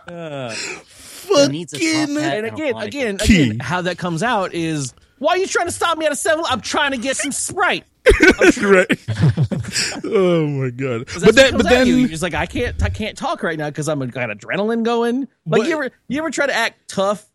He 0.07 0.13
needs 0.13 0.17
a 0.17 0.49
top 0.49 1.08
Fucking- 1.47 2.17
And 2.17 2.45
a 2.45 2.53
again, 2.53 2.77
again, 2.77 3.17
Key. 3.17 3.43
again, 3.49 3.59
how 3.59 3.81
that 3.81 3.97
comes 3.97 4.23
out 4.23 4.53
is, 4.53 4.93
why 5.19 5.33
are 5.33 5.37
you 5.37 5.47
trying 5.47 5.67
to 5.67 5.71
stop 5.71 5.97
me 5.97 6.05
at 6.05 6.11
a 6.11 6.15
seven? 6.15 6.43
I'm 6.47 6.61
trying 6.61 6.91
to 6.91 6.97
get 6.97 7.17
some 7.17 7.31
Sprite. 7.31 7.85
right. 8.61 8.87
oh 10.05 10.47
my 10.47 10.69
god. 10.69 11.05
But 11.23 11.35
then, 11.35 11.53
what 11.55 11.63
but 11.63 11.69
comes 11.69 11.81
at 11.81 11.87
you. 11.87 11.95
You're 11.97 12.07
just 12.09 12.23
like 12.23 12.33
I 12.33 12.45
can't, 12.45 12.81
I 12.81 12.89
can't 12.89 13.17
talk 13.17 13.43
right 13.43 13.57
now 13.57 13.69
because 13.69 13.87
I'm 13.89 13.99
got 13.99 14.29
adrenaline 14.29 14.83
going. 14.83 15.27
Like 15.45 15.61
But- 15.61 15.67
you 15.67 15.73
ever, 15.73 15.91
you 16.07 16.19
ever 16.19 16.31
try 16.31 16.47
to 16.47 16.55
act 16.55 16.87
tough 16.89 17.28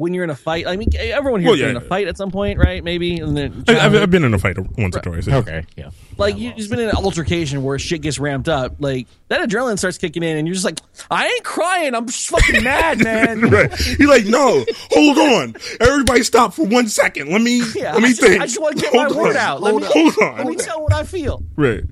when 0.00 0.14
you're 0.14 0.24
in 0.24 0.30
a 0.30 0.34
fight? 0.34 0.66
I 0.66 0.76
mean, 0.76 0.88
everyone 0.96 1.42
Well, 1.44 1.54
here's 1.54 1.60
been 1.68 1.76
in 1.76 1.82
a 1.82 1.86
fight 1.86 2.08
at 2.08 2.16
some 2.16 2.30
point, 2.30 2.58
right? 2.58 2.82
Maybe. 2.82 3.18
And 3.20 3.36
then 3.36 3.64
I- 3.68 3.80
I've, 3.80 3.94
I've 3.94 4.10
been 4.10 4.24
in 4.24 4.32
a 4.32 4.38
fight 4.38 4.56
once 4.78 4.96
or 4.96 5.00
twice. 5.00 5.26
yeah. 5.26 5.36
Okay, 5.36 5.64
yeah. 5.76 5.90
like 6.16 6.38
you, 6.38 6.52
you've 6.56 6.70
been 6.70 6.80
in 6.80 6.88
an 6.88 6.96
altercation 6.96 7.62
where 7.62 7.78
shit 7.78 8.00
gets 8.00 8.18
ramped 8.18 8.48
up. 8.48 8.76
Like 8.78 9.06
that 9.28 9.46
adrenaline 9.48 9.78
starts 9.78 9.98
kicking 9.98 10.22
in, 10.22 10.38
and 10.38 10.48
you're 10.48 10.54
just 10.54 10.64
like, 10.64 10.80
I 11.10 11.26
ain't 11.26 11.44
crying. 11.44 11.94
I'm 11.94 12.06
just 12.06 12.28
fucking 12.30 12.64
mad, 12.64 12.98
man. 13.04 13.40
Right. 13.50 13.98
You're 13.98 14.08
like, 14.08 14.24
no, 14.26 14.64
hold 14.90 15.18
on. 15.18 15.54
Everybody 15.80 16.22
stop 16.22 16.54
for 16.54 16.66
one 16.66 16.88
second. 16.88 17.28
Let 17.30 17.42
me 17.42 17.62
Yeah, 17.76 17.92
let 17.92 18.02
me 18.02 18.08
I 18.08 18.10
just, 18.10 18.20
think. 18.22 18.40
I 18.42 18.46
just 18.46 18.60
want 18.60 18.76
to 18.76 18.82
get 18.82 18.92
Hold 18.94 19.14
my 19.16 19.22
word 19.22 19.36
out. 19.36 19.60
Let 19.60 19.70
hold 19.72 19.82
me, 19.82 19.86
on. 19.88 19.92
Hold 19.92 20.18
on. 20.32 20.36
let 20.38 20.46
me 20.46 20.56
tell 20.56 20.82
what 20.82 20.92
I 20.92 21.04
feel. 21.04 21.42
Right. 21.56 21.84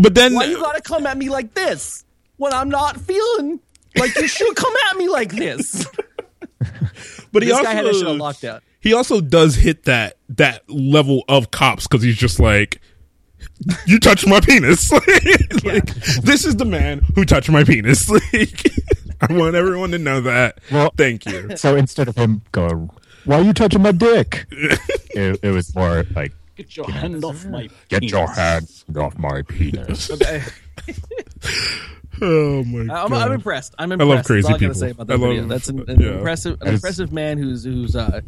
But 0.00 0.14
then 0.14 0.34
Why 0.34 0.44
you 0.44 0.60
gotta 0.60 0.80
come 0.82 1.06
at 1.06 1.16
me 1.18 1.28
like 1.28 1.54
this 1.54 2.04
when 2.36 2.52
I'm 2.52 2.68
not 2.68 2.96
feeling 3.00 3.58
like 3.98 4.14
you 4.16 4.28
should 4.28 4.54
come 4.54 4.72
at 4.90 4.96
me 4.98 5.08
like 5.08 5.32
this? 5.32 5.86
But 7.36 7.42
he 7.42 7.52
also 7.52 7.64
guy 7.64 7.74
had 7.74 7.84
that 7.86 7.94
shit 7.94 8.06
on 8.06 8.18
lockdown. 8.18 8.60
he 8.80 8.92
also 8.92 9.20
does 9.20 9.54
hit 9.56 9.84
that 9.84 10.16
that 10.28 10.68
level 10.70 11.24
of 11.28 11.50
cops 11.50 11.86
because 11.86 12.02
he's 12.02 12.16
just 12.16 12.40
like 12.40 12.80
you 13.86 13.98
touched 14.00 14.26
my 14.26 14.40
penis 14.40 14.90
like, 15.64 15.86
this 16.22 16.44
is 16.44 16.56
the 16.56 16.64
man 16.64 17.00
who 17.14 17.24
touched 17.24 17.48
my 17.50 17.64
penis 17.64 18.08
like 18.32 18.66
i 19.20 19.32
want 19.32 19.54
everyone 19.54 19.90
to 19.90 19.98
know 19.98 20.20
that 20.20 20.58
Well- 20.70 20.92
thank 20.96 21.24
you 21.26 21.56
So 21.56 21.76
instead 21.76 22.08
of 22.08 22.16
him 22.16 22.42
going, 22.52 22.90
"Why 23.24 23.36
are 23.38 23.42
you 23.42 23.52
touching 23.52 23.82
my 23.82 23.92
dick?" 23.92 24.46
it, 24.50 25.40
it 25.42 25.50
was 25.50 25.74
more 25.74 26.04
like, 26.14 26.32
Get 26.56 26.76
your 26.76 26.90
hand 26.90 27.24
off 27.24 27.44
my 27.46 27.68
"Get 27.88 28.00
penis. 28.00 28.12
your 28.12 28.28
hand 28.28 28.68
off 28.96 29.16
my 29.18 29.42
penis." 29.42 30.10
Oh 32.22 32.64
my 32.64 32.80
I'm, 32.80 32.86
god 32.86 33.12
I'm 33.12 33.32
impressed. 33.32 33.74
I'm 33.78 33.90
love 33.90 34.00
impressed. 34.00 34.26
crazy 34.26 34.42
That's 34.42 34.50
all 34.50 34.54
I 34.54 34.58
gotta 34.58 34.74
people. 34.74 34.80
say 34.80 34.90
about 34.90 35.06
that 35.08 35.12
I 35.14 35.16
love- 35.16 35.30
video. 35.30 35.46
That's 35.46 35.68
an, 35.68 35.90
an 35.90 36.00
yeah. 36.00 36.08
impressive, 36.16 36.60
an 36.62 36.68
impressive 36.74 37.12
man 37.12 37.38
who's 37.38 37.64
who's 37.64 37.94
uh 37.96 38.20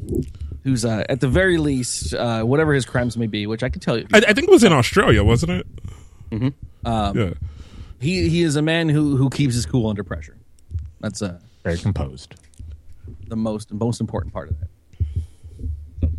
who's 0.65 0.85
uh 0.85 1.05
at 1.09 1.21
the 1.21 1.29
very 1.29 1.59
least 1.59 2.15
uh 2.15 2.43
whatever 2.43 2.75
his 2.75 2.85
crimes 2.85 3.17
may 3.17 3.27
be, 3.27 3.47
which 3.47 3.63
I 3.63 3.69
can 3.69 3.81
tell 3.81 3.97
you, 3.99 4.07
I, 4.13 4.19
I 4.19 4.33
think 4.33 4.49
it 4.49 4.51
was 4.51 4.65
in 4.65 4.73
australia 4.73 5.23
wasn't 5.25 5.53
it 5.53 5.67
Um, 6.85 7.19
yeah 7.19 7.31
he 8.01 8.29
he 8.29 8.43
is 8.43 8.57
a 8.57 8.63
man 8.63 8.89
who 8.89 9.17
who 9.17 9.29
keeps 9.31 9.55
his 9.55 9.67
cool 9.67 9.89
under 9.89 10.05
pressure. 10.05 10.37
That's 11.01 11.23
uh 11.23 11.39
Very 11.65 11.79
composed. 11.79 12.35
the 13.29 13.37
most 13.37 13.73
most 13.73 14.01
important 14.01 14.33
part 14.33 14.49
of 14.51 14.59
that. 14.61 14.69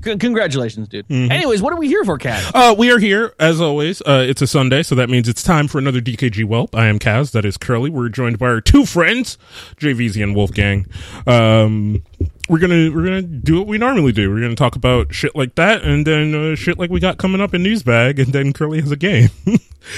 C- 0.03 0.17
congratulations, 0.17 0.87
dude. 0.87 1.07
Mm-hmm. 1.07 1.31
Anyways, 1.31 1.61
what 1.61 1.73
are 1.73 1.77
we 1.77 1.87
here 1.87 2.03
for, 2.05 2.17
Cat? 2.17 2.51
Uh, 2.53 2.75
we 2.77 2.91
are 2.91 2.99
here 2.99 3.33
as 3.39 3.59
always. 3.59 4.01
Uh, 4.01 4.25
it's 4.27 4.41
a 4.41 4.47
Sunday, 4.47 4.83
so 4.83 4.95
that 4.95 5.09
means 5.09 5.27
it's 5.27 5.43
time 5.43 5.67
for 5.67 5.77
another 5.77 6.01
DKG 6.01 6.45
Welp. 6.45 6.69
I 6.73 6.87
am 6.87 6.99
Kaz. 6.99 7.31
That 7.31 7.45
is 7.45 7.57
Curley. 7.57 7.89
We're 7.89 8.09
joined 8.09 8.39
by 8.39 8.47
our 8.47 8.61
two 8.61 8.85
friends, 8.85 9.37
Jveezy 9.77 10.23
and 10.23 10.35
Wulfegang. 10.35 10.87
Um, 11.27 12.03
we're 12.49 12.59
gonna 12.59 12.91
we're 12.93 13.03
gonna 13.03 13.21
do 13.21 13.57
what 13.59 13.67
we 13.67 13.77
normally 13.77 14.11
do. 14.11 14.29
We're 14.31 14.41
gonna 14.41 14.55
talk 14.55 14.75
about 14.75 15.13
shit 15.13 15.35
like 15.35 15.55
that, 15.55 15.83
and 15.83 16.05
then 16.05 16.33
uh, 16.33 16.55
shit 16.55 16.77
like 16.79 16.89
we 16.89 16.99
got 16.99 17.17
coming 17.17 17.39
up 17.41 17.53
in 17.53 17.63
Newsbag, 17.63 18.17
and 18.21 18.33
then 18.33 18.51
Curley 18.53 18.81
has 18.81 18.91
a 18.91 18.95
game. 18.95 19.29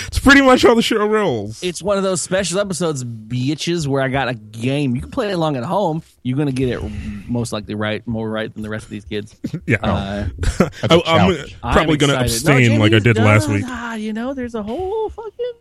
it's 0.08 0.20
pretty 0.20 0.42
much 0.42 0.64
how 0.64 0.76
the 0.76 0.82
show 0.82 1.06
rolls. 1.08 1.64
It's 1.64 1.82
one 1.82 1.98
of 1.98 2.04
those 2.04 2.22
special 2.22 2.60
episodes, 2.60 3.04
bitches, 3.04 3.88
where 3.88 4.04
I 4.04 4.10
got 4.10 4.28
a 4.28 4.34
game. 4.34 4.96
You 4.96 5.02
can 5.02 5.12
play 5.12 5.30
it 5.30 5.34
along 5.34 5.56
at 5.56 5.64
home. 5.64 6.04
You're 6.24 6.38
gonna 6.38 6.52
get 6.52 6.70
it 6.70 6.82
most 7.28 7.54
likely 7.54 7.76
right, 7.76 8.06
more 8.06 8.30
right 8.30 8.54
than 8.54 8.64
the 8.64 8.70
rest 8.70 8.84
of 8.86 8.92
these 8.92 9.06
kids. 9.06 9.36
yeah, 9.66 9.78
Uh, 9.82 10.28
I, 10.60 11.02
I'm 11.06 11.72
probably 11.72 11.94
I'm 11.94 11.98
gonna 11.98 12.22
excited. 12.22 12.46
No, 12.46 12.58
abstain 12.58 12.80
like 12.80 12.94
I 12.94 13.00
Jamie's 13.00 13.04
did 13.04 13.18
last 13.18 13.46
done. 13.46 13.56
week. 13.56 13.66
Ah, 13.68 13.96
you 13.96 14.14
know, 14.14 14.34
there's 14.34 14.56
a 14.56 14.64
whole 14.64 15.10
fucking 15.10 15.52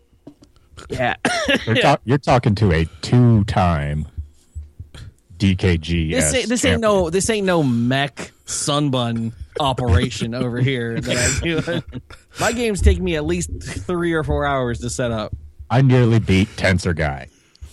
yeah. 0.88 1.14
You're, 1.66 1.76
talk- 1.76 2.00
you're 2.04 2.18
talking 2.18 2.54
to 2.56 2.72
a 2.72 2.86
two-time 3.02 4.06
DKG. 5.40 6.12
this 6.12 6.34
ain't 6.34 6.48
this 6.48 6.64
ain't 6.64 6.80
no 6.80 7.10
this 7.10 7.30
ain't 7.30 7.46
no 7.46 7.62
mech 7.62 8.32
sunbun 8.46 9.32
operation 9.58 10.34
over 10.34 10.60
here 10.60 11.00
that 11.00 11.16
I 11.16 11.44
do. 11.44 12.00
My 12.40 12.52
games 12.52 12.80
take 12.80 13.00
me 13.00 13.16
at 13.16 13.24
least 13.24 13.50
three 13.62 14.12
or 14.12 14.22
four 14.22 14.44
hours 14.44 14.80
to 14.80 14.90
set 14.90 15.10
up. 15.10 15.34
I 15.70 15.82
nearly 15.82 16.18
beat 16.18 16.48
Tensor 16.56 16.94
Guy. 16.94 17.28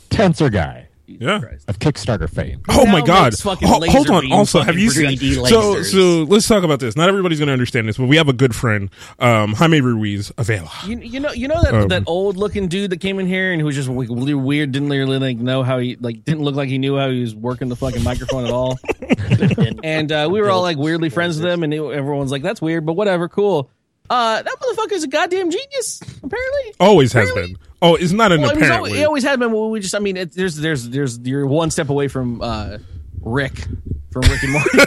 Tensor 0.09 0.51
Guy 0.51 0.86
Yeah. 1.07 1.41
of 1.67 1.79
Kickstarter 1.79 2.29
fame. 2.29 2.61
Oh 2.69 2.85
my 2.85 3.01
god! 3.01 3.31
makes 3.33 3.41
Ho- 3.41 3.55
hold 3.55 4.09
on. 4.09 4.31
Also, 4.31 4.61
have 4.61 4.77
you 4.77 4.89
seen? 4.89 5.17
3D 5.17 5.47
So, 5.47 5.81
so 5.81 6.23
let's 6.23 6.47
talk 6.47 6.63
about 6.63 6.79
this. 6.79 6.95
Not 6.95 7.07
everybody's 7.09 7.39
going 7.39 7.47
to 7.47 7.53
understand 7.53 7.87
this, 7.87 7.97
but 7.97 8.07
we 8.07 8.17
have 8.17 8.27
a 8.27 8.33
good 8.33 8.53
friend, 8.53 8.89
um, 9.19 9.53
Jaime 9.53 9.81
Ruiz 9.81 10.31
Avila. 10.37 10.69
You, 10.85 10.99
you 10.99 11.19
know 11.19 11.31
you 11.31 11.47
know 11.47 11.61
that 11.63 11.73
Um, 11.73 11.87
that 11.87 12.03
old 12.07 12.35
looking 12.37 12.67
dude 12.67 12.89
that 12.91 12.99
came 12.99 13.19
in 13.19 13.27
here 13.27 13.51
and 13.51 13.61
who 13.61 13.65
was 13.67 13.75
just 13.75 13.87
like, 13.89 14.09
really 14.09 14.33
weird, 14.33 14.71
didn't 14.71 14.89
really 14.89 15.17
like 15.19 15.37
know 15.37 15.63
how 15.63 15.79
he 15.79 15.95
like 15.99 16.23
didn't 16.25 16.43
look 16.43 16.55
like 16.55 16.69
he 16.69 16.77
knew 16.77 16.97
how 16.97 17.09
he 17.09 17.21
was 17.21 17.33
working 17.33 17.69
the 17.69 17.75
fucking 17.75 18.03
microphone 18.03 18.45
at 18.45 18.51
all. 18.51 18.77
and 19.83 20.11
uh, 20.11 20.27
we 20.31 20.41
were 20.41 20.49
all 20.49 20.61
like 20.61 20.77
weirdly 20.77 21.09
friends 21.09 21.37
with 21.39 21.45
him, 21.51 21.63
and 21.63 21.73
it- 21.73 21.81
everyone's 21.81 22.31
like, 22.31 22.41
"That's 22.43 22.61
weird," 22.61 22.85
but 22.85 22.93
whatever, 22.93 23.29
cool. 23.29 23.69
Uh, 24.09 24.41
that 24.41 24.55
motherfucker's 24.59 25.03
a 25.03 25.07
goddamn 25.07 25.51
genius. 25.51 26.01
Apparently, 26.23 26.73
Always 26.79 27.11
has 27.13 27.31
been. 27.33 27.57
Oh, 27.81 27.95
it's 27.95 28.11
not 28.11 28.31
an 28.31 28.41
Well, 28.41 28.51
apparently. 28.51 28.89
always, 28.91 29.01
it 29.01 29.05
always 29.05 29.23
had 29.23 29.39
been. 29.39 29.69
We 29.69 29.79
just, 29.79 29.93
I 29.95 29.99
mean, 29.99 30.17
it, 30.17 30.31
there's, 30.31 30.55
there's, 30.55 30.89
there's, 30.89 31.19
you're 31.19 31.45
one 31.45 31.69
step 31.69 31.89
away 31.89 32.07
from 32.07 32.41
uh, 32.41 32.79
Rick 33.21 33.67
from 34.11 34.23
Rick 34.23 34.43
and 34.43 34.51
Morty. 34.53 34.77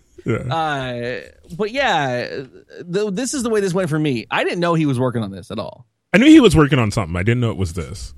Yeah. 0.26 0.38
uh, 0.52 1.20
but 1.56 1.70
yeah, 1.70 2.42
the, 2.80 3.12
this 3.12 3.32
is 3.32 3.44
the 3.44 3.48
way 3.48 3.60
this 3.60 3.72
went 3.72 3.88
for 3.88 3.98
me. 3.98 4.26
I 4.28 4.42
didn't 4.42 4.58
know 4.58 4.74
he 4.74 4.84
was 4.84 4.98
working 4.98 5.22
on 5.22 5.30
this 5.30 5.52
at 5.52 5.60
all. 5.60 5.86
I 6.12 6.18
knew 6.18 6.26
he 6.26 6.40
was 6.40 6.56
working 6.56 6.80
on 6.80 6.90
something. 6.90 7.14
I 7.14 7.22
didn't 7.22 7.40
know 7.40 7.52
it 7.52 7.56
was 7.56 7.74
this. 7.74 8.12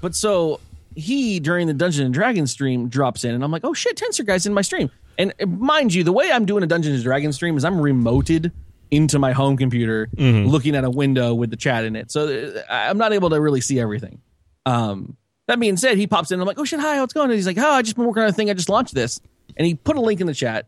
But 0.00 0.16
so 0.16 0.58
he 0.96 1.38
during 1.38 1.68
the 1.68 1.72
Dungeon 1.74 2.04
and 2.06 2.12
Dragons 2.12 2.50
stream 2.50 2.88
drops 2.88 3.22
in, 3.22 3.32
and 3.32 3.44
I'm 3.44 3.52
like, 3.52 3.64
oh 3.64 3.74
shit, 3.74 3.96
Tensor 3.96 4.26
guy's 4.26 4.44
in 4.44 4.54
my 4.54 4.62
stream. 4.62 4.90
And 5.18 5.32
mind 5.46 5.94
you, 5.94 6.02
the 6.02 6.12
way 6.12 6.32
I'm 6.32 6.46
doing 6.46 6.64
a 6.64 6.66
Dungeons 6.66 6.96
and 6.96 7.04
Dragons 7.04 7.36
stream 7.36 7.56
is 7.56 7.64
I'm 7.64 7.76
remoted 7.76 8.50
into 8.90 9.18
my 9.18 9.32
home 9.32 9.56
computer, 9.56 10.08
looking 10.16 10.76
at 10.76 10.84
a 10.84 10.90
window 10.90 11.34
with 11.34 11.50
the 11.50 11.56
chat 11.56 11.84
in 11.84 11.96
it. 11.96 12.10
So 12.10 12.28
uh, 12.28 12.62
I'm 12.70 12.98
not 12.98 13.12
able 13.12 13.30
to 13.30 13.40
really 13.40 13.60
see 13.60 13.80
everything. 13.80 14.20
Um, 14.64 15.16
that 15.46 15.60
being 15.60 15.76
said, 15.76 15.96
he 15.96 16.06
pops 16.06 16.30
in. 16.32 16.40
I'm 16.40 16.46
like, 16.46 16.58
oh 16.58 16.64
shit, 16.64 16.80
hi, 16.80 17.00
what's 17.00 17.12
going? 17.12 17.30
And 17.30 17.34
he's 17.34 17.46
like, 17.46 17.58
oh, 17.58 17.70
I 17.70 17.82
just 17.82 17.96
been 17.96 18.06
working 18.06 18.22
on 18.22 18.28
a 18.28 18.32
thing. 18.32 18.50
I 18.50 18.54
just 18.54 18.68
launched 18.68 18.94
this, 18.94 19.20
and 19.56 19.66
he 19.66 19.74
put 19.74 19.96
a 19.96 20.00
link 20.00 20.20
in 20.20 20.26
the 20.26 20.34
chat, 20.34 20.66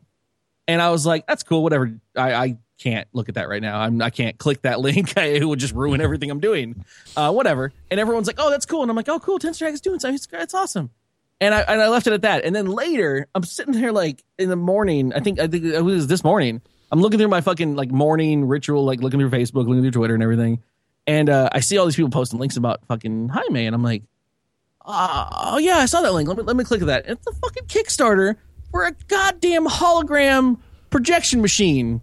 and 0.67 0.81
I 0.81 0.91
was 0.91 1.05
like, 1.07 1.27
that's 1.27 1.43
cool, 1.43 1.63
whatever. 1.63 1.93
I, 2.17 2.33
I 2.35 2.59
can't 2.79 3.09
look 3.13 3.29
at 3.29 3.35
that 3.35 3.49
right 3.49 3.61
now. 3.61 3.81
I'm 3.81 4.01
I 4.01 4.11
can't 4.11 4.39
click 4.39 4.63
that 4.63 4.81
link. 4.89 5.17
it 5.17 5.45
would 5.45 5.59
just 5.59 5.75
ruin 5.75 6.01
everything 6.01 6.31
I'm 6.31 6.41
doing. 6.41 6.85
Uh, 7.17 7.33
whatever. 7.33 7.73
And 7.91 7.99
everyone's 7.99 8.27
like, 8.27 8.37
oh, 8.39 8.51
that's 8.51 8.67
cool. 8.67 8.83
And 8.83 8.91
I'm 8.91 8.97
like, 8.97 9.09
oh, 9.09 9.19
cool. 9.19 9.39
Tensor 9.39 9.59
Dragon's 9.59 9.81
doing 9.81 9.99
something. 9.99 10.15
It's, 10.15 10.29
it's 10.33 10.55
awesome. 10.55 10.91
And 11.41 11.55
I 11.55 11.61
and 11.61 11.81
I 11.81 11.89
left 11.89 12.07
it 12.07 12.13
at 12.13 12.23
that. 12.23 12.45
And 12.45 12.55
then 12.55 12.67
later, 12.67 13.27
I'm 13.35 13.45
sitting 13.45 13.75
there 13.75 13.93
like 13.93 14.25
in 14.39 14.49
the 14.49 14.57
morning. 14.57 15.13
I 15.13 15.21
think 15.21 15.39
I 15.39 15.47
think 15.47 15.65
it 15.65 15.83
was 15.83 16.07
this 16.07 16.25
morning. 16.25 16.63
I'm 16.91 17.01
looking 17.01 17.19
through 17.19 17.29
my 17.29 17.41
fucking 17.41 17.77
like 17.77 17.91
morning 17.91 18.47
ritual, 18.47 18.85
like 18.85 19.01
looking 19.01 19.21
through 19.21 19.31
Facebook, 19.31 19.67
looking 19.67 19.83
through 19.83 19.91
Twitter 19.91 20.15
and 20.15 20.23
everything. 20.23 20.63
And 21.07 21.31
uh, 21.31 21.49
I 21.53 21.61
see 21.61 21.79
all 21.79 21.87
these 21.87 21.97
people 21.97 22.11
posting 22.11 22.39
links 22.39 22.57
about 22.57 22.85
fucking 22.87 23.29
Jaime, 23.29 23.67
and 23.67 23.75
I'm 23.75 23.83
like, 23.83 24.03
uh, 24.85 25.29
oh 25.55 25.59
yeah, 25.59 25.79
I 25.79 25.87
saw 25.87 26.01
that 26.03 26.13
link. 26.13 26.29
Let 26.29 26.37
me 26.39 26.45
let 26.45 26.57
me 26.57 26.65
click 26.65 26.81
that. 26.83 27.07
It's 27.07 27.27
a 27.27 27.33
fucking 27.33 27.65
Kickstarter 27.65 28.37
for 28.71 28.85
a 28.85 28.93
goddamn 29.09 29.67
hologram 29.67 30.59
projection 30.91 31.41
machine. 31.41 32.01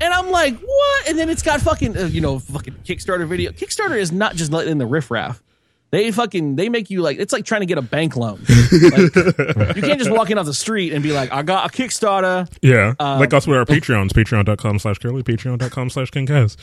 And 0.00 0.14
I'm 0.14 0.30
like, 0.30 0.58
what? 0.58 1.08
And 1.08 1.18
then 1.18 1.28
it's 1.28 1.42
got 1.42 1.60
fucking, 1.60 1.96
uh, 1.96 2.06
you 2.06 2.20
know, 2.20 2.38
fucking 2.38 2.74
Kickstarter 2.84 3.28
video. 3.28 3.52
Kickstarter 3.52 3.98
is 3.98 4.10
not 4.12 4.34
just 4.34 4.50
letting 4.50 4.72
in 4.72 4.78
the 4.78 4.86
riffraff. 4.86 5.42
They 5.90 6.12
fucking, 6.12 6.56
they 6.56 6.68
make 6.68 6.88
you 6.90 7.02
like, 7.02 7.18
it's 7.18 7.32
like 7.32 7.44
trying 7.44 7.62
to 7.62 7.66
get 7.66 7.78
a 7.78 7.82
bank 7.82 8.16
loan. 8.16 8.40
Like, 8.70 9.76
you 9.76 9.82
can't 9.82 9.98
just 9.98 10.10
walk 10.10 10.30
in 10.30 10.38
off 10.38 10.46
the 10.46 10.54
street 10.54 10.92
and 10.92 11.02
be 11.02 11.12
like, 11.12 11.32
I 11.32 11.42
got 11.42 11.66
a 11.66 11.76
Kickstarter. 11.76 12.50
Yeah. 12.62 12.94
Um, 12.98 13.18
like 13.20 13.34
us 13.34 13.46
with 13.46 13.58
our 13.58 13.64
Patreons. 13.64 14.10
Patreon.com 14.10 14.78
slash 14.78 14.98
curley. 14.98 15.22
Patreon.com 15.22 15.90
slash 15.90 16.10
King 16.10 16.26
Kaz. 16.26 16.56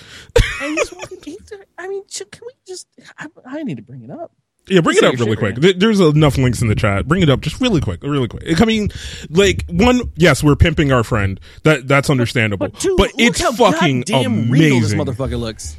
And 0.61 0.77
he's 0.77 0.93
walking, 0.93 1.19
he- 1.23 1.37
I 1.77 1.87
mean, 1.87 2.03
can 2.09 2.41
we 2.45 2.53
just, 2.65 2.87
I, 3.17 3.27
I 3.45 3.63
need 3.63 3.77
to 3.77 3.83
bring 3.83 4.03
it 4.03 4.11
up. 4.11 4.31
Yeah, 4.69 4.81
bring 4.81 4.97
it 4.97 5.03
up 5.03 5.13
really 5.15 5.35
quick. 5.37 5.61
man. 5.61 5.79
There's 5.79 5.99
enough 6.01 6.37
links 6.37 6.61
in 6.61 6.67
the 6.67 6.75
chat. 6.75 7.07
Bring 7.07 7.21
it 7.21 7.29
up 7.29 7.39
just 7.41 7.61
really 7.61 7.79
quick, 7.79 8.03
really 8.03 8.27
quick. 8.27 8.61
I 8.61 8.65
mean, 8.65 8.89
like 9.29 9.63
one, 9.69 10.11
yes, 10.15 10.43
we're 10.43 10.57
pimping 10.57 10.91
our 10.91 11.03
friend. 11.05 11.39
That 11.63 11.87
that's 11.87 12.09
understandable. 12.09 12.67
But, 12.67 12.79
two, 12.79 12.95
but 12.97 13.11
it's 13.17 13.39
how 13.39 13.53
fucking 13.53 14.01
goddamn 14.01 14.51
regal 14.51 14.81
this 14.81 14.93
motherfucker 14.93 15.39
looks. 15.39 15.77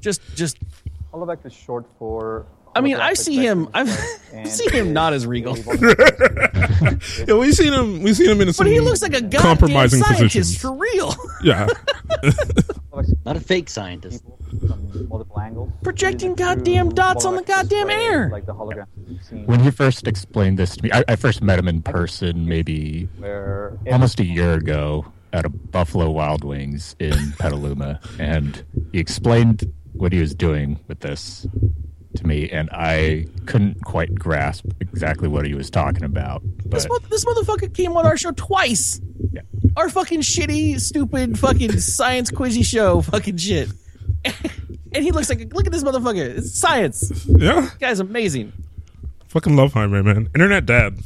Just, 0.00 0.22
just, 0.34 0.56
Holovect 1.12 1.44
is 1.44 1.52
short 1.52 1.84
for. 1.98 2.46
I 2.74 2.80
mean, 2.80 2.96
I 2.96 3.14
see 3.26 3.36
him, 3.36 3.68
I've 3.74 3.86
display, 3.86 4.38
and 4.38 4.48
seen 4.48 4.70
him 4.70 4.92
not 4.92 5.12
as 5.12 5.26
regal. 5.26 5.56
Yeah, 5.56 7.34
we've 7.34 7.54
seen 7.54 7.72
him. 7.72 8.02
We've 8.02 8.16
seen 8.16 8.30
him 8.30 8.40
in 8.40 8.52
some 8.52 8.64
But 8.66 8.72
he 8.72 8.80
looks 8.80 9.02
like 9.02 9.14
a 9.14 9.20
goddamn 9.20 9.40
compromising 9.40 10.02
scientist 10.02 10.34
positions. 10.34 10.60
for 10.60 10.72
real. 10.72 11.14
Yeah, 11.42 11.66
Not 13.24 13.36
a 13.36 13.40
fake 13.40 13.70
scientist. 13.70 14.22
multiple 15.08 15.40
angles. 15.40 15.72
Projecting 15.82 16.32
It 16.32 16.40
is 16.40 16.46
a 16.46 16.54
goddamn 16.54 16.90
dots 16.90 17.24
on 17.24 17.34
the 17.34 17.42
goddamn 17.42 17.88
air. 17.88 18.28
Like 18.28 18.44
the 18.44 18.52
hologram 18.54 18.86
When 19.46 19.60
he 19.60 19.70
first 19.70 20.06
explained 20.06 20.58
this 20.58 20.76
to 20.76 20.82
me, 20.82 20.90
I, 20.92 21.02
I 21.08 21.16
first 21.16 21.40
met 21.42 21.58
him 21.58 21.66
in 21.66 21.80
person 21.80 22.46
maybe 22.46 23.08
almost 23.90 24.20
a 24.20 24.24
year 24.24 24.52
ago, 24.52 25.06
at 25.32 25.46
a 25.46 25.48
Buffalo 25.48 26.10
Wild 26.10 26.44
Wings 26.44 26.94
in 26.98 27.32
Petaluma, 27.38 28.00
and 28.18 28.62
he 28.92 28.98
explained 28.98 29.72
what 29.92 30.12
he 30.12 30.20
was 30.20 30.34
doing 30.34 30.78
with 30.88 31.00
this 31.00 31.46
to 32.16 32.26
me, 32.26 32.48
and 32.50 32.68
I 32.72 33.26
couldn't 33.46 33.84
quite 33.84 34.14
grasp 34.14 34.64
exactly 34.80 35.28
what 35.28 35.46
he 35.46 35.54
was 35.54 35.70
talking 35.70 36.02
about. 36.04 36.42
This, 36.64 36.86
But 36.86 37.02
mo- 37.02 37.08
this 37.08 37.24
motherfucker 37.24 37.72
came 37.74 37.96
on 37.96 38.04
our 38.06 38.16
show 38.16 38.32
twice. 38.32 39.00
Yeah. 39.32 39.42
Our 39.76 39.88
fucking 39.88 40.20
shitty, 40.22 40.80
stupid, 40.80 41.38
fucking 41.38 41.78
science 41.78 42.30
quizzy 42.30 42.64
show, 42.64 43.00
fucking 43.02 43.36
shit. 43.36 43.68
and 44.24 45.04
he 45.04 45.12
looks 45.12 45.28
like, 45.28 45.52
look 45.54 45.66
at 45.66 45.72
this 45.72 45.84
motherfucker. 45.84 46.38
It's 46.38 46.58
science. 46.58 47.24
Yeah, 47.26 47.60
This 47.62 47.74
guy's 47.74 48.00
amazing. 48.00 48.52
fucking 49.28 49.54
love 49.54 49.72
Jaime, 49.72 50.02
man. 50.02 50.28
Internet 50.34 50.66
dad, 50.66 50.98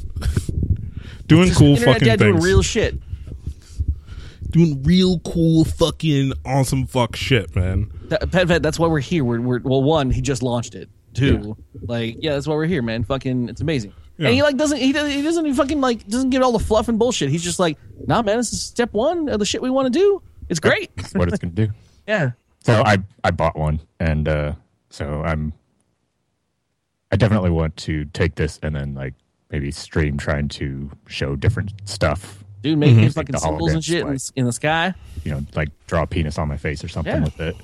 doing 1.26 1.52
cool 1.52 1.74
Internet 1.76 1.94
fucking 1.94 2.06
dad 2.08 2.18
things. 2.18 2.32
doing 2.32 2.42
real 2.42 2.62
shit. 2.62 2.98
doing 4.50 4.82
real 4.84 5.18
cool 5.20 5.64
fucking 5.64 6.32
awesome 6.46 6.86
fuck 6.86 7.14
shit, 7.16 7.54
man. 7.54 7.90
That- 8.20 8.30
Pet 8.30 8.46
Vet, 8.48 8.62
that's 8.62 8.78
why 8.78 8.88
we're 8.88 9.00
here. 9.00 9.24
We're, 9.24 9.40
we're 9.40 9.60
well, 9.60 9.82
one, 9.82 10.10
he 10.10 10.20
just 10.20 10.42
launched 10.42 10.74
it. 10.74 10.88
Two, 11.14 11.56
like, 11.82 12.16
yeah, 12.18 12.32
that's 12.32 12.48
why 12.48 12.56
we're 12.56 12.66
here, 12.66 12.82
man. 12.82 13.04
Fucking, 13.04 13.48
it's 13.48 13.60
amazing. 13.60 13.92
Yeah. 14.16 14.26
And 14.28 14.34
he 14.34 14.42
like 14.42 14.56
doesn't 14.56 14.78
he, 14.78 14.92
doesn't 14.92 15.10
he 15.10 15.22
doesn't 15.22 15.44
even 15.44 15.56
fucking 15.56 15.80
like 15.80 16.06
doesn't 16.06 16.30
give 16.30 16.42
all 16.42 16.52
the 16.52 16.58
fluff 16.58 16.88
and 16.88 16.98
bullshit. 16.98 17.30
He's 17.30 17.42
just 17.42 17.58
like, 17.58 17.78
nah, 18.06 18.22
man, 18.22 18.36
this 18.36 18.52
is 18.52 18.62
step 18.62 18.92
one 18.92 19.28
of 19.28 19.38
the 19.38 19.46
shit 19.46 19.60
we 19.60 19.70
want 19.70 19.92
to 19.92 19.98
do. 19.98 20.22
It's 20.48 20.60
great. 20.60 20.94
that's 20.96 21.14
what 21.14 21.28
it's 21.28 21.38
going 21.38 21.54
to 21.54 21.66
do. 21.66 21.72
yeah. 22.06 22.32
So 22.60 22.82
I 22.84 22.98
I 23.24 23.30
bought 23.30 23.56
one, 23.56 23.80
and 23.98 24.28
uh, 24.28 24.52
so 24.90 25.22
I'm. 25.24 25.52
I 27.10 27.16
definitely 27.16 27.50
want 27.50 27.76
to 27.78 28.04
take 28.06 28.34
this 28.34 28.58
and 28.62 28.74
then 28.74 28.94
like 28.94 29.14
maybe 29.50 29.70
stream 29.70 30.16
trying 30.16 30.48
to 30.48 30.90
show 31.06 31.36
different 31.36 31.72
stuff. 31.84 32.43
Dude, 32.64 32.78
making 32.78 32.96
Mm-hmm. 32.96 33.08
fucking 33.10 33.32
The 33.32 33.38
symbols 33.38 33.72
and 33.72 33.80
holograms, 33.82 33.84
shit 33.84 34.00
in, 34.00 34.08
like- 34.08 34.20
in 34.36 34.44
the 34.46 34.52
sky. 34.52 34.94
You 35.22 35.32
know, 35.32 35.40
like 35.54 35.68
draw 35.86 36.02
a 36.02 36.06
penis 36.06 36.38
on 36.38 36.48
my 36.48 36.56
face 36.56 36.82
or 36.82 36.88
something 36.88 37.14
Yeah. 37.14 37.22
with 37.24 37.40
it. 37.40 37.56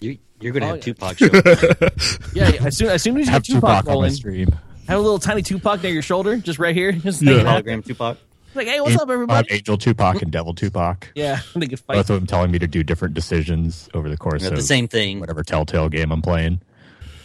You, 0.00 0.18
you're 0.40 0.52
going 0.52 0.62
to 0.62 0.66
Oh, 0.68 0.74
have 0.74 0.86
yeah. 0.86 0.94
Tupac 0.94 1.18
show. 1.18 1.28
Yeah, 2.34 2.66
as 2.66 2.76
soon 2.76 2.88
as 2.88 3.02
soon 3.02 3.18
as 3.18 3.26
you 3.26 3.32
Have 3.32 3.42
get 3.42 3.52
Tupac 3.54 3.60
Tupac 3.60 3.78
on 3.80 3.84
my 3.86 3.92
rolling, 3.92 4.12
stream. 4.12 4.48
have 4.88 4.98
a 4.98 5.02
little 5.02 5.18
tiny 5.18 5.42
Tupac 5.42 5.82
near 5.82 5.92
your 5.92 6.02
shoulder, 6.02 6.36
just 6.38 6.58
right 6.58 6.74
here, 6.74 6.92
just 7.08 7.20
Yeah. 7.22 7.34
hanging 7.42 7.46
hologram 7.80 7.84
Tupac. 7.84 8.16
like, 8.54 8.66
hey, 8.68 8.80
what's 8.80 8.96
up, 8.96 9.10
everybody? 9.10 9.52
Angel 9.52 9.76
Tupac 9.76 10.22
and 10.22 10.30
Devil 10.32 10.54
Tupac. 10.54 11.12
Yeah, 11.14 11.40
they 11.54 11.66
could 11.66 11.80
fight. 11.80 11.96
Both 11.96 12.08
of 12.10 12.16
them 12.16 12.26
telling 12.26 12.50
me 12.50 12.58
to 12.58 12.66
do 12.66 12.82
different 12.82 13.14
decisions 13.14 13.88
over 13.94 14.08
the 14.08 14.16
course 14.16 14.42
Not 14.44 14.52
of 14.52 14.56
the 14.58 14.62
same 14.64 14.88
thing. 14.88 15.20
whatever 15.20 15.42
Telltale 15.44 15.88
game 15.90 16.10
I'm 16.10 16.22
playing. 16.22 16.60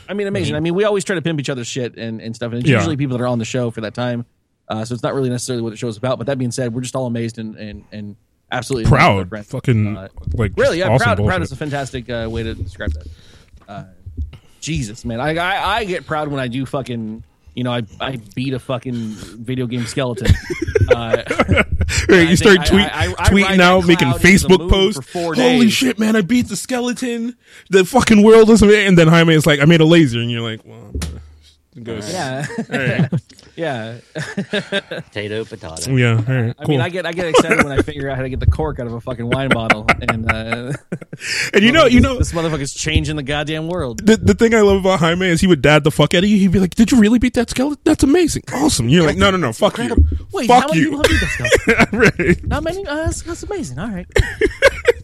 I 0.10 0.14
mean, 0.14 0.28
amazing. 0.28 0.56
I 0.56 0.60
mean, 0.60 0.76
we 0.76 0.84
always 0.84 1.06
try 1.06 1.16
to 1.16 1.22
pimp 1.22 1.40
each 1.40 1.50
other's 1.50 1.66
shit 1.68 1.96
and, 1.98 2.20
and 2.22 2.36
stuff, 2.36 2.52
and 2.52 2.60
it's 2.60 2.70
Yeah. 2.70 2.78
usually 2.80 2.98
people 2.98 3.18
that 3.18 3.24
are 3.24 3.28
on 3.28 3.40
the 3.40 3.46
show 3.46 3.72
for 3.72 3.80
that 3.82 3.94
time. 3.94 4.26
Uh, 4.74 4.84
so 4.86 4.94
it's 4.94 5.04
not 5.04 5.14
really 5.14 5.30
necessarily 5.30 5.62
what 5.62 5.70
the 5.70 5.78
show's 5.78 5.98
about. 5.98 6.18
But 6.18 6.28
that 6.28 6.38
being 6.40 6.52
said, 6.52 6.74
we're 6.74 6.82
just 6.82 6.96
all 6.96 7.06
amazed 7.06 7.38
and 7.38 7.56
and, 7.56 7.84
and 7.92 8.16
absolutely 8.52 8.84
amazed 8.86 8.92
with 8.94 9.02
our 9.02 9.08
Proud, 9.18 9.30
friends. 9.30 9.48
fucking 9.48 9.98
Uh, 9.98 10.08
like 10.34 10.52
really, 10.58 10.80
yeah, 10.80 10.90
awesome 10.90 11.04
proud. 11.06 11.18
bullshit. 11.18 11.30
Proud 11.30 11.42
is 11.44 11.52
a 11.52 11.56
fantastic 11.56 12.10
uh, 12.10 12.28
way 12.32 12.42
to 12.44 12.56
describe 12.56 12.92
that. 12.94 13.08
Uh, 13.68 13.84
Jesus, 14.62 15.04
man, 15.06 15.20
I, 15.20 15.36
I 15.36 15.78
I 15.80 15.84
get 15.86 16.06
proud 16.08 16.30
when 16.30 16.40
I 16.40 16.48
do 16.48 16.66
fucking. 16.66 17.24
You 17.56 17.64
know, 17.64 17.72
I, 17.72 17.84
I 18.02 18.18
beat 18.34 18.56
a 18.56 18.60
fucking 18.60 18.94
video 18.94 19.68
game 19.68 19.86
skeleton. 19.86 20.28
Uh, 20.94 21.24
Right, 22.10 22.30
you 22.30 22.36
start 22.36 22.66
tweet, 22.66 22.82
I- 22.82 22.88
I- 22.88 23.04
I 23.06 23.08
ride 23.08 23.16
tweeting 23.32 23.60
out, 23.62 23.86
making 23.88 24.10
cloud 24.10 24.26
into 24.26 24.48
the 24.48 24.58
Facebook 24.58 24.70
posts. 24.70 25.14
Holy 25.14 25.36
days." 25.38 25.74
shit, 25.74 25.98
man! 25.98 26.16
I 26.18 26.22
beat 26.22 26.50
the 26.50 26.58
skeleton. 26.58 27.36
The 27.70 27.86
fucking 27.86 28.22
world 28.22 28.50
is 28.50 28.62
amazing. 28.62 28.88
And 28.90 28.98
then 28.98 29.08
Jaime 29.08 29.34
is 29.34 29.46
like, 29.46 29.62
"I 29.62 29.66
made 29.66 29.80
a 29.82 29.86
laser," 29.86 30.20
and 30.20 30.30
you're 30.30 30.42
like, 30.42 30.60
"Well, 30.66 30.92
it 31.76 31.84
goes, 31.86 32.12
yeah, 32.12 32.46
all 32.70 32.78
right. 32.78 33.10
yeah. 33.56 33.98
Potato, 34.16 35.46
potato. 35.46 35.96
yeah, 35.96 36.16
all 36.28 36.34
right, 36.44 36.56
I 36.58 36.68
mean, 36.68 36.82
I 36.82 36.90
get 36.90 37.06
I 37.06 37.12
get 37.12 37.28
excited 37.28 37.64
when 37.64 37.72
I 37.78 37.82
figure 37.82 38.10
out 38.10 38.18
how 38.18 38.24
to 38.24 38.30
get 38.30 38.40
the 38.40 38.48
cork 38.48 38.80
out 38.80 38.88
of 38.88 38.94
a 38.94 39.02
fucking 39.02 39.30
wine 39.30 39.50
bottle, 39.50 39.86
and 40.10 40.32
uh, 40.32 40.74
and 41.54 41.64
you 41.64 41.72
know, 41.72 41.86
you 41.86 42.00
know, 42.02 42.18
this 42.18 42.32
motherfucker's 42.32 42.74
changing 42.74 43.16
the 43.16 43.24
goddamn 43.24 43.68
world. 43.68 44.06
the, 44.06 44.18
the 44.18 44.34
thing 44.34 44.54
I 44.54 44.62
love 44.62 44.80
about 44.80 45.00
Jaime 45.00 45.28
is 45.28 45.42
he 45.42 45.48
would 45.48 45.62
dad 45.62 45.84
the 45.84 45.92
fuck 45.92 46.14
out 46.14 46.24
of 46.24 46.30
you. 46.30 46.38
He'd 46.38 46.52
be 46.52 46.60
like, 46.60 46.76
"Did 46.76 46.92
you 46.92 47.00
really 47.00 47.20
beat 47.20 47.34
that 47.36 47.50
skeleton? 47.50 47.80
That's 47.84 48.04
amazing, 48.04 48.44
awesome." 48.54 48.90
You're 48.90 49.06
like, 49.06 49.18
"No, 49.18 49.30
no, 49.32 49.38
no, 49.38 49.54
fuck 49.54 49.78
you, 49.78 49.96
Wait, 50.32 50.50
how 50.50 50.62
fuck 50.62 50.70
many 50.72 50.82
you." 50.82 50.90
people 50.90 51.04
have 51.04 51.10
beat 51.12 51.20
that 51.22 51.90
stuff? 52.12 52.20
right? 52.20 52.44
Not 52.48 52.64
many. 52.64 52.86
Uh, 52.86 52.96
that's, 53.06 53.22
that's 53.24 53.44
amazing. 53.44 53.80
All 53.80 53.90
right. 53.90 54.08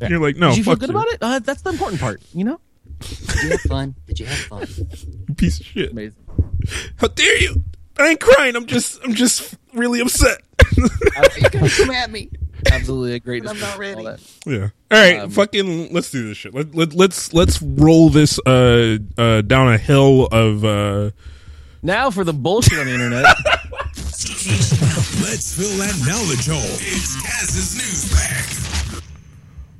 You're 0.09 0.19
like, 0.19 0.37
"No, 0.37 0.49
Did 0.49 0.57
you 0.59 0.63
feel 0.63 0.75
good 0.75 0.89
you, 0.89 0.95
about 0.95 1.07
it? 1.07 1.17
Uh, 1.21 1.39
that's 1.39 1.61
the 1.61 1.69
important 1.69 2.01
part. 2.01 2.21
You 2.33 2.45
know, 2.45 2.61
Did 2.99 3.43
you 3.43 3.49
have 3.51 3.61
fun? 3.61 3.95
Did 4.07 4.19
you 4.19 4.25
have 4.25 4.37
fun? 4.39 4.67
you 5.27 5.35
piece 5.35 5.59
of 5.59 5.65
shit." 5.65 5.91
amazing. 5.91 6.15
How 6.97 7.07
dare 7.07 7.37
you? 7.41 7.63
I 7.99 8.07
ain't 8.09 8.19
crying. 8.19 8.55
I'm 8.55 8.65
just, 8.65 9.03
I'm 9.03 9.13
just 9.13 9.55
really 9.73 9.99
upset. 10.01 10.41
Come 11.51 11.91
at 11.91 12.09
me. 12.11 12.29
Absolutely 12.71 13.13
a 13.13 13.19
great. 13.19 13.47
I'm 13.47 13.57
not 13.59 13.77
description 13.77 13.99
of 13.99 14.05
ready. 14.05 14.23
all. 14.47 14.53
Yeah. 14.53 14.69
All 14.91 14.99
right, 14.99 15.19
Um, 15.21 15.29
fucking 15.29 15.93
let's 15.93 16.11
do 16.11 16.27
this 16.27 16.37
shit. 16.37 16.53
Let, 16.53 16.75
let 16.75 16.93
let's 16.93 17.33
let's 17.33 17.61
roll 17.61 18.09
this 18.09 18.37
uh 18.45 18.97
uh 19.17 19.41
down 19.41 19.71
a 19.71 19.77
hill 19.77 20.27
of 20.31 20.65
uh 20.65 21.11
Now 21.81 22.11
for 22.11 22.25
the 22.25 22.33
bullshit 22.33 22.77
on 22.79 22.85
the 22.87 22.93
internet. 22.93 23.25
Let's 24.19 25.55
fill 25.55 25.77
that 25.77 25.95
knowledge 26.05 26.47
hole. 26.47 26.59
It's 26.81 27.21
Kaz's 27.21 27.75
news 27.75 28.11
bag. 28.11 29.03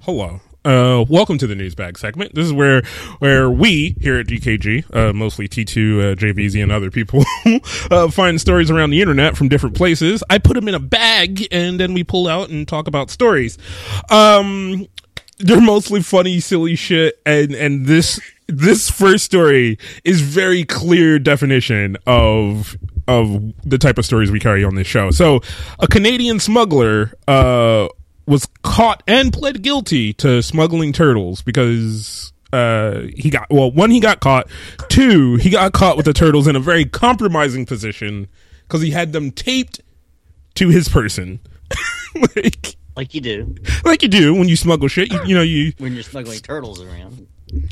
hello. 0.01 0.39
Uh 0.69 1.03
welcome 1.09 1.39
to 1.39 1.47
the 1.47 1.55
news 1.55 1.73
bag 1.73 1.97
segment. 1.97 2.35
This 2.35 2.45
is 2.45 2.53
where 2.53 2.83
where 3.17 3.49
we 3.49 3.95
here 3.99 4.19
at 4.19 4.27
DKG, 4.27 4.95
uh 4.95 5.13
mostly 5.13 5.47
T2 5.47 6.11
uh, 6.11 6.15
Jveezy 6.15 6.61
and 6.61 6.71
other 6.71 6.91
people 6.91 7.25
uh 7.89 8.11
find 8.11 8.39
stories 8.39 8.69
around 8.69 8.91
the 8.91 9.01
internet 9.01 9.35
from 9.35 9.49
different 9.49 9.75
places. 9.75 10.23
I 10.29 10.37
put 10.37 10.53
them 10.53 10.67
in 10.67 10.75
a 10.75 10.79
bag 10.79 11.47
and 11.51 11.79
then 11.79 11.95
we 11.95 12.03
pull 12.03 12.27
out 12.27 12.51
and 12.51 12.67
talk 12.67 12.85
about 12.87 13.09
stories. 13.09 13.57
Um 14.11 14.85
they're 15.39 15.59
mostly 15.59 16.03
funny, 16.03 16.39
silly 16.39 16.75
shit, 16.75 17.19
and 17.25 17.55
and 17.55 17.87
this 17.87 18.19
this 18.45 18.91
first 18.91 19.25
story 19.25 19.79
is 20.03 20.21
very 20.21 20.65
clear 20.65 21.17
definition 21.17 21.97
of 22.05 22.77
of 23.07 23.41
the 23.63 23.79
type 23.79 23.97
of 23.97 24.05
stories 24.05 24.29
we 24.29 24.39
carry 24.39 24.63
on 24.63 24.75
this 24.75 24.85
show. 24.85 25.09
So, 25.09 25.41
a 25.79 25.87
Canadian 25.87 26.39
smuggler 26.39 27.11
uh 27.27 27.87
was 28.29 28.47
caught 28.63 29.03
and 29.07 29.33
pled 29.33 29.61
guilty 29.61 30.13
to 30.13 30.41
smuggling 30.41 30.93
turtles 30.93 31.41
because 31.41 32.31
uh 32.53 33.01
he 33.15 33.29
got 33.29 33.47
well 33.49 33.71
one 33.71 33.91
he 33.91 33.99
got 33.99 34.19
caught 34.21 34.47
two 34.87 35.35
he 35.35 35.49
got 35.49 35.71
caught 35.73 35.97
with 35.97 36.05
the 36.05 36.13
turtles 36.13 36.47
in 36.47 36.55
a 36.55 36.59
very 36.59 36.85
compromising 36.85 37.65
position 37.65 38.27
because 38.61 38.81
he 38.81 38.91
had 38.91 39.11
them 39.13 39.29
taped 39.31 39.81
to 40.55 40.69
his 40.69 40.87
person 40.89 41.39
like 42.35 42.75
Like 42.95 43.13
you 43.13 43.21
do 43.21 43.55
like 43.85 44.01
you 44.03 44.09
do 44.09 44.33
when 44.33 44.49
you 44.49 44.55
smuggle 44.55 44.87
shit. 44.87 45.11
You, 45.11 45.19
you 45.25 45.35
know, 45.35 45.41
you 45.41 45.73
when 45.77 45.93
you're 45.93 46.03
smuggling 46.03 46.39
turtles 46.39 46.81
around. 46.81 47.27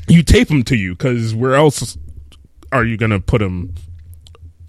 you 0.08 0.22
tape 0.22 0.48
them 0.48 0.62
to 0.64 0.76
you 0.76 0.94
because 0.94 1.34
where 1.34 1.54
else 1.54 1.98
are 2.72 2.84
you 2.84 2.96
gonna 2.96 3.20
put 3.20 3.40
them? 3.40 3.74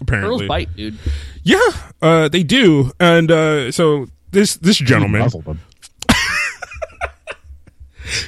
Turtles 0.00 0.42
Apparently, 0.42 0.48
bite, 0.48 0.76
dude. 0.76 0.98
yeah, 1.44 1.70
uh, 2.02 2.28
they 2.28 2.42
do. 2.42 2.90
And 2.98 3.30
uh, 3.30 3.70
so 3.72 4.06
this 4.32 4.56
this 4.56 4.76
gentleman, 4.78 5.22
Muzzle 5.22 5.42
them. 5.42 5.60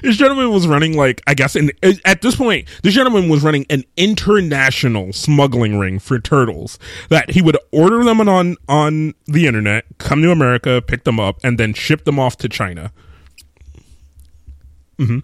This 0.02 0.16
gentleman 0.16 0.50
was 0.50 0.66
running 0.66 0.96
like 0.96 1.22
I 1.26 1.34
guess, 1.34 1.56
an, 1.56 1.70
at 2.04 2.22
this 2.22 2.36
point, 2.36 2.68
this 2.82 2.94
gentleman 2.94 3.28
was 3.28 3.42
running 3.42 3.66
an 3.70 3.84
international 3.96 5.12
smuggling 5.12 5.78
ring 5.78 5.98
for 5.98 6.18
turtles. 6.18 6.78
That 7.08 7.30
he 7.30 7.42
would 7.42 7.56
order 7.72 8.02
them 8.04 8.20
on 8.28 8.56
on 8.68 9.14
the 9.26 9.46
internet, 9.46 9.84
come 9.98 10.22
to 10.22 10.30
America, 10.30 10.82
pick 10.82 11.04
them 11.04 11.18
up, 11.20 11.38
and 11.44 11.58
then 11.58 11.74
ship 11.74 12.04
them 12.04 12.18
off 12.18 12.36
to 12.38 12.48
China. 12.48 12.92
Mm-hmm. 14.98 15.18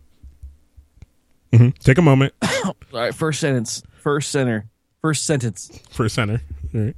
Mm-hmm. 1.53 1.69
Take 1.81 1.99
a 1.99 2.03
moment. 2.03 2.35
All 2.65 2.77
right, 2.93 3.15
first 3.15 3.41
sentence. 3.41 3.83
First 4.01 4.31
center. 4.31 4.69
First 5.01 5.25
sentence. 5.25 5.81
First 5.91 6.15
center. 6.15 6.43
All 6.75 6.81
right. 6.81 6.97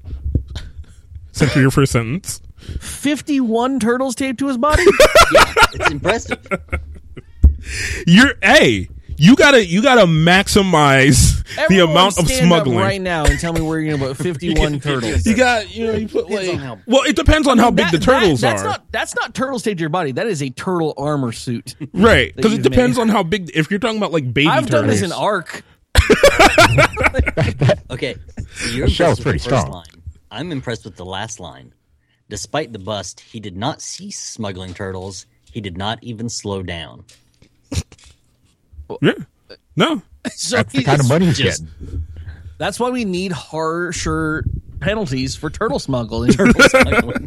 Center 1.33 1.61
your 1.61 1.71
first 1.71 1.93
sentence. 1.93 2.41
Fifty-one 2.81 3.81
turtles 3.81 4.15
taped 4.15 4.39
to 4.41 4.49
his 4.49 4.59
body. 4.59 4.83
yeah, 5.33 5.55
It's 5.73 5.91
impressive. 5.91 6.47
You're 8.07 8.35
hey, 8.43 8.89
you 9.17 9.37
gotta 9.37 9.65
you 9.67 9.83
gotta 9.83 10.03
maximize 10.07 11.45
the 11.57 11.63
Everyone 11.63 11.91
amount 11.91 12.19
of 12.19 12.27
stand 12.27 12.53
up 12.53 12.63
smuggling. 12.63 12.79
right 12.79 13.01
now 13.01 13.25
and 13.25 13.39
tell 13.39 13.53
me 13.53 13.61
where 13.61 13.81
you're 13.81 13.97
gonna 13.99 14.15
put 14.15 14.17
fifty-one 14.23 14.81
turtles. 14.81 15.27
You 15.27 15.37
got 15.37 15.75
you 15.75 15.87
know 15.87 15.93
you 15.95 16.09
put 16.09 16.31
like 16.31 16.53
how- 16.59 16.79
well 16.87 17.03
it 17.03 17.17
depends 17.17 17.47
on 17.49 17.59
how 17.59 17.71
big 17.71 17.87
That- 17.87 17.93
the 17.93 17.99
turtles 17.99 18.41
that- 18.41 18.51
that's 18.53 18.63
are 18.63 18.67
Not, 18.69 18.93
that's 18.93 19.15
not 19.17 19.35
turtles 19.35 19.63
taped 19.63 19.79
to 19.79 19.83
your 19.83 19.89
body. 19.91 20.13
That 20.13 20.27
is 20.27 20.43
a 20.43 20.51
turtle 20.51 20.95
armor 20.97 21.33
suit. 21.33 21.75
right 21.93 22.35
because 22.35 22.55
it 22.55 22.63
depends 22.63 22.97
made. 22.97 23.03
on 23.03 23.09
how 23.09 23.23
big 23.23 23.51
if 23.55 23.71
you're 23.71 23.81
talking 23.81 23.99
about 23.99 24.13
like 24.13 24.33
baby 24.33 24.49
I've 24.49 24.67
done 24.71 24.83
turtles 24.85 25.01
this 25.01 25.11
in 25.11 25.13
Arc. 25.13 25.63
Okay, 27.91 28.15
so 28.55 28.71
you're 28.71 28.87
impressed 28.87 29.19
with 29.19 29.23
pretty 29.23 29.39
the 29.39 29.45
first 29.51 29.63
strong. 29.63 29.71
line. 29.71 30.03
I'm 30.31 30.53
impressed 30.53 30.85
with 30.85 30.97
the 30.97 31.05
last 31.05 31.41
line. 31.41 31.75
Despite 32.29 32.73
the 32.73 32.79
bust, 32.79 33.19
he 33.21 33.41
did 33.41 33.57
not 33.57 33.83
cease 33.83 34.19
smuggling 34.21 34.75
turtles. 34.75 35.27
He 35.53 35.61
did 35.61 35.77
not 35.77 35.99
even 36.03 36.29
slow 36.29 36.63
down. 36.63 37.05
yeah 39.03 39.12
no 39.77 40.03
So 40.31 40.57
That's 40.57 40.73
the 40.75 40.83
kind 40.85 41.01
of 41.01 41.09
money 41.09 41.27
he's 41.27 41.39
just- 41.39 41.64
getting. 41.81 42.05
That's 42.59 42.79
why 42.79 42.91
we 42.91 43.07
need 43.07 43.33
harsher 43.33 44.45
penalties 44.81 45.35
for 45.35 45.49
turtle 45.49 45.79
smuggling. 45.79 46.31
Turtle 46.35 46.62
smuggling. 46.68 47.27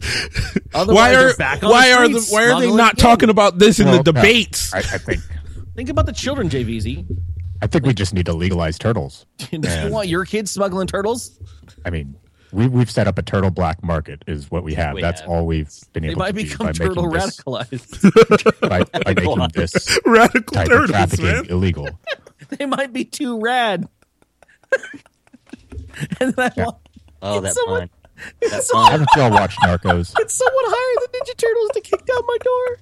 Why 0.74 1.12
they're 1.12 1.36
back 1.36 1.64
on 1.64 1.72
why 1.72 1.90
the 1.90 1.96
are 1.96 2.08
the 2.08 2.28
why 2.30 2.52
are 2.52 2.60
they 2.62 2.72
not 2.72 2.94
again. 2.94 3.02
talking 3.04 3.30
about 3.30 3.58
this 3.58 3.80
in 3.80 3.88
Well, 3.88 4.04
the 4.04 4.12
no, 4.12 4.22
debates? 4.22 4.72
I, 4.76 4.80
I 4.80 4.82
think 5.00 5.22
Think 5.76 5.90
about 5.90 6.06
the 6.06 6.12
children, 6.12 6.50
Jveezy. 6.50 7.04
I 7.64 7.66
think 7.68 7.84
we 7.84 7.96
just 7.96 8.14
need 8.14 8.28
to 8.28 8.34
legalize 8.34 8.78
turtles. 8.78 9.26
Do 9.40 9.48
you 9.52 9.90
want 9.92 10.08
your 10.08 10.24
kids 10.24 10.52
smuggling 10.52 10.86
turtles? 10.86 11.40
I 11.84 11.90
mean, 11.90 12.16
we 12.54 12.68
we've 12.68 12.90
set 12.92 13.08
up 13.08 13.18
a 13.18 13.22
turtle 13.22 13.50
black 13.50 13.84
market 13.84 14.24
is 14.28 14.50
what 14.52 14.64
we 14.64 14.74
have. 14.76 14.94
We 14.96 15.02
That's 15.02 15.22
have. 15.22 15.30
all 15.30 15.46
we've 15.46 15.70
been 15.92 16.04
They 16.04 16.10
able 16.10 16.20
might 16.20 16.36
to 16.36 16.44
do 16.44 16.50
become 16.50 16.68
by 16.68 16.72
turtle 16.74 17.10
making 17.10 17.20
this, 17.20 17.40
radicalized. 17.42 18.60
by, 18.70 18.84
by 18.84 19.14
making 19.22 19.48
this 19.56 20.00
Radical 20.06 20.56
type 20.56 20.70
of 20.70 20.88
trafficking 20.90 21.26
man. 21.26 21.46
illegal. 21.48 21.90
they 22.50 22.66
might 22.66 22.94
be 22.94 23.04
too 23.06 23.40
rad. 23.42 23.88
and 26.20 26.34
then 26.34 26.36
I 26.38 26.52
Yeah. 26.56 26.64
want 26.66 26.78
Oh, 27.26 27.38
It's 27.38 27.48
that 27.48 27.54
someone- 27.56 27.80
pun. 27.80 27.90
That 28.52 28.64
someone- 28.64 28.84
pun. 28.86 28.92
Haven't 28.92 29.10
y'all 29.16 29.32
watched 29.32 29.60
Narcos? 29.62 30.14
Get 30.16 30.30
someone 30.30 30.64
hire 30.68 30.96
the 31.02 31.08
Ninja 31.18 31.36
Turtles 31.38 31.70
to 31.74 31.82
kick 31.82 32.06
down 32.06 32.22
my 32.28 32.38
door. 32.44 32.78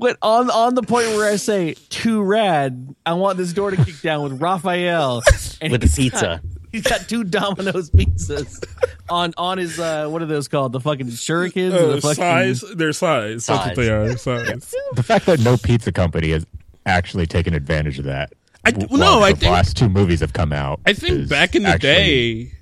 Film 0.00 0.16
on 0.22 0.50
on 0.50 0.74
the 0.74 0.82
point 0.82 1.08
where 1.08 1.30
I 1.30 1.36
say 1.36 1.74
too 1.88 2.22
rad, 2.22 2.94
I 3.06 3.14
want 3.14 3.38
this 3.38 3.52
door 3.52 3.70
to 3.70 3.76
kick 3.84 4.00
down 4.02 4.22
with 4.22 4.40
Raphael 4.40 5.22
and 5.60 5.72
With 5.72 5.82
the 5.82 5.88
pizza. 5.94 6.40
got- 6.42 6.52
he's 6.72 6.82
got 6.82 7.08
two 7.08 7.22
Domino's 7.24 7.90
pizzas 7.90 8.64
on 9.08 9.32
on 9.36 9.58
his 9.58 9.78
uh 9.78 10.08
what 10.08 10.22
are 10.22 10.26
those 10.26 10.48
called? 10.48 10.72
The 10.72 10.80
fucking 10.80 11.06
shurikens. 11.08 11.72
or 11.72 11.84
Uh, 11.84 11.94
the 11.96 12.00
fucking, 12.00 12.14
size, 12.16 12.60
their 12.74 12.92
size. 12.92 13.46
That's 13.46 13.58
what 13.66 13.76
Size. 13.76 13.76
they 13.76 13.90
are. 13.90 14.16
Size. 14.16 14.74
The 14.94 15.02
fact 15.02 15.26
that 15.26 15.40
no 15.40 15.56
pizza 15.56 15.92
company 15.92 16.30
has 16.30 16.44
actually 16.86 17.26
taken 17.26 17.54
advantage 17.54 17.98
of 17.98 18.04
that. 18.06 18.32
I- 18.64 18.70
w- 18.72 18.88
well, 18.90 18.98
no, 19.00 19.16
while 19.18 19.24
I 19.24 19.32
the 19.32 19.38
think- 19.40 19.52
last 19.52 19.76
two 19.76 19.88
movies 19.88 20.20
have 20.20 20.32
come 20.32 20.52
out. 20.52 20.80
I 20.86 20.92
think 20.94 21.28
back 21.28 21.54
in 21.54 21.62
the 21.64 21.68
actually- 21.70 22.44
day, 22.44 22.52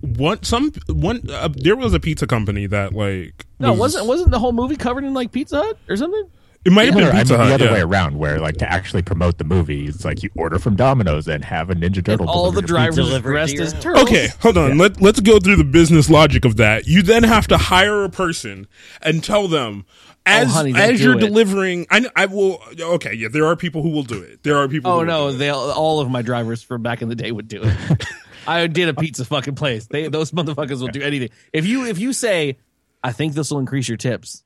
one 0.00 0.42
some 0.44 0.70
one 0.88 1.22
uh, 1.28 1.48
there 1.52 1.74
was 1.74 1.92
a 1.94 1.98
pizza 2.00 2.26
company 2.26 2.66
that 2.66 2.92
like 2.94 3.46
No, 3.58 3.70
was- 3.72 3.80
wasn't 3.80 4.06
wasn't 4.06 4.30
the 4.30 4.38
whole 4.38 4.52
movie 4.52 4.76
covered 4.76 5.02
in 5.04 5.12
like 5.14 5.32
Pizza 5.32 5.56
Hut 5.62 5.78
or 5.88 5.96
something? 5.96 6.24
It 6.64 6.72
might 6.72 6.86
have 6.86 6.94
No, 6.94 7.00
been 7.00 7.04
no, 7.04 7.10
I 7.10 7.24
mean 7.24 7.26
Hut 7.26 7.28
the 7.48 7.54
other 7.54 7.64
yeah. 7.66 7.72
way 7.72 7.80
around, 7.80 8.18
where 8.18 8.38
like 8.40 8.56
to 8.58 8.70
actually 8.70 9.02
promote 9.02 9.38
the 9.38 9.44
movie, 9.44 9.86
it's 9.86 10.04
like 10.04 10.22
you 10.22 10.30
order 10.36 10.58
from 10.58 10.76
Domino's 10.76 11.26
and 11.28 11.44
have 11.44 11.70
a 11.70 11.74
Ninja 11.74 12.04
Turtle. 12.04 12.28
All 12.28 12.50
the 12.52 12.62
drivers 12.62 12.96
pizza. 12.96 13.20
Dressed 13.20 13.58
as 13.58 13.72
turtles. 13.74 14.02
Okay, 14.04 14.28
hold 14.40 14.58
on. 14.58 14.76
Let 14.78 15.00
let's 15.00 15.20
go 15.20 15.38
through 15.38 15.56
the 15.56 15.64
business 15.64 16.10
logic 16.10 16.44
of 16.44 16.56
that. 16.56 16.86
You 16.86 17.02
then 17.02 17.22
have 17.24 17.46
to 17.48 17.56
hire 17.56 18.04
a 18.04 18.10
person 18.10 18.66
and 19.02 19.22
tell 19.24 19.48
them 19.48 19.84
oh, 19.88 19.92
as 20.26 20.48
Oh, 20.48 20.50
honey, 20.50 20.74
as 20.74 21.00
you're 21.00 21.16
it. 21.16 21.20
delivering. 21.20 21.86
I 21.90 22.06
I 22.16 22.26
will. 22.26 22.60
Okay, 22.78 23.14
yeah, 23.14 23.28
there 23.30 23.46
are 23.46 23.56
people 23.56 23.82
who 23.82 23.90
will 23.90 24.02
do 24.02 24.20
it. 24.20 24.42
There 24.42 24.56
are 24.58 24.68
people. 24.68 24.90
Oh 24.90 25.00
who 25.00 25.06
no, 25.06 25.24
will 25.26 25.30
do 25.30 25.36
it. 25.36 25.38
they 25.38 25.50
all 25.50 26.00
of 26.00 26.10
my 26.10 26.22
drivers 26.22 26.62
from 26.62 26.82
back 26.82 27.02
in 27.02 27.08
the 27.08 27.14
day 27.16 27.30
would 27.32 27.48
do 27.48 27.60
it. 27.64 28.04
I 28.46 28.66
did 28.66 28.88
a 28.88 28.94
pizza 28.94 29.24
fucking 29.26 29.54
place. 29.56 29.86
They 29.86 30.08
those 30.08 30.30
motherfuckers 30.32 30.80
will 30.80 30.88
do 30.88 31.02
anything. 31.02 31.28
If 31.52 31.66
you 31.66 31.84
if 31.86 31.98
you 31.98 32.12
say, 32.12 32.58
I 33.04 33.12
think 33.12 33.34
this 33.34 33.50
will 33.50 33.58
increase 33.58 33.88
your 33.88 33.98
tips, 33.98 34.42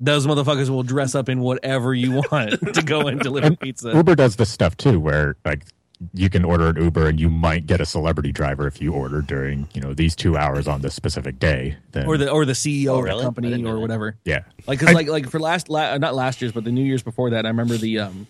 those 0.00 0.26
motherfuckers 0.26 0.68
will 0.68 0.82
dress 0.82 1.14
up 1.14 1.28
in 1.28 1.40
whatever 1.40 1.94
you 1.94 2.12
want 2.32 2.74
to 2.74 2.82
go 2.82 3.06
and 3.08 3.20
deliver 3.20 3.56
pizza. 3.56 3.92
Uber 3.94 4.14
does 4.14 4.36
this 4.36 4.50
stuff 4.50 4.76
too, 4.76 5.00
where 5.00 5.36
like 5.44 5.64
you 6.12 6.28
can 6.28 6.44
order 6.44 6.68
an 6.68 6.76
Uber 6.76 7.08
and 7.08 7.18
you 7.18 7.30
might 7.30 7.66
get 7.66 7.80
a 7.80 7.86
celebrity 7.86 8.30
driver 8.30 8.66
if 8.66 8.82
you 8.82 8.92
order 8.92 9.22
during 9.22 9.66
you 9.72 9.80
know 9.80 9.94
these 9.94 10.14
two 10.14 10.36
hours 10.36 10.68
on 10.68 10.82
this 10.82 10.94
specific 10.94 11.38
day. 11.38 11.76
Then 11.92 12.06
Or 12.06 12.18
the 12.18 12.30
or 12.30 12.44
the 12.44 12.52
CEO 12.52 12.88
Oh, 12.88 12.98
of 12.98 13.04
really? 13.04 13.18
the 13.18 13.24
company 13.24 13.64
or 13.64 13.78
whatever. 13.80 14.16
yeah, 14.26 14.40
Like 14.66 14.80
cause 14.80 14.92
like 14.92 15.08
like 15.08 15.30
for 15.30 15.40
last 15.40 15.70
la- 15.70 15.96
not 15.96 16.14
last 16.14 16.42
year's 16.42 16.52
but 16.52 16.64
the 16.64 16.72
New 16.72 16.84
Year's 16.84 17.02
before 17.02 17.30
that, 17.30 17.46
I 17.46 17.48
remember 17.48 17.78
the 17.78 18.00
um 18.00 18.26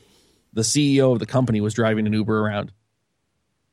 the 0.53 0.63
CEO 0.63 1.13
of 1.13 1.19
the 1.19 1.27
company 1.27 1.61
was 1.61 1.75
driving 1.75 2.07
an 2.07 2.13
Uber 2.13 2.39
around 2.41 2.71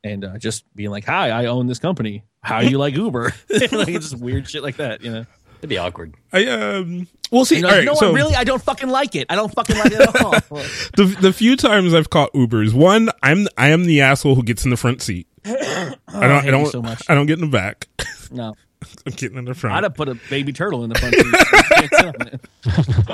and 0.04 0.26
uh, 0.26 0.38
just 0.38 0.66
being 0.76 0.89
like, 0.89 1.06
"Hi, 1.06 1.30
I 1.30 1.46
own 1.46 1.68
this 1.68 1.80
company. 1.80 2.24
How 2.41 2.62
do 2.62 2.70
you 2.70 2.78
like 2.78 2.96
Uber?" 2.96 3.32
like 3.72 3.88
just 3.88 4.18
weird 4.18 4.50
shit 4.50 4.64
like 4.64 4.78
that, 4.78 5.02
you 5.02 5.12
know. 5.14 5.26
It'd 5.64 5.70
be 5.70 5.78
awkward. 5.78 6.16
I 6.34 6.45
um. 6.47 7.07
We'll 7.32 7.45
see. 7.45 7.55
You 7.55 7.61
know, 7.61 7.70
All 7.70 7.76
right, 7.76 7.86
no, 7.86 7.93
so 7.93 8.11
really, 8.11 8.36
I 8.36 8.43
don't 8.43 8.61
fucking 8.61 8.89
like 8.89 9.16
it. 9.16 9.28
I 9.30 9.36
don't 9.36 9.49
fucking 9.49 9.78
like 9.78 9.93
it 9.93 10.01
at 10.01 10.22
all. 10.22 10.32
the 10.97 11.18
the 11.22 11.32
few 11.32 11.55
times 11.55 11.93
I've 11.93 12.09
caught 12.09 12.34
Ubers, 12.34 12.74
one 12.74 13.09
I'm 13.24 13.47
I 13.57 13.70
am 13.70 13.86
the 13.86 14.01
asshole 14.01 14.36
who 14.36 14.43
gets 14.43 14.66
in 14.66 14.72
the 14.72 14.76
front 14.78 15.01
seat. 15.01 15.26
I 15.45 15.95
don't. 16.09 16.14
I, 16.14 16.43
you 16.43 16.51
don't. 16.51 16.66
so 16.66 16.82
much. 16.82 17.01
I 17.07 17.16
don't 17.16 17.28
get 17.28 17.39
in 17.39 17.45
the 17.45 17.51
back. 17.51 17.88
no, 18.32 18.57
I'm 19.05 19.14
getting 19.14 19.38
in 19.38 19.45
the 19.45 19.53
front. 19.53 19.74
I'd 19.74 19.84
have 19.84 19.95
put 19.95 20.09
a 20.09 20.16
baby 20.30 20.51
turtle 20.51 20.84
in 20.84 20.89
the 20.89 20.99
front 20.99 21.16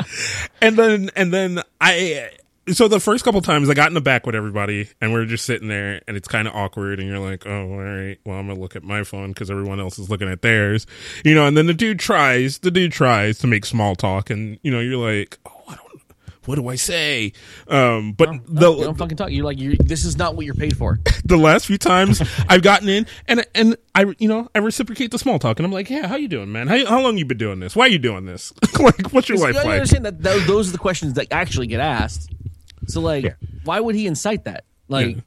seat. 0.02 0.48
and 0.62 0.76
then 0.76 1.12
and 1.16 1.32
then 1.32 1.62
I 1.80 2.32
so 2.72 2.88
the 2.88 3.00
first 3.00 3.24
couple 3.24 3.42
times 3.42 3.70
I 3.70 3.74
got 3.74 3.88
in 3.88 3.94
the 3.94 4.02
back 4.02 4.26
with 4.26 4.36
everybody 4.36 4.90
and 5.02 5.14
we 5.14 5.20
are 5.20 5.26
just 5.26 5.46
sitting 5.46 5.68
there 5.68 6.02
and 6.08 6.16
it's 6.18 6.28
kind 6.28 6.48
of 6.48 6.56
awkward 6.56 7.00
and 7.00 7.08
you're 7.08 7.20
like 7.20 7.46
oh 7.46 7.72
all 7.72 7.78
right 7.78 8.18
well 8.26 8.38
I'm 8.38 8.48
gonna 8.48 8.60
look 8.60 8.76
at 8.76 8.84
my 8.84 9.04
phone 9.04 9.30
because 9.30 9.50
everyone 9.50 9.80
else 9.80 10.00
is 10.00 10.10
looking 10.10 10.30
at 10.30 10.42
theirs 10.42 10.86
you 11.24 11.36
know 11.36 11.46
and 11.46 11.58
then 11.58 11.68
the 11.68 11.74
dude 11.74 12.00
tries 12.00 12.60
the 12.60 12.72
dude 12.72 12.92
tries 12.92 13.38
to 13.40 13.48
make 13.48 13.66
small 13.66 13.96
talk 13.96 14.30
and 14.30 14.60
you 14.62 14.72
know 14.72 14.80
you're 14.80 14.98
like 14.98 15.38
oh 15.46 15.64
I 15.68 15.76
don't 15.76 15.90
what 16.46 16.56
do 16.56 16.68
I 16.68 16.76
say 16.76 17.34
um 17.68 18.14
but 18.14 18.34
you 18.34 18.42
the 18.48 18.74
don't 18.74 18.98
fucking 18.98 19.18
talk. 19.18 19.32
You're 19.32 19.46
like, 19.46 19.60
you're, 19.60 19.76
this 19.76 20.04
is 20.04 20.18
not 20.18 20.36
what 20.36 20.46
you're 20.46 20.56
paid 20.56 20.76
for. 20.76 21.00
the 21.26 21.38
last 21.38 21.68
few 21.68 21.78
times 21.78 22.22
I've 22.48 22.64
gotten 22.64 22.90
in 22.90 23.06
and 23.28 23.46
and 23.54 23.76
I 23.94 24.14
you 24.18 24.28
know 24.28 24.50
I 24.56 24.60
reciprocate 24.60 25.12
the 25.12 25.20
small 25.20 25.38
talk 25.38 25.60
and 25.60 25.66
I'm 25.66 25.72
like 25.72 25.90
yeah 25.90 26.08
how 26.08 26.16
you 26.16 26.28
doing 26.28 26.52
man 26.52 26.68
how 26.68 26.84
how 26.86 27.02
long 27.02 27.18
you 27.18 27.26
been 27.26 27.38
doing 27.38 27.60
this 27.60 27.76
why 27.76 27.86
you 27.86 28.00
doing 28.00 28.26
this 28.26 28.52
like 28.80 29.12
what's 29.12 29.30
your 29.30 29.38
life 29.38 29.54
gotta 29.54 29.68
like 29.68 29.76
understand 29.76 30.06
that 30.06 30.24
those 30.24 30.70
are 30.70 30.72
the 30.72 30.78
questions 30.78 31.14
that 31.14 31.28
actually 31.32 31.68
get 31.68 31.80
asked. 31.80 32.32
So, 32.90 33.02
like, 33.02 33.24
Yeah. 33.24 33.34
why 33.64 33.80
would 33.80 33.96
he 33.96 34.08
incite 34.08 34.46
that? 34.46 34.64
Like, 34.88 35.16
Yeah. 35.18 35.22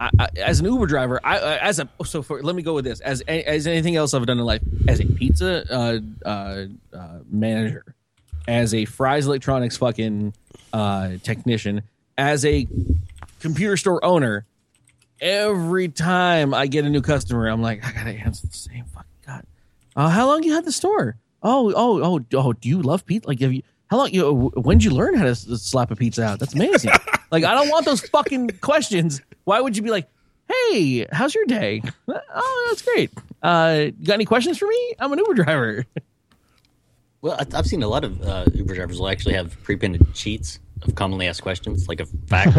I, 0.00 0.10
I, 0.18 0.28
as 0.38 0.58
an 0.60 0.66
Uber 0.66 0.86
driver, 0.86 1.20
I, 1.22 1.56
as 1.58 1.78
a 1.78 1.88
so 2.04 2.20
for 2.22 2.42
let 2.42 2.56
me 2.56 2.62
go 2.62 2.74
with 2.74 2.84
this 2.84 2.98
as 3.00 3.20
as 3.22 3.66
anything 3.68 3.94
else 3.94 4.12
I've 4.12 4.26
done 4.26 4.40
in 4.40 4.44
life 4.44 4.60
as 4.88 4.98
a 5.00 5.06
pizza 5.06 5.64
uh, 5.72 6.00
uh, 6.28 6.64
uh, 6.92 7.18
manager, 7.30 7.94
as 8.48 8.74
a 8.74 8.86
Fry's 8.86 9.26
Electronics 9.26 9.76
fucking 9.76 10.34
uh, 10.72 11.12
technician, 11.22 11.82
as 12.18 12.44
a 12.44 12.66
computer 13.38 13.76
store 13.76 14.04
owner. 14.04 14.46
Every 15.20 15.88
time 15.88 16.52
I 16.52 16.66
get 16.66 16.84
a 16.84 16.90
new 16.90 17.00
customer, 17.00 17.46
I'm 17.48 17.62
like, 17.62 17.84
I 17.86 17.92
gotta 17.92 18.10
answer 18.10 18.48
the 18.48 18.52
same 18.52 18.84
fucking 18.86 19.08
god. 19.24 19.46
Uh, 19.94 20.08
how 20.08 20.26
long 20.26 20.42
you 20.42 20.52
had 20.54 20.64
the 20.64 20.72
store? 20.72 21.16
Oh, 21.40 21.72
oh, 21.74 22.02
oh, 22.02 22.20
oh. 22.34 22.52
Do 22.52 22.68
you 22.68 22.82
love 22.82 23.06
pizza? 23.06 23.28
Like, 23.28 23.38
have 23.40 23.52
you? 23.52 23.62
How 23.90 23.98
long? 23.98 24.10
You? 24.12 24.50
When 24.56 24.78
did 24.78 24.84
you 24.84 24.90
learn 24.90 25.14
how 25.14 25.24
to 25.24 25.34
slap 25.34 25.90
a 25.90 25.96
pizza 25.96 26.22
out? 26.24 26.38
That's 26.40 26.54
amazing. 26.54 26.90
like, 27.30 27.44
I 27.44 27.54
don't 27.54 27.68
want 27.68 27.84
those 27.84 28.00
fucking 28.00 28.50
questions. 28.60 29.20
Why 29.44 29.60
would 29.60 29.76
you 29.76 29.82
be 29.82 29.90
like, 29.90 30.08
Hey, 30.48 31.06
how's 31.12 31.34
your 31.34 31.44
day? 31.46 31.82
Oh, 32.08 32.66
that's 32.68 32.82
great. 32.82 33.10
Uh, 33.42 33.86
you 33.98 34.06
got 34.06 34.14
any 34.14 34.24
questions 34.24 34.58
for 34.58 34.66
me? 34.66 34.94
I'm 34.98 35.12
an 35.12 35.18
Uber 35.18 35.34
driver. 35.34 35.84
Well, 37.22 37.38
I- 37.40 37.56
I've 37.58 37.66
seen 37.66 37.82
a 37.82 37.88
lot 37.88 38.04
of 38.04 38.20
uh, 38.22 38.44
Uber 38.52 38.74
drivers 38.74 39.00
will 39.00 39.08
actually 39.08 39.32
have 39.34 39.56
pre-printed 39.62 40.06
sheets 40.14 40.58
of 40.82 40.94
commonly 40.94 41.26
asked 41.26 41.40
questions, 41.42 41.88
like 41.88 42.00
a 42.00 42.04
fact, 42.26 42.54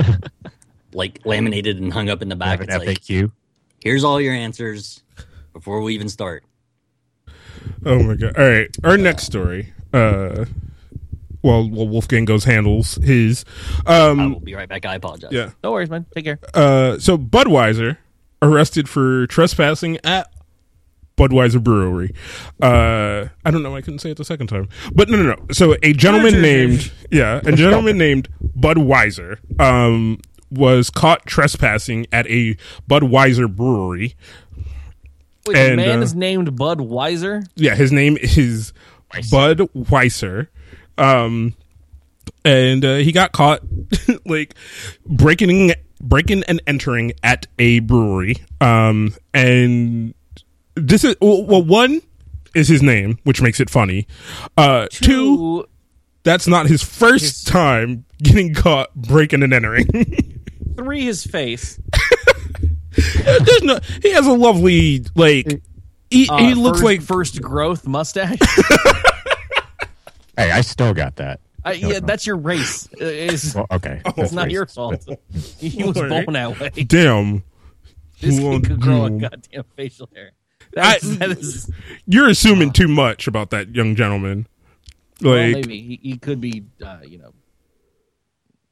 like 0.91 1.19
laminated 1.23 1.77
and 1.79 1.93
hung 1.93 2.09
up 2.09 2.23
in 2.23 2.29
the 2.29 2.35
back. 2.35 2.59
have 2.61 2.69
an 2.69 2.75
It's 2.75 2.87
like, 2.87 3.01
FAQ. 3.01 3.31
here's 3.83 4.03
all 4.03 4.19
your 4.19 4.33
answers 4.33 5.03
before 5.53 5.81
we 5.81 5.93
even 5.93 6.09
start. 6.09 6.43
Oh 7.85 8.01
my 8.01 8.15
god! 8.15 8.35
All 8.37 8.47
right, 8.49 8.75
our 8.83 8.97
next 8.97 9.25
story. 9.25 9.71
Uh, 9.93 10.45
well, 11.45 11.69
well, 11.69 11.87
Wulfegang 11.87 12.25
goes 12.25 12.43
handles 12.43 12.95
his. 12.95 13.45
I 13.85 13.99
Um, 14.09 14.33
will 14.33 14.39
be 14.39 14.55
right 14.55 14.67
back. 14.67 14.85
I 14.85 14.95
apologize. 14.95 15.31
yeah. 15.31 15.51
No 15.63 15.71
worries, 15.71 15.89
man. 15.89 16.05
Take 16.13 16.25
care. 16.25 16.39
Uh, 16.53 16.97
so 16.99 17.17
Budweiser 17.17 17.97
arrested 18.41 18.89
for 18.89 19.27
trespassing 19.27 19.97
at 20.03 20.29
Budweiser 21.17 21.63
Brewery. 21.63 22.13
Uh, 22.61 23.27
I 23.45 23.51
don't 23.51 23.63
know. 23.63 23.75
I 23.75 23.81
couldn't 23.81 23.99
say 23.99 24.11
it 24.11 24.17
the 24.17 24.25
second 24.25 24.47
time, 24.47 24.67
but 24.93 25.09
no, 25.09 25.15
no, 25.17 25.23
no. 25.35 25.45
So 25.51 25.75
a 25.81 25.93
gentleman 25.93 26.41
named 26.41 26.91
yeah, 27.11 27.39
a 27.45 27.51
gentleman 27.55 27.97
named 27.97 28.27
Budweiser 28.59 29.37
um 29.59 30.19
was 30.51 30.89
caught 30.89 31.25
trespassing 31.25 32.05
at 32.11 32.27
a 32.27 32.55
Budweiser 32.89 33.53
brewery. 33.53 34.15
Wait, 35.47 35.53
the 35.53 35.59
And, 35.59 35.75
man 35.77 35.99
uh, 35.99 36.01
is 36.01 36.15
named 36.15 36.49
Budweiser. 36.57 37.45
Yeah, 37.55 37.75
his 37.75 37.91
name 37.91 38.17
is 38.19 38.73
Bud 39.31 39.59
Weiser. 39.75 40.47
Um, 40.97 41.53
and 42.43 42.83
uh, 42.85 42.95
he 42.97 43.11
got 43.11 43.31
caught 43.31 43.61
like 44.25 44.55
breaking 45.05 45.73
breaking 46.01 46.43
and 46.47 46.61
entering 46.67 47.13
at 47.23 47.47
a 47.59 47.79
brewery. 47.79 48.35
Um, 48.61 49.15
and 49.33 50.13
this 50.75 51.03
is 51.03 51.15
well, 51.21 51.63
one 51.63 52.01
is 52.53 52.67
his 52.67 52.81
name, 52.83 53.17
which 53.23 53.41
makes 53.41 53.59
it 53.59 53.69
funny. 53.69 54.07
Uh, 54.57 54.87
two, 54.91 55.05
Two, 55.05 55.65
that's 56.23 56.47
not 56.47 56.67
his 56.67 56.81
first 56.83 57.23
His- 57.23 57.43
time 57.43 58.05
getting 58.21 58.53
caught 58.53 58.93
breaking 58.95 59.43
and 59.43 59.53
entering. 59.53 59.85
three, 60.77 61.03
his 61.03 61.23
face. 61.25 61.79
There's 62.95 63.63
no, 63.63 63.79
he 64.01 64.11
has 64.11 64.25
a 64.25 64.31
lovely 64.33 65.05
like. 65.15 65.61
He, 66.11 66.29
Uh, 66.29 66.37
he 66.37 66.53
looks 66.53 66.77
first, 66.79 66.83
like 66.85 67.01
first 67.01 67.41
growth 67.41 67.87
mustache. 67.87 68.37
Hey, 70.37 70.51
I 70.51 70.61
still 70.61 70.93
got 70.93 71.15
that. 71.17 71.39
Uh, 71.65 71.71
yeah, 71.71 71.99
that's 72.01 72.27
your 72.27 72.37
race. 72.37 72.87
Uh, 73.01 73.05
It's, 73.05 73.55
Well, 73.55 73.65
okay, 73.71 74.01
it's 74.05 74.15
That's 74.15 74.31
not 74.33 74.47
racist. 74.47 74.51
your 74.51 74.65
fault. 74.67 75.07
He 75.59 75.83
was 75.83 75.97
Alright. 75.97 76.25
born 76.25 76.33
that 76.33 76.59
way. 76.59 76.69
damn. 76.83 77.43
This 78.21 78.37
Who 78.39 78.59
kid 78.59 78.67
could 78.69 78.79
grow 78.81 79.05
a 79.05 79.09
goddamn 79.09 79.63
facial 79.75 80.09
hair. 80.15 80.31
That's, 80.73 81.03
I- 81.05 81.15
that 81.15 81.31
is, 81.31 81.69
You're 82.05 82.29
assuming 82.29 82.71
too 82.71 82.87
much 82.87 83.27
about 83.27 83.49
that 83.49 83.73
young 83.75 83.95
gentleman. 83.95 84.47
well, 85.21 85.33
Like, 85.35 85.53
maybe 85.55 85.81
he, 85.81 85.99
he 86.11 86.17
could 86.17 86.39
be, 86.39 86.65
uh, 86.85 86.99
you 87.03 87.17
know, 87.17 87.33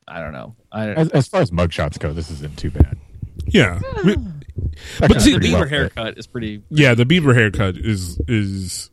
I 0.08 0.20
don't 0.20 0.34
know. 0.34 0.56
I 0.72 0.86
don't. 0.88 0.98
As, 0.98 1.10
as 1.12 1.28
far 1.28 1.42
as 1.42 1.52
mugshots 1.52 1.98
go, 1.98 2.14
this 2.14 2.30
isn't 2.30 2.58
too 2.58 2.72
bad. 2.72 2.98
yeah, 3.48 3.80
We- 4.06 4.16
But 5.00 5.10
But 5.10 5.22
see, 5.22 5.32
the 5.34 5.40
the- 5.40 5.48
beaver 5.48 5.60
well, 5.62 5.68
haircut 5.70 6.18
is 6.18 6.28
pretty. 6.28 6.62
yeah. 6.70 6.94
The 6.94 7.06
beaver 7.06 7.34
haircut 7.34 7.76
is 7.78 8.20
is 8.28 8.90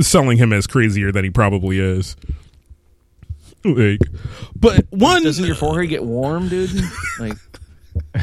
selling 0.00 0.38
him 0.38 0.52
as 0.52 0.66
crazier 0.66 1.12
than 1.12 1.24
he 1.24 1.30
probably 1.30 1.78
is. 1.78 2.16
Like, 3.64 4.00
but 4.56 4.86
one 4.90 5.22
Doesn't 5.22 5.44
your 5.44 5.54
forehead 5.54 5.88
get 5.90 6.02
warm, 6.04 6.48
dude? 6.48 6.70
Like, 7.20 7.36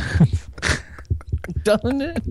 doesn't 1.64 2.02
it? 2.02 2.24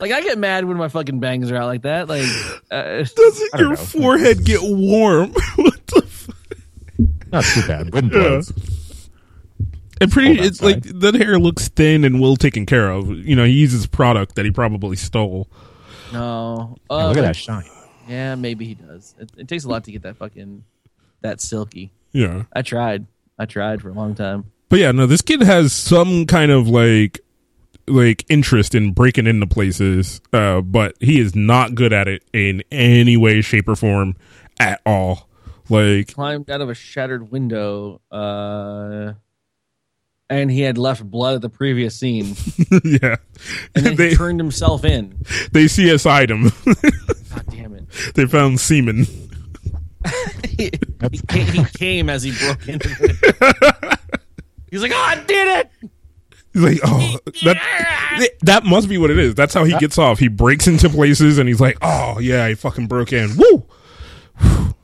Like 0.00 0.12
I 0.12 0.22
get 0.22 0.38
mad 0.38 0.64
when 0.64 0.76
my 0.76 0.88
fucking 0.88 1.18
bangs 1.20 1.50
are 1.50 1.56
out 1.56 1.66
like 1.66 1.82
that. 1.82 2.08
Like, 2.08 2.26
uh, 2.70 3.04
doesn't 3.14 3.50
your 3.58 3.70
know. 3.70 3.76
forehead 3.76 4.44
get 4.44 4.60
warm? 4.62 5.32
what 5.56 5.86
the? 5.88 6.02
F- 6.04 6.28
Not 7.32 7.44
too 7.44 7.66
bad. 7.66 7.92
Wind 7.92 8.12
Yeah. 8.12 8.40
And 10.00 10.12
pretty, 10.12 10.36
Cold 10.36 10.46
it's 10.46 10.62
like 10.62 10.84
that 10.84 11.14
hair 11.16 11.40
looks 11.40 11.66
thin 11.68 12.04
and 12.04 12.20
well 12.20 12.36
taken 12.36 12.64
care 12.66 12.88
of. 12.90 13.08
You 13.10 13.34
know, 13.34 13.44
he 13.44 13.52
uses 13.52 13.86
product 13.88 14.36
that 14.36 14.44
he 14.44 14.52
probably 14.52 14.94
stole. 14.96 15.48
no. 16.12 16.76
Yeah, 16.88 16.96
Uh, 16.96 17.08
look 17.08 17.16
at 17.18 17.22
that 17.22 17.36
shine. 17.36 17.64
Yeah, 18.08 18.34
maybe 18.34 18.64
he 18.66 18.74
does. 18.74 19.14
It, 19.18 19.30
it 19.36 19.48
takes 19.48 19.64
a 19.64 19.68
lot 19.68 19.84
to 19.84 19.92
get 19.92 20.02
that 20.02 20.16
fucking 20.16 20.64
that 21.20 21.40
silky. 21.40 21.92
Yeah, 22.12 22.44
I 22.52 22.62
tried. 22.62 23.06
I 23.38 23.46
tried 23.46 23.82
for 23.82 23.90
a 23.90 23.92
long 23.92 24.14
time. 24.14 24.50
but 24.68 24.78
yeah, 24.80 24.92
no, 24.92 25.06
this 25.06 25.22
kid 25.22 25.42
has 25.42 25.72
some 25.72 26.26
kind 26.26 26.50
of 26.50 26.68
like 26.68 27.20
like 27.86 28.24
interest 28.28 28.74
in 28.74 28.92
breaking 28.92 29.26
into 29.26 29.46
places, 29.46 30.20
uh, 30.32 30.60
but 30.60 30.94
he 31.00 31.20
is 31.20 31.34
not 31.34 31.74
good 31.74 31.92
at 31.92 32.06
it 32.08 32.22
in 32.32 32.62
any 32.70 33.16
way, 33.16 33.40
shape, 33.40 33.68
or 33.68 33.76
form 33.76 34.16
at 34.60 34.80
all. 34.84 35.28
Like, 35.70 36.14
Climbed 36.14 36.50
out 36.50 36.60
of 36.62 36.68
a 36.70 36.74
shattered 36.74 37.30
window, 37.30 38.00
uh, 38.10 39.12
and 40.30 40.50
he 40.50 40.60
had 40.62 40.76
left 40.78 41.02
blood 41.04 41.36
at 41.36 41.42
the 41.42 41.48
previous 41.50 41.94
scene, 41.94 42.36
yeah, 42.84 43.16
and 43.74 43.86
then 43.86 43.96
they 43.96 44.10
he 44.10 44.16
turned 44.16 44.40
himself 44.40 44.84
in. 44.84 45.18
they 45.52 45.64
CSI'd 45.64 46.30
him. 46.30 46.50
God 47.90 47.96
damn 47.96 48.10
it! 48.10 48.14
they 48.14 48.26
found 48.26 48.60
semen. 48.60 49.06
he, 50.48 50.70
he 51.10 51.18
came, 51.28 51.46
he 51.52 51.64
came 51.64 52.08
as 52.08 52.22
he 52.22 52.32
broke 52.32 52.68
into 52.68 52.88
it. 53.00 53.98
He's 54.70 54.82
like, 54.82 54.92
"Oh, 54.94 54.96
I 54.96 55.16
did 55.24 55.58
it!" 55.60 55.70
He's 56.54 56.62
like, 56.62 56.80
oh, 56.84 57.18
that 57.44 58.30
that 58.42 58.64
must 58.64 58.88
be 58.88 58.96
what 58.98 59.10
it 59.10 59.18
is. 59.18 59.34
That's 59.34 59.54
how 59.54 59.64
he 59.64 59.76
gets 59.78 59.98
off. 59.98 60.18
He 60.18 60.28
breaks 60.28 60.66
into 60.66 60.88
places 60.88 61.38
and 61.38 61.46
he's 61.48 61.60
like, 61.60 61.76
oh 61.82 62.18
yeah, 62.20 62.44
I 62.44 62.54
fucking 62.54 62.86
broke 62.86 63.12
in. 63.12 63.30
Woo! 63.36 63.66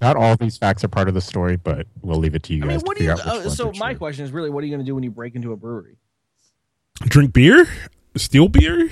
Not 0.00 0.16
all 0.16 0.36
these 0.36 0.56
facts 0.56 0.82
are 0.82 0.88
part 0.88 1.08
of 1.08 1.14
the 1.14 1.20
story, 1.20 1.56
but 1.56 1.86
we'll 2.00 2.18
leave 2.18 2.34
it 2.34 2.42
to 2.44 2.54
you 2.54 2.64
I 2.64 2.68
guys 2.68 2.76
mean, 2.78 2.86
what 2.86 2.96
to 2.96 3.02
do 3.02 3.04
you? 3.04 3.10
out 3.12 3.18
which 3.18 3.46
Uh, 3.46 3.50
so 3.50 3.72
my 3.76 3.92
true. 3.92 3.98
question 3.98 4.24
is 4.24 4.32
really, 4.32 4.48
what 4.48 4.64
are 4.64 4.66
you 4.66 4.72
going 4.72 4.84
to 4.84 4.90
do 4.90 4.94
when 4.94 5.04
you 5.04 5.10
break 5.10 5.34
into 5.34 5.52
a 5.52 5.56
brewery? 5.56 5.96
Drink 7.02 7.34
beer, 7.34 7.68
steal 8.16 8.48
beer, 8.48 8.90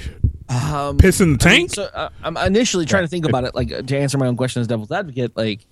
Um, 0.49 0.97
piss 0.97 1.21
in 1.21 1.37
the 1.37 1.47
I 1.49 1.51
mean, 1.51 1.59
tank. 1.69 1.75
so 1.75 1.83
uh, 1.85 2.09
I'm 2.23 2.37
initially 2.39 2.87
trying 2.87 3.05
to 3.05 3.09
think 3.09 3.27
about 3.27 3.45
it, 3.45 3.55
like 3.55 3.71
uh, 3.73 3.83
to 3.83 3.99
answer 3.99 4.17
my 4.19 4.27
own 4.27 4.37
question 4.37 4.61
as 4.63 4.67
devil's 4.67 4.91
advocate, 4.91 5.37
like 5.37 5.67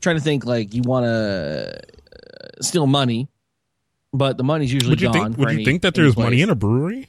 trying 0.00 0.16
to 0.16 0.22
think 0.22 0.44
like 0.44 0.74
you 0.74 0.82
want 0.82 1.04
to 1.04 1.76
uh, 1.76 2.62
steal 2.62 2.86
money, 2.86 3.28
but 4.12 4.36
the 4.36 4.44
money's 4.44 4.72
usually 4.72 4.90
would 4.90 5.00
you 5.00 5.08
gone. 5.12 5.14
think? 5.14 5.34
for 5.34 5.40
Would 5.40 5.48
you 5.50 5.54
any- 5.56 5.64
think 5.64 5.82
that 5.82 5.94
there's 5.94 6.16
money 6.16 6.42
in 6.42 6.50
a 6.50 6.54
brewery? 6.56 7.08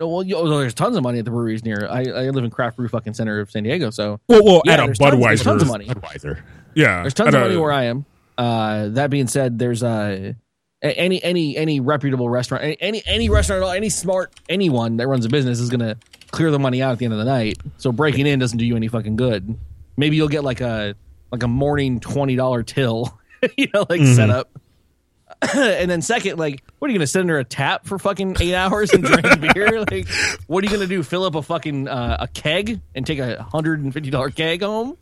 Oh, 0.00 0.08
well, 0.08 0.22
you, 0.24 0.36
oh, 0.36 0.58
there's 0.58 0.74
tons 0.74 0.96
of 0.96 1.02
money 1.04 1.20
at 1.20 1.24
the 1.24 1.30
breweries 1.30 1.64
near. 1.64 1.86
I, 1.88 2.00
I 2.00 2.28
live 2.30 2.42
in 2.44 2.50
craft 2.50 2.76
brew 2.76 2.88
fucking 2.88 3.14
center 3.14 3.38
of 3.40 3.50
San 3.50 3.62
Diego, 3.62 3.90
so 3.90 4.18
Well, 4.28 4.42
well, 4.44 4.62
yeah, 4.64 4.72
at 4.72 4.80
a 4.80 4.86
there's 4.86 4.98
tons, 4.98 5.12
there's 5.12 5.40
Budweiser. 5.40 5.44
tons 5.44 5.62
of 5.62 5.68
money. 5.68 5.86
Budweiser. 5.86 6.42
Yeah, 6.74 7.02
There's 7.02 7.14
tons 7.14 7.28
at 7.28 7.34
of 7.34 7.40
a- 7.42 7.44
money 7.44 7.56
where 7.60 7.70
I 7.72 7.84
am. 7.84 8.04
Uh, 8.36 8.88
that 8.88 9.10
being 9.10 9.28
said, 9.28 9.58
there's 9.60 9.84
uh, 9.84 10.32
a- 10.82 10.98
any 10.98 11.22
any 11.22 11.56
any 11.56 11.78
reputable 11.78 12.28
restaurant, 12.28 12.64
any 12.64 12.76
any, 12.80 13.02
any 13.06 13.28
restaurant, 13.28 13.62
at 13.62 13.66
all, 13.66 13.72
any 13.72 13.88
smart 13.88 14.32
anyone 14.48 14.96
that 14.96 15.06
runs 15.06 15.24
a 15.24 15.28
business 15.28 15.60
is 15.60 15.70
gonna 15.70 15.96
clear 16.34 16.50
the 16.50 16.58
money 16.58 16.82
out 16.82 16.92
at 16.92 16.98
the 16.98 17.04
end 17.04 17.14
of 17.14 17.18
the 17.18 17.24
night. 17.24 17.58
So 17.78 17.92
breaking 17.92 18.26
in 18.26 18.38
doesn't 18.38 18.58
do 18.58 18.64
you 18.66 18.76
any 18.76 18.88
fucking 18.88 19.16
good. 19.16 19.56
Maybe 19.96 20.16
you'll 20.16 20.28
get 20.28 20.44
like 20.44 20.60
a 20.60 20.94
like 21.30 21.42
a 21.42 21.48
morning 21.48 22.00
twenty 22.00 22.36
dollar 22.36 22.62
till, 22.62 23.18
you 23.56 23.68
know, 23.72 23.86
like 23.88 24.00
Mm-hmm. 24.00 24.14
set 24.14 24.30
up. 24.30 24.50
and 25.54 25.90
then 25.90 26.00
second, 26.02 26.38
like, 26.38 26.62
what 26.78 26.88
are 26.88 26.92
you 26.92 26.98
gonna 26.98 27.06
sit 27.06 27.20
under 27.20 27.38
a 27.38 27.44
tap 27.44 27.86
for 27.86 27.98
fucking 27.98 28.36
eight 28.40 28.54
hours 28.54 28.92
and 28.92 29.02
drink 29.04 29.40
beer? 29.54 29.80
Like, 29.80 30.08
what 30.46 30.62
are 30.62 30.66
you 30.66 30.72
gonna 30.72 30.86
do? 30.86 31.02
Fill 31.02 31.24
up 31.24 31.34
a 31.34 31.42
fucking 31.42 31.88
uh, 31.88 32.16
a 32.20 32.28
keg 32.28 32.80
and 32.94 33.06
take 33.06 33.18
a 33.18 33.42
hundred 33.42 33.80
and 33.82 33.92
fifty 33.92 34.10
dollar 34.10 34.30
keg 34.30 34.62
home? 34.62 34.96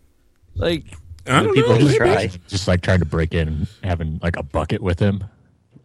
Like, 0.55 0.85
I 1.26 1.43
don't 1.43 1.55
People 1.55 1.74
know. 1.74 1.78
just 1.80 1.97
try 1.97 2.26
Just 2.49 2.68
like 2.68 2.80
trying 2.83 2.99
to 3.01 3.05
break 3.05 3.35
in 3.35 3.49
and 3.49 3.68
having 3.85 4.20
like 4.22 4.37
a 4.37 4.43
bucket 4.43 4.80
with 4.83 4.99
him, 4.99 5.24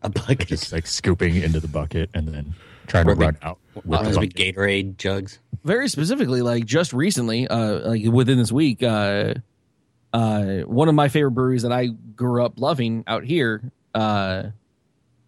a 0.01 0.09
bucket. 0.09 0.47
just 0.47 0.71
like 0.71 0.87
scooping 0.87 1.35
into 1.35 1.59
the 1.59 1.67
bucket 1.67 2.09
and 2.13 2.27
then 2.27 2.53
trying 2.87 3.05
to 3.05 3.11
Or 3.11 3.13
a 3.13 3.17
big- 3.17 3.25
run 3.25 3.37
out 3.41 3.59
with 3.85 3.99
Uh, 3.99 4.03
the 4.03 4.09
those 4.09 4.17
big. 4.19 4.33
Gatorade 4.35 4.97
jugs. 4.97 5.39
very 5.63 5.87
specifically, 5.89 6.41
like 6.41 6.65
just 6.65 6.93
recently, 6.93 7.47
uh, 7.47 7.89
like 7.89 8.05
within 8.05 8.37
this 8.37 8.51
week, 8.51 8.81
uh, 8.83 9.33
uh, 10.13 10.59
one 10.61 10.87
of 10.89 10.95
my 10.95 11.07
favorite 11.09 11.31
breweries 11.31 11.63
that 11.63 11.71
I 11.71 11.87
grew 11.87 12.43
up 12.43 12.53
loving 12.59 13.03
out 13.07 13.23
here, 13.25 13.71
uh, 13.93 14.43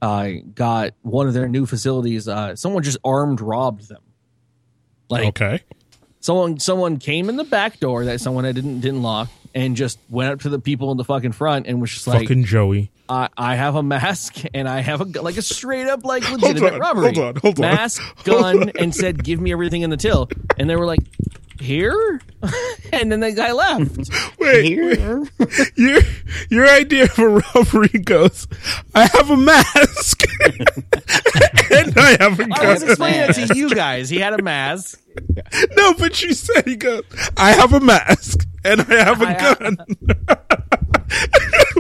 uh, 0.02 0.30
got 0.56 0.94
one 1.02 1.28
of 1.28 1.34
their 1.34 1.48
new 1.50 1.66
facilities. 1.66 2.28
Uh, 2.28 2.56
someone 2.56 2.84
just 2.84 2.98
armed 3.04 3.42
robbed 3.42 3.88
them. 3.90 4.02
Like 5.10 5.26
Okay, 5.30 5.62
someone, 6.20 6.60
someone 6.60 6.98
came 6.98 7.30
in 7.30 7.36
the 7.36 7.44
back 7.44 7.80
door 7.80 8.06
that 8.06 8.22
someone 8.22 8.44
had 8.46 8.56
didn't 8.56 8.80
didn't 8.82 9.02
lock 9.02 9.30
and 9.54 9.76
just 9.76 10.00
went 10.10 10.32
up 10.32 10.42
to 10.42 10.50
the 10.50 10.60
people 10.60 10.92
in 10.92 10.98
the 10.98 11.04
fucking 11.04 11.32
front 11.32 11.68
and 11.68 11.82
was 11.82 11.92
just 11.92 12.08
like, 12.08 12.22
fucking 12.22 12.46
Joey. 12.46 12.92
I, 13.08 13.30
I 13.36 13.56
have 13.56 13.76
a 13.76 13.84
mask 13.84 14.36
and 14.54 14.70
I 14.70 14.82
have 14.82 15.02
a 15.02 15.22
like 15.22 15.38
a 15.38 15.42
straight 15.42 15.88
up 15.88 16.06
like 16.06 16.30
legitimate 16.30 16.74
on, 16.74 16.80
robbery. 16.80 17.14
hold 17.14 17.18
on, 17.18 17.36
hold 17.42 17.60
on. 17.60 17.62
Mask, 17.62 18.24
gun, 18.24 18.70
and 18.80 18.94
said, 18.94 19.24
"Give 19.24 19.42
me 19.42 19.52
everything 19.52 19.82
in 19.82 19.90
the 19.90 19.98
till." 19.98 20.30
And 20.58 20.70
they 20.70 20.76
were 20.76 20.86
like, 20.86 21.00
"Here," 21.60 22.22
and 22.94 23.12
then 23.12 23.20
the 23.20 23.32
guy 23.34 23.52
left. 23.52 24.10
Wait, 24.40 24.80
wait. 24.80 25.70
your 25.76 26.02
your 26.50 26.68
idea 26.70 27.04
of 27.04 27.20
a 27.20 27.28
robbery 27.30 28.00
goes. 28.00 28.48
I 28.96 29.08
have 29.08 29.30
a 29.30 29.38
mask 29.38 30.24
and 31.72 31.98
I 31.98 32.18
have 32.20 32.40
a 32.40 32.48
I 32.52 32.74
was 32.74 32.84
explaining 32.84 33.22
it 33.30 33.34
to 33.34 33.56
you 33.56 33.70
guys. 33.70 34.10
He 34.10 34.20
had 34.20 34.40
a 34.40 34.42
mask. 34.42 35.00
No, 35.76 35.94
but 35.96 36.22
you 36.24 36.34
said 36.34 36.66
he 36.66 36.76
goes. 36.76 37.04
I 37.38 37.52
have 37.52 37.74
a 37.74 37.80
mask 37.80 38.48
and 38.64 38.82
I 38.82 39.04
have 39.04 39.22
a 39.22 39.26
I 39.28 39.32
have- 39.34 39.60
gun. 39.60 39.78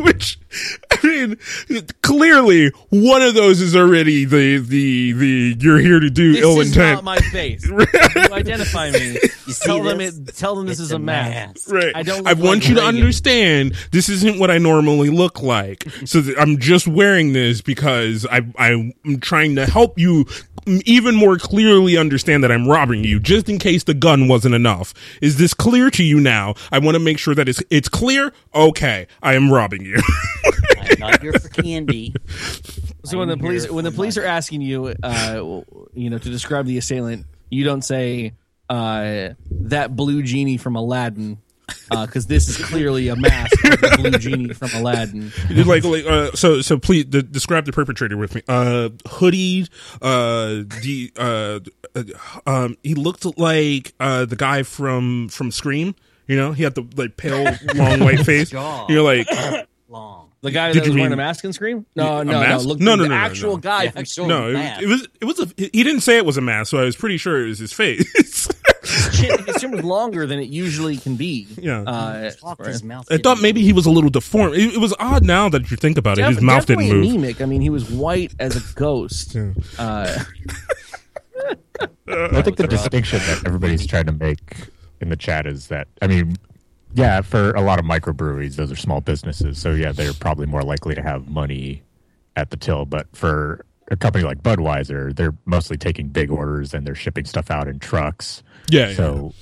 Which, 0.03 0.38
I 0.91 0.97
mean, 1.03 1.37
clearly 2.01 2.69
one 2.89 3.21
of 3.21 3.33
those 3.35 3.61
is 3.61 3.75
already 3.75 4.25
the 4.25 4.57
the 4.59 5.11
the 5.13 5.55
you're 5.59 5.77
here 5.79 5.99
to 5.99 6.09
do 6.09 6.33
This 6.33 6.41
ill 6.41 6.59
is 6.59 6.69
intent. 6.69 6.95
not 6.95 7.03
my 7.03 7.17
face. 7.17 7.65
you 7.67 7.77
identify 8.31 8.91
me. 8.91 9.17
You 9.49 9.55
tell 9.55 9.81
them 9.81 9.97
this? 9.97 10.15
it. 10.15 10.35
Tell 10.35 10.55
them 10.55 10.67
this 10.67 10.77
It's 10.79 10.89
is 10.89 10.91
a 10.91 10.99
mask. 10.99 11.71
Right. 11.71 11.91
I 11.95 12.03
don't. 12.03 12.27
I 12.27 12.33
look 12.33 12.43
want 12.43 12.59
like 12.61 12.69
you 12.69 12.75
to 12.75 12.83
understand 12.83 13.73
this 13.91 14.07
isn't 14.07 14.39
what 14.39 14.51
I 14.51 14.59
normally 14.59 15.09
look 15.09 15.41
like. 15.41 15.87
So 16.05 16.21
th- 16.21 16.37
I'm 16.37 16.59
just 16.59 16.87
wearing 16.87 17.33
this 17.33 17.59
because 17.61 18.27
I 18.29 18.41
I'm 18.59 18.93
trying 19.21 19.55
to 19.55 19.65
help 19.65 19.97
you 19.97 20.25
even 20.67 21.15
more 21.15 21.37
clearly 21.37 21.97
understand 21.97 22.43
that 22.43 22.51
I'm 22.51 22.67
robbing 22.67 23.03
you 23.03 23.19
just 23.19 23.49
in 23.49 23.59
case 23.59 23.83
the 23.83 23.93
gun 23.93 24.27
wasn't 24.27 24.55
enough. 24.55 24.93
Is 25.21 25.37
this 25.37 25.53
clear 25.53 25.89
to 25.91 26.03
you 26.03 26.19
now? 26.19 26.55
I 26.71 26.79
want 26.79 26.95
to 26.95 26.99
make 26.99 27.17
sure 27.17 27.35
that 27.35 27.49
it's 27.49 27.61
it's 27.69 27.89
clear. 27.89 28.33
Okay, 28.53 29.07
I 29.21 29.35
am 29.35 29.51
robbing 29.51 29.83
you. 29.83 29.97
I'm 30.79 30.99
not 30.99 31.21
here 31.21 31.33
for 31.33 31.49
candy. 31.49 32.13
So 33.05 33.17
when 33.17 33.29
the 33.29 33.37
police 33.37 33.67
when 33.71 33.85
the 33.85 33.91
for 33.91 33.95
police 33.95 34.17
are 34.17 34.25
asking 34.25 34.61
you, 34.61 34.93
uh, 35.01 35.61
you 35.93 36.09
know, 36.09 36.17
to 36.17 36.29
describe 36.29 36.65
the 36.67 36.77
assailant, 36.77 37.25
you 37.49 37.63
don't 37.63 37.81
say 37.81 38.33
uh, 38.69 39.29
that 39.49 39.95
blue 39.95 40.21
genie 40.21 40.57
from 40.57 40.75
Aladdin, 40.75 41.39
because 41.89 42.27
this 42.27 42.47
is 42.49 42.57
clearly 42.65 43.07
a 43.07 43.15
mask 43.15 43.63
of 43.65 43.81
the 43.81 43.95
blue 43.97 44.11
genie 44.19 44.53
from 44.53 44.69
Aladdin. 44.75 45.31
You're 45.49 45.65
like, 45.65 45.83
like 45.83 46.05
uh, 46.05 46.31
so 46.33 46.61
so 46.61 46.77
please 46.77 47.05
de- 47.05 47.23
describe 47.23 47.65
the 47.65 47.71
perpetrator 47.71 48.17
with 48.17 48.35
me 48.35 48.41
uh 48.47 48.89
hoodied 49.05 49.69
uh 50.01 50.63
the 50.81 51.11
uh, 51.17 51.59
uh 51.95 52.03
um 52.45 52.77
he 52.83 52.95
looked 52.95 53.25
like 53.37 53.93
uh 53.99 54.25
the 54.25 54.35
guy 54.35 54.63
from 54.63 55.29
from 55.29 55.51
scream 55.51 55.95
you 56.27 56.35
know 56.37 56.51
he 56.51 56.63
had 56.63 56.75
the 56.75 56.85
like 56.95 57.17
pale 57.17 57.43
long 57.75 57.99
white 58.03 58.19
face 58.25 58.49
Jaw. 58.51 58.85
you're 58.89 59.01
like 59.03 59.27
Long. 59.89 60.29
The 60.41 60.51
guy 60.51 60.71
Did 60.71 60.83
that 60.83 60.87
was 60.87 60.95
wearing 60.95 61.05
mean- 61.09 61.13
a 61.13 61.17
mask 61.17 61.43
and 61.43 61.53
scream? 61.53 61.85
No, 61.95 62.21
no, 62.23 62.41
no. 62.41 62.57
Look, 62.59 62.79
No, 62.79 62.95
no, 62.95 63.03
the 63.03 63.09
no, 63.09 63.15
no, 63.15 63.19
actual 63.21 63.51
no. 63.53 63.57
guy 63.57 63.83
Yeah, 63.85 63.89
from 63.91 64.05
sure. 64.05 64.27
no 64.27 64.49
it, 64.49 64.53
mask. 64.53 64.81
it 64.83 64.87
was 64.87 65.07
it 65.19 65.25
was 65.25 65.39
a 65.39 65.47
he 65.57 65.83
didn't 65.83 66.01
say 66.01 66.15
it 66.17 66.25
was 66.25 66.37
a 66.37 66.41
mask 66.41 66.69
so 66.71 66.77
i 66.77 66.83
was 66.85 66.95
pretty 66.95 67.17
sure 67.17 67.43
it 67.43 67.47
was 67.49 67.59
his 67.59 67.73
face 67.73 68.47
His 69.19 69.37
chin, 69.37 69.45
his 69.45 69.65
was 69.65 69.83
longer 69.83 70.25
than 70.25 70.39
it 70.39 70.49
usually 70.49 70.97
can 70.97 71.15
be. 71.15 71.47
Yeah. 71.57 71.81
uh, 71.81 72.31
Locked 72.43 72.65
his 72.65 72.83
mouth. 72.83 73.07
i 73.11 73.17
thought 73.17 73.41
maybe 73.41 73.61
he 73.61 73.73
was 73.73 73.85
a 73.85 73.91
little 73.91 74.09
deformed 74.09 74.55
it, 74.55 74.75
it 74.75 74.79
was 74.79 74.93
odd 74.99 75.25
now 75.25 75.49
that 75.49 75.69
you 75.69 75.77
think 75.77 75.97
about 75.97 76.17
it 76.17 76.25
his 76.25 76.41
mouth 76.41 76.65
didn't 76.65 76.87
move 76.89 77.05
anemic. 77.05 77.41
I 77.41 77.45
mean, 77.45 77.61
he 77.61 77.69
was 77.69 77.89
white 77.89 78.33
as 78.39 78.55
a 78.55 78.73
ghost. 78.75 79.35
Yeah. 79.35 79.51
Uh, 79.77 80.19
I 82.07 82.41
think 82.41 82.57
the 82.57 82.67
distinction 82.67 83.19
that 83.19 83.43
everybody's 83.45 83.85
trying 83.85 84.05
to 84.05 84.11
make 84.11 84.69
in 85.01 85.09
the 85.09 85.15
chat 85.15 85.45
is 85.45 85.67
that 85.67 85.87
I 86.01 86.07
mean, 86.07 86.35
yeah, 86.93 87.21
for 87.21 87.51
a 87.51 87.61
lot 87.61 87.79
of 87.79 87.85
microbreweries, 87.85 88.55
those 88.55 88.71
are 88.71 88.75
small 88.75 89.01
businesses, 89.01 89.59
so 89.59 89.71
yeah, 89.71 89.91
they're 89.91 90.13
probably 90.13 90.45
more 90.47 90.63
likely 90.63 90.95
to 90.95 91.01
have 91.01 91.27
money 91.29 91.83
at 92.35 92.49
the 92.49 92.57
till. 92.57 92.85
But 92.85 93.07
for 93.15 93.65
a 93.91 93.95
company 93.95 94.23
like 94.23 94.41
Budweiser, 94.41 95.15
they're 95.15 95.35
mostly 95.45 95.77
taking 95.77 96.09
big 96.09 96.31
orders 96.31 96.73
and 96.73 96.85
they're 96.85 96.95
shipping 96.95 97.25
stuff 97.25 97.51
out 97.51 97.67
in 97.67 97.79
trucks. 97.79 98.43
Yeah, 98.71 98.93
So, 98.93 99.33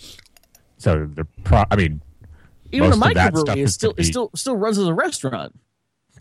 so 0.78 1.07
they're 1.13 1.25
pro. 1.43 1.63
I 1.71 1.75
mean, 1.75 2.01
Even 2.71 2.89
most 2.89 3.01
a 3.01 3.07
of 3.09 3.13
that 3.15 3.38
stuff 3.38 3.47
microbrewery 3.55 3.57
is 3.63 3.69
is 3.69 3.73
still 3.75 3.91
to 3.91 3.95
be- 3.95 4.01
it 4.01 4.05
still 4.05 4.32
still 4.36 4.55
runs 4.55 4.78
as 4.78 4.88
a 4.88 4.93
restaurant, 4.93 5.57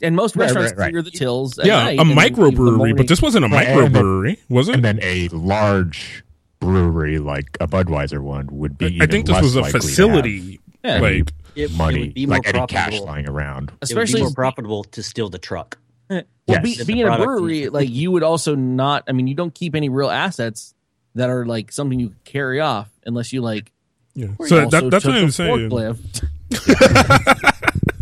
and 0.03 0.15
most 0.17 0.37
Right, 0.37 0.45
restaurants 0.45 0.73
right, 0.73 0.79
right. 0.79 0.91
clear 0.93 1.03
the 1.03 1.11
tills. 1.11 1.59
at 1.59 1.67
yeah, 1.67 1.85
night 1.85 1.99
a 1.99 2.01
and 2.03 2.11
leave 2.11 2.27
in 2.27 2.35
the 2.35 2.41
microbrewery, 2.53 2.97
but 2.97 3.09
this 3.09 3.21
wasn't 3.23 3.45
a 3.45 3.49
Right, 3.49 3.67
and 3.69 3.95
then- 3.95 4.03
microbrewery, 4.05 4.39
was 4.49 4.69
it? 4.69 4.75
and 4.77 4.85
then 4.85 4.99
a 5.03 5.29
large 5.29 6.25
brewery 6.61 7.19
like 7.19 7.57
a 7.61 7.67
Budweiser 7.69 8.21
one 8.21 8.49
would 8.51 8.79
be. 8.79 8.87
I 8.87 8.89
even 8.91 9.11
think 9.11 9.27
this 9.27 9.35
less 9.35 9.43
was 9.43 9.57
a 9.57 9.61
likely 9.61 9.73
to 9.73 9.77
have 9.79 9.83
facility. 9.91 10.61
Yeah. 10.85 10.99
Like, 11.01 11.33
It, 11.57 11.73
money, 11.73 11.97
it 11.97 12.07
would 12.07 12.15
be 12.15 12.27
more 12.27 12.37
like 12.37 12.55
any 12.55 12.67
cash 12.67 13.01
lying 13.01 13.29
around. 13.29 13.65
It 13.69 13.73
would 13.73 13.79
especially 13.83 14.21
be 14.21 14.25
more 14.25 14.33
profitable 14.35 14.85
to 14.85 15.03
steal 15.03 15.29
the 15.29 15.39
truck. 15.39 15.79
Well, 16.09 16.23
Yes. 16.47 16.63
be, 16.63 16.75
The 16.77 16.85
being 16.85 17.03
a 17.09 17.17
brewery, 17.17 17.69
like 17.71 17.89
you 17.91 18.13
would 18.13 18.23
also 18.23 18.55
not. 18.55 19.03
I 19.09 19.13
mean, 19.13 19.27
you 19.27 19.35
don't 19.35 19.53
keep 19.53 19.75
any 19.75 19.89
real 19.89 20.11
assets 20.11 20.75
that 21.17 21.29
are 21.31 21.45
like 21.45 21.73
something 21.73 21.99
you 22.01 22.15
carry 22.25 22.61
off 22.61 22.89
unless 23.05 23.33
you 23.33 23.43
like. 23.43 23.73
yeah. 24.15 24.29
So 24.47 24.65
also 24.65 24.71
that, 24.71 24.91
that's 24.91 25.05
what 25.05 25.15
I'm 25.17 25.31
saying. 25.31 25.71
forklift. 25.71 26.25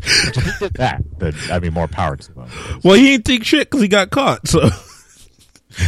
If 0.07 0.35
he 0.45 0.51
did 0.59 0.75
that, 0.75 1.03
then 1.19 1.35
I 1.51 1.59
mean, 1.61 1.73
more 1.73 1.89
power 1.89 2.17
to 2.17 2.33
them. 2.35 2.49
Well, 2.83 2.95
he 2.95 3.15
ain't 3.15 3.25
take 3.25 3.45
shit 3.45 3.71
because 3.71 3.81
he 3.81 3.89
got 3.89 4.11
caught. 4.11 4.47
So 4.49 4.61
I 4.63 4.71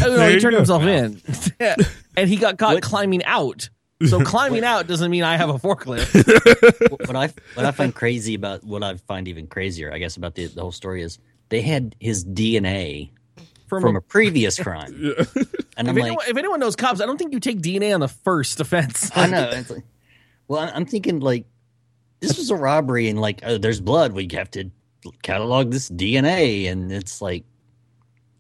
don't 0.04 0.16
know, 0.16 0.28
he 0.30 0.38
turned 0.40 0.52
go. 0.52 0.56
himself 0.58 0.82
in, 0.84 1.20
and 2.16 2.28
he 2.28 2.36
got 2.36 2.58
caught 2.58 2.74
What- 2.74 2.82
climbing 2.82 3.24
out. 3.24 3.68
So 4.10 4.20
climbing 4.20 4.62
out 4.62 4.86
doesn't 4.86 5.10
mean 5.10 5.22
I 5.22 5.38
have 5.38 5.48
a 5.48 5.54
forklift. 5.54 6.90
what 6.90 7.06
what 7.08 7.16
I 7.16 7.32
what 7.54 7.64
I 7.64 7.70
find 7.70 7.94
crazy 7.94 8.34
about 8.34 8.62
what 8.62 8.82
I 8.82 8.96
find 8.96 9.26
even 9.26 9.46
crazier, 9.46 9.90
I 9.90 9.96
guess, 9.96 10.18
about 10.18 10.34
the, 10.34 10.48
the 10.48 10.60
whole 10.60 10.70
story 10.70 11.00
is 11.02 11.18
they 11.48 11.62
had 11.62 11.96
his 11.98 12.22
DNA 12.22 13.08
From, 13.66 13.82
from 13.82 13.96
a, 13.96 13.98
a 13.98 14.02
previous 14.02 14.58
crime, 14.58 14.94
and 14.94 15.18
if, 15.18 15.56
I'm 15.76 15.88
anyone, 15.88 16.14
like, 16.14 16.28
if 16.28 16.36
anyone 16.36 16.60
knows 16.60 16.76
cops, 16.76 17.00
I 17.00 17.06
don't 17.06 17.18
think 17.18 17.32
you 17.32 17.40
take 17.40 17.60
DNA 17.60 17.92
on 17.94 18.00
the 18.00 18.08
first 18.08 18.60
offense. 18.60 19.10
I 19.14 19.26
know. 19.30 19.50
Like, 19.68 19.84
well, 20.48 20.70
I'm 20.72 20.86
thinking 20.86 21.20
like 21.20 21.46
this 22.20 22.38
was 22.38 22.50
a 22.50 22.56
robbery, 22.56 23.08
and 23.08 23.20
like 23.20 23.40
oh, 23.44 23.58
there's 23.58 23.80
blood. 23.80 24.12
We 24.12 24.28
have 24.32 24.50
to 24.52 24.70
catalog 25.22 25.70
this 25.70 25.90
DNA, 25.90 26.70
and 26.70 26.90
it's 26.92 27.20
like 27.20 27.44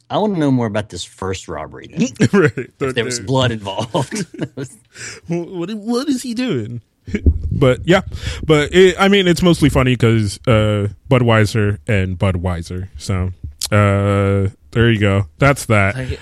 I 0.08 0.18
want 0.18 0.34
to 0.34 0.40
know 0.40 0.50
more 0.50 0.66
about 0.66 0.88
this 0.88 1.04
first 1.04 1.48
robbery. 1.48 1.88
Then. 1.88 2.08
right. 2.32 2.70
If 2.80 2.94
there 2.94 3.04
was 3.04 3.20
blood 3.20 3.50
involved. 3.50 4.26
what 5.26 5.74
what 5.74 6.08
is 6.08 6.22
he 6.22 6.34
doing? 6.34 6.82
but 7.52 7.86
yeah, 7.86 8.02
but 8.44 8.74
it, 8.74 8.96
I 8.98 9.08
mean, 9.08 9.26
it's 9.26 9.42
mostly 9.42 9.68
funny 9.68 9.92
because 9.92 10.38
uh, 10.46 10.88
Budweiser 11.08 11.78
and 11.86 12.18
Budweiser. 12.18 12.88
So 12.98 13.32
uh, 13.72 14.48
there 14.70 14.90
you 14.90 14.98
go. 15.00 15.26
That's 15.38 15.66
that. 15.66 15.96
Like, 15.96 16.20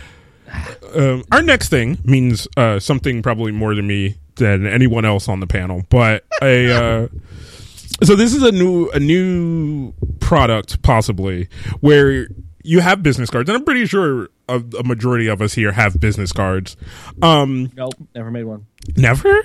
Um, 0.94 1.24
our 1.32 1.42
next 1.42 1.68
thing 1.68 1.98
means 2.04 2.46
uh, 2.56 2.78
something 2.78 3.22
probably 3.22 3.50
more 3.52 3.74
to 3.74 3.82
me 3.82 4.16
than 4.36 4.66
anyone 4.66 5.04
else 5.04 5.28
on 5.28 5.40
the 5.40 5.46
panel, 5.46 5.82
but 5.88 6.24
a. 6.42 6.70
Uh, 6.72 7.08
so 8.04 8.14
this 8.16 8.34
is 8.34 8.42
a 8.42 8.52
new 8.52 8.88
a 8.90 9.00
new 9.00 9.92
product 10.20 10.82
possibly 10.82 11.48
where 11.80 12.28
you 12.62 12.80
have 12.80 13.02
business 13.02 13.30
cards, 13.30 13.48
and 13.48 13.56
I'm 13.58 13.64
pretty 13.64 13.86
sure 13.86 14.28
a, 14.48 14.62
a 14.78 14.84
majority 14.84 15.26
of 15.26 15.42
us 15.42 15.54
here 15.54 15.72
have 15.72 15.98
business 16.00 16.30
cards. 16.32 16.76
Um, 17.22 17.72
nope, 17.74 17.94
never 18.14 18.30
made 18.30 18.44
one. 18.44 18.66
never. 18.96 19.42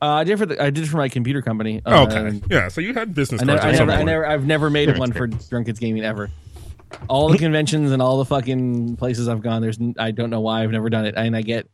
Uh, 0.00 0.06
I 0.14 0.24
did 0.24 0.36
for 0.36 0.46
the, 0.46 0.60
I 0.60 0.70
did 0.70 0.88
for 0.88 0.96
my 0.96 1.08
computer 1.08 1.42
company. 1.42 1.80
Uh, 1.86 2.06
Oh, 2.10 2.16
Okay, 2.16 2.40
yeah. 2.50 2.66
So 2.68 2.80
you 2.80 2.92
had 2.92 3.14
business 3.14 3.40
I 3.40 3.44
cards. 3.46 3.62
never, 3.62 3.72
I, 3.72 3.76
never, 3.76 3.92
I 3.92 4.02
never, 4.02 4.26
I've 4.26 4.44
never 4.46 4.68
made 4.70 4.98
one 4.98 5.12
for 5.12 5.28
Drunk 5.28 5.66
Kids 5.66 5.78
Gaming 5.78 6.04
ever. 6.04 6.28
All 7.08 7.28
the 7.28 7.38
conventions 7.38 7.90
and 7.92 8.00
all 8.00 8.18
the 8.18 8.24
fucking 8.24 8.96
places 8.96 9.28
I've 9.28 9.42
gone, 9.42 9.62
there's, 9.62 9.78
I 9.98 10.10
don't 10.10 10.30
know 10.30 10.40
why 10.40 10.62
I've 10.62 10.70
never 10.70 10.88
done 10.90 11.04
it, 11.06 11.14
and 11.16 11.36
I 11.36 11.42
get 11.42 11.68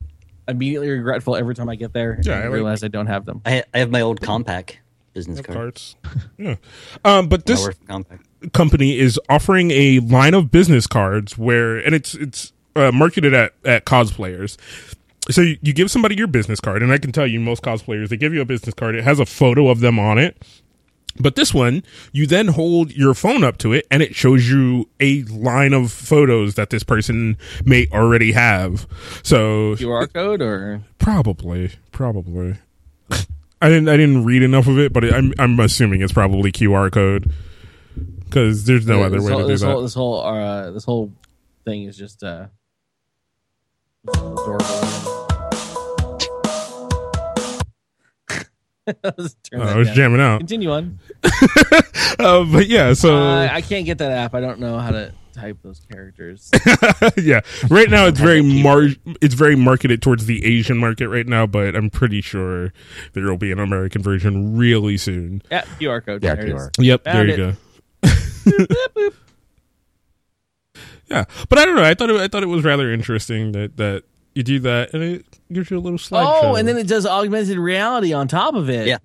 immediately 0.46 0.90
regretful 0.90 1.36
every 1.36 1.54
time 1.54 1.68
I 1.68 1.76
get 1.76 1.92
there. 1.92 2.18
Yeah, 2.22 2.34
and 2.34 2.42
I 2.42 2.46
like- 2.46 2.54
realize 2.54 2.84
I 2.84 2.88
don't 2.88 3.06
have 3.06 3.24
them. 3.24 3.42
I, 3.44 3.62
I 3.74 3.78
have 3.78 3.90
my 3.90 4.00
old 4.00 4.20
compact 4.20 4.78
business 5.14 5.40
card. 5.40 5.56
cards. 5.56 5.96
Yeah. 6.38 6.56
Um, 7.04 7.28
but 7.28 7.46
this 7.46 7.62
worked 7.62 7.84
for 7.86 8.04
company 8.52 8.98
is 8.98 9.18
offering 9.28 9.70
a 9.72 9.98
line 10.00 10.34
of 10.34 10.50
business 10.50 10.86
cards 10.86 11.36
where, 11.36 11.76
and 11.76 11.94
it's 11.94 12.14
it's 12.14 12.52
uh, 12.76 12.92
marketed 12.92 13.34
at 13.34 13.54
at 13.64 13.84
cosplayers. 13.84 14.56
So 15.30 15.42
you, 15.42 15.58
you 15.60 15.72
give 15.72 15.90
somebody 15.90 16.14
your 16.14 16.28
business 16.28 16.60
card, 16.60 16.82
and 16.82 16.92
I 16.92 16.98
can 16.98 17.12
tell 17.12 17.26
you, 17.26 17.40
most 17.40 17.62
cosplayers 17.62 18.08
they 18.08 18.16
give 18.16 18.32
you 18.32 18.40
a 18.40 18.44
business 18.44 18.74
card. 18.74 18.94
It 18.94 19.04
has 19.04 19.18
a 19.20 19.26
photo 19.26 19.68
of 19.68 19.80
them 19.80 19.98
on 19.98 20.18
it. 20.18 20.36
But 21.20 21.34
this 21.36 21.52
one, 21.52 21.82
you 22.12 22.26
then 22.26 22.48
hold 22.48 22.92
your 22.92 23.14
phone 23.14 23.44
up 23.44 23.58
to 23.58 23.72
it, 23.72 23.86
and 23.90 24.02
it 24.02 24.14
shows 24.14 24.48
you 24.48 24.88
a 25.00 25.22
line 25.24 25.72
of 25.72 25.90
photos 25.92 26.54
that 26.54 26.70
this 26.70 26.82
person 26.82 27.36
may 27.64 27.86
already 27.92 28.32
have. 28.32 28.86
So 29.22 29.76
QR 29.76 30.12
code 30.12 30.42
or 30.42 30.82
Probably, 30.98 31.72
probably. 31.92 32.56
I 33.60 33.68
didn't. 33.68 33.88
I 33.88 33.96
didn't 33.96 34.24
read 34.24 34.42
enough 34.42 34.68
of 34.68 34.78
it, 34.78 34.92
but 34.92 35.04
I'm. 35.12 35.32
I'm 35.38 35.58
assuming 35.58 36.00
it's 36.02 36.12
probably 36.12 36.52
QR 36.52 36.92
code 36.92 37.32
because 38.24 38.64
there's 38.64 38.86
no 38.86 39.02
other 39.02 39.16
this 39.16 39.24
way 39.24 39.32
whole, 39.32 39.40
to 39.40 39.46
do 39.46 39.52
this 39.52 39.60
that. 39.62 39.66
whole 39.66 39.82
this 39.82 39.94
whole 39.94 40.20
uh, 40.20 40.70
this 40.70 40.84
whole 40.84 41.12
thing 41.64 41.84
is 41.84 41.96
just 41.96 42.22
uh, 42.22 42.46
adorable. 44.06 44.97
Let's 49.04 49.34
turn 49.50 49.60
Oh, 49.60 49.66
that 49.66 49.74
I 49.74 49.78
was 49.78 49.88
down. 49.88 49.96
jamming 49.96 50.20
out. 50.20 50.38
Continue 50.40 50.70
on. 50.70 50.98
Uh, 52.20 52.44
but 52.50 52.66
yeah, 52.66 52.94
so 52.94 53.16
Uh, 53.16 53.48
I 53.50 53.60
can't 53.60 53.86
get 53.86 53.98
that 53.98 54.10
app. 54.10 54.34
I 54.34 54.40
don't 54.40 54.58
know 54.58 54.78
how 54.78 54.90
to 54.90 55.12
type 55.34 55.56
those 55.62 55.80
characters. 55.90 56.50
yeah, 57.16 57.40
right 57.70 57.88
now 57.88 58.06
it's 58.06 58.18
very 58.18 58.42
mar- 58.42 58.88
it's 59.20 59.34
very 59.34 59.54
marketed 59.54 60.02
towards 60.02 60.26
the 60.26 60.44
Asian 60.44 60.78
market 60.78 61.08
right 61.08 61.26
now, 61.28 61.46
but 61.46 61.76
I'm 61.76 61.90
pretty 61.90 62.20
sure 62.20 62.72
there 63.12 63.24
will 63.24 63.36
be 63.36 63.52
an 63.52 63.60
American 63.60 64.02
version 64.02 64.56
really 64.56 64.96
soon. 64.96 65.42
yeah, 65.50 65.62
QR 65.78 66.04
code. 66.04 66.24
Yeah, 66.24 66.34
There 66.34 66.46
it 66.46 66.54
QR. 66.56 66.70
is. 66.80 66.84
Yep, 66.86 67.04
Found 67.04 67.16
there 67.28 67.38
you 67.38 67.44
it. 67.44 67.54
go. 68.96 69.10
yeah, 71.08 71.24
but 71.48 71.58
I 71.58 71.64
don't 71.64 71.76
know. 71.76 71.84
I 71.84 71.94
thought 71.94 72.10
it, 72.10 72.20
I 72.20 72.26
thought 72.28 72.42
it 72.42 72.46
was 72.46 72.64
rather 72.64 72.92
interesting 72.92 73.52
that 73.52 73.76
that 73.76 74.02
you 74.34 74.42
do 74.42 74.58
that 74.60 74.92
and 74.92 75.02
it 75.02 75.27
gives 75.52 75.70
you 75.70 75.78
a 75.78 75.80
little 75.80 75.98
slideshow. 75.98 76.40
Oh, 76.42 76.54
and 76.56 76.66
then 76.66 76.76
it 76.76 76.86
does 76.86 77.06
augmented 77.06 77.58
reality 77.58 78.12
on 78.12 78.28
top 78.28 78.54
of 78.54 78.68
it. 78.70 78.86
Yeah. 78.86 78.98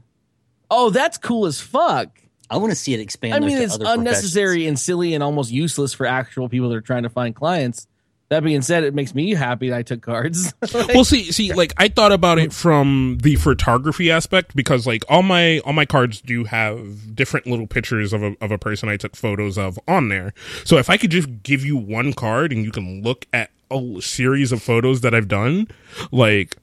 Oh, 0.70 0.90
that's 0.90 1.18
cool 1.18 1.46
as 1.46 1.62
fuck. 1.62 2.20
I 2.50 2.58
want 2.58 2.72
to 2.72 2.76
see 2.76 2.94
it 2.94 3.00
expand. 3.00 3.34
I 3.34 3.40
mean, 3.40 3.58
it's 3.58 3.76
other 3.76 3.86
unnecessary 3.88 4.68
and 4.68 4.78
silly 4.78 5.14
and 5.14 5.24
almost 5.24 5.52
useless 5.52 5.94
for 5.94 6.06
actual 6.06 6.50
people 6.50 6.70
that 6.70 6.76
are 6.76 6.82
trying 6.82 7.04
to 7.04 7.10
find 7.10 7.36
clients. 7.36 7.88
That 8.30 8.44
being 8.44 8.64
said, 8.64 8.84
it 8.84 8.96
makes 8.96 9.14
me 9.14 9.32
happy 9.32 9.70
that 9.70 9.78
I 9.78 9.84
took 9.84 10.02
cards. 10.02 10.54
well 10.74 11.04
see 11.04 11.32
see 11.32 11.54
like 11.54 11.72
i 11.78 11.88
thought 11.88 12.12
about 12.12 12.40
it 12.40 12.52
from 12.52 13.20
the 13.22 13.36
photography 13.36 14.10
aspect 14.10 14.56
because 14.56 14.88
like 14.88 15.04
all 15.08 15.22
my 15.22 15.60
all 15.60 15.74
my 15.74 15.86
cards 15.86 16.20
do 16.20 16.44
have 16.46 17.16
different 17.16 17.46
little 17.46 17.68
pictures 17.68 18.12
of 18.12 18.24
a, 18.24 18.36
of 18.42 18.50
a 18.52 18.58
person 18.58 18.90
i 18.90 18.98
took 18.98 19.16
photos 19.16 19.58
of 19.58 19.78
on 19.88 20.10
there 20.10 20.34
so 20.64 20.78
if 20.78 20.90
i 20.90 20.98
could 20.98 21.12
just 21.12 21.44
give 21.44 21.64
you 21.64 21.78
one 21.78 22.12
card 22.12 22.52
and 22.52 22.64
you 22.64 22.72
can 22.72 23.04
look 23.04 23.28
at 23.34 23.52
a 23.74 24.02
series 24.02 24.52
of 24.52 24.62
photos 24.62 25.02
that 25.02 25.14
i've 25.16 25.28
done 25.28 25.68
like 26.12 26.58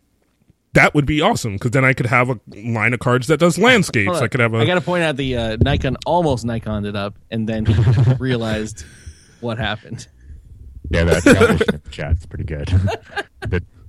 that 0.72 0.94
would 0.94 1.06
be 1.06 1.20
awesome 1.20 1.54
because 1.54 1.72
then 1.72 1.84
i 1.84 1.92
could 1.92 2.06
have 2.06 2.30
a 2.30 2.38
line 2.54 2.92
of 2.94 3.00
cards 3.00 3.26
that 3.26 3.38
does 3.38 3.58
landscapes 3.68 4.18
i 4.20 4.28
could 4.28 4.40
have 4.40 4.54
a 4.54 4.58
I 4.58 4.64
got 4.66 4.74
to 4.76 4.80
point 4.80 5.02
out 5.02 5.16
the 5.16 5.36
uh, 5.36 5.56
Nikon 5.60 5.96
almost 6.06 6.44
Nikoned 6.46 6.86
it 6.86 6.94
up, 6.96 7.16
and 7.30 7.48
then 7.48 7.64
realized 8.18 8.84
what 9.40 9.58
happened. 9.58 10.06
Yeah, 10.90 11.04
that 11.04 11.22
transition 11.22 11.74
in 11.84 11.90
chat's 11.90 12.26
pretty 12.26 12.44
good. 12.44 12.68
The- 13.48 13.62
He's 13.62 13.79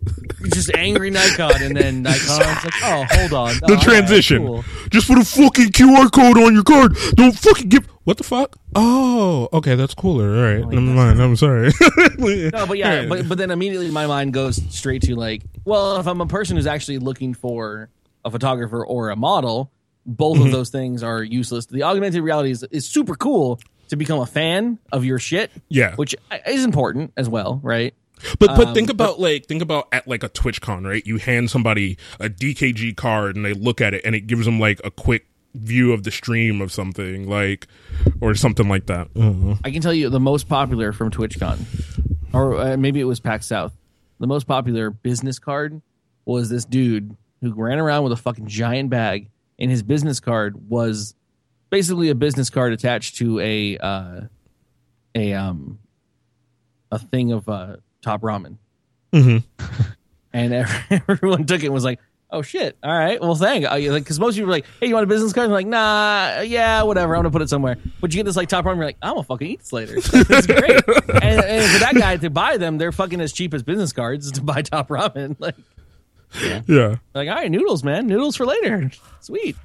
just 0.53 0.71
angry 0.75 1.09
Nikon, 1.11 1.61
and 1.61 1.75
then 1.75 2.01
Nikon's 2.03 2.37
like, 2.39 2.73
"Oh, 2.83 3.05
hold 3.11 3.33
on." 3.33 3.53
the 3.55 3.61
Oh, 3.63 3.67
all 3.69 3.75
right, 3.75 3.83
transition 3.83 4.45
cool. 4.45 4.63
just 4.89 5.07
put 5.07 5.17
a 5.19 5.25
fucking 5.25 5.67
qr 5.69 6.11
code 6.11 6.37
on 6.37 6.53
your 6.53 6.63
card 6.63 6.95
don't 7.15 7.37
fucking 7.37 7.69
give 7.69 7.85
what 8.03 8.17
the 8.17 8.23
fuck 8.23 8.55
oh 8.75 9.47
okay 9.53 9.75
that's 9.75 9.93
cooler 9.93 10.35
all 10.35 10.53
right 10.55 10.67
never 10.67 10.81
mind 10.81 11.21
i'm 11.21 11.35
sorry 11.35 11.71
No, 12.17 12.65
but 12.65 12.77
yeah, 12.77 13.05
but 13.07 13.27
but 13.29 13.37
then 13.37 13.51
immediately 13.51 13.91
my 13.91 14.07
mind 14.07 14.33
goes 14.33 14.59
straight 14.73 15.01
to 15.03 15.15
like, 15.15 15.43
well, 15.65 15.97
if 15.97 16.07
I'm 16.07 16.21
a 16.21 16.25
person 16.25 16.55
who's 16.55 16.67
actually 16.67 16.97
looking 16.99 17.33
for 17.33 17.89
a 18.25 18.31
photographer 18.31 18.85
or 18.85 19.09
a 19.09 19.15
model, 19.15 19.71
both 20.05 20.37
Mm-hmm. 20.37 20.47
of 20.47 20.51
those 20.51 20.69
things 20.69 21.03
are 21.03 21.21
useless. 21.23 21.65
The 21.67 21.83
augmented 21.83 22.21
reality 22.23 22.51
is, 22.51 22.63
is 22.71 22.87
super 22.87 23.15
cool 23.15 23.59
to 23.89 23.95
become 23.95 24.19
a 24.19 24.25
fan 24.25 24.79
of 24.91 25.03
your 25.05 25.19
shit, 25.19 25.51
yeah 25.69 25.95
which 25.95 26.15
is 26.47 26.63
important 26.63 27.13
as 27.17 27.27
well, 27.29 27.59
right? 27.63 27.93
But 28.39 28.55
but 28.55 28.67
Um, 28.67 28.73
think 28.73 28.89
about 28.89 29.19
like 29.19 29.45
think 29.45 29.61
about 29.61 29.87
at 29.91 30.07
like 30.07 30.23
a 30.23 30.29
TwitchCon, 30.29 30.85
right? 30.87 31.05
You 31.05 31.17
hand 31.17 31.49
somebody 31.49 31.97
a 32.19 32.29
DKG 32.29 32.95
card 32.95 33.35
and 33.35 33.45
they 33.45 33.53
look 33.53 33.81
at 33.81 33.93
it 33.93 34.01
and 34.05 34.15
it 34.15 34.27
gives 34.27 34.45
them 34.45 34.59
like 34.59 34.79
a 34.83 34.91
quick 34.91 35.27
view 35.53 35.91
of 35.91 36.03
the 36.03 36.11
stream 36.11 36.61
of 36.61 36.71
something 36.71 37.27
like 37.27 37.67
or 38.21 38.35
something 38.35 38.69
like 38.69 38.87
that. 38.87 39.09
I 39.15 39.19
don't. 39.19 39.59
I 39.63 39.71
can 39.71 39.81
tell 39.81 39.93
you 39.93 40.09
the 40.09 40.19
most 40.19 40.47
popular 40.47 40.93
from 40.93 41.11
TwitchCon, 41.11 41.59
or 42.33 42.55
uh, 42.55 42.77
maybe 42.77 42.99
it 42.99 43.05
was 43.05 43.19
PAX 43.19 43.47
South. 43.47 43.73
the 44.19 44.27
most 44.27 44.47
popular 44.47 44.89
business 44.89 45.39
card 45.39 45.81
was 46.25 46.49
this 46.49 46.65
dude 46.65 47.17
who 47.41 47.53
ran 47.53 47.79
around 47.79 48.03
with 48.03 48.13
a 48.13 48.17
fucking 48.17 48.47
giant 48.47 48.89
bag, 48.89 49.29
and 49.59 49.71
his 49.71 49.83
business 49.83 50.19
card 50.19 50.69
was 50.69 51.15
basically 51.69 52.09
a 52.09 52.15
business 52.15 52.49
card 52.49 52.71
attached 52.73 53.17
to 53.17 53.39
a 53.39 53.77
uh, 53.77 54.21
a 55.15 55.33
um 55.33 55.79
a 56.91 56.99
thing 56.99 57.31
of 57.31 57.49
uh, 57.49 57.77
top 58.01 58.21
ramen, 58.21 58.57
Mhm. 59.13 59.43
and 60.33 60.53
everyone 61.09 61.45
took 61.45 61.61
it 61.63 61.67
and 61.67 61.73
was 61.73 61.83
like. 61.85 61.99
Oh 62.33 62.41
shit! 62.41 62.77
All 62.81 62.97
right, 62.97 63.19
well, 63.19 63.35
thank 63.35 63.63
you. 63.81 63.91
Like, 63.91 64.03
because 64.05 64.17
most 64.17 64.35
people 64.35 64.45
were 64.47 64.53
like, 64.53 64.65
"Hey, 64.79 64.87
you 64.87 64.93
want 64.93 65.03
a 65.03 65.07
business 65.07 65.33
card?" 65.33 65.43
And 65.47 65.53
like, 65.53 65.67
"Nah, 65.67 66.39
yeah, 66.39 66.81
whatever. 66.83 67.13
I'm 67.13 67.23
gonna 67.23 67.29
put 67.29 67.41
it 67.41 67.49
somewhere." 67.49 67.75
But 67.99 68.13
you 68.13 68.19
get 68.19 68.25
this 68.25 68.37
like 68.37 68.47
top 68.47 68.63
ramen, 68.63 68.77
you're 68.77 68.85
like, 68.85 68.95
"I'm 69.01 69.15
gonna 69.15 69.23
fucking 69.23 69.47
eat 69.47 69.59
this 69.59 69.73
later." 69.73 69.95
it's 69.97 70.47
great. 70.47 70.81
and, 71.21 71.41
and 71.43 71.71
for 71.73 71.79
that 71.79 71.93
guy 71.93 72.15
to 72.15 72.29
buy 72.29 72.55
them, 72.55 72.77
they're 72.77 72.93
fucking 72.93 73.19
as 73.19 73.33
cheap 73.33 73.53
as 73.53 73.63
business 73.63 73.91
cards 73.91 74.31
to 74.31 74.41
buy 74.41 74.61
top 74.61 74.87
ramen. 74.87 75.35
Like, 75.39 75.55
Yeah. 76.67 76.97
like, 77.13 77.27
all 77.29 77.35
right, 77.35 77.51
noodles, 77.51 77.83
man, 77.83 78.07
noodles 78.07 78.35
for 78.35 78.45
later. 78.45 78.91
Sweet. 79.19 79.55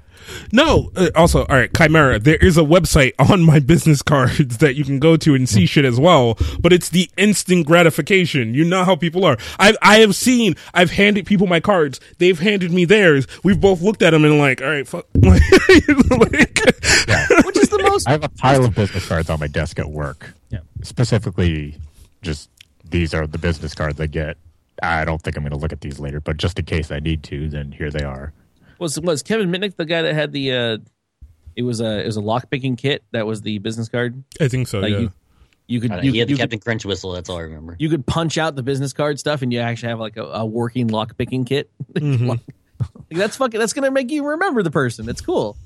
No. 0.52 0.90
Uh, 0.96 1.10
also, 1.14 1.40
all 1.46 1.56
right, 1.56 1.70
Chimera. 1.72 2.18
There 2.18 2.36
is 2.36 2.56
a 2.56 2.62
website 2.62 3.12
on 3.30 3.42
my 3.42 3.58
business 3.60 4.02
cards 4.02 4.58
that 4.58 4.74
you 4.74 4.84
can 4.84 4.98
go 4.98 5.16
to 5.16 5.34
and 5.34 5.48
see 5.48 5.66
shit 5.66 5.84
as 5.84 5.98
well. 6.00 6.38
But 6.60 6.72
it's 6.72 6.88
the 6.88 7.10
instant 7.16 7.66
gratification. 7.66 8.54
You 8.54 8.64
know 8.64 8.84
how 8.84 8.96
people 8.96 9.24
are. 9.24 9.36
I 9.58 9.76
I 9.82 9.98
have 9.98 10.14
seen. 10.14 10.56
I've 10.74 10.90
handed 10.90 11.26
people 11.26 11.46
my 11.46 11.60
cards. 11.60 12.00
They've 12.18 12.38
handed 12.38 12.72
me 12.72 12.84
theirs. 12.84 13.26
We've 13.44 13.60
both 13.60 13.80
looked 13.82 14.02
at 14.02 14.10
them 14.10 14.24
and 14.24 14.38
like, 14.38 14.62
all 14.62 14.68
right, 14.68 14.86
fuck. 14.86 15.06
Like, 15.22 15.42
Which 17.44 17.56
is 17.56 17.68
the 17.68 17.80
most 17.82 18.08
I 18.08 18.12
have 18.12 18.24
a 18.24 18.28
pile 18.28 18.64
of 18.64 18.74
business 18.74 19.06
cards 19.08 19.30
on 19.30 19.38
my 19.38 19.46
desk 19.46 19.78
at 19.78 19.88
work. 19.88 20.32
Yeah. 20.50 20.60
Specifically, 20.82 21.76
just 22.22 22.50
these 22.84 23.14
are 23.14 23.26
the 23.26 23.38
business 23.38 23.74
cards 23.74 24.00
I 24.00 24.06
get. 24.06 24.36
I 24.82 25.04
don't 25.04 25.20
think 25.20 25.36
I'm 25.36 25.42
going 25.42 25.52
to 25.52 25.58
look 25.58 25.72
at 25.72 25.80
these 25.80 25.98
later, 25.98 26.20
but 26.20 26.36
just 26.36 26.58
in 26.58 26.64
case 26.64 26.90
I 26.90 27.00
need 27.00 27.22
to, 27.24 27.48
then 27.48 27.72
here 27.72 27.90
they 27.90 28.04
are. 28.04 28.32
was 28.78 29.00
was 29.00 29.22
Kevin 29.22 29.50
Mitnick 29.50 29.76
the 29.76 29.84
guy 29.84 30.02
that 30.02 30.14
had 30.14 30.32
the 30.32 30.52
uh 30.52 30.78
it 31.56 31.62
was 31.62 31.80
a 31.80 32.02
it 32.02 32.06
was 32.06 32.16
a 32.16 32.20
lock 32.20 32.50
picking 32.50 32.76
kit 32.76 33.02
that 33.12 33.26
was 33.26 33.42
the 33.42 33.58
business 33.58 33.88
card. 33.88 34.22
I 34.40 34.48
think 34.48 34.68
so. 34.68 34.80
Like 34.80 34.92
yeah. 34.92 34.98
you 34.98 35.12
you 35.68 35.80
could 35.80 35.90
I 35.90 35.96
know, 35.96 36.02
you, 36.02 36.12
he 36.12 36.18
had 36.18 36.28
the 36.28 36.32
you 36.32 36.36
could 36.36 36.42
Captain 36.42 36.60
Crunch 36.60 36.84
whistle. 36.84 37.12
That's 37.12 37.28
all 37.28 37.38
I 37.38 37.42
remember. 37.42 37.76
you 37.78 37.88
could 37.88 38.06
punch 38.06 38.38
out 38.38 38.54
the 38.54 38.62
business 38.62 38.92
card 38.92 39.18
stuff 39.18 39.42
and 39.42 39.52
you 39.52 39.60
actually 39.60 39.88
have 39.88 40.00
like 40.00 40.16
a, 40.16 40.24
a 40.24 40.46
working 40.46 40.88
lock 40.88 41.16
picking 41.16 41.44
kit. 41.44 41.70
Mm-hmm. 41.94 42.28
Like, 42.28 42.40
that's 43.10 43.36
fucking 43.38 43.58
that's 43.58 43.72
gonna 43.72 43.90
make 43.90 44.10
you 44.10 44.26
remember 44.26 44.62
the 44.62 44.70
person. 44.70 45.08
It's 45.08 45.22
cool. 45.22 45.56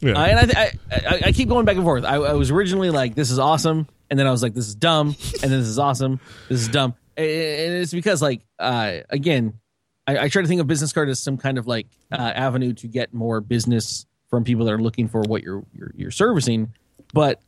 yeah. 0.00 0.12
Uh, 0.12 0.26
and 0.26 0.38
I, 0.38 0.44
th- 0.44 0.56
I, 0.56 0.70
I 0.92 1.20
I 1.28 1.32
keep 1.32 1.48
going 1.48 1.64
back 1.64 1.76
and 1.76 1.84
forth. 1.84 2.04
I, 2.04 2.16
I 2.16 2.34
was 2.34 2.50
originally 2.50 2.90
like, 2.90 3.14
"This 3.14 3.30
is 3.30 3.38
awesome," 3.38 3.88
and 4.10 4.18
then 4.18 4.26
I 4.26 4.30
was 4.30 4.42
like, 4.42 4.52
"This 4.52 4.68
is 4.68 4.74
dumb," 4.74 5.16
and 5.42 5.50
then 5.50 5.60
"This 5.60 5.68
is 5.68 5.78
awesome." 5.78 6.20
This 6.50 6.60
is 6.60 6.68
dumb, 6.68 6.94
and 7.16 7.74
it's 7.74 7.92
because 7.92 8.22
like, 8.22 8.42
uh, 8.58 8.98
again, 9.10 9.54
I, 10.06 10.18
I 10.18 10.28
try 10.28 10.42
to 10.42 10.48
think 10.48 10.60
of 10.60 10.66
business 10.66 10.92
card 10.92 11.08
as 11.08 11.18
some 11.18 11.36
kind 11.36 11.58
of 11.58 11.66
like 11.66 11.86
uh, 12.12 12.16
avenue 12.16 12.72
to 12.74 12.86
get 12.88 13.12
more 13.14 13.40
business 13.40 14.06
from 14.28 14.44
people 14.44 14.64
that 14.66 14.72
are 14.72 14.78
looking 14.80 15.08
for 15.08 15.20
what 15.22 15.42
you're 15.42 15.64
you're, 15.74 15.92
you're 15.96 16.10
servicing, 16.10 16.72
but 17.12 17.40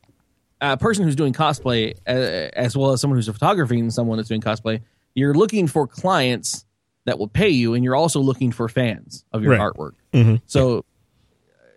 a 0.61 0.77
person 0.77 1.05
who's 1.05 1.17
doing 1.17 1.33
cosplay, 1.33 1.95
uh, 2.07 2.11
as 2.55 2.77
well 2.77 2.93
as 2.93 3.01
someone 3.01 3.17
who's 3.19 3.27
photographing 3.29 3.91
someone 3.91 4.17
that's 4.17 4.29
doing 4.29 4.41
cosplay, 4.41 4.81
you're 5.15 5.35
looking 5.35 5.67
for 5.67 5.87
clients 5.87 6.65
that 7.05 7.19
will 7.19 7.29
pay 7.29 7.49
you, 7.49 7.75
and 7.75 7.83
you're 7.83 7.97
also 7.97 8.21
looking 8.21 8.53
for 8.53 8.69
fans 8.69 9.25
of 9.33 9.43
your 9.43 9.53
Right. 9.53 9.61
artwork. 9.61 9.93
Mhm. 10.13 10.41
So 10.47 10.85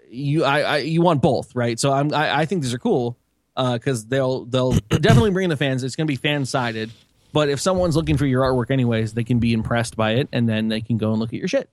you 0.10 0.44
I, 0.44 0.60
I 0.62 0.78
you 0.78 1.02
want 1.02 1.22
both, 1.22 1.56
right? 1.56 1.80
So 1.80 1.92
I'm 1.92 2.14
I, 2.14 2.40
I 2.42 2.46
think 2.46 2.62
these 2.62 2.74
are 2.74 2.80
cool 2.80 3.18
because 3.56 4.06
they'll 4.06 4.46
they'll 4.46 4.74
definitely 4.90 5.32
bring 5.32 5.46
in 5.46 5.50
the 5.50 5.58
fans. 5.58 5.84
It's 5.84 5.96
going 5.96 6.08
to 6.08 6.12
be 6.12 6.16
fan 6.18 6.46
sided, 6.46 6.92
but 7.36 7.50
if 7.50 7.60
someone's 7.60 7.96
looking 7.98 8.16
for 8.18 8.26
your 8.26 8.42
artwork 8.44 8.72
anyways, 8.72 9.14
they 9.14 9.26
can 9.26 9.40
be 9.40 9.52
impressed 9.54 9.96
by 9.98 10.14
it, 10.14 10.30
and 10.32 10.48
then 10.50 10.70
they 10.70 10.80
can 10.82 10.98
go 10.98 11.12
and 11.12 11.20
look 11.20 11.34
at 11.34 11.38
your 11.40 11.50
shit 11.50 11.70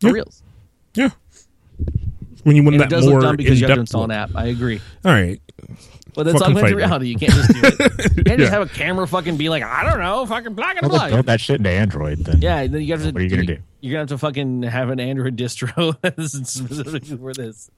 for 0.00 0.08
Yeah. 0.08 0.12
reals. 0.12 0.42
Yeah. 0.94 1.10
When 2.42 2.56
you 2.56 2.62
want 2.64 2.74
And 2.74 2.82
it 2.84 2.90
does 2.90 3.06
more 3.06 3.14
look 3.20 3.22
dumb 3.22 3.36
because 3.36 3.60
you 3.60 3.66
have 3.66 3.76
to 3.76 3.80
in-depth 3.80 3.80
install 3.80 4.04
an 4.04 4.10
app. 4.10 4.30
I 4.34 4.46
agree, 4.46 4.80
All 5.04 5.12
right. 5.12 5.40
but 6.14 6.24
that's 6.24 6.38
Fucking 6.40 6.56
augmented 6.56 6.60
fight 6.62 6.70
me. 6.70 6.76
reality. 6.76 7.06
You 7.08 7.16
can't 7.16 7.32
just 7.32 7.52
do 7.54 7.60
it. 7.62 7.74
You 8.18 8.24
can't 8.24 8.38
Yeah. 8.40 8.44
just 8.46 8.52
have 8.52 8.62
a 8.62 8.66
camera 8.68 9.06
fucking 9.06 9.36
be 9.38 9.48
like, 9.48 9.62
I 9.62 9.88
don't 9.88 9.98
know, 10.00 10.26
fucking 10.26 10.54
black 10.54 10.76
and 10.82 10.90
Well, 10.90 11.00
white. 11.00 11.10
build 11.10 11.26
that 11.26 11.40
shit 11.40 11.56
into 11.56 11.70
Android. 11.70 12.18
Then 12.18 12.40
Yeah, 12.42 12.66
then 12.66 12.82
you 12.82 12.92
have 12.92 13.02
to. 13.02 13.10
What 13.12 13.20
are 13.20 13.24
you 13.24 13.30
gonna 13.30 13.44
do? 13.46 13.58
You're 13.80 13.92
gonna 13.92 14.00
have 14.02 14.08
to 14.08 14.18
fucking 14.18 14.62
have 14.64 14.90
an 14.90 14.98
Android 15.00 15.36
distro 15.36 15.96
this 16.16 16.32
specifically 16.32 17.16
for 17.16 17.32
this, 17.34 17.70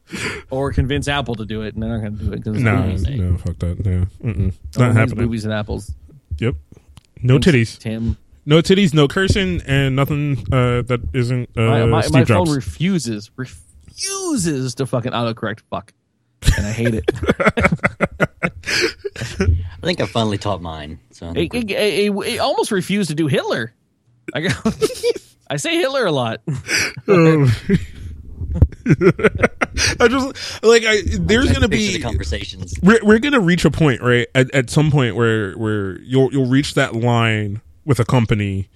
or 0.50 0.72
convince 0.72 1.06
Apple 1.08 1.34
to 1.36 1.44
do 1.44 1.62
it, 1.62 1.74
and 1.74 1.82
they're 1.82 1.90
not 1.90 2.02
gonna 2.02 2.10
do 2.16 2.32
it 2.32 2.42
because 2.44 2.60
No, 2.62 2.86
no, 2.96 3.36
fuck 3.38 3.58
that. 3.60 3.84
No, 3.84 4.06
Mm-mm. 4.24 4.52
not 4.78 4.94
happening. 4.96 5.24
Movies 5.24 5.44
and 5.44 5.52
apples. 5.54 5.92
Yep. 6.38 6.54
No 7.22 7.38
titties. 7.38 7.78
Tim. 7.78 8.16
No 8.44 8.60
titties. 8.60 8.94
No 8.94 9.08
cursing, 9.08 9.62
and 9.66 9.96
nothing 9.96 10.38
uh, 10.52 10.82
that 10.82 11.00
isn't 11.12 11.50
uh, 11.56 11.60
my 11.62 11.86
my, 11.86 12.00
Steve 12.02 12.12
my 12.12 12.24
Jobs. 12.24 12.48
phone 12.48 12.56
refuses 12.56 13.30
refuses 13.36 14.74
to 14.76 14.86
fucking 14.86 15.12
autocorrect 15.12 15.60
fuck, 15.70 15.92
and 16.56 16.66
I 16.66 16.72
hate 16.72 16.94
it. 16.94 17.04
I 19.18 19.86
think 19.86 20.00
I 20.00 20.06
finally 20.06 20.38
taught 20.38 20.60
mine. 20.62 20.98
So 21.10 21.28
I 21.28 21.30
it, 21.32 21.54
it, 21.54 21.70
it, 21.70 22.12
it 22.12 22.38
almost 22.38 22.70
refused 22.70 23.10
to 23.10 23.14
do 23.14 23.26
Hitler. 23.26 23.72
I 24.34 24.40
got, 24.40 24.56
I 25.50 25.56
say 25.56 25.76
Hitler 25.76 26.06
a 26.06 26.12
lot. 26.12 26.40
Um, 27.08 27.50
I 30.00 30.08
just 30.08 30.62
like 30.64 30.84
I. 30.86 31.02
There's 31.04 31.52
gonna 31.52 31.68
be 31.68 31.92
the 31.92 32.00
conversations. 32.00 32.74
we're 32.82 33.00
we're 33.02 33.18
gonna 33.18 33.40
reach 33.40 33.64
a 33.64 33.70
point 33.70 34.00
right 34.00 34.26
at, 34.34 34.52
at 34.54 34.70
some 34.70 34.90
point 34.90 35.16
where 35.16 35.52
where 35.54 36.00
you'll 36.00 36.32
you'll 36.32 36.46
reach 36.46 36.74
that 36.74 36.94
line 36.94 37.60
with 37.84 38.00
a 38.00 38.04
company 38.04 38.68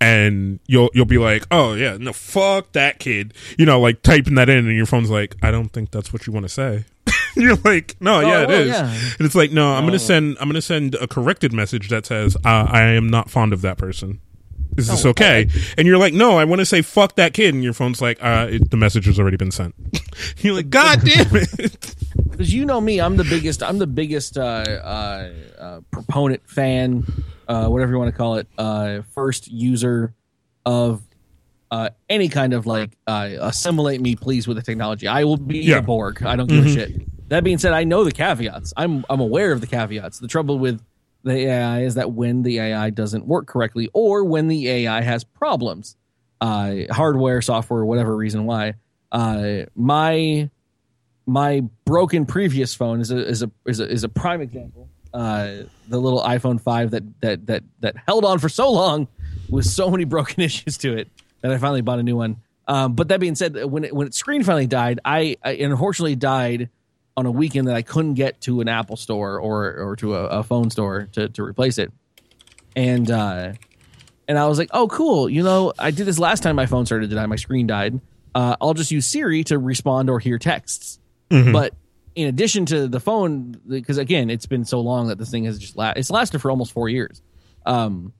and 0.00 0.60
you'll 0.66 0.90
you'll 0.94 1.04
be 1.04 1.18
like 1.18 1.44
oh 1.50 1.74
yeah 1.74 1.96
no 1.96 2.12
fuck 2.12 2.70
that 2.72 2.98
kid 2.98 3.34
you 3.58 3.66
know 3.66 3.80
like 3.80 4.02
typing 4.02 4.34
that 4.36 4.48
in 4.48 4.58
and 4.58 4.76
your 4.76 4.86
phone's 4.86 5.10
like 5.10 5.34
I 5.42 5.50
don't 5.50 5.70
think 5.70 5.90
that's 5.90 6.12
what 6.12 6.26
you 6.26 6.32
want 6.32 6.44
to 6.44 6.48
say 6.48 6.84
you're 7.34 7.56
like 7.56 7.96
no 8.00 8.20
yeah 8.20 8.42
it 8.42 8.48
well, 8.48 8.60
is 8.60 8.68
yeah. 8.68 8.86
and 9.18 9.26
it's 9.26 9.34
like 9.34 9.50
no 9.50 9.72
I'm 9.72 9.84
gonna 9.84 9.98
send 9.98 10.36
I'm 10.40 10.48
gonna 10.48 10.62
send 10.62 10.94
a 10.96 11.08
corrected 11.08 11.52
message 11.52 11.88
that 11.88 12.06
says 12.06 12.36
uh, 12.44 12.66
I 12.68 12.82
am 12.82 13.08
not 13.08 13.30
fond 13.30 13.52
of 13.52 13.62
that 13.62 13.76
person 13.76 14.20
is 14.78 14.88
this 14.88 15.04
Oh, 15.04 15.10
okay 15.10 15.48
and 15.76 15.86
you're 15.86 15.98
like 15.98 16.14
no 16.14 16.38
I 16.38 16.44
want 16.44 16.60
to 16.60 16.66
say 16.66 16.82
fuck 16.82 17.16
that 17.16 17.34
kid 17.34 17.54
and 17.54 17.62
your 17.64 17.72
phone's 17.74 18.00
like 18.00 18.22
uh 18.22 18.46
it, 18.50 18.70
the 18.70 18.76
message 18.76 19.06
has 19.06 19.18
already 19.18 19.36
been 19.36 19.50
sent 19.50 19.74
you're 20.38 20.54
like 20.54 20.70
god 20.70 21.00
damn 21.04 21.34
it 21.36 21.96
because 22.30 22.54
you 22.54 22.64
know 22.64 22.80
me, 22.80 23.00
I'm 23.00 23.16
the 23.16 23.24
biggest. 23.24 23.64
I'm 23.64 23.78
the 23.78 23.86
biggest 23.88 24.38
uh, 24.38 24.42
uh, 24.42 25.32
uh, 25.58 25.80
proponent, 25.90 26.48
fan, 26.48 27.04
uh, 27.48 27.66
whatever 27.66 27.90
you 27.90 27.98
want 27.98 28.12
to 28.12 28.16
call 28.16 28.36
it, 28.36 28.46
uh, 28.56 29.02
first 29.12 29.48
user 29.48 30.14
of 30.64 31.02
uh, 31.72 31.90
any 32.08 32.28
kind 32.28 32.52
of 32.54 32.64
like 32.64 32.96
uh, 33.08 33.28
assimilate 33.40 34.00
me, 34.00 34.14
please, 34.14 34.46
with 34.46 34.56
the 34.56 34.62
technology. 34.62 35.08
I 35.08 35.24
will 35.24 35.36
be 35.36 35.58
Yeah. 35.58 35.78
a 35.78 35.82
Borg. 35.82 36.22
I 36.22 36.36
don't 36.36 36.46
give 36.48 36.64
a 36.64 36.68
shit. 36.68 37.28
That 37.28 37.42
being 37.42 37.58
said, 37.58 37.72
I 37.72 37.82
know 37.82 38.04
the 38.04 38.12
caveats. 38.12 38.72
I'm 38.76 39.04
I'm 39.10 39.18
aware 39.20 39.50
of 39.50 39.60
the 39.60 39.66
caveats. 39.66 40.20
The 40.20 40.28
trouble 40.28 40.60
with 40.60 40.80
the 41.28 41.46
AI 41.46 41.82
is 41.82 41.94
that 41.94 42.12
when 42.12 42.42
the 42.42 42.58
AI 42.58 42.90
doesn't 42.90 43.26
work 43.26 43.46
correctly, 43.46 43.88
or 43.92 44.24
when 44.24 44.48
the 44.48 44.68
AI 44.68 45.00
has 45.00 45.24
problems, 45.24 45.96
uh, 46.40 46.74
hardware, 46.90 47.42
software, 47.42 47.84
whatever 47.84 48.16
reason 48.16 48.44
why, 48.44 48.74
uh, 49.12 49.62
my 49.74 50.50
my 51.26 51.60
broken 51.84 52.24
previous 52.24 52.74
phone 52.74 53.00
is 53.00 53.10
a 53.10 53.18
is 53.18 53.42
a 53.42 53.50
is 53.66 53.80
a, 53.80 53.88
is 53.88 54.04
a 54.04 54.08
prime 54.08 54.40
example. 54.40 54.88
Uh, 55.12 55.62
the 55.88 55.98
little 55.98 56.22
iPhone 56.22 56.60
five 56.60 56.90
that 56.90 57.02
that 57.20 57.46
that 57.46 57.62
that 57.80 57.96
held 58.06 58.24
on 58.24 58.38
for 58.38 58.48
so 58.48 58.70
long 58.70 59.08
with 59.48 59.64
so 59.64 59.90
many 59.90 60.04
broken 60.04 60.42
issues 60.42 60.76
to 60.78 60.96
it 60.96 61.08
that 61.40 61.52
I 61.52 61.58
finally 61.58 61.82
bought 61.82 61.98
a 61.98 62.02
new 62.02 62.16
one. 62.16 62.36
Um, 62.66 62.94
but 62.94 63.08
that 63.08 63.18
being 63.18 63.34
said, 63.34 63.64
when 63.64 63.84
it, 63.84 63.94
when 63.94 64.06
its 64.08 64.18
screen 64.18 64.42
finally 64.42 64.66
died, 64.66 65.00
I, 65.02 65.38
I 65.42 65.52
unfortunately 65.52 66.16
died 66.16 66.68
on 67.18 67.26
a 67.26 67.32
weekend 67.32 67.66
that 67.66 67.74
I 67.74 67.82
couldn't 67.82 68.14
get 68.14 68.40
to 68.42 68.60
an 68.60 68.68
Apple 68.68 68.96
store 68.96 69.40
or 69.40 69.74
or 69.74 69.96
to 69.96 70.14
a, 70.14 70.24
a 70.26 70.42
phone 70.44 70.70
store 70.70 71.08
to 71.12 71.28
to 71.30 71.42
replace 71.42 71.78
it, 71.78 71.92
and 72.76 73.10
uh, 73.10 73.54
and 74.28 74.38
I 74.38 74.46
was 74.46 74.56
like, 74.56 74.70
oh 74.72 74.86
cool, 74.86 75.28
you 75.28 75.42
know, 75.42 75.72
I 75.76 75.90
did 75.90 76.06
this 76.06 76.20
last 76.20 76.44
time 76.44 76.54
my 76.54 76.66
phone 76.66 76.86
started 76.86 77.10
to 77.10 77.16
die, 77.16 77.26
my 77.26 77.34
screen 77.34 77.66
died. 77.66 78.00
Uh, 78.36 78.54
I'll 78.60 78.74
just 78.74 78.92
use 78.92 79.04
Siri 79.04 79.42
to 79.44 79.58
respond 79.58 80.08
or 80.08 80.20
hear 80.20 80.38
texts. 80.38 81.00
But 81.52 81.74
in 82.14 82.28
addition 82.28 82.66
to 82.66 82.86
the 82.86 83.00
phone, 83.00 83.60
because 83.66 83.98
again, 83.98 84.30
it's 84.30 84.46
been 84.46 84.64
so 84.64 84.80
long 84.80 85.08
that 85.08 85.18
this 85.18 85.30
thing 85.30 85.44
has 85.44 85.58
just 85.58 85.76
la- 85.76 85.94
it's 85.96 86.10
lasted 86.10 86.38
for 86.38 86.52
almost 86.52 86.70
four 86.72 86.88
years. 86.88 87.20
Um, 87.66 88.12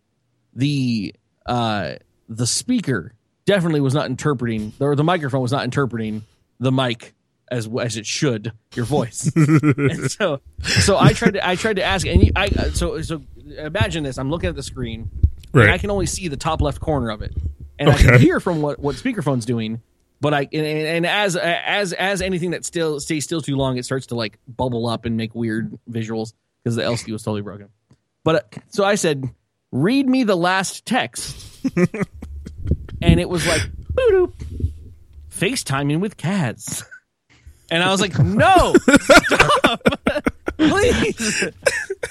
the 0.55 1.15
uh, 1.47 1.95
the 2.29 2.49
speaker 2.49 3.15
definitely 3.47 3.81
was 3.81 3.95
not 3.95 4.07
interpreting, 4.07 4.73
or 4.81 4.97
the 4.97 5.05
microphone 5.05 5.41
was 5.41 5.53
not 5.53 5.62
interpreting 5.62 6.23
the 6.59 6.73
mic 6.73 7.15
as 7.51 7.69
as 7.81 7.97
it 7.97 8.07
should 8.07 8.53
your 8.75 8.85
voice. 8.99 9.31
and 9.35 10.11
so 10.11 10.41
so 10.62 10.99
I 10.99 11.12
tried 11.12 11.35
to 11.35 11.47
I 11.49 11.57
tried 11.57 11.77
to 11.77 11.83
ask, 11.85 12.07
and 12.07 12.23
you, 12.23 12.33
I 12.37 12.49
so 12.70 13.01
so 13.03 13.23
imagine 13.57 14.05
this: 14.05 14.19
I'm 14.19 14.31
looking 14.31 14.49
at 14.49 14.57
the 14.57 14.62
screen, 14.62 15.11
Right. 15.53 15.65
and 15.65 15.73
I 15.73 15.79
can 15.79 15.91
only 15.91 16.07
see 16.07 16.29
the 16.29 16.37
top 16.37 16.61
left 16.61 16.81
corner 16.81 17.11
of 17.11 17.23
it, 17.23 17.35
and 17.79 17.89
I 17.91 17.97
can 17.97 18.20
hear 18.20 18.41
from 18.41 18.62
what 18.62 18.79
what 18.79 18.97
speakerphone's 18.97 19.45
doing. 19.47 19.81
But 20.20 20.35
I 20.35 20.49
and, 20.53 20.66
and 20.66 21.07
as 21.07 21.37
as 21.37 21.93
as 21.93 22.23
anything 22.23 22.51
that 22.51 22.65
still 22.65 22.99
stays 23.01 23.25
still 23.25 23.41
too 23.41 23.57
long, 23.57 23.77
it 23.79 23.85
starts 23.85 24.07
to 24.09 24.15
like 24.16 24.39
bubble 24.49 24.89
up 24.89 25.05
and 25.05 25.16
make 25.16 25.35
weird 25.35 25.79
visuals 25.91 26.33
because 26.65 26.75
the 26.77 26.83
LCD 26.83 27.12
was 27.12 27.23
totally 27.23 27.43
broken. 27.43 27.69
But 28.25 28.35
uh, 28.57 28.61
so 28.70 28.85
I 28.85 28.97
said, 28.97 29.25
read 29.70 30.09
me 30.09 30.25
the 30.25 30.37
last 30.37 30.85
text. 30.85 31.37
and 33.01 33.20
it 33.20 33.29
was 33.29 33.47
like, 33.47 33.62
boop, 33.95 34.33
FaceTiming 35.31 36.01
with 36.01 36.16
Kaz. 36.16 36.85
And 37.70 37.82
I 37.82 37.90
was 37.90 38.01
like, 38.01 38.19
no, 38.19 38.74
stop, 39.01 39.82
please. 40.59 41.45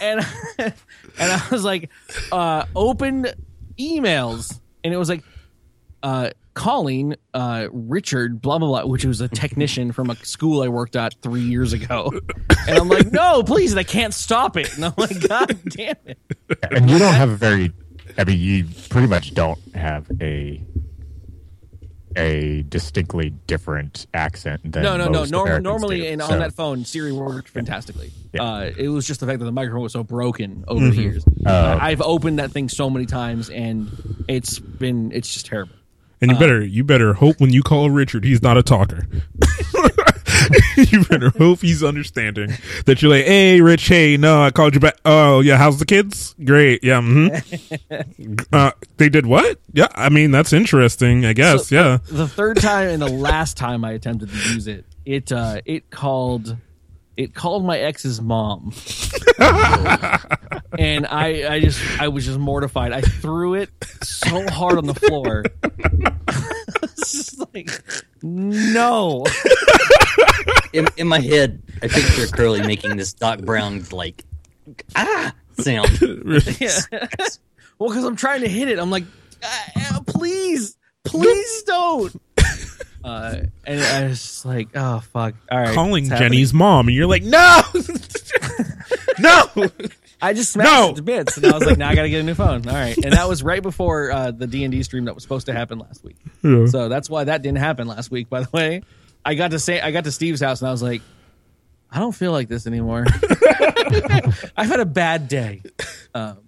And, 0.01 0.25
and 0.59 0.73
I 1.19 1.41
was 1.51 1.63
like, 1.63 1.89
uh, 2.31 2.65
open 2.75 3.27
emails. 3.79 4.59
And 4.83 4.93
it 4.93 4.97
was 4.97 5.09
like, 5.09 5.23
uh, 6.03 6.29
calling 6.53 7.15
uh, 7.33 7.67
Richard, 7.71 8.41
blah, 8.41 8.57
blah, 8.57 8.67
blah, 8.67 8.85
which 8.85 9.05
was 9.05 9.21
a 9.21 9.27
technician 9.27 9.91
from 9.91 10.09
a 10.09 10.15
school 10.17 10.61
I 10.63 10.67
worked 10.67 10.95
at 10.95 11.13
three 11.21 11.41
years 11.41 11.73
ago. 11.73 12.11
And 12.67 12.77
I'm 12.77 12.87
like, 12.89 13.11
no, 13.11 13.43
please, 13.43 13.71
and 13.71 13.79
I 13.79 13.83
can't 13.83 14.13
stop 14.13 14.57
it. 14.57 14.75
And 14.75 14.85
I'm 14.85 14.93
like, 14.97 15.27
God 15.27 15.57
damn 15.69 15.95
it. 16.05 16.19
and 16.71 16.89
you 16.89 16.97
don't 16.97 17.13
have 17.13 17.29
a 17.29 17.35
very 17.35 17.71
i 18.17 18.23
mean 18.23 18.39
you 18.39 18.65
pretty 18.89 19.07
much 19.07 19.33
don't 19.33 19.59
have 19.75 20.07
a 20.21 20.61
a 22.17 22.63
distinctly 22.63 23.29
different 23.47 24.07
accent 24.13 24.61
than 24.71 24.83
No, 24.83 24.97
no, 24.97 25.07
no. 25.09 25.23
Norm- 25.25 25.63
normally, 25.63 26.01
do. 26.01 26.07
and 26.07 26.21
So- 26.21 26.33
on 26.33 26.39
that 26.39 26.53
phone, 26.53 26.83
Siri 26.85 27.11
worked 27.11 27.49
fantastically. 27.49 28.11
Yeah. 28.33 28.43
Uh, 28.43 28.71
it 28.77 28.89
was 28.89 29.05
just 29.07 29.19
the 29.19 29.25
fact 29.27 29.39
that 29.39 29.45
the 29.45 29.51
microphone 29.51 29.83
was 29.83 29.93
so 29.93 30.03
broken 30.03 30.63
over 30.67 30.89
the 30.89 30.95
years. 30.95 31.23
Uh, 31.45 31.77
I've 31.79 32.01
opened 32.01 32.39
that 32.39 32.51
thing 32.51 32.67
so 32.69 32.89
many 32.89 33.05
times, 33.05 33.49
and 33.49 33.89
it's 34.27 34.59
been 34.59 35.11
it's 35.13 35.31
just 35.33 35.45
terrible. 35.45 35.73
And 36.19 36.31
you 36.31 36.37
better 36.37 36.63
you 36.65 36.83
better 36.83 37.13
hope 37.13 37.39
when 37.39 37.53
you 37.53 37.61
call 37.61 37.89
Richard, 37.91 38.23
he's 38.25 38.41
not 38.41 38.57
a 38.57 38.63
talker. 38.63 39.07
you 40.77 41.05
better 41.05 41.29
hope 41.31 41.61
he's 41.61 41.83
understanding 41.83 42.53
that 42.85 43.01
you're 43.01 43.11
like, 43.11 43.25
hey, 43.25 43.61
Rich, 43.61 43.87
hey, 43.87 44.17
no, 44.17 44.41
I 44.41 44.51
called 44.51 44.73
you 44.73 44.79
back. 44.79 44.97
Oh, 45.05 45.41
yeah, 45.41 45.57
how's 45.57 45.79
the 45.79 45.85
kids? 45.85 46.35
Great, 46.43 46.83
yeah. 46.83 47.01
Mm-hmm. 47.01 48.35
uh, 48.53 48.71
they 48.97 49.09
did 49.09 49.25
what? 49.25 49.59
Yeah, 49.73 49.87
I 49.95 50.09
mean 50.09 50.31
that's 50.31 50.53
interesting. 50.53 51.25
I 51.25 51.33
guess, 51.33 51.67
So, 51.67 51.75
yeah. 51.75 51.97
The 52.09 52.27
third 52.27 52.57
time 52.57 52.89
and 52.89 53.01
the 53.01 53.11
last 53.11 53.57
time 53.57 53.83
I 53.83 53.91
attempted 53.91 54.29
to 54.29 54.35
use 54.53 54.67
it, 54.67 54.85
it 55.05 55.31
uh, 55.31 55.61
it 55.65 55.89
called 55.89 56.57
it 57.15 57.33
called 57.33 57.65
my 57.65 57.79
ex's 57.79 58.21
mom, 58.21 58.73
and 59.39 61.07
I 61.07 61.47
I 61.49 61.59
just 61.59 61.81
I 61.99 62.09
was 62.09 62.25
just 62.25 62.37
mortified. 62.37 62.91
I 62.91 63.01
threw 63.01 63.55
it 63.55 63.69
so 64.03 64.47
hard 64.49 64.77
on 64.77 64.85
the 64.85 64.93
floor. 64.93 65.43
It's 67.65 68.03
no. 68.23 69.25
In, 70.73 70.87
in 70.97 71.07
my 71.07 71.19
head, 71.19 71.61
I 71.81 71.87
picture 71.87 72.27
Curley 72.27 72.61
making 72.61 72.97
this 72.97 73.13
Doc 73.13 73.39
Brown 73.39 73.83
like 73.91 74.23
ah 74.95 75.33
sound. 75.59 75.99
Yeah. 76.59 76.77
well, 77.79 77.89
because 77.89 78.03
I'm 78.03 78.15
trying 78.15 78.41
to 78.41 78.49
hit 78.49 78.67
it. 78.67 78.79
I'm 78.79 78.91
like, 78.91 79.05
"Ah, 79.43 79.71
ah, 79.77 80.03
please, 80.05 80.77
please 81.03 81.63
don't. 81.63 82.21
Uh, 83.03 83.43
and 83.65 83.79
I 83.81 84.07
was 84.09 84.19
just 84.19 84.45
like, 84.45 84.67
oh 84.75 84.99
fuck! 84.99 85.33
All 85.49 85.59
right, 85.59 85.73
Calling. 85.73 86.09
Jenny's 86.09 86.53
mom, 86.53 86.89
and 86.89 86.97
you're 86.97 87.07
like, 87.07 87.23
no, 87.23 87.61
no. 89.19 89.45
I 90.21 90.33
just 90.33 90.51
smashed 90.51 90.71
No. 90.71 90.89
it 90.89 90.95
to 90.95 91.01
bits, 91.03 91.37
and 91.37 91.45
I 91.45 91.53
was 91.57 91.65
like, 91.65 91.77
now 91.77 91.89
I 91.89 91.95
got 91.95 92.01
to 92.03 92.09
get 92.09 92.19
a 92.21 92.23
new 92.23 92.33
phone. 92.33 92.67
All 92.67 92.73
right, 92.73 92.97
and 92.97 93.13
that 93.13 93.27
was 93.29 93.43
right 93.43 93.61
before 93.61 94.11
uh, 94.11 94.31
the 94.31 94.47
D 94.47 94.63
and 94.63 94.71
D 94.71 94.81
stream 94.83 95.05
that 95.05 95.13
was 95.13 95.21
supposed 95.23 95.45
to 95.45 95.53
happen 95.53 95.77
last 95.79 96.03
week. 96.03 96.17
Yeah. 96.43 96.65
So 96.67 96.89
that's 96.89 97.09
why 97.09 97.25
that 97.25 97.41
didn't 97.43 97.59
happen 97.59 97.87
last 97.87 98.09
week. 98.09 98.29
By 98.29 98.41
the 98.41 98.49
way, 98.51 98.81
I 99.23 99.35
got 99.35 99.51
to 99.51 99.59
say, 99.59 99.79
I 99.79 99.91
got 99.91 100.05
to 100.05 100.11
Steve's 100.11 100.41
house, 100.41 100.61
and 100.61 100.67
I 100.69 100.71
was 100.71 100.81
like, 100.81 101.01
I 101.91 101.99
don't 101.99 102.13
feel 102.13 102.31
like 102.31 102.47
this 102.49 102.65
anymore. 102.67 103.05
I've 104.57 104.67
had 104.69 104.79
a 104.79 104.85
bad 104.85 105.27
day. 105.27 105.61
Um, 106.13 106.39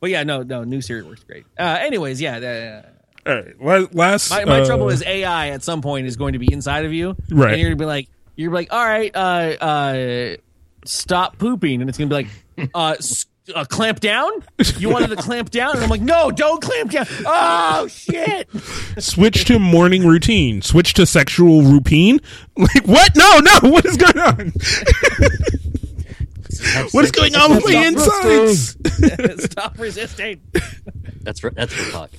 but 0.00 0.10
yeah, 0.10 0.22
no, 0.24 0.42
no, 0.42 0.64
new 0.64 0.80
Siri 0.80 1.02
works 1.02 1.22
great. 1.24 1.44
Uh, 1.58 1.78
anyways, 1.80 2.20
yeah. 2.20 2.82
Uh, 3.26 3.30
All 3.30 3.34
right, 3.62 3.94
last. 3.94 4.30
my, 4.30 4.44
my 4.46 4.60
uh, 4.60 4.66
trouble 4.66 4.88
is 4.88 5.02
AI 5.04 5.50
at 5.50 5.62
some 5.62 5.82
point 5.82 6.06
is 6.06 6.16
going 6.16 6.32
to 6.32 6.38
be 6.38 6.50
inside 6.52 6.84
of 6.86 6.92
you, 6.92 7.14
Right. 7.30 7.52
And 7.52 7.60
you're 7.60 7.70
gonna 7.70 7.76
be 7.78 7.84
like, 7.84 8.08
you're 8.36 8.52
like, 8.52 8.72
all 8.72 8.84
right, 8.84 9.14
uh, 9.14 9.18
uh, 9.18 10.36
stop 10.84 11.38
pooping, 11.38 11.80
and 11.80 11.88
it's 11.88 11.98
gonna 11.98 12.08
be 12.08 12.14
like, 12.14 12.70
uh, 12.74 12.96
uh, 13.54 13.64
clamp 13.64 14.00
down. 14.00 14.30
You 14.78 14.90
wanted 14.90 15.10
to 15.10 15.16
clamp 15.16 15.50
down, 15.50 15.74
and 15.74 15.84
I'm 15.84 15.90
like, 15.90 16.00
no, 16.00 16.30
don't 16.30 16.62
clamp 16.62 16.90
down. 16.90 17.06
Oh 17.26 17.88
shit! 17.88 18.48
switch 18.98 19.44
to 19.46 19.58
morning 19.58 20.06
routine. 20.06 20.62
Switch 20.62 20.94
to 20.94 21.06
sexual 21.06 21.62
routine. 21.62 22.20
Like 22.56 22.86
what? 22.86 23.16
No, 23.16 23.38
no. 23.38 23.70
What 23.70 23.86
is 23.86 23.96
going 23.96 24.18
on? 24.18 24.52
what 26.92 27.04
is 27.04 27.10
going 27.10 27.34
on 27.34 27.54
with 27.54 27.64
my 27.64 27.86
insides? 27.86 29.44
stop 29.50 29.78
resisting. 29.78 30.42
That's 31.22 31.40
for, 31.40 31.50
that's 31.50 31.72
for 31.72 31.90
talk. 31.90 32.10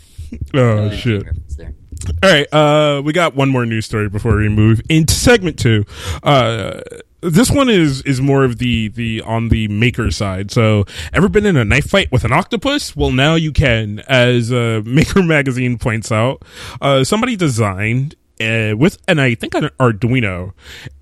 Oh 0.56 0.90
shit. 0.90 1.24
There. 1.58 1.76
All 2.24 2.30
right, 2.32 2.52
uh, 2.52 3.02
we 3.04 3.14
got 3.14 3.36
one 3.36 3.50
more 3.50 3.66
news 3.68 3.86
story 3.86 4.10
before 4.10 4.38
we 4.38 4.50
move 4.50 4.82
into 4.90 5.14
segment 5.14 5.60
two. 5.60 5.86
Uh, 6.24 6.82
this 7.22 7.52
one 7.52 7.69
is 7.69 8.02
is 8.03 8.19
more 8.22 8.43
of 8.43 8.57
the 8.57 8.88
the 8.89 9.22
on 9.22 9.49
the 9.49 9.68
maker 9.68 10.11
side. 10.11 10.52
So, 10.52 10.85
ever 11.14 11.30
been 11.30 11.45
in 11.45 11.56
a 11.57 11.65
knife 11.65 11.85
fight 11.89 12.11
with 12.11 12.23
an 12.26 12.31
octopus? 12.34 12.95
Well, 12.95 13.11
now 13.11 13.35
you 13.35 13.52
can, 13.52 13.99
as 14.07 14.52
uh, 14.52 14.81
Maker 14.85 15.22
Magazine 15.23 15.77
points 15.77 16.11
out. 16.11 16.43
Uh, 16.81 17.03
somebody 17.03 17.35
designed 17.35 18.15
uh, 18.39 18.73
with, 18.77 18.98
and 19.07 19.22
I 19.22 19.35
think 19.35 19.53
an 19.56 19.69
Arduino, 19.80 20.53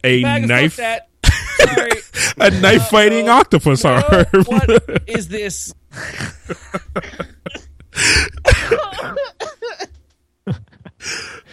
a 0.04 0.22
Bag 0.22 0.44
of 0.44 0.50
knife, 0.50 0.76
that. 0.78 1.08
Sorry. 1.60 1.92
a 2.40 2.52
knife 2.62 2.88
fighting 2.88 3.28
octopus 3.30 3.84
No, 3.84 3.92
arm. 3.96 4.26
what 4.46 5.04
is 5.10 5.28
this? 5.28 5.74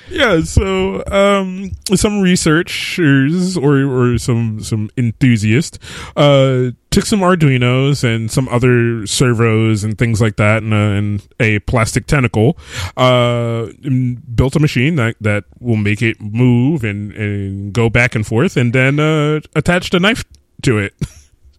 Yeah, 0.09 0.41
so 0.43 1.03
um, 1.07 1.73
some 1.95 2.20
researchers 2.20 3.57
or 3.57 3.78
or 3.85 4.19
some 4.19 4.62
some 4.62 4.91
enthusiasts 4.97 5.78
uh, 6.16 6.70
took 6.91 7.07
some 7.07 7.20
Arduinos 7.20 8.05
and 8.05 8.31
some 8.31 8.49
other 8.49 9.07
servos 9.07 9.83
and 9.85 9.99
things 9.99 10.20
like 10.20 10.37
that, 10.37 10.62
and, 10.62 10.73
uh, 10.73 10.77
and 10.77 11.28
a 11.41 11.59
plastic 11.61 12.07
tentacle, 12.07 12.57
uh, 12.97 13.66
and 13.85 14.37
built 14.37 14.55
a 14.57 14.61
machine 14.61 14.97
that 14.97 15.16
that 15.20 15.45
will 15.61 15.77
make 15.77 16.03
it 16.03 16.20
move 16.20 16.85
and 16.85 17.12
and 17.12 17.73
go 17.73 17.91
back 17.91 18.15
and 18.15 18.27
forth, 18.27 18.57
and 18.57 18.73
then 18.73 19.01
uh, 19.01 19.41
attached 19.55 19.93
a 19.95 20.01
knife 20.01 20.24
to 20.62 20.78
it. 20.78 20.95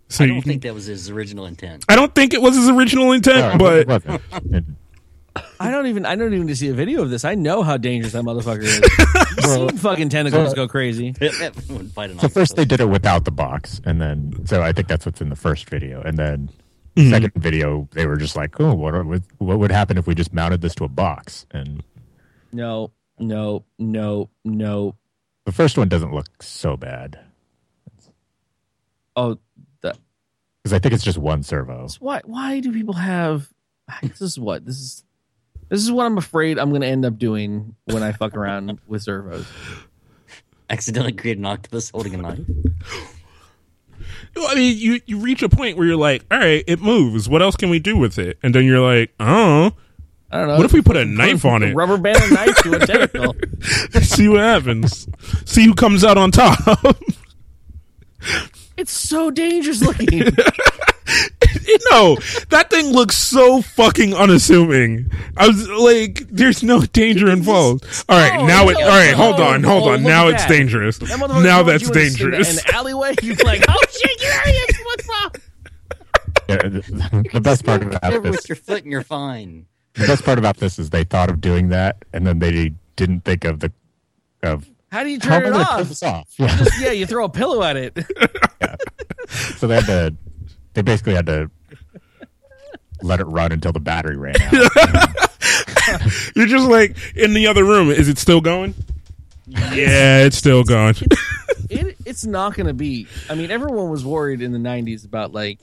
So 0.10 0.24
I 0.24 0.28
don't 0.28 0.42
can- 0.42 0.50
think 0.52 0.62
that 0.64 0.74
was 0.74 0.86
his 0.86 1.10
original 1.10 1.46
intent. 1.46 1.84
I 1.90 1.98
don't 1.98 2.16
think 2.16 2.34
it 2.34 2.42
was 2.42 2.56
his 2.56 2.70
original 2.70 3.12
intent, 3.12 3.54
No, 3.54 3.58
but 3.60 3.88
wasn't. 3.88 4.22
It- 4.54 4.64
I 5.60 5.72
don't 5.72 5.88
even. 5.88 6.06
I 6.06 6.16
don't 6.16 6.34
even 6.34 6.48
to 6.48 6.56
see 6.56 6.70
a 6.70 6.74
video 6.74 7.02
of 7.02 7.10
this. 7.10 7.26
I 7.26 7.36
know 7.36 7.64
how 7.64 7.78
dangerous 7.78 8.14
that 8.14 8.24
motherfucker 8.24 8.64
is. 8.64 8.82
I've 9.38 9.46
seen 9.50 9.78
fucking 9.78 10.10
tentacles 10.10 10.54
go 10.54 10.68
crazy. 10.68 11.14
Wouldn't 11.20 12.22
So 12.22 12.28
first 12.28 12.56
they 12.56 12.66
did 12.66 12.80
it 12.80 12.90
without 12.90 13.26
the 13.26 13.32
box, 13.32 13.82
and 13.86 14.02
then 14.02 14.46
so 14.46 14.62
I 14.62 14.72
think 14.72 14.88
that's 14.88 15.06
what's 15.06 15.22
in 15.22 15.30
the 15.30 15.36
first 15.36 15.70
video, 15.70 16.02
and 16.02 16.18
then 16.18 16.50
Mm-hmm. 16.96 17.12
second 17.12 17.34
video 17.36 17.88
they 17.92 18.08
were 18.08 18.18
just 18.18 18.36
like, 18.36 18.60
oh, 18.60 18.74
what 18.74 19.06
would 19.06 19.24
what 19.38 19.60
would 19.60 19.70
happen 19.72 20.00
if 20.00 20.08
we 20.08 20.16
just 20.16 20.34
mounted 20.34 20.62
this 20.62 20.74
to 20.76 20.84
a 20.84 20.88
box? 20.88 21.46
And 21.52 21.84
No, 22.52 22.90
no, 23.20 23.66
no, 23.78 24.32
no. 24.44 24.96
the 25.46 25.52
first 25.52 25.78
one 25.78 25.90
doesn't 25.90 26.12
look 26.12 26.42
so 26.42 26.76
bad 26.76 27.20
Oh, 29.16 29.38
the, 29.82 29.96
because 30.64 30.74
I 30.74 30.80
think 30.80 30.96
it's 30.96 31.04
just 31.04 31.20
one 31.20 31.44
servo. 31.44 31.88
why? 32.00 32.22
Why 32.26 32.60
do 32.62 32.72
people 32.72 32.96
have? 32.96 33.48
This 34.02 34.22
is 34.22 34.40
what 34.40 34.66
this 34.66 34.76
is. 34.78 35.04
This 35.70 35.82
is 35.84 35.92
what 35.92 36.06
I'm 36.06 36.18
afraid 36.18 36.58
I'm 36.60 36.70
going 36.70 36.82
to 36.82 36.88
end 36.88 37.06
up 37.06 37.18
doing 37.18 37.76
when 37.86 38.04
I 38.04 38.12
fuck 38.14 38.36
around 38.36 38.80
with 38.88 39.04
servos. 39.04 39.46
accidentally 40.70 41.14
create 41.14 41.38
an 41.38 41.46
octopus 41.46 41.90
holding 41.90 42.14
a 42.16 42.18
knife. 42.18 42.40
I 44.40 44.56
mean, 44.56 44.78
you 44.78 45.02
you 45.06 45.20
reach 45.20 45.42
a 45.42 45.50
point 45.50 45.78
where 45.78 45.88
you're 45.88 45.96
like, 45.98 46.24
all 46.30 46.38
right, 46.38 46.64
it 46.68 46.80
moves. 46.82 47.28
What 47.28 47.42
else 47.42 47.56
can 47.56 47.70
we 47.70 47.80
do 47.80 47.98
with 47.98 48.20
it? 48.20 48.38
And 48.44 48.54
then 48.54 48.66
you're 48.66 48.80
like, 48.80 49.14
oh, 49.20 49.72
I 50.32 50.38
don't 50.40 50.48
know. 50.48 50.58
What 50.58 50.66
if 50.66 50.74
we 50.74 50.82
put 50.82 50.96
a 50.96 51.06
knife 51.06 51.44
on 51.44 51.64
it? 51.64 51.74
Rubber 51.74 51.98
band 51.98 52.18
a 52.22 52.34
knife 52.34 52.56
to 52.64 52.76
a 52.76 52.80
tentacle. 52.86 53.36
see 54.02 54.28
what 54.28 54.40
happens. 54.42 55.08
see 55.46 55.66
who 55.66 55.74
comes 55.74 56.04
out 56.04 56.18
on 56.18 56.32
top. 56.32 56.60
It's 58.78 58.92
so 58.92 59.32
dangerous 59.32 59.82
looking. 59.82 60.24
no, 61.92 62.16
that 62.50 62.68
thing 62.70 62.92
looks 62.92 63.16
so 63.18 63.62
fucking 63.62 64.14
unassuming. 64.14 65.10
I 65.38 65.48
was 65.48 65.68
like, 65.70 66.28
there's 66.30 66.64
no 66.64 66.82
danger 66.82 67.30
involved. 67.30 67.86
All 68.10 68.18
right, 68.18 68.40
Oh, 68.40 68.46
now 68.46 68.68
it. 68.70 68.74
no, 68.78 68.82
All 68.84 68.88
right, 68.90 69.12
no, 69.12 69.18
hold 69.18 69.40
on, 69.40 69.64
hold 69.64 69.84
oh, 69.84 69.92
on. 69.94 70.04
Now 70.04 70.28
it's 70.28 70.44
that. 70.44 70.50
dangerous. 70.50 70.98
That 70.98 71.18
Now 71.42 71.64
that's 71.64 71.84
you 71.84 71.90
in 71.90 71.94
dangerous. 71.94 72.64
An 72.66 72.76
alleyway, 72.76 73.14
you're 73.22 73.36
like, 73.38 73.64
oh 73.68 73.82
shit, 73.90 74.22
you're 74.24 74.34
out 74.34 74.48
of 74.48 74.54
here. 74.54 74.66
What's 74.86 75.10
up? 75.24 75.38
Yeah, 76.50 76.58
the, 76.58 77.30
the 77.34 77.42
best 77.42 77.66
part 77.66 77.84
about 77.84 78.02
Cover 78.02 78.20
this, 78.20 78.32
with 78.38 78.50
your 78.50 78.56
foot 78.56 78.84
and 78.84 78.92
you're 78.92 79.04
fine. 79.04 79.66
the 79.96 80.08
best 80.08 80.24
part 80.24 80.38
about 80.40 80.58
this 80.58 80.80
is 80.80 80.90
they 80.90 81.04
thought 81.04 81.30
of 81.30 81.42
doing 81.42 81.70
that, 81.70 82.04
and 82.14 82.26
then 82.28 82.40
they 82.40 82.74
didn't 82.96 83.22
think 83.22 83.46
of 83.46 83.60
the 83.60 83.72
of 84.44 84.70
How 84.92 85.04
do 85.04 85.10
you 85.10 85.20
turn 85.20 85.44
it 85.44 85.48
I 85.48 85.50
gonna 85.52 85.66
turn 85.66 85.88
off? 85.88 86.04
off. 86.04 86.28
Yeah. 86.38 86.58
Just, 86.58 86.82
yeah, 86.82 86.92
you 86.92 87.06
throw 87.06 87.26
a 87.26 87.30
pillow 87.30 87.64
at 87.64 87.76
it. 87.78 87.98
so 89.30 89.68
they 89.68 89.76
had 89.76 89.86
to 89.86 90.16
they 90.78 90.84
basically 90.84 91.16
had 91.16 91.26
to 91.26 91.50
let 93.02 93.20
it 93.20 93.24
run 93.24 93.52
until 93.52 93.72
the 93.72 93.80
battery 93.80 94.16
ran 94.16 94.40
out. 94.40 94.54
You're 96.36 96.46
just 96.46 96.70
like 96.70 96.96
in 97.16 97.34
the 97.34 97.48
other 97.48 97.64
room. 97.64 97.90
Is 97.90 98.08
it 98.08 98.20
still 98.20 98.42
going? 98.42 98.76
Yeah, 99.48 100.20
it's 100.20 100.38
still 100.38 100.64
going. 100.64 100.94
it, 101.72 101.98
it's 102.06 102.28
not 102.28 102.54
going 102.54 102.68
to 102.68 102.76
be. 102.76 103.08
I 103.28 103.34
mean, 103.34 103.50
everyone 103.50 103.90
was 103.90 104.06
worried 104.06 104.44
in 104.44 104.52
the 104.52 104.60
'90s 104.60 105.04
about 105.04 105.34
like 105.34 105.58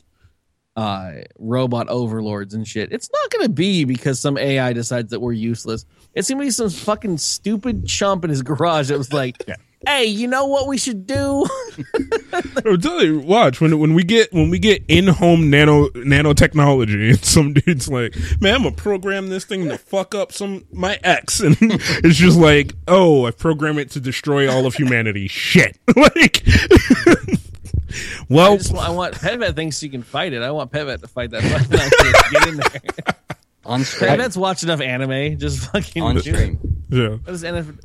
uh, 0.74 1.12
robot 1.38 1.88
overlords 1.88 2.52
and 2.54 2.66
shit. 2.66 2.90
It's 2.90 3.08
not 3.12 3.30
going 3.30 3.44
to 3.44 3.52
be 3.52 3.84
because 3.84 4.18
some 4.18 4.36
AI 4.36 4.72
decides 4.72 5.10
that 5.10 5.20
we're 5.20 5.32
useless. 5.32 5.86
It's 6.12 6.28
going 6.28 6.40
to 6.40 6.44
be 6.44 6.50
some 6.50 6.70
fucking 6.70 7.18
stupid 7.18 7.86
chump 7.86 8.24
in 8.24 8.30
his 8.30 8.42
garage 8.42 8.88
that 8.88 8.98
was 8.98 9.12
like, 9.12 9.46
"Hey, 9.86 10.04
you 10.06 10.28
know 10.28 10.46
what 10.46 10.66
we 10.66 10.78
should 10.78 11.06
do?" 11.06 11.46
I'm 12.32 12.80
telling 12.80 13.06
you, 13.06 13.20
watch 13.20 13.60
when 13.60 13.78
when 13.78 13.94
we 13.94 14.02
get 14.04 14.32
when 14.32 14.50
we 14.50 14.58
get 14.58 14.82
in 14.88 15.06
home 15.06 15.50
nano 15.50 15.88
nanotechnology, 15.90 17.10
and 17.10 17.24
some 17.24 17.52
dude's 17.54 17.88
like, 17.88 18.14
"Man, 18.40 18.54
I'm 18.56 18.62
gonna 18.64 18.74
program 18.74 19.28
this 19.28 19.44
thing 19.44 19.68
to 19.68 19.78
fuck 19.78 20.14
up 20.14 20.32
some 20.32 20.64
my 20.72 20.98
ex," 21.02 21.40
and 21.40 21.56
it's 21.60 22.16
just 22.16 22.38
like, 22.38 22.74
"Oh, 22.88 23.26
I 23.26 23.30
program 23.30 23.78
it 23.78 23.90
to 23.92 24.00
destroy 24.00 24.50
all 24.50 24.66
of 24.66 24.74
humanity." 24.74 25.28
Shit, 25.28 25.78
like, 25.96 26.42
well, 28.28 28.54
I, 28.54 28.56
just 28.56 28.72
want, 28.72 28.88
I 28.88 28.90
want 28.90 29.14
PetVet 29.14 29.54
thinks 29.54 29.82
you 29.82 29.90
can 29.90 30.02
fight 30.02 30.32
it. 30.32 30.42
I 30.42 30.50
want 30.50 30.72
PetVet 30.72 31.00
to 31.00 31.08
fight 31.08 31.30
that. 31.30 31.42
fucking 31.42 31.68
thing. 31.78 32.12
Get 32.32 32.48
in 32.48 32.56
there. 32.56 33.14
On 33.66 33.82
stream. 33.84 34.10
PetVet's 34.10 34.36
watched 34.36 34.62
enough 34.62 34.80
anime. 34.80 35.38
Just 35.38 35.70
fucking 35.70 36.02
On 36.02 36.14
do 36.16 36.20
stream. 36.20 36.58
yeah. 36.90 37.08
What 37.08 37.32
is 37.34 37.42
NF? 37.42 37.78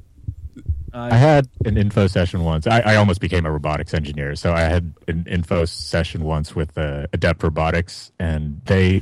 I 0.93 1.15
had 1.15 1.47
an 1.65 1.77
info 1.77 2.07
session 2.07 2.43
once. 2.43 2.67
I, 2.67 2.79
I 2.79 2.95
almost 2.95 3.21
became 3.21 3.45
a 3.45 3.51
robotics 3.51 3.93
engineer, 3.93 4.35
so 4.35 4.53
I 4.53 4.61
had 4.61 4.93
an 5.07 5.25
info 5.29 5.65
session 5.65 6.23
once 6.23 6.55
with 6.55 6.77
uh, 6.77 7.07
Adept 7.13 7.43
Robotics, 7.43 8.11
and 8.19 8.61
they 8.65 9.01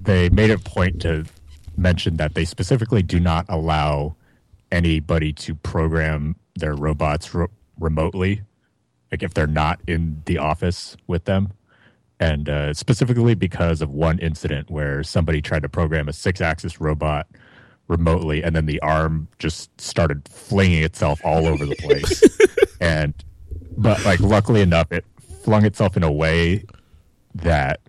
they 0.00 0.28
made 0.30 0.50
a 0.50 0.58
point 0.58 1.00
to 1.02 1.24
mention 1.76 2.16
that 2.16 2.34
they 2.34 2.44
specifically 2.44 3.02
do 3.02 3.20
not 3.20 3.46
allow 3.48 4.16
anybody 4.72 5.32
to 5.32 5.54
program 5.54 6.36
their 6.56 6.74
robots 6.74 7.34
re- 7.34 7.46
remotely, 7.78 8.42
like 9.10 9.22
if 9.22 9.34
they're 9.34 9.46
not 9.46 9.80
in 9.86 10.22
the 10.26 10.38
office 10.38 10.96
with 11.06 11.24
them. 11.24 11.52
And 12.20 12.48
uh, 12.48 12.74
specifically 12.74 13.34
because 13.34 13.80
of 13.80 13.90
one 13.90 14.18
incident 14.18 14.70
where 14.70 15.04
somebody 15.04 15.40
tried 15.40 15.62
to 15.62 15.68
program 15.68 16.08
a 16.08 16.12
six-axis 16.12 16.80
robot 16.80 17.28
remotely, 17.88 18.42
and 18.42 18.54
then 18.54 18.66
the 18.66 18.80
arm 18.80 19.28
just 19.38 19.80
started 19.80 20.28
flinging 20.28 20.82
itself 20.82 21.20
all 21.24 21.46
over 21.46 21.66
the 21.66 21.76
place. 21.76 22.22
and 22.80 23.14
but 23.76 24.04
like 24.04 24.20
luckily 24.20 24.60
enough, 24.60 24.92
it 24.92 25.04
flung 25.42 25.64
itself 25.64 25.96
in 25.96 26.02
a 26.02 26.12
way 26.12 26.64
that 27.34 27.80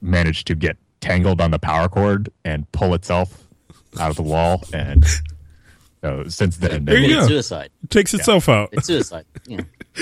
managed 0.00 0.46
to 0.46 0.54
get 0.54 0.76
tangled 1.00 1.40
on 1.40 1.50
the 1.50 1.58
power 1.58 1.88
cord 1.88 2.30
and 2.44 2.70
pull 2.72 2.94
itself 2.94 3.44
out 4.00 4.10
of 4.10 4.16
the 4.16 4.22
wall. 4.22 4.62
And 4.72 5.04
so 6.02 6.24
since 6.28 6.56
then, 6.58 6.84
There 6.84 6.98
you 6.98 7.18
It's 7.18 7.26
go. 7.26 7.28
suicide. 7.28 7.70
Takes 7.90 8.14
itself 8.14 8.48
out. 8.48 8.70
It's 8.72 8.86
suicide. 8.86 9.26
Yeah. 9.46 9.60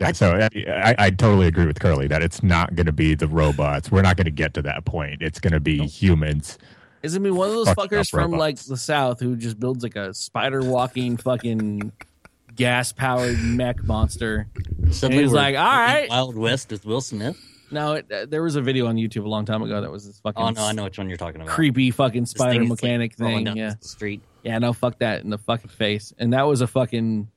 Yeah, 0.00 0.10
so 0.10 0.32
I, 0.32 0.48
I, 0.68 0.94
I 0.98 1.10
totally 1.10 1.46
agree 1.46 1.64
with 1.64 1.78
Curley 1.78 2.08
that 2.08 2.24
it's 2.24 2.42
not 2.42 2.74
going 2.74 2.86
to 2.86 2.92
be 2.92 3.14
the 3.14 3.28
robots. 3.28 3.88
We're 3.88 4.02
not 4.02 4.16
going 4.16 4.24
to 4.24 4.32
get 4.32 4.52
to 4.54 4.62
that 4.62 4.84
point. 4.84 5.22
It's 5.22 5.38
going 5.38 5.52
to 5.52 5.60
be 5.60 5.86
humans. 5.86 6.58
Is 7.02 7.14
it 7.14 7.18
gonna 7.18 7.28
be 7.28 7.30
one 7.36 7.48
of 7.48 7.54
those 7.54 7.68
Fucking 7.70 7.84
fuckers 7.98 8.00
up 8.00 8.06
from 8.08 8.20
robots. 8.32 8.38
like 8.40 8.58
the 8.58 8.76
south 8.76 9.20
who 9.20 9.36
just 9.36 9.58
builds 9.58 9.82
like 9.82 9.96
a 9.96 10.14
spider 10.14 10.62
walking 10.62 11.16
fucking 11.16 11.92
gas 12.54 12.92
powered 12.92 13.38
mech 13.42 13.82
monster? 13.84 14.46
Suddenly 14.90 15.24
he's 15.24 15.32
we're 15.32 15.36
like, 15.38 15.56
"All 15.56 15.62
right." 15.64 16.08
Wild 16.10 16.36
West 16.36 16.70
with 16.70 16.84
Will 16.84 17.00
Smith. 17.00 17.36
No, 17.70 17.94
it, 17.94 18.12
uh, 18.12 18.26
there 18.26 18.42
was 18.42 18.54
a 18.56 18.60
video 18.60 18.86
on 18.86 18.96
YouTube 18.96 19.24
a 19.24 19.28
long 19.28 19.46
time 19.46 19.62
ago 19.62 19.80
that 19.80 19.90
was 19.90 20.06
this 20.06 20.20
fucking 20.20 20.42
Oh 20.42 20.50
no, 20.50 20.62
I 20.64 20.72
know 20.72 20.84
which 20.84 20.98
one 20.98 21.08
you're 21.08 21.16
talking 21.16 21.40
about. 21.40 21.54
creepy 21.54 21.90
fucking 21.90 22.22
This 22.22 22.30
spider 22.32 22.52
thing 22.52 22.64
is, 22.64 22.70
like, 22.70 22.82
mechanic 22.82 23.14
rolling 23.18 23.36
thing. 23.38 23.44
down 23.46 23.56
Yeah, 23.56 23.74
the 23.80 23.88
street. 23.88 24.20
yeah, 24.42 24.58
no, 24.58 24.72
fuck 24.74 24.98
that 24.98 25.24
in 25.24 25.30
the 25.30 25.38
fucking 25.38 25.70
face. 25.70 26.12
And 26.18 26.34
that 26.34 26.42
was 26.46 26.60
a 26.60 26.66
fucking 26.66 27.28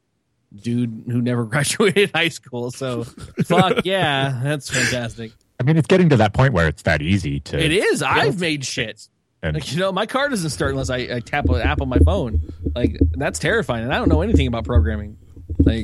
dude 0.54 1.04
who 1.08 1.22
never 1.22 1.44
graduated 1.46 2.12
high 2.14 2.28
school. 2.28 2.70
So 2.72 3.04
fuck 3.46 3.86
yeah, 3.86 4.42
that's 4.44 4.70
fantastic. 4.70 5.32
I 5.60 5.64
mean, 5.64 5.78
it's 5.78 5.88
getting 5.88 6.10
to 6.10 6.18
that 6.18 6.34
point 6.34 6.54
where 6.54 6.68
it's 6.68 6.82
that 6.82 7.02
easy 7.02 7.40
to. 7.40 7.58
It 7.58 7.72
is. 7.72 8.04
I've 8.04 8.40
made 8.42 8.66
shit. 8.66 9.08
And 9.44 9.54
Like 9.56 9.72
you 9.72 9.78
know, 9.80 9.92
my 9.92 10.06
car 10.06 10.30
doesn't 10.30 10.50
start 10.50 10.72
unless 10.72 10.90
I, 10.90 10.98
I 10.98 11.20
tap 11.20 11.48
an 11.50 11.62
app 11.62 11.82
on 11.82 11.90
my 11.90 12.00
phone. 12.00 12.42
Like 12.76 12.98
that's 13.12 13.38
terrifying, 13.40 13.84
and 13.84 13.94
I 13.94 13.98
don't 14.00 14.10
know 14.10 14.22
anything 14.22 14.48
about 14.48 14.66
programming. 14.66 15.18
Like 15.60 15.84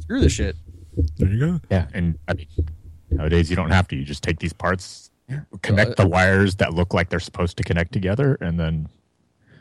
screw 0.00 0.20
this 0.20 0.32
shit. 0.32 0.56
There 1.16 1.28
you 1.28 1.38
go. 1.38 1.60
Yeah, 1.70 1.86
and 1.92 2.18
I 2.26 2.34
mean, 2.34 2.46
nowadays 3.10 3.50
you 3.50 3.56
don't 3.56 3.70
have 3.70 3.86
to. 3.88 3.96
You 3.96 4.04
just 4.04 4.22
take 4.22 4.38
these 4.38 4.52
parts, 4.52 5.10
connect 5.62 5.96
the 5.96 6.06
wires 6.08 6.56
that 6.56 6.72
look 6.74 6.94
like 6.94 7.08
they're 7.10 7.20
supposed 7.20 7.56
to 7.58 7.62
connect 7.62 7.92
together, 7.92 8.36
and 8.40 8.58
then 8.58 8.88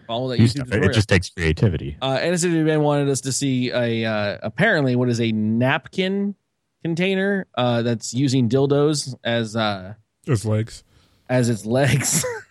Follow 0.08 0.30
that 0.30 0.40
YouTube. 0.40 0.74
It, 0.74 0.94
just 0.94 1.10
takes 1.10 1.30
creativity. 1.30 1.98
uh, 2.02 2.18
NSW 2.18 2.66
Ben 2.66 2.82
wanted 2.82 3.10
us 3.10 3.20
to 3.22 3.34
see 3.34 3.72
a 3.72 4.06
uh, 4.06 4.38
apparently 4.42 4.96
what 4.96 5.10
is 5.10 5.20
a 5.20 5.34
napkin 5.34 6.34
container 6.82 7.46
uh, 7.56 7.82
that's 7.82 8.14
using 8.14 8.48
dildos 8.48 9.14
as 9.26 9.58
uh, 9.58 9.96
His 10.26 10.46
legs. 10.46 10.86
as 11.28 11.50
its 11.50 11.66
legs, 11.66 12.24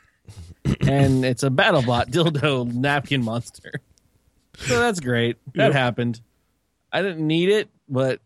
and 0.80 1.24
it's 1.24 1.43
a 1.43 1.51
BattleBot 1.51 2.06
dildo 2.10 2.72
napkin 2.72 3.22
monster. 3.22 3.72
So 4.66 4.78
that's 4.78 5.01
great. 5.01 5.36
That 5.55 5.64
Yep. 5.66 5.72
happened. 5.72 6.20
I 6.93 7.02
didn't 7.02 7.26
need 7.26 7.48
it, 7.51 7.68
but 7.88 8.20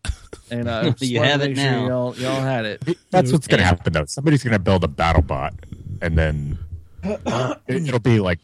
and 0.50 0.68
uh, 0.68 0.84
just 0.98 1.02
You 1.02 1.20
have 1.20 1.40
it 1.42 1.48
make 1.48 1.56
sure 1.56 1.64
now. 1.64 1.86
Y'all, 1.86 2.16
y'all 2.18 2.40
had 2.42 2.64
it. 2.66 2.82
That's 3.10 3.32
what's 3.32 3.46
going 3.46 3.58
to 3.60 3.64
happen 3.66 3.92
though. 3.92 4.04
Somebody's 4.06 4.42
going 4.44 4.52
to 4.52 4.58
build 4.58 4.84
a 4.84 4.88
battle 4.88 5.22
bot, 5.22 5.54
and 6.00 6.16
then 6.16 6.58
it, 7.02 7.58
it'll 7.68 7.98
be 7.98 8.20
like 8.20 8.38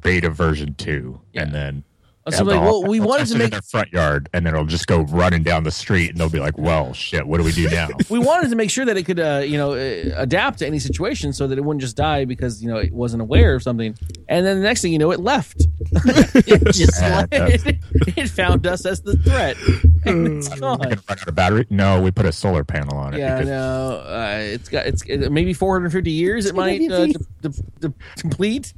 beta 0.00 0.30
version 0.30 0.74
two, 0.74 1.20
and 1.34 1.52
then. 1.52 1.84
So 2.30 2.44
like, 2.44 2.60
well, 2.60 2.84
we 2.84 3.00
wanted 3.00 3.26
to 3.28 3.38
make 3.38 3.50
their 3.50 3.62
front 3.62 3.92
yard, 3.92 4.28
and 4.32 4.46
then 4.46 4.54
it'll 4.54 4.64
just 4.64 4.86
go 4.86 5.00
running 5.02 5.42
down 5.42 5.64
the 5.64 5.72
street, 5.72 6.10
and 6.10 6.18
they'll 6.18 6.28
be 6.28 6.38
like, 6.38 6.56
"Well, 6.56 6.92
shit, 6.92 7.26
what 7.26 7.38
do 7.38 7.44
we 7.44 7.50
do 7.50 7.68
now?" 7.68 7.88
we 8.10 8.20
wanted 8.20 8.50
to 8.50 8.56
make 8.56 8.70
sure 8.70 8.84
that 8.84 8.96
it 8.96 9.02
could, 9.02 9.18
uh, 9.18 9.42
you 9.44 9.56
know, 9.56 9.72
uh, 9.72 10.14
adapt 10.14 10.60
to 10.60 10.66
any 10.66 10.78
situation, 10.78 11.32
so 11.32 11.48
that 11.48 11.58
it 11.58 11.62
wouldn't 11.62 11.80
just 11.80 11.96
die 11.96 12.24
because 12.24 12.62
you 12.62 12.68
know 12.68 12.76
it 12.76 12.92
wasn't 12.92 13.22
aware 13.22 13.56
of 13.56 13.64
something. 13.64 13.96
And 14.28 14.46
then 14.46 14.58
the 14.58 14.62
next 14.62 14.82
thing 14.82 14.92
you 14.92 15.00
know, 15.00 15.10
it 15.10 15.18
left. 15.20 15.66
It 16.44 16.72
just 16.72 17.00
like, 17.00 17.28
it, 17.32 17.76
it 18.16 18.28
found 18.28 18.66
us 18.66 18.86
as 18.86 19.00
the 19.02 19.16
threat, 19.16 19.56
it's 20.04 20.48
gone. 20.48 20.78
run 20.78 20.92
out 21.08 21.28
of 21.28 21.34
battery. 21.34 21.66
No, 21.70 22.00
we 22.00 22.10
put 22.10 22.26
a 22.26 22.32
solar 22.32 22.64
panel 22.64 22.96
on 22.96 23.14
it. 23.14 23.18
Yeah, 23.18 23.34
because 23.36 23.48
no, 23.48 23.96
uh, 24.06 24.38
it's 24.40 24.68
got 24.68 24.86
it's 24.86 25.02
it, 25.06 25.30
maybe 25.32 25.54
450 25.54 26.10
years 26.10 26.46
it 26.46 26.54
might 26.54 26.80
uh, 26.90 27.06
de- 27.06 27.12
de- 27.42 27.62
de- 27.80 27.94
complete, 28.16 28.74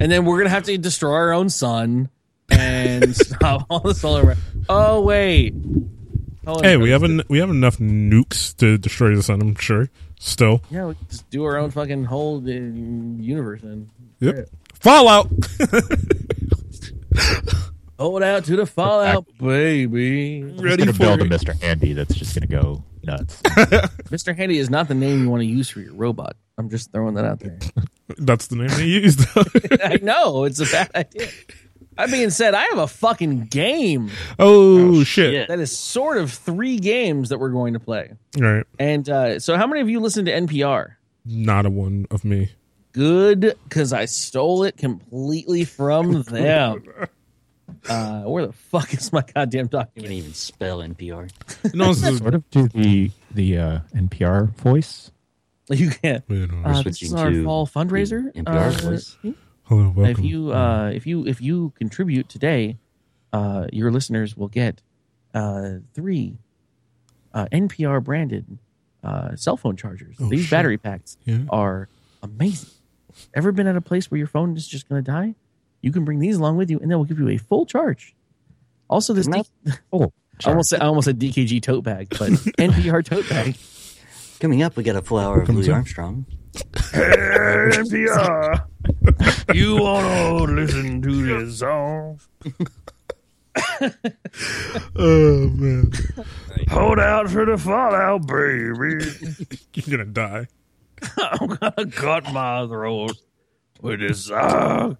and 0.00 0.10
then 0.10 0.24
we're 0.24 0.38
gonna 0.38 0.50
have 0.50 0.64
to 0.64 0.78
destroy 0.78 1.12
our 1.12 1.32
own 1.32 1.50
sun 1.50 2.08
and 2.58 3.16
stop 3.16 3.66
all 3.70 3.80
the 3.80 3.94
solar. 3.94 4.36
Oh 4.68 5.00
wait, 5.00 5.54
Hold. 6.46 6.64
Hey, 6.64 6.76
we 6.76 6.90
have 6.90 7.04
en- 7.04 7.22
we 7.28 7.38
have 7.38 7.50
enough 7.50 7.78
nukes 7.78 8.56
to 8.56 8.78
destroy 8.78 9.14
the 9.14 9.22
sun. 9.22 9.40
I'm 9.40 9.54
sure. 9.56 9.90
Still. 10.18 10.62
yeah, 10.70 10.86
we 10.86 10.94
just 11.08 11.28
do 11.30 11.44
our 11.44 11.56
own 11.56 11.70
fucking 11.72 12.04
whole 12.04 12.38
uh, 12.38 12.50
universe 12.50 13.62
and 13.62 13.88
Yep. 14.20 14.48
Fallout. 14.74 15.28
hold 17.98 18.22
out 18.22 18.44
to 18.44 18.56
the 18.56 18.66
fallout, 18.66 19.26
baby. 19.38 20.40
I'm 20.42 20.56
Ready 20.58 20.78
gonna 20.84 20.92
for 20.92 20.98
build 21.00 21.22
a. 21.22 21.24
Mr. 21.24 21.60
Handy 21.60 21.92
that's 21.92 22.14
just 22.14 22.34
gonna 22.34 22.46
go 22.46 22.84
nuts. 23.04 23.40
Mr. 23.42 24.36
Handy 24.36 24.58
is 24.58 24.70
not 24.70 24.88
the 24.88 24.94
name 24.94 25.22
you 25.24 25.30
want 25.30 25.40
to 25.40 25.46
use 25.46 25.68
for 25.68 25.80
your 25.80 25.94
robot. 25.94 26.36
I'm 26.58 26.68
just 26.70 26.92
throwing 26.92 27.14
that 27.14 27.24
out 27.24 27.40
there. 27.40 27.58
That's 28.18 28.48
the 28.48 28.56
name 28.56 28.68
they 28.68 28.84
used. 28.84 29.20
I 29.82 29.98
know 30.02 30.44
it's 30.44 30.60
a 30.60 30.66
bad 30.70 30.90
idea. 30.94 31.28
That 31.96 32.10
being 32.10 32.30
said, 32.30 32.54
I 32.54 32.62
have 32.64 32.78
a 32.78 32.86
fucking 32.86 33.46
game 33.46 34.10
oh, 34.38 35.04
shit. 35.04 35.32
shit. 35.32 35.48
that 35.48 35.60
is 35.60 35.76
sort 35.76 36.16
of 36.16 36.32
three 36.32 36.78
games 36.78 37.28
that 37.28 37.38
we're 37.38 37.50
going 37.50 37.74
to 37.74 37.80
play. 37.80 38.12
All 38.36 38.42
right. 38.42 38.64
And 38.78 39.08
uh, 39.08 39.38
so, 39.40 39.56
how 39.56 39.66
many 39.66 39.80
of 39.82 39.88
you 39.90 40.00
listen 40.00 40.24
to 40.24 40.32
NPR? 40.32 40.94
Not 41.26 41.66
a 41.66 41.70
one 41.70 42.06
of 42.10 42.24
me. 42.24 42.50
Good, 42.92 43.56
because 43.68 43.92
I 43.92 44.04
stole 44.06 44.64
it 44.64 44.76
completely 44.76 45.64
from 45.64 46.22
them. 46.24 46.84
Uh, 47.88 48.22
where 48.22 48.46
the 48.46 48.52
fuck 48.52 48.92
is 48.94 49.12
my 49.12 49.22
goddamn 49.34 49.68
can't 49.68 49.70
document? 49.70 50.12
even 50.12 50.34
spell 50.34 50.78
NPR. 50.78 51.30
No, 51.74 51.88
this 51.94 52.04
is, 52.04 52.18
sort 52.18 52.34
of 52.34 52.48
do 52.50 52.68
the 52.68 53.10
the 53.30 53.56
uh, 53.58 53.78
NPR 53.94 54.54
voice. 54.56 55.10
You 55.70 55.90
can't. 55.90 56.22
you 56.28 56.48
know, 56.48 56.62
Uh, 56.68 56.82
this 56.82 57.00
is 57.02 57.08
switching 57.10 57.18
our 57.18 57.30
to 57.30 57.44
fall 57.44 57.66
fundraiser. 57.66 58.32
the 58.34 58.42
NPR 58.42 58.84
Uh, 58.84 58.90
voice. 58.90 59.16
Hello, 59.64 59.92
welcome. 59.94 60.04
if 60.06 60.18
you 60.20 60.52
uh, 60.52 60.90
if 60.94 61.06
you 61.06 61.26
if 61.26 61.40
you 61.40 61.72
contribute 61.76 62.28
today, 62.28 62.76
uh, 63.32 63.66
your 63.72 63.90
listeners 63.90 64.36
will 64.36 64.48
get 64.48 64.82
uh, 65.34 65.74
three 65.94 66.36
uh, 67.34 67.46
NPR 67.52 68.02
branded 68.02 68.58
uh, 69.02 69.34
cell 69.36 69.56
phone 69.56 69.76
chargers. 69.76 70.16
Oh, 70.20 70.28
These 70.28 70.42
shit. 70.42 70.50
battery 70.50 70.78
packs 70.78 71.16
Yeah. 71.24 71.38
are 71.50 71.88
amazing. 72.22 72.68
Ever 73.34 73.52
been 73.52 73.66
at 73.66 73.76
a 73.76 73.80
place 73.80 74.10
where 74.10 74.18
your 74.18 74.26
phone 74.26 74.56
is 74.56 74.66
just 74.66 74.88
going 74.88 75.02
to 75.04 75.10
die? 75.10 75.34
You 75.82 75.92
can 75.92 76.04
bring 76.04 76.18
these 76.18 76.36
along 76.36 76.56
with 76.56 76.70
you, 76.70 76.78
and 76.78 76.90
they 76.90 76.94
will 76.94 77.04
give 77.04 77.18
you 77.18 77.28
a 77.28 77.36
full 77.36 77.66
charge. 77.66 78.14
Also, 78.88 79.12
this 79.12 79.26
Not- 79.26 79.48
D- 79.64 79.72
Oh, 79.92 80.12
I 80.44 80.48
almost 80.50 80.70
said 80.70 80.80
I 80.80 80.86
almost 80.86 81.04
said 81.06 81.18
DKG 81.18 81.60
tote 81.62 81.84
bag, 81.84 82.08
but 82.10 82.30
NPR 82.58 83.04
tote 83.04 83.28
bag. 83.28 83.56
Coming 84.40 84.62
up, 84.62 84.76
we 84.76 84.82
got 84.82 84.96
a 84.96 85.02
full 85.02 85.18
hour 85.18 85.40
of 85.40 85.46
Comes 85.46 85.58
Louis 85.60 85.68
up. 85.68 85.74
Armstrong. 85.76 86.26
NPR, 87.52 88.64
you 89.54 89.76
want 89.76 90.06
to 90.48 90.52
listen 90.54 91.02
to 91.02 91.10
this 91.44 91.58
song? 91.58 92.20
Oh 94.96 95.48
man, 95.48 95.90
Hold 96.70 96.98
out 96.98 97.28
for 97.28 97.44
the 97.44 97.58
fallout, 97.58 98.26
baby. 98.26 99.04
you're 99.74 99.98
gonna 99.98 100.10
die. 100.10 100.46
I'm 101.18 101.48
gonna 101.48 101.90
cut 101.90 102.32
my 102.32 102.66
throat 102.66 103.12
with 103.80 104.00
this 104.00 104.26
song. 104.26 104.96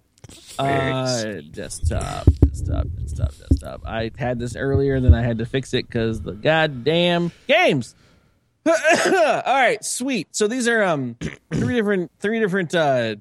Uh, 0.59 1.41
desktop, 1.51 2.25
desktop, 2.41 2.87
desktop, 2.95 3.31
desktop. 3.37 3.81
I 3.85 4.11
had 4.17 4.37
this 4.39 4.55
earlier, 4.55 4.99
then 4.99 5.13
I 5.13 5.21
had 5.21 5.37
to 5.39 5.45
fix 5.45 5.73
it 5.73 5.87
because 5.87 6.21
the 6.21 6.33
goddamn 6.33 7.31
games. 7.47 7.95
All 8.65 8.73
right, 8.75 9.83
sweet. 9.83 10.27
So 10.35 10.47
these 10.47 10.67
are 10.67 10.83
um 10.83 11.15
three 11.51 11.75
different 11.75 12.11
three 12.19 12.39
different 12.39 12.75
uh, 12.75 13.15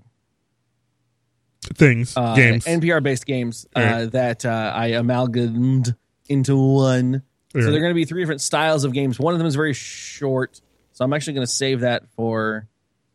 Things, 1.75 2.15
uh 2.17 2.35
games. 2.35 2.65
NPR 2.67 3.03
based 3.03 3.25
games 3.27 3.67
uh, 3.77 3.81
Right. 3.81 4.13
that 4.13 4.45
uh, 4.45 4.73
I 4.75 4.89
amalgamated 4.89 5.95
into 6.29 6.57
one. 6.57 7.23
So 7.53 7.59
Right. 7.61 7.71
they're 7.71 7.81
going 7.81 7.91
to 7.91 7.95
be 7.95 8.05
three 8.05 8.23
different 8.23 8.41
styles 8.41 8.85
of 8.85 8.93
games. 8.93 9.19
One 9.21 9.33
of 9.35 9.39
them 9.39 9.47
is 9.47 9.55
very 9.55 9.75
short, 9.75 10.61
so 10.93 11.05
I'm 11.05 11.13
actually 11.13 11.35
going 11.35 11.47
to 11.47 11.53
save 11.53 11.81
that 11.81 12.05
for. 12.17 12.67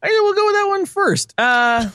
I 0.02 0.08
think 0.08 0.24
we'll 0.24 0.34
go 0.36 0.46
with 0.46 0.56
that 0.56 0.66
one 0.68 0.86
first. 0.86 1.34
Uh, 1.38 1.90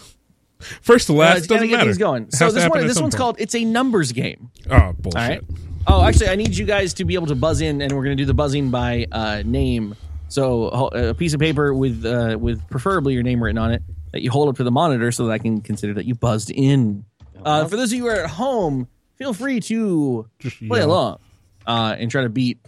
First 0.82 1.06
to 1.08 1.14
uh, 1.14 1.16
last 1.16 1.48
doesn't 1.48 1.68
get 1.68 1.76
matter. 1.76 1.84
things 1.86 1.98
going. 1.98 2.24
It 2.24 2.34
So 2.34 2.50
this 2.52 2.68
one, 2.68 2.86
this 2.86 3.00
one's 3.00 3.14
point. 3.14 3.18
called 3.18 3.36
"It's 3.40 3.54
a 3.56 3.64
Numbers 3.64 4.12
Game." 4.12 4.50
Oh 4.70 4.92
bullshit! 4.98 5.04
All 5.20 5.28
right. 5.28 5.40
Oh, 5.88 6.02
actually, 6.04 6.28
I 6.28 6.36
need 6.36 6.56
you 6.56 6.64
guys 6.64 6.94
to 6.94 7.04
be 7.04 7.14
able 7.14 7.26
to 7.28 7.34
buzz 7.34 7.60
in, 7.60 7.82
and 7.82 7.90
we're 7.92 8.04
going 8.04 8.16
to 8.16 8.20
do 8.22 8.26
the 8.26 8.34
buzzing 8.34 8.70
by 8.70 9.06
uh, 9.10 9.42
name. 9.44 9.96
So 10.28 10.68
a 10.68 11.14
piece 11.14 11.34
of 11.34 11.40
paper 11.40 11.74
with 11.74 12.04
uh, 12.04 12.36
with 12.40 12.66
preferably 12.70 13.14
your 13.14 13.24
name 13.24 13.42
written 13.42 13.58
on 13.58 13.72
it 13.72 13.82
that 14.12 14.22
you 14.22 14.30
hold 14.30 14.48
up 14.48 14.56
to 14.56 14.64
the 14.64 14.70
monitor 14.70 15.10
so 15.12 15.26
that 15.26 15.32
I 15.32 15.38
can 15.38 15.60
consider 15.60 15.94
that 15.94 16.04
you 16.04 16.14
buzzed 16.14 16.50
in. 16.50 17.04
Uh, 17.44 17.66
for 17.66 17.76
those 17.76 17.92
of 17.92 17.96
you 17.96 18.04
who 18.04 18.08
are 18.10 18.24
at 18.24 18.30
home, 18.30 18.88
feel 19.16 19.34
free 19.34 19.60
to 19.60 20.28
Just 20.38 20.58
play 20.68 20.80
yell. 20.80 20.90
along 20.90 21.18
uh, 21.66 21.96
and 21.98 22.10
try 22.10 22.22
to 22.22 22.28
beat 22.28 22.58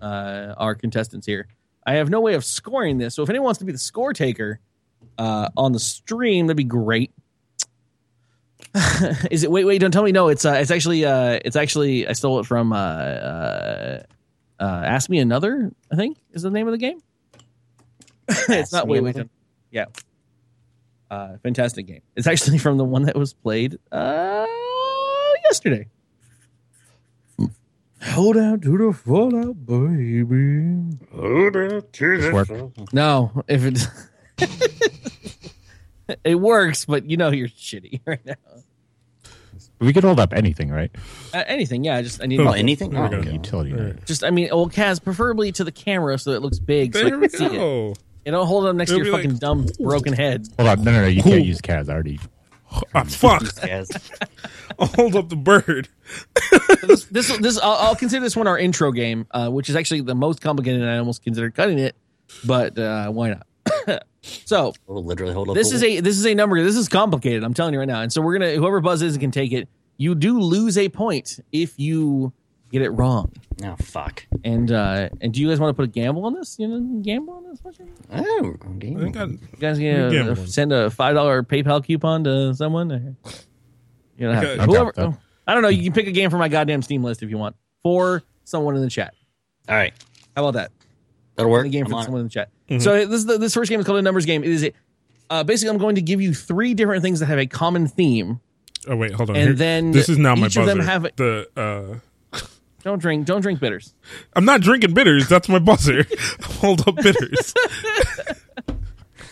uh, 0.00 0.54
our 0.56 0.74
contestants 0.74 1.26
here. 1.26 1.46
I 1.86 1.94
have 1.94 2.08
no 2.08 2.20
way 2.20 2.34
of 2.34 2.44
scoring 2.44 2.98
this, 2.98 3.14
so 3.14 3.22
if 3.22 3.30
anyone 3.30 3.44
wants 3.44 3.58
to 3.58 3.64
be 3.64 3.72
the 3.72 3.78
score 3.78 4.12
taker 4.14 4.58
uh, 5.18 5.50
on 5.56 5.72
the 5.72 5.78
stream, 5.78 6.46
that'd 6.46 6.56
be 6.56 6.64
great. 6.64 7.12
Is 9.30 9.44
it? 9.44 9.50
Wait, 9.50 9.64
wait! 9.64 9.78
Don't 9.78 9.90
tell 9.92 10.02
me. 10.02 10.10
No, 10.10 10.28
it's 10.28 10.44
uh, 10.44 10.54
it's 10.54 10.70
actually 10.70 11.04
uh, 11.04 11.38
it's 11.44 11.54
actually 11.54 12.08
I 12.08 12.12
stole 12.12 12.40
it 12.40 12.46
from 12.46 12.72
uh, 12.72 12.76
uh, 12.76 14.02
uh, 14.58 14.64
Ask 14.64 15.08
Me 15.10 15.18
Another. 15.18 15.70
I 15.92 15.96
think 15.96 16.18
is 16.32 16.42
the 16.42 16.50
name 16.50 16.66
of 16.66 16.72
the 16.72 16.78
game. 16.78 17.00
it's 18.28 18.72
not. 18.72 18.88
Wait, 18.88 19.00
wait, 19.02 19.16
yeah. 19.70 19.84
Uh, 21.10 21.36
fantastic 21.42 21.86
game. 21.86 22.02
It's 22.16 22.26
actually 22.26 22.58
from 22.64 22.76
the 22.78 22.84
one 22.84 23.02
that 23.04 23.16
was 23.16 23.32
played 23.34 23.78
uh, 23.92 24.46
yesterday. 25.44 25.88
Hold 28.08 28.36
out 28.36 28.60
to 28.62 28.76
the 28.76 28.92
fallout, 28.92 29.64
baby. 29.64 30.98
Hold 31.14 31.56
out 31.56 31.92
to 31.94 32.18
This 32.20 32.32
work? 32.32 32.48
No, 32.92 33.42
if 33.48 33.64
it 33.64 33.88
it 36.24 36.34
works, 36.34 36.84
but 36.84 37.08
you 37.08 37.16
know 37.16 37.30
you're 37.30 37.48
shitty 37.48 38.00
right 38.06 38.24
now. 38.26 38.34
We 39.80 39.92
could 39.92 40.04
hold 40.04 40.20
up 40.20 40.32
anything, 40.34 40.70
right? 40.70 40.94
Uh, 41.32 41.44
anything, 41.46 41.82
yeah. 41.84 42.00
Just 42.02 42.22
I 42.22 42.26
need 42.26 42.40
Oh, 42.40 42.52
anything? 42.52 42.94
Oh, 42.96 43.04
okay. 43.04 43.32
Utility. 43.32 43.72
Right. 43.72 44.04
just 44.04 44.22
I 44.22 44.30
mean, 44.30 44.48
well, 44.50 44.68
Kaz, 44.68 45.02
preferably 45.02 45.50
to 45.52 45.64
the 45.64 45.72
camera 45.72 46.18
so 46.18 46.32
it 46.32 46.42
looks 46.42 46.58
big, 46.58 46.94
so 46.94 47.00
I 47.00 47.02
There 47.04 47.10
can 47.12 47.20
we 47.20 47.28
see 47.28 47.46
it. 47.46 47.98
Go. 48.24 48.30
You 48.30 48.32
don't 48.32 48.46
hold 48.46 48.64
it 48.64 48.68
up 48.70 48.76
next 48.76 48.90
to 48.90 48.96
It'll 48.96 49.06
your 49.06 49.16
fucking 49.16 49.30
like- 49.32 49.40
dumb 49.40 49.66
broken 49.80 50.12
head. 50.12 50.46
Hold 50.58 50.68
on. 50.68 50.84
No, 50.84 50.92
no, 50.92 51.00
no. 51.02 51.06
You 51.08 51.22
can't 51.22 51.44
use 51.44 51.60
Kaz. 51.60 51.88
I 51.88 51.92
already. 51.92 52.18
Ah, 52.92 53.04
fuck! 53.04 53.44
Yes. 53.64 53.88
I'll 54.80 54.88
hold 54.88 55.14
up 55.14 55.28
the 55.28 55.36
bird. 55.36 55.88
This, 56.82 57.04
this, 57.04 57.36
this, 57.38 57.58
I'll, 57.60 57.72
I'll 57.74 57.94
consider 57.94 58.22
this 58.22 58.34
one 58.36 58.48
our 58.48 58.58
intro 58.58 58.90
game, 58.90 59.26
uh, 59.30 59.48
which 59.48 59.70
is 59.70 59.76
actually 59.76 60.00
the 60.00 60.16
most 60.16 60.40
complicated. 60.40 60.80
and 60.80 60.90
I 60.90 60.98
almost 60.98 61.22
considered 61.22 61.54
cutting 61.54 61.78
it, 61.78 61.94
but 62.44 62.76
uh, 62.76 63.10
why 63.10 63.36
not? 63.86 64.02
so 64.22 64.72
We'll 64.88 65.04
literally 65.04 65.32
hold 65.34 65.50
up. 65.50 65.54
this 65.54 65.70
is 65.70 65.84
a 65.84 66.00
this 66.00 66.18
is 66.18 66.26
a 66.26 66.34
number. 66.34 66.60
This 66.64 66.76
is 66.76 66.88
complicated. 66.88 67.44
I'm 67.44 67.54
telling 67.54 67.74
you 67.74 67.78
right 67.78 67.86
now. 67.88 68.00
And 68.00 68.12
so 68.12 68.20
we're 68.20 68.38
gonna 68.38 68.54
whoever 68.54 68.80
buzzes 68.80 69.16
can 69.18 69.30
take 69.30 69.52
it. 69.52 69.68
You 69.96 70.16
do 70.16 70.40
lose 70.40 70.76
a 70.76 70.88
point 70.88 71.38
if 71.52 71.78
you 71.78 72.32
get 72.78 72.82
it 72.82 72.90
wrong. 72.90 73.32
Oh 73.64 73.76
fuck. 73.76 74.26
And 74.44 74.70
uh, 74.72 75.08
and 75.20 75.32
do 75.32 75.40
you 75.40 75.48
guys 75.48 75.60
want 75.60 75.70
to 75.70 75.74
put 75.74 75.84
a 75.84 75.92
gamble 75.92 76.24
on 76.26 76.34
this? 76.34 76.56
You 76.58 76.68
know, 76.68 77.00
gamble 77.02 77.34
on 77.34 77.44
this? 77.48 77.60
What 77.62 77.78
you 77.78 77.86
Oh, 78.12 78.54
I 78.60 78.78
think 78.80 79.16
I, 79.16 79.24
you 79.24 79.38
guys 79.60 79.78
gonna 79.78 80.32
uh, 80.32 80.46
send 80.46 80.72
a 80.72 80.90
five 80.90 81.14
dollar 81.14 81.42
PayPal 81.42 81.84
coupon 81.84 82.24
to 82.24 82.54
someone? 82.54 82.90
Or- 82.92 83.14
You 84.18 84.30
know, 84.32 84.38
Okay. 84.40 84.64
whoever. 84.64 84.92
Oh, 84.96 85.16
I 85.46 85.54
don't 85.54 85.62
know. 85.62 85.68
You 85.68 85.82
can 85.84 85.92
pick 85.92 86.06
a 86.06 86.12
game 86.12 86.30
from 86.30 86.38
my 86.40 86.48
goddamn 86.48 86.82
Steam 86.82 87.02
list 87.02 87.22
if 87.22 87.30
you 87.30 87.38
want 87.38 87.56
for 87.82 88.22
someone 88.44 88.76
in 88.76 88.82
the 88.82 88.90
chat. 88.90 89.14
All 89.68 89.74
right, 89.76 89.92
How 90.36 90.46
about 90.46 90.54
that? 90.54 90.72
that'll 91.36 91.50
work. 91.50 91.64
The 91.64 91.70
game 91.70 91.86
for 91.86 91.94
on 91.94 92.00
it. 92.00 92.04
someone 92.04 92.20
in 92.20 92.26
the 92.26 92.30
chat. 92.30 92.50
So 92.80 93.06
this 93.06 93.18
is 93.20 93.26
the, 93.26 93.38
this 93.38 93.54
first 93.54 93.68
game 93.70 93.78
is 93.80 93.86
called 93.86 93.98
a 93.98 94.02
numbers 94.02 94.24
game. 94.26 94.42
It 94.44 94.50
is 94.50 94.64
a, 94.64 94.72
uh, 95.30 95.44
basically 95.44 95.70
I'm 95.74 95.78
going 95.78 95.94
to 95.96 96.02
give 96.02 96.20
you 96.20 96.32
three 96.34 96.74
different 96.74 97.02
things 97.02 97.20
that 97.20 97.26
have 97.26 97.38
a 97.38 97.46
common 97.46 97.86
theme. 97.88 98.40
oh 98.88 98.96
wait, 98.96 99.12
hold 99.12 99.30
on. 99.30 99.36
And 99.36 99.44
Here- 99.48 99.54
then 99.54 99.90
this 99.92 100.08
is 100.08 100.18
now 100.18 100.34
my 100.34 100.46
each 100.46 100.56
of 100.56 100.66
buzzer. 100.66 100.76
them 100.78 100.86
have- 100.86 101.06
the 101.16 101.48
uh, 101.56 101.98
Don't 102.84 102.98
drink. 103.00 103.26
Don't 103.26 103.40
drink 103.40 103.58
bitters. 103.60 103.94
I'm 104.36 104.44
not 104.44 104.60
drinking 104.60 104.94
bitters. 104.94 105.28
That's 105.28 105.48
my 105.48 105.58
buzzer. 105.58 106.06
hold 106.42 106.86
up 106.86 106.96
bitters. 106.96 107.54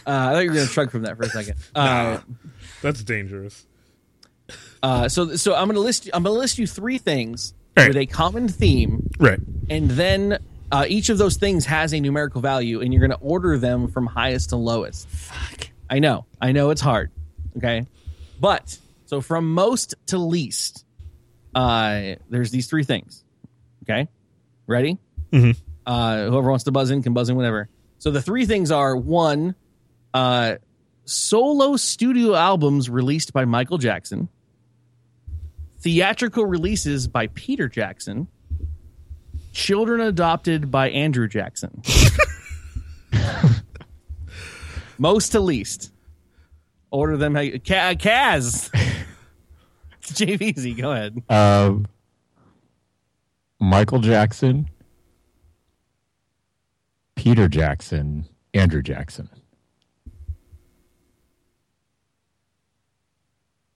Uh, 0.04 0.10
I 0.10 0.32
thought 0.32 0.40
you 0.40 0.48
were 0.50 0.54
going 0.56 0.66
to 0.66 0.72
shrug 0.72 0.90
from 0.90 1.02
that 1.02 1.16
for 1.16 1.22
a 1.22 1.28
second. 1.28 1.54
Uh, 1.76 2.18
That's 2.82 3.04
dangerous. 3.04 3.64
uh, 4.82 5.08
so 5.08 5.36
so 5.36 5.54
I'm 5.54 5.66
going 5.68 5.76
to 5.76 5.80
list. 5.80 6.10
I'm 6.12 6.24
going 6.24 6.34
to 6.34 6.40
list 6.40 6.58
you 6.58 6.66
three 6.66 6.98
things 6.98 7.54
Right. 7.76 7.86
with 7.86 7.96
a 7.96 8.06
common 8.06 8.48
theme, 8.48 9.08
Right. 9.20 9.38
and 9.70 9.88
then 9.90 10.38
uh, 10.72 10.86
each 10.88 11.08
of 11.08 11.18
those 11.18 11.36
things 11.36 11.66
has 11.66 11.94
a 11.94 12.00
numerical 12.00 12.40
value, 12.40 12.80
and 12.80 12.92
you're 12.92 13.06
going 13.06 13.16
to 13.16 13.24
order 13.24 13.56
them 13.58 13.86
from 13.88 14.06
highest 14.06 14.48
to 14.50 14.56
lowest. 14.56 15.08
Fuck. 15.08 15.68
I 15.88 16.00
know. 16.00 16.26
I 16.40 16.50
know 16.50 16.70
it's 16.70 16.80
hard. 16.80 17.12
Okay. 17.58 17.86
But 18.40 18.76
so 19.06 19.20
from 19.20 19.54
most 19.54 19.94
to 20.08 20.18
least, 20.18 20.84
uh, 21.54 22.16
there's 22.28 22.50
these 22.50 22.66
three 22.66 22.82
things. 22.84 23.22
Okay. 23.82 24.08
Ready? 24.66 24.98
Mhm. 25.32 25.56
Uh, 25.86 26.26
whoever 26.30 26.48
wants 26.50 26.64
to 26.64 26.72
buzz 26.72 26.90
in 26.90 27.02
can 27.02 27.12
buzz 27.14 27.28
in 27.28 27.36
whenever. 27.36 27.68
So 27.98 28.10
the 28.10 28.22
three 28.22 28.46
things 28.46 28.70
are 28.70 28.96
one, 28.96 29.54
uh, 30.14 30.56
solo 31.04 31.76
studio 31.76 32.34
albums 32.34 32.88
released 32.90 33.32
by 33.32 33.44
Michael 33.44 33.78
Jackson, 33.78 34.28
theatrical 35.80 36.46
releases 36.46 37.08
by 37.08 37.26
Peter 37.28 37.68
Jackson, 37.68 38.28
children 39.52 40.00
adopted 40.00 40.70
by 40.70 40.90
Andrew 40.90 41.26
Jackson. 41.28 41.82
Most 44.98 45.30
to 45.30 45.40
least. 45.40 45.92
Order 46.90 47.16
them. 47.16 47.34
how 47.34 47.40
you- 47.40 47.58
Kaz. 47.58 48.70
Jveezy, 50.02 50.76
go 50.80 50.92
ahead. 50.92 51.22
Um, 51.28 51.86
Michael 53.62 54.00
Jackson, 54.00 54.68
Peter 57.14 57.46
Jackson, 57.46 58.26
Andrew 58.52 58.82
Jackson. 58.82 59.30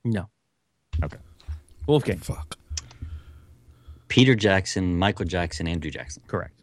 No. 0.04 0.28
Okay. 1.04 1.18
Wulfegang. 1.86 2.20
Fuck. 2.20 2.56
Peter 4.08 4.34
Jackson, 4.34 4.98
Michael 4.98 5.26
Jackson, 5.26 5.68
Andrew 5.68 5.92
Jackson. 5.92 6.24
Correct. 6.26 6.55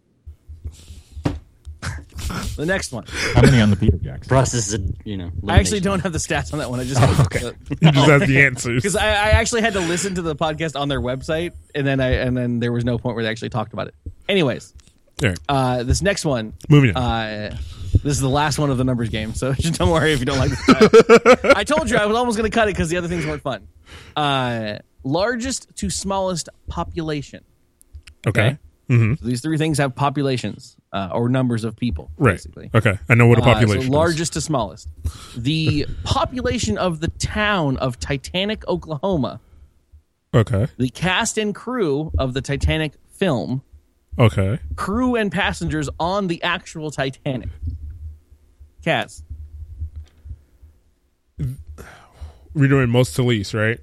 the 2.57 2.65
next 2.65 2.91
one. 2.91 3.05
How 3.33 3.41
many 3.41 3.59
on 3.61 3.69
the 3.69 3.75
Peter 3.75 3.97
Jackson? 3.97 4.27
Process 4.29 4.73
is, 4.73 4.91
you 5.05 5.17
know. 5.17 5.31
I 5.47 5.59
actually 5.59 5.79
don't 5.81 5.99
have 6.01 6.11
the 6.13 6.19
stats 6.19 6.53
on 6.53 6.59
that 6.59 6.69
one. 6.69 6.79
I 6.79 6.83
just 6.85 7.01
okay. 7.25 7.51
You 7.81 7.91
just 7.91 8.09
have 8.09 8.27
the 8.27 8.41
answers. 8.45 8.81
because 8.81 8.95
I, 8.95 9.07
I 9.07 9.29
actually 9.31 9.61
had 9.61 9.73
to 9.73 9.79
listen 9.79 10.15
to 10.15 10.21
the 10.21 10.35
podcast 10.35 10.79
on 10.79 10.87
their 10.89 11.01
website, 11.01 11.53
and 11.75 11.85
then 11.85 11.99
I 11.99 12.09
and 12.13 12.35
then 12.35 12.59
there 12.59 12.71
was 12.71 12.85
no 12.85 12.97
point 12.97 13.15
where 13.15 13.23
they 13.23 13.29
actually 13.29 13.49
talked 13.49 13.73
about 13.73 13.87
it. 13.87 13.95
Anyways, 14.29 14.73
All 15.21 15.29
right. 15.29 15.39
uh, 15.49 15.83
this 15.83 16.01
next 16.01 16.25
one, 16.25 16.53
Moving 16.69 16.95
on. 16.95 17.03
uh, 17.03 17.57
this 18.03 18.13
is 18.13 18.19
the 18.21 18.29
last 18.29 18.57
one 18.59 18.69
of 18.71 18.77
the 18.77 18.83
numbers 18.83 19.09
game, 19.09 19.33
so 19.33 19.53
just 19.53 19.77
don't 19.79 19.89
worry 19.89 20.13
if 20.13 20.19
you 20.19 20.25
don't 20.25 20.37
like 20.39 20.49
this. 20.51 21.55
I 21.55 21.63
told 21.63 21.89
you 21.89 21.97
I 21.97 22.05
was 22.05 22.15
almost 22.17 22.37
going 22.37 22.49
to 22.49 22.55
cut 22.55 22.67
it 22.67 22.71
because 22.75 22.89
the 22.89 22.97
other 22.97 23.07
things 23.07 23.25
weren't 23.25 23.41
fun. 23.43 23.67
Uh, 24.15 24.77
largest 25.03 25.67
to 25.77 25.89
smallest 25.89 26.49
population. 26.67 27.43
okay. 28.27 28.57
mm-hmm 28.89 29.13
So 29.15 29.25
these 29.25 29.41
three 29.41 29.57
things 29.57 29.77
have 29.77 29.95
populations 29.95 30.75
uh, 30.93 31.09
or 31.11 31.27
numbers 31.27 31.63
of 31.65 31.75
people, 31.75 32.11
Right. 32.17 32.33
basically. 32.33 32.69
Okay. 32.73 32.97
I 33.09 33.15
know 33.15 33.25
what 33.27 33.39
a 33.39 33.41
Uh, 33.41 33.45
so 33.45 33.53
population 33.53 33.83
is. 33.83 33.89
largest 33.89 34.33
to 34.33 34.41
smallest. 34.41 34.87
The 35.35 35.85
population 36.03 36.77
of 36.77 36.99
the 37.01 37.07
town 37.09 37.75
of 37.77 37.99
Titanic, 37.99 38.65
Oklahoma. 38.67 39.41
Okay. 40.35 40.67
The 40.77 40.89
cast 40.89 41.37
and 41.37 41.53
crew 41.53 42.11
of 42.17 42.33
the 42.33 42.41
Titanic 42.41 42.93
film. 43.09 43.61
Okay. 44.19 44.59
Crew 44.75 45.15
and 45.15 45.31
passengers 45.31 45.89
on 45.99 46.27
the 46.27 46.41
actual 46.43 46.91
Titanic. 46.91 47.49
Cats. 48.83 49.23
we're 52.53 52.67
doing 52.67 52.89
most 52.89 53.15
to 53.15 53.23
least, 53.23 53.53
right? 53.55 53.79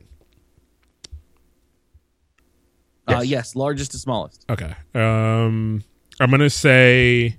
Uh, 3.08 3.22
yes, 3.24 3.56
largest 3.56 3.90
to 3.92 3.98
smallest. 3.98 4.44
Okay. 4.48 4.72
Um, 4.94 5.82
I'm 6.20 6.30
gonna 6.30 6.50
say 6.50 7.38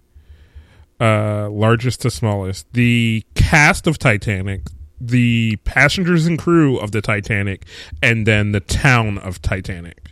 uh, 0.99 1.49
largest 1.49 2.01
to 2.01 2.09
smallest. 2.11 2.71
The 2.73 3.23
cast 3.35 3.85
of 3.87 3.99
Titanic, 3.99 4.61
the 4.99 5.55
passengers 5.63 6.25
and 6.25 6.37
crew 6.37 6.77
of 6.79 6.91
the 6.91 7.01
Titanic, 7.01 7.65
and 8.01 8.25
then 8.25 8.51
the 8.51 8.59
town 8.59 9.17
of 9.19 9.41
Titanic. 9.41 10.09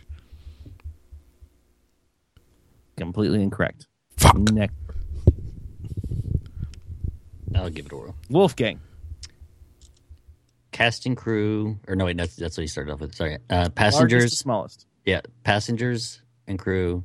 Completely 2.96 3.42
incorrect. 3.42 3.86
Fuck. 4.16 4.36
Next, 4.38 4.74
I'll 7.54 7.70
give 7.70 7.86
it 7.86 7.92
a 7.92 7.96
whirl. 7.96 8.14
Wulfegang. 8.30 8.78
Cast 10.72 11.06
and 11.06 11.16
crew, 11.16 11.78
or 11.88 11.96
no, 11.96 12.04
wait, 12.04 12.16
that's 12.16 12.36
that's 12.36 12.56
what 12.56 12.62
he 12.62 12.66
started 12.68 12.92
off 12.92 13.00
with. 13.00 13.14
Sorry, 13.14 13.34
uh, 13.34 13.38
Largest 13.50 13.66
to 13.66 13.70
passengers. 13.72 14.38
smallest. 14.38 14.86
Yeah, 15.04 15.20
passengers 15.44 16.22
and 16.46 16.58
crew, 16.58 17.02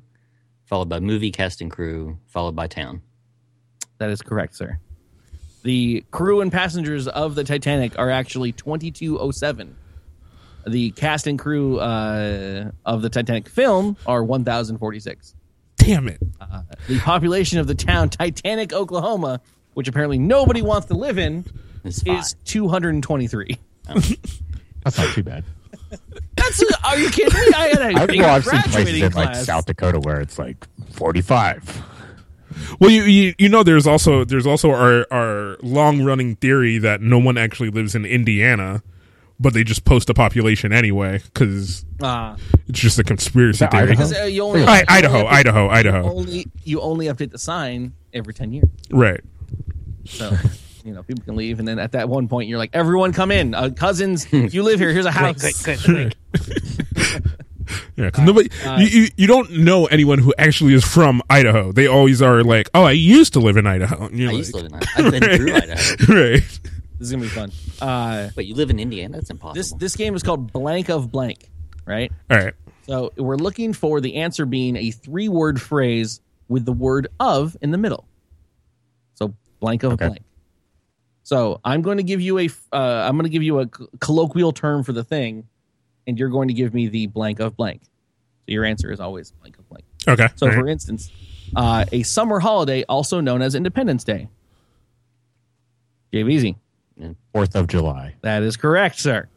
followed 0.66 0.90
by 0.90 1.00
movie 1.00 1.32
cast 1.32 1.62
and 1.62 1.72
crew, 1.72 2.18
followed 2.28 2.56
by 2.56 2.68
town. 2.68 3.02
That 3.98 4.10
is 4.10 4.22
correct, 4.22 4.56
sir. 4.56 4.80
The 5.64 6.04
crew 6.12 6.42
and 6.42 6.52
passengers 6.52 7.08
of 7.08 7.36
the 7.36 7.44
Titanic 7.44 7.98
are 7.98 8.12
actually 8.12 8.52
2207. 8.52 9.76
The 10.68 10.92
cast 10.92 11.28
and 11.28 11.40
crew 11.40 11.80
uh, 11.80 12.72
of 12.86 13.02
the 13.02 13.10
Titanic 13.10 13.50
film 13.50 13.98
are 14.06 14.24
1046. 14.24 15.36
Damn 15.78 16.08
it! 16.08 16.20
The 16.88 17.00
population 17.00 17.60
of 17.60 17.68
the 17.68 17.76
town 17.76 18.10
Titanic, 18.10 18.74
Oklahoma, 18.74 19.42
which 19.76 19.88
apparently 19.88 20.18
nobody 20.18 20.62
wants 20.62 20.88
to 20.88 20.96
live 20.96 21.20
in, 21.20 21.46
is 21.84 22.36
223. 22.46 23.58
That's 24.84 24.98
not 24.98 25.14
too 25.14 25.24
bad. 25.24 25.44
That's 26.36 26.64
are 26.84 26.98
you 27.00 27.10
kidding 27.10 27.34
me? 27.34 27.54
I 27.56 27.68
had 27.70 27.82
a, 27.82 27.86
I've 28.02 28.10
a 28.10 28.18
well, 28.18 28.36
I've 28.36 28.46
seen 28.46 28.52
places 28.62 28.74
graduating 28.76 29.04
in 29.04 29.12
like. 29.14 29.36
South 29.36 29.66
Dakota 29.66 30.00
where 30.00 30.20
it's 30.22 30.38
like 30.40 30.66
45. 30.92 31.84
Well, 32.80 32.90
you, 32.90 33.04
you 33.04 33.34
you 33.38 33.50
know, 33.50 33.64
there's 33.64 33.86
also 33.88 34.24
there's 34.24 34.48
also 34.48 34.72
our 34.72 35.06
our 35.12 35.58
long 35.62 36.04
running 36.04 36.36
theory 36.38 36.78
that 36.78 37.02
no 37.02 37.18
one 37.20 37.38
actually 37.38 37.70
lives 37.70 37.96
in 37.96 38.06
Indiana, 38.06 38.82
but 39.40 39.54
they 39.54 39.64
just 39.66 39.84
post 39.84 40.10
a 40.10 40.14
population 40.14 40.72
anyway 40.72 41.20
because 41.26 41.86
Ah. 42.02 42.38
it's 42.68 42.80
just 42.80 42.98
a 43.00 43.04
conspiracy 43.04 43.66
theory. 43.68 43.84
Idaho? 43.84 43.92
Because, 43.94 44.14
uh, 44.18 44.24
you 44.24 44.44
only, 44.44 44.64
I- 44.64 44.80
you 44.80 44.86
Idaho, 44.88 45.18
only 45.20 45.30
update- 45.32 45.70
Idaho, 45.72 46.04
you 46.04 46.10
Only 46.20 46.48
you 46.64 46.82
only 46.82 47.06
update 47.08 47.32
the 47.32 47.40
sign 47.40 47.94
every 48.14 48.34
10 48.34 48.54
years. 48.54 48.70
Right. 48.90 49.22
So, 50.06 50.32
you 50.86 50.94
know, 50.94 51.04
people 51.04 51.24
can 51.26 51.36
leave, 51.36 51.60
and 51.60 51.68
then 51.68 51.80
at 51.80 51.92
that 51.94 52.08
one 52.08 52.28
point, 52.30 52.48
you're 52.48 52.60
like, 52.60 52.70
"Everyone, 52.74 53.12
come 53.12 53.32
in, 53.32 53.54
uh, 53.56 53.72
cousins. 53.76 54.26
If 54.32 54.54
you 54.54 54.64
live 54.64 54.80
here, 54.80 54.92
here's 54.94 55.06
a 55.08 55.12
house." 55.12 55.44
Yeah, 57.98 58.12
'cause 58.12 58.26
nobody 58.26 58.50
you, 58.78 58.86
you 59.02 59.08
you 59.18 59.28
don't 59.28 59.50
know 59.52 59.86
anyone 59.88 60.20
who 60.20 60.34
actually 60.38 60.74
is 60.76 60.84
from 60.86 61.22
Idaho. 61.30 61.72
They 61.72 61.88
always 61.88 62.22
are 62.22 62.44
like, 62.44 62.70
"Oh, 62.76 62.84
I 62.84 62.92
used 62.92 63.34
to 63.34 63.40
live 63.40 63.58
in 63.58 63.66
Idaho." 63.66 64.06
And 64.08 64.20
you're 64.20 64.30
I 64.30 64.34
like, 64.34 64.38
used 64.40 64.52
to 64.54 64.58
live 64.58 64.66
in 64.68 64.74
Idaho. 64.76 65.04
I've 65.06 65.12
been 65.12 65.22
through 65.38 65.54
Idaho. 65.56 66.14
right. 66.14 66.60
This 67.00 67.08
is 67.08 67.12
gonna 67.12 67.24
be 67.24 67.30
fun. 67.30 67.52
Uh, 67.82 68.30
Wait, 68.36 68.48
you 68.48 68.54
live 68.54 68.70
in 68.70 68.80
Indiana? 68.80 69.16
That's 69.18 69.30
impossible. 69.32 69.56
this 69.56 69.74
this 69.74 69.96
game 69.96 70.14
is 70.14 70.22
called 70.24 70.52
Blank 70.54 70.90
of 70.90 71.10
Blank, 71.12 71.50
right? 71.88 72.12
All 72.30 72.38
right. 72.38 72.54
So 72.86 73.12
we're 73.18 73.38
looking 73.38 73.74
for 73.74 74.00
the 74.00 74.16
answer 74.18 74.46
being 74.46 74.76
a 74.76 74.92
three 74.92 75.30
word 75.30 75.60
phrase 75.60 76.22
with 76.50 76.66
the 76.66 76.74
word 76.74 77.08
of 77.20 77.58
in 77.62 77.72
the 77.72 77.78
middle. 77.80 78.06
So 79.16 79.34
blank 79.60 79.82
of 79.84 79.94
Okay. 79.94 80.08
blank. 80.08 80.22
So 81.26 81.60
I'm 81.66 81.82
going 81.82 81.98
to 81.98 82.04
give 82.04 82.22
you 82.22 82.38
a 82.38 82.46
uh, 82.72 82.78
I'm 83.08 83.16
going 83.16 83.24
to 83.24 83.30
give 83.32 83.42
you 83.42 83.60
a 83.60 83.66
c- 83.66 83.88
colloquial 84.00 84.52
term 84.52 84.84
for 84.84 84.94
the 84.94 85.04
thing, 85.04 85.48
and 86.06 86.20
you're 86.20 86.30
going 86.30 86.50
to 86.50 86.54
give 86.54 86.72
me 86.72 86.88
the 86.88 87.08
blank 87.08 87.40
of 87.40 87.58
blank. 87.58 87.82
So 87.84 88.52
your 88.52 88.64
answer 88.64 88.92
is 88.92 89.00
always 89.00 89.32
blank 89.32 89.58
of 89.58 89.68
blank. 89.68 89.86
Okay. 90.08 90.28
So 90.36 90.46
All 90.46 90.54
for 90.54 90.66
right. 90.66 90.72
instance, 90.72 91.12
uh, 91.56 91.84
a 91.92 92.04
summer 92.04 92.40
holiday 92.40 92.84
also 92.84 93.22
known 93.22 93.42
as 93.42 93.56
Independence 93.56 94.04
Day. 94.04 94.30
Jveezy. 96.14 96.58
Fourth 97.34 97.56
of 97.56 97.66
July. 97.68 98.14
That 98.22 98.44
is 98.44 98.56
correct, 98.56 99.00
sir. 99.00 99.28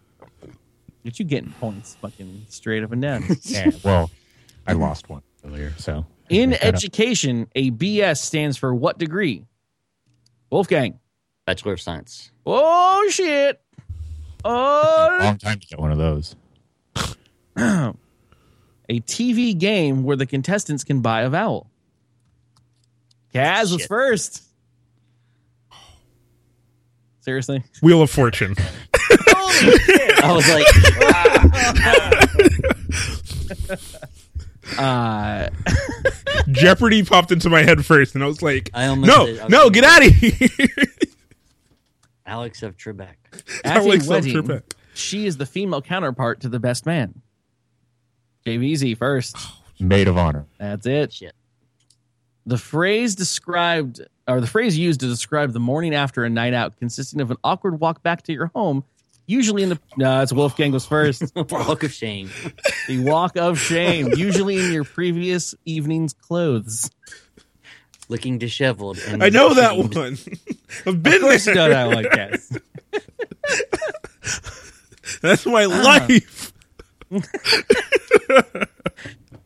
Get 1.05 1.19
you 1.19 1.24
getting 1.24 1.52
points 1.52 1.97
fucking 2.02 2.44
straight 2.51 2.85
up 2.85 2.93
and 2.93 3.01
down. 3.01 3.24
Yeah, 3.44 3.70
well, 3.82 4.10
I 4.66 4.74
lost 4.74 5.09
one 5.09 5.23
earlier, 5.43 5.73
so 5.78 6.05
In 6.28 6.51
Make 6.51 6.60
that 6.60 6.69
up. 6.69 6.74
education, 6.74 7.48
a 7.55 7.70
BS 7.70 8.19
stands 8.19 8.59
for 8.59 8.74
what 8.74 8.98
degree? 8.98 9.47
Wulfegang. 10.52 10.98
Bachelor 11.49 11.73
of 11.73 11.81
Science. 11.81 12.31
Oh 12.45 13.09
shit. 13.11 13.59
Oh 14.45 15.19
long 15.19 15.39
time 15.39 15.59
to 15.59 15.66
get 15.66 15.79
one 15.79 15.91
of 15.91 15.97
those. 15.97 16.37
a 17.57 17.95
TV 18.91 19.59
game 19.59 20.05
where 20.05 20.15
the 20.15 20.27
contestants 20.27 20.85
can 20.85 21.01
buy 21.01 21.23
a 21.23 21.31
vowel. 21.31 21.70
Kaz 23.33 23.73
was 23.73 23.87
first. 23.87 24.43
Seriously? 27.20 27.65
Wheel 27.81 28.03
of 28.03 28.11
Fortune. 28.11 28.55
I 28.95 30.33
was 30.35 30.47
like, 30.51 30.66
Uh, 34.77 35.49
Jeopardy 36.51 37.03
popped 37.03 37.33
into 37.33 37.49
my 37.49 37.62
head 37.62 37.85
first, 37.85 38.15
and 38.15 38.23
I 38.23 38.27
was 38.27 38.43
like, 38.43 38.70
I 38.75 38.87
almost 38.87 39.09
"No, 39.09 39.27
did. 39.27 39.41
I 39.41 39.49
no, 39.49 39.70
get 39.70 39.85
out 39.85 40.07
of 40.07 40.12
here!" 40.12 40.87
Alex 42.28 42.62
of 42.62 42.76
Trebek. 42.76 43.14
at 43.64 43.78
Alex 43.78 44.06
a 44.06 44.10
wedding, 44.10 44.34
Trebek. 44.34 44.62
she 44.94 45.26
is 45.26 45.36
the 45.36 45.46
female 45.46 45.82
counterpart 45.82 46.40
to 46.40 46.48
the 46.48 46.60
best 46.60 46.86
man. 46.86 47.22
Jveezy 48.46 48.96
first. 48.96 49.36
Oh, 49.38 49.62
Maid 49.80 50.09
of 50.09 50.16
honor. 50.18 50.46
That's 50.59 50.86
it. 50.86 51.12
Shit. 51.12 51.34
The 52.46 52.59
phrase 52.59 53.14
described, 53.14 54.00
or 54.26 54.40
the 54.40 54.46
phrase 54.46 54.76
used 54.78 55.00
to 55.00 55.06
describe 55.06 55.52
the 55.52 55.60
morning 55.60 55.94
after 55.94 56.24
a 56.24 56.30
night 56.30 56.55
out, 56.55 56.76
consisting 56.78 57.20
of 57.20 57.30
an 57.30 57.36
awkward 57.44 57.78
walk 57.78 58.02
back 58.02 58.22
to 58.22 58.32
your 58.32 58.46
home, 58.55 58.84
usually 59.26 59.62
in 59.62 59.68
the. 59.68 59.78
No, 59.98 60.22
it's 60.22 60.32
Wulfegang 60.32 60.72
goes 60.72 60.86
first. 60.86 61.30
Walk 61.36 61.82
of 61.82 61.92
Shame. 61.92 62.30
the 62.88 63.00
walk 63.00 63.36
of 63.36 63.59
shame, 63.60 64.12
usually 64.16 64.59
in 64.59 64.72
your 64.72 64.84
previous 64.84 65.55
evening's 65.66 66.14
clothes. 66.14 66.90
Looking 68.09 68.38
disheveled. 68.38 68.98
And 69.06 69.22
I 69.22 69.28
know 69.28 69.52
that 69.55 69.76
one. 69.76 70.16
I've 70.86 71.03
been 71.03 71.15
Of 71.15 71.20
course, 71.23 71.47
you 71.47 71.55
there. 71.55 71.69
know 71.69 71.89
that 71.89 71.95
one, 71.95 72.05
Kaz. 72.05 72.61
That's 75.23 75.47
my 75.47 75.65
life. 75.65 76.53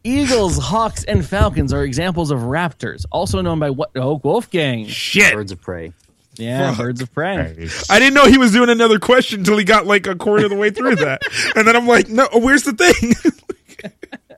Eagles, 0.05 0.59
hawks, 0.59 1.05
and 1.05 1.25
falcons 1.25 1.73
are 1.73 1.85
examples 1.85 2.33
of 2.33 2.41
raptors, 2.41 3.05
also 3.13 3.41
known 3.41 3.61
by 3.61 3.71
what? 3.71 3.91
Oh, 3.95 4.19
Wulfegang. 4.19 4.89
Shit. 4.89 5.33
Birds 5.35 5.53
of 5.53 5.61
Prey. 5.61 5.93
Yeah, 6.37 6.71
Fuck. 6.71 6.79
birds 6.79 7.03
of 7.03 7.13
prey. 7.13 7.69
I 7.91 7.99
didn't 7.99 8.15
know 8.15 8.25
he 8.25 8.39
was 8.39 8.53
doing 8.53 8.71
another 8.71 8.99
question 8.99 9.41
until 9.41 9.59
he 9.59 9.65
got 9.65 9.87
like 9.87 10.07
a 10.07 10.15
quarter 10.17 10.45
of 10.45 10.51
the 10.51 10.57
way 10.57 10.71
through 10.71 10.97
that, 10.97 11.21
and 11.57 11.69
then 11.69 11.77
I'm 11.77 11.87
like, 11.87 12.09
"No, 12.09 12.27
where's 12.33 12.63
the 12.63 12.73
thing?" 12.73 13.13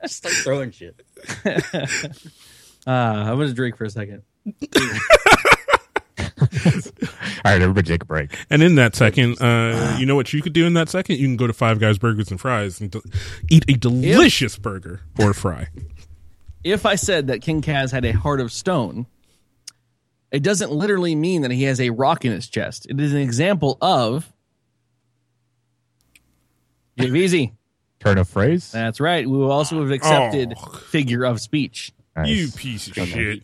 Just 0.03 0.17
start 0.17 0.33
throwing 0.35 0.71
shit. 0.71 1.01
Uh, 2.85 2.91
I'm 2.91 3.37
going 3.37 3.47
to 3.47 3.53
drink 3.53 3.77
for 3.77 3.85
a 3.85 3.89
second. 3.89 4.23
All 6.41 6.47
right, 7.45 7.61
everybody 7.61 7.87
take 7.87 8.01
a 8.03 8.05
break. 8.05 8.35
And 8.49 8.61
in 8.61 8.75
that 8.75 8.95
second, 8.95 9.41
uh, 9.41 9.95
you 9.99 10.05
know 10.05 10.15
what 10.15 10.33
you 10.33 10.41
could 10.41 10.53
do 10.53 10.65
in 10.65 10.73
that 10.73 10.89
second? 10.89 11.17
You 11.17 11.27
can 11.27 11.37
go 11.37 11.47
to 11.47 11.53
Five 11.53 11.79
Guys 11.79 11.97
Burgers 11.97 12.29
and 12.31 12.39
Fries 12.41 12.81
and 12.81 12.91
de- 12.91 13.01
eat 13.49 13.63
a 13.69 13.73
delicious 13.73 14.57
burger 14.57 15.01
or 15.19 15.33
fry. 15.33 15.69
If 16.63 16.85
I 16.85 16.95
said 16.95 17.27
that 17.27 17.41
King 17.41 17.61
Kaz 17.61 17.91
had 17.91 18.03
a 18.05 18.11
heart 18.11 18.41
of 18.41 18.51
stone, 18.51 19.05
it 20.31 20.43
doesn't 20.43 20.71
literally 20.71 21.15
mean 21.15 21.43
that 21.43 21.51
he 21.51 21.63
has 21.63 21.79
a 21.79 21.91
rock 21.91 22.25
in 22.25 22.31
his 22.33 22.49
chest. 22.49 22.85
It 22.89 22.99
is 22.99 23.13
an 23.13 23.19
example 23.19 23.77
of. 23.81 24.31
Jveezy. 26.97 27.53
Turn 27.99 28.17
of 28.17 28.27
phrase. 28.27 28.71
That's 28.71 28.99
right. 28.99 29.27
We 29.27 29.37
will 29.37 29.51
also 29.51 29.79
have 29.81 29.91
accepted 29.91 30.53
Oh. 30.57 30.69
figure 30.89 31.23
of 31.23 31.39
speech. 31.39 31.91
Nice. 32.15 32.27
You 32.27 32.47
piece 32.51 32.87
of 32.87 32.93
shit. 33.07 33.41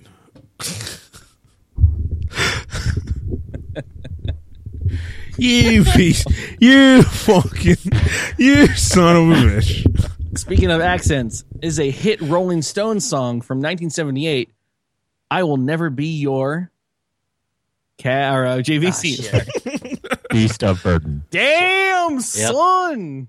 You 5.38 5.84
piece. 5.84 6.24
You 6.60 7.04
fucking. 7.04 7.78
You 8.38 8.68
son 8.68 9.16
of 9.16 9.38
a 9.38 9.42
bitch. 9.42 10.38
Speaking 10.38 10.72
of 10.72 10.82
accents, 10.82 11.44
is 11.62 11.80
a 11.80 11.90
hit 11.90 12.22
Rolling 12.22 12.62
Stones 12.62 13.08
song 13.08 13.42
from 13.42 13.58
1978. 13.58 14.52
I 15.30 15.44
will 15.44 15.58
never 15.58 15.90
be 15.90 16.20
your 16.20 16.72
cat 17.98 18.34
or 18.36 18.46
uh, 18.46 18.58
Jveezy. 18.58 19.30
shit. 19.30 20.22
Beast 20.30 20.64
of 20.64 20.82
burden. 20.84 21.24
Damn 21.32 22.20
son. 22.22 23.28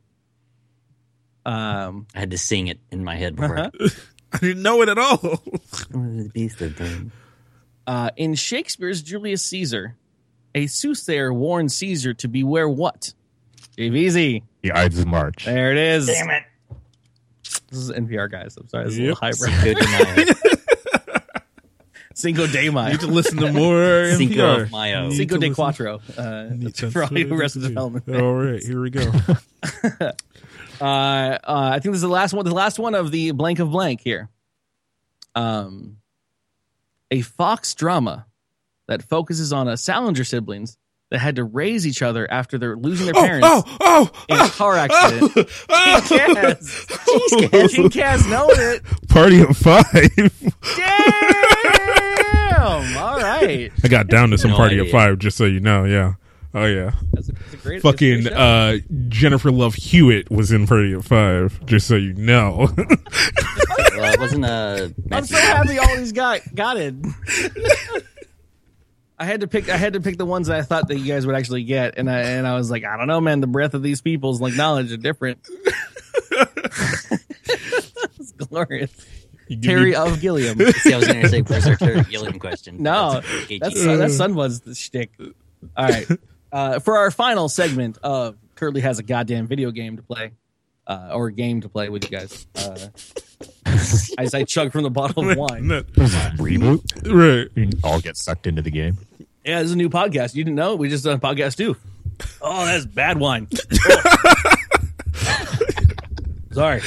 Um, 1.45 2.07
I 2.15 2.19
had 2.21 2.31
to 2.31 2.39
sing 2.39 2.69
it 2.69 2.79
in 2.91 3.03
my 3.05 3.17
head 3.17 3.35
before. 3.37 3.59
Uh-huh. 3.59 3.89
I 4.33 4.39
didn't 4.39 4.63
know 4.63 4.81
it 4.83 4.89
at 4.89 4.99
all. 4.99 5.43
Beast 6.33 6.61
of 6.63 6.77
burden. 6.77 7.13
uh, 7.87 8.11
in 8.17 8.35
Shakespeare's 8.35 9.03
Julius 9.03 9.43
Caesar, 9.43 9.97
a 10.55 10.67
soothsayer 10.67 11.33
warned 11.33 11.73
Caesar 11.73 12.15
to 12.15 12.29
beware 12.29 12.69
what? 12.69 13.15
Jveezy. 13.79 14.43
The 14.63 14.73
Ides 14.73 14.99
of 14.99 15.07
March. 15.07 15.45
There 15.45 15.73
it 15.73 15.79
is. 15.79 16.07
Damn 16.07 16.31
it. 16.31 16.43
This 17.71 17.79
is 17.79 17.91
NPR, 17.91 18.31
guys. 18.31 18.57
I'm 18.57 18.69
sorry. 18.69 18.85
This 18.85 18.95
is 18.95 18.99
a 18.99 19.03
little 19.03 19.17
highbrow. 19.17 20.35
Cinco 22.15 22.47
de 22.47 22.69
Mayo. 22.71 22.93
You 22.93 22.99
de 22.99 23.07
Need 23.07 23.09
to 23.09 23.15
listen 23.15 23.39
to 23.39 23.53
more 23.53 24.11
Cinco 24.17 24.35
NPR. 24.35 24.63
of 24.63 24.71
Mayo. 24.73 25.09
Need 25.09 25.17
Cinco 25.17 25.39
de 25.39 25.51
Cuatro. 25.51 26.01
Uh, 26.17 26.89
for 26.91 27.05
all 27.05 27.19
you 27.19 27.35
Arrested 27.35 27.63
Development. 27.63 28.05
fans. 28.05 28.21
All 28.21 28.35
right, 28.35 28.63
here 28.63 28.81
we 28.81 28.91
go. 28.91 29.11
Uh, 30.81 30.85
uh, 30.85 31.39
I 31.45 31.79
think 31.79 31.93
this 31.93 31.97
is 31.97 32.03
the 32.03 32.09
last 32.09 32.35
one. 32.35 32.45
The 32.45 32.51
last 32.55 32.79
one 32.79 32.95
of 32.95 33.11
the 33.11 33.31
blank 33.33 33.59
of 33.61 33.71
blank 33.71 34.01
here. 34.03 34.29
Um, 35.35 35.99
a 37.11 37.23
Fox 37.23 37.75
drama 37.75 38.27
that 38.93 39.03
focuses 39.09 39.53
on 39.55 39.69
a 39.69 39.77
Salinger 39.77 40.23
siblings 40.23 40.77
that 41.11 41.19
had 41.19 41.37
to 41.37 41.45
raise 41.45 41.87
each 41.87 42.03
other 42.03 42.31
after 42.31 42.59
they're 42.59 42.77
losing 42.77 43.07
their 43.07 43.15
parents 43.15 43.49
Oh, 43.51 43.65
oh, 43.81 44.11
oh, 44.13 44.25
in 44.35 44.39
a 44.39 44.49
car 44.49 44.77
accident. 44.77 45.33
oh, 45.37 45.45
oh. 45.71 46.05
King 46.09 46.35
Kaz, 46.37 47.71
King 47.71 47.91
Kaz 47.91 48.29
knows 48.31 48.59
it. 48.59 48.83
Party 49.09 49.41
of 49.41 49.57
five. 49.57 49.87
Damn! 50.77 52.97
All 52.99 53.19
right, 53.19 53.73
I 53.83 53.89
got 53.89 54.07
down 54.09 54.31
to 54.31 54.39
some 54.39 54.51
No 54.53 54.57
Party 54.59 54.79
of 54.79 54.89
five, 54.91 55.19
just 55.19 55.37
so 55.37 55.45
you 55.45 55.61
know. 55.61 55.85
Yeah. 55.85 56.15
Oh 56.55 56.67
yeah. 56.67 56.93
that's 57.15 57.31
a, 57.31 57.33
that's 57.33 57.55
a 57.55 57.57
great 57.57 57.81
Fucking 57.83 58.27
a 58.27 58.31
great 58.31 58.33
uh, 58.35 58.77
Jennifer 59.09 59.51
Love 59.51 59.75
Hewitt 59.75 60.31
was 60.31 60.53
in 60.53 60.67
Party 60.67 60.93
of 60.93 61.07
Five, 61.07 61.65
just 61.65 61.87
so 61.89 61.97
you 61.97 62.13
know. 62.15 62.69
Well, 63.95 64.15
it 64.15 64.21
wasn't 64.21 64.45
uh, 64.45 64.89
I'm 65.13 65.25
so 65.27 65.37
happy 65.37 65.79
all 65.79 65.97
these 65.97 66.13
got 66.13 66.41
got 66.55 66.77
it. 66.79 66.95
I 69.23 69.25
had 69.25 69.43
to 69.43 69.47
pick. 69.47 69.69
I 69.69 69.77
had 69.77 69.93
to 69.93 70.01
pick 70.01 70.19
the 70.19 70.27
ones 70.27 70.49
that 70.49 70.59
I 70.59 70.63
thought 70.63 70.89
that 70.89 70.99
you 70.99 71.07
guys 71.07 71.25
would 71.27 71.37
actually 71.37 71.63
get, 71.63 71.95
and 71.97 72.11
I 72.11 72.21
and 72.23 72.45
I 72.45 72.55
was 72.57 72.73
like, 72.73 72.85
I 72.85 72.97
don't 72.97 73.07
know, 73.07 73.21
man. 73.21 73.41
The 73.41 73.47
breadth 73.47 73.75
of 73.75 73.83
these 73.83 74.01
people's 74.01 74.41
like 74.41 74.55
knowledge 74.55 74.91
are 74.91 74.97
different. 74.97 75.39
it's 77.47 78.33
glorious. 78.33 78.91
You 79.49 79.61
Terry 79.61 79.91
me- 79.91 79.95
of 79.97 80.21
Gilliam. 80.21 80.59
See, 80.73 80.93
I 80.93 80.97
was 80.97 81.07
going 81.07 81.23
to 81.23 81.29
say, 81.29 81.43
where's 81.43 81.67
our 81.67 81.77
Terry 81.77 82.03
Gilliam 82.03 82.39
question? 82.41 82.83
No, 82.83 83.15
That's 83.15 83.27
KG. 83.27 83.61
that's 83.61 83.87
uh, 83.87 83.97
that's 83.97 84.15
Sunbud's 84.15 84.61
the 84.61 84.75
shtick. 84.75 85.13
All 85.21 85.87
right, 85.89 86.07
uh, 86.53 86.79
for 86.81 86.97
our 86.99 87.11
final 87.13 87.49
segment 87.49 87.99
of 88.03 88.37
Curley 88.57 88.81
has 88.81 88.99
a 88.99 89.03
goddamn 89.05 89.47
video 89.47 89.71
game 89.71 89.97
to 89.99 90.03
play, 90.03 90.33
uh, 90.87 91.11
or 91.13 91.31
game 91.31 91.61
to 91.61 91.69
play 91.69 91.89
with 91.91 92.05
you 92.05 92.11
guys. 92.19 92.47
Uh, 92.57 92.89
as 94.19 94.35
I 94.35 94.45
chug 94.45 94.73
from 94.73 94.83
the 94.85 94.91
bottle 94.91 95.29
of 95.31 95.37
wine. 95.37 95.63
Reboot. 96.39 96.83
right. 97.13 97.49
You 97.57 97.71
all 97.83 98.01
get 98.01 98.17
sucked 98.17 98.47
into 98.47 98.63
the 98.63 98.71
game. 98.71 98.99
Yeah, 99.45 99.59
this 99.59 99.67
is 99.67 99.73
a 99.73 99.77
new 99.77 99.89
podcast. 99.89 100.35
You 100.35 100.45
didn't 100.45 100.57
know? 100.57 100.77
We 100.77 100.89
just 100.89 101.05
done 101.05 101.17
a 101.17 101.21
podcast 101.21 101.57
too. 101.57 101.77
Oh, 102.41 102.65
that's 102.65 102.87
bad 102.87 103.19
wine. 103.19 103.49
Sorry. 106.53 106.81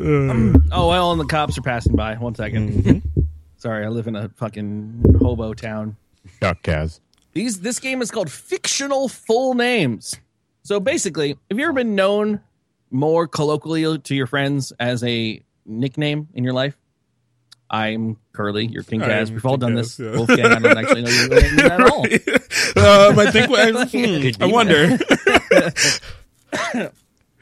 Uh. 0.00 0.54
Oh 0.72 0.88
well, 0.88 1.12
and 1.12 1.20
the 1.20 1.26
cops 1.26 1.58
are 1.58 1.62
passing 1.62 1.94
by. 1.94 2.14
One 2.14 2.34
second. 2.34 2.70
Mm-hmm. 2.70 3.20
Sorry, 3.56 3.84
I 3.84 3.88
live 3.88 4.06
in 4.06 4.16
a 4.16 4.28
fucking 4.30 5.04
hobo 5.20 5.52
town. 5.54 5.96
Duck 6.40 6.62
Kaz. 6.62 7.00
These 7.34 7.60
this 7.60 7.78
game 7.78 8.00
is 8.00 8.10
called 8.10 8.30
fictional 8.30 9.08
full 9.08 9.54
names. 9.54 10.16
So 10.62 10.80
basically, 10.80 11.36
have 11.50 11.58
you 11.58 11.64
ever 11.64 11.72
been 11.72 11.94
known 11.94 12.40
more 12.90 13.26
colloquially 13.26 13.98
to 13.98 14.14
your 14.14 14.26
friends 14.26 14.72
as 14.78 15.02
a 15.04 15.42
nickname 15.66 16.28
in 16.34 16.44
your 16.44 16.52
life? 16.52 16.76
I'm 17.72 18.18
Curley. 18.32 18.66
You're 18.66 18.82
King 18.82 19.02
I 19.02 19.08
Kaz. 19.08 19.30
We've 19.30 19.44
all 19.46 19.56
done 19.56 19.72
Kaz, 19.72 19.96
this. 19.96 19.98
yeah. 19.98 20.12
Wulfegang, 20.12 20.54
I 20.54 20.58
don't 20.58 20.78
actually 20.78 21.02
know 21.02 21.10
your 21.10 21.28
real 21.30 21.40
name 21.40 21.58
at 21.58 21.80
all. 21.80 22.04
um, 23.10 23.18
I 23.18 23.30
think. 23.30 23.50
I, 23.50 23.70
hmm, 23.70 24.42
I 24.42 24.46
wonder. 24.46 24.88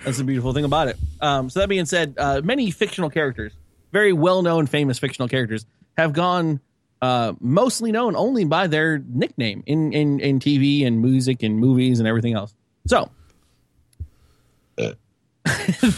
That's 0.05 0.16
the 0.16 0.24
beautiful 0.24 0.55
thing 0.55 0.65
about 0.65 0.89
it. 0.89 0.97
Um, 1.20 1.51
so 1.51 1.61
that 1.61 1.69
being 1.69 1.85
said, 1.85 2.15
uh, 2.16 2.40
many 2.44 2.70
fictional 2.70 3.11
characters, 3.11 3.52
very 3.93 4.12
well-known, 4.12 4.66
famous 4.66 4.98
fictional 4.98 5.28
characters, 5.28 5.66
have 5.98 6.12
gone 6.12 6.61
uh, 7.02 7.35
mostly 7.40 7.90
known 7.93 8.15
only 8.15 8.44
by 8.44 8.69
their 8.69 8.98
nickname 8.98 9.65
in, 9.66 9.93
in 9.93 10.20
in 10.20 10.39
TV 10.39 10.86
and 10.86 11.02
music 11.02 11.43
and 11.43 11.59
movies 11.59 11.98
and 11.98 12.07
everything 12.07 12.35
else. 12.35 12.55
So 12.86 13.11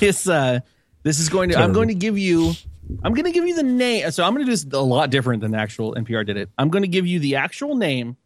this 0.00 0.28
uh, 0.28 0.60
this 1.02 1.18
is 1.20 1.28
going 1.28 1.50
to. 1.50 1.58
I'm 1.58 1.72
going 1.72 1.88
to 1.88 1.94
give 1.94 2.18
you. 2.18 2.52
I'm 3.02 3.14
going 3.14 3.24
to 3.24 3.32
give 3.32 3.46
you 3.46 3.54
the 3.54 3.62
name. 3.62 4.10
So 4.10 4.22
I'm 4.24 4.34
going 4.34 4.44
to 4.44 4.50
do 4.50 4.50
this 4.56 4.66
a 4.72 4.82
lot 4.82 5.10
different 5.10 5.40
than 5.42 5.52
the 5.52 5.58
actual 5.58 5.94
NPR 5.94 6.26
did 6.26 6.36
it. 6.36 6.50
I'm 6.58 6.68
going 6.68 6.82
to 6.82 6.88
give 6.88 7.06
you 7.06 7.18
the 7.20 7.36
actual 7.36 7.74
name, 7.74 8.16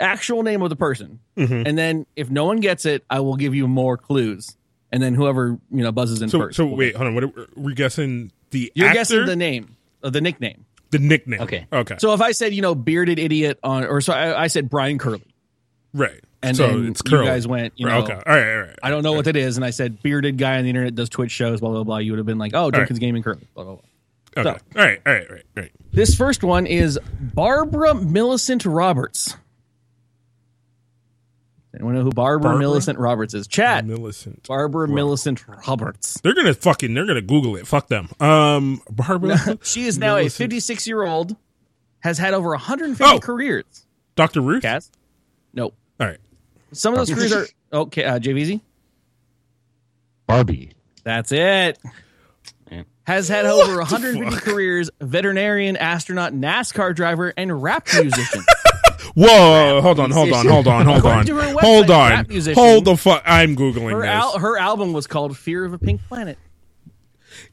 actual 0.00 0.42
name 0.42 0.62
of 0.62 0.70
the 0.70 0.76
person, 0.76 1.20
Mhm. 1.36 1.66
and 1.66 1.76
then 1.78 2.06
if 2.16 2.30
no 2.30 2.44
one 2.44 2.60
gets 2.60 2.84
it, 2.86 3.04
I 3.08 3.20
will 3.20 3.36
give 3.36 3.54
you 3.54 3.66
more 3.68 3.96
clues, 3.96 4.56
and 4.92 5.02
then 5.02 5.14
whoever 5.14 5.58
you 5.70 5.82
know 5.82 5.92
buzzes 5.92 6.22
in 6.22 6.28
So, 6.28 6.38
first. 6.40 6.56
so 6.56 6.66
wait, 6.66 6.88
get 6.92 6.96
hold 6.96 7.08
on. 7.08 7.14
What 7.14 7.24
are, 7.24 7.46
we're 7.56 7.74
guessing 7.74 8.32
the 8.50 8.70
You're 8.74 8.88
actor, 8.88 8.98
guessing 8.98 9.26
the 9.26 9.36
name, 9.36 9.76
uh, 10.02 10.10
the 10.10 10.20
nickname. 10.20 10.64
the 10.90 10.98
nickname. 10.98 11.40
Okay. 11.42 11.66
Okay. 11.72 11.96
So 11.98 12.12
if 12.14 12.20
I 12.20 12.32
said 12.32 12.54
you 12.54 12.62
know 12.62 12.74
bearded 12.74 13.18
idiot 13.18 13.58
on, 13.62 13.84
or 13.84 14.00
so 14.00 14.12
I, 14.12 14.44
I 14.44 14.46
said 14.48 14.68
Brian 14.70 14.98
Curley, 14.98 15.34
right. 15.94 16.20
And 16.42 16.56
so 16.56 16.66
then 16.68 16.86
it's 16.88 17.02
you 17.04 17.24
guys 17.24 17.46
went, 17.48 17.72
you 17.76 17.86
Right, 17.86 17.98
know, 17.98 18.04
okay. 18.04 18.12
All 18.14 18.20
right. 18.36 18.52
All 18.54 18.60
right. 18.62 18.78
I 18.82 18.90
don't 18.90 19.02
know 19.02 19.12
what 19.12 19.24
that 19.24 19.36
is, 19.36 19.56
and 19.56 19.64
I 19.64 19.70
said 19.70 20.02
bearded 20.02 20.38
guy 20.38 20.58
on 20.58 20.64
the 20.64 20.70
internet 20.70 20.94
does 20.94 21.08
Twitch 21.08 21.32
shows, 21.32 21.60
blah 21.60 21.70
blah 21.70 21.82
blah. 21.84 21.98
You 21.98 22.12
would 22.12 22.18
have 22.18 22.26
been 22.26 22.38
like, 22.38 22.52
oh, 22.54 22.70
Jenkins 22.70 22.98
Gaming 22.98 23.22
Curley, 23.22 23.46
blah 23.54 23.64
blah 23.64 23.74
blah. 23.74 23.82
Okay. 24.52 24.58
So- 24.58 24.78
all 24.80 24.86
right. 24.86 25.00
All 25.06 25.12
right. 25.14 25.26
All 25.28 25.34
right. 25.34 25.44
All 25.56 25.62
right. 25.62 25.72
This 25.92 26.14
first 26.14 26.44
one 26.44 26.66
is 26.66 26.98
Barbara 27.34 27.94
Millicent 27.94 28.64
Roberts. 28.66 29.34
Anyone 31.74 31.94
know 31.94 32.02
who 32.02 32.10
Barbara, 32.10 32.42
Barbara? 32.50 32.60
Millicent 32.60 32.98
Roberts 32.98 33.34
is? 33.34 33.46
Chat. 33.46 33.84
Millicent. 33.84 34.46
Barbara 34.48 34.88
Millicent 34.88 35.46
Roberts. 35.46 36.18
They're 36.22 36.34
gonna 36.34 36.54
fucking. 36.54 36.94
They're 36.94 37.04
gonna 37.06 37.20
Google 37.20 37.56
it. 37.56 37.66
Fuck 37.66 37.88
them. 37.88 38.08
Um, 38.18 38.80
Barbara. 38.90 39.58
she 39.62 39.84
is 39.86 39.98
now 39.98 40.16
a 40.16 40.28
56 40.28 40.86
year 40.86 41.02
old, 41.04 41.36
has 42.00 42.16
had 42.18 42.32
over 42.34 42.50
150 42.50 43.04
Oh. 43.04 43.18
careers. 43.20 43.64
Dr. 44.14 44.40
Ruth. 44.40 44.62
Cass? 44.62 44.90
No. 45.52 45.66
All 46.00 46.06
right. 46.06 46.18
Some 46.72 46.94
of 46.94 46.98
those 46.98 47.14
careers 47.14 47.32
are. 47.32 47.46
Okay, 47.72 48.04
uh, 48.04 48.18
Jveezy? 48.18 48.60
Barbie. 50.26 50.72
That's 51.04 51.30
it. 51.32 51.78
Yeah. 52.70 52.82
Has 53.04 53.28
had 53.28 53.46
over 53.46 53.76
150 53.78 54.36
careers, 54.38 54.90
veterinarian, 55.00 55.76
astronaut, 55.76 56.32
NASCAR 56.32 56.94
driver, 56.94 57.32
and 57.36 57.62
rap 57.62 57.86
musician. 57.94 58.42
Whoa! 59.14 59.80
Hold 59.80 60.00
on! 60.00 60.10
Hold 60.10 60.32
on! 60.32 60.46
Hold 60.46 60.66
on! 60.68 60.84
Hold 60.84 60.96
on! 60.96 60.98
According 60.98 61.26
to 61.26 61.34
her 61.36 61.54
website, 61.54 61.60
Hold 61.60 61.90
on! 61.90 62.26
musician- 62.28 62.62
Hold 62.62 62.84
the 62.84 62.96
fuck! 62.96 63.22
I'm 63.24 63.56
googling 63.56 63.92
Her, 63.92 64.00
this. 64.02 64.08
al- 64.10 64.38
her 64.38 64.58
album 64.58 64.92
was 64.92 65.06
called 65.06 65.38
Fear 65.38 65.64
of 65.64 65.72
a 65.72 65.78
Pink 65.78 66.02
Planet. 66.06 66.36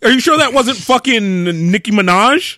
Are 0.03 0.09
you 0.11 0.19
sure 0.19 0.37
that 0.37 0.53
wasn't 0.53 0.77
fucking 0.77 1.71
Nicki 1.71 1.91
Minaj? 1.91 2.57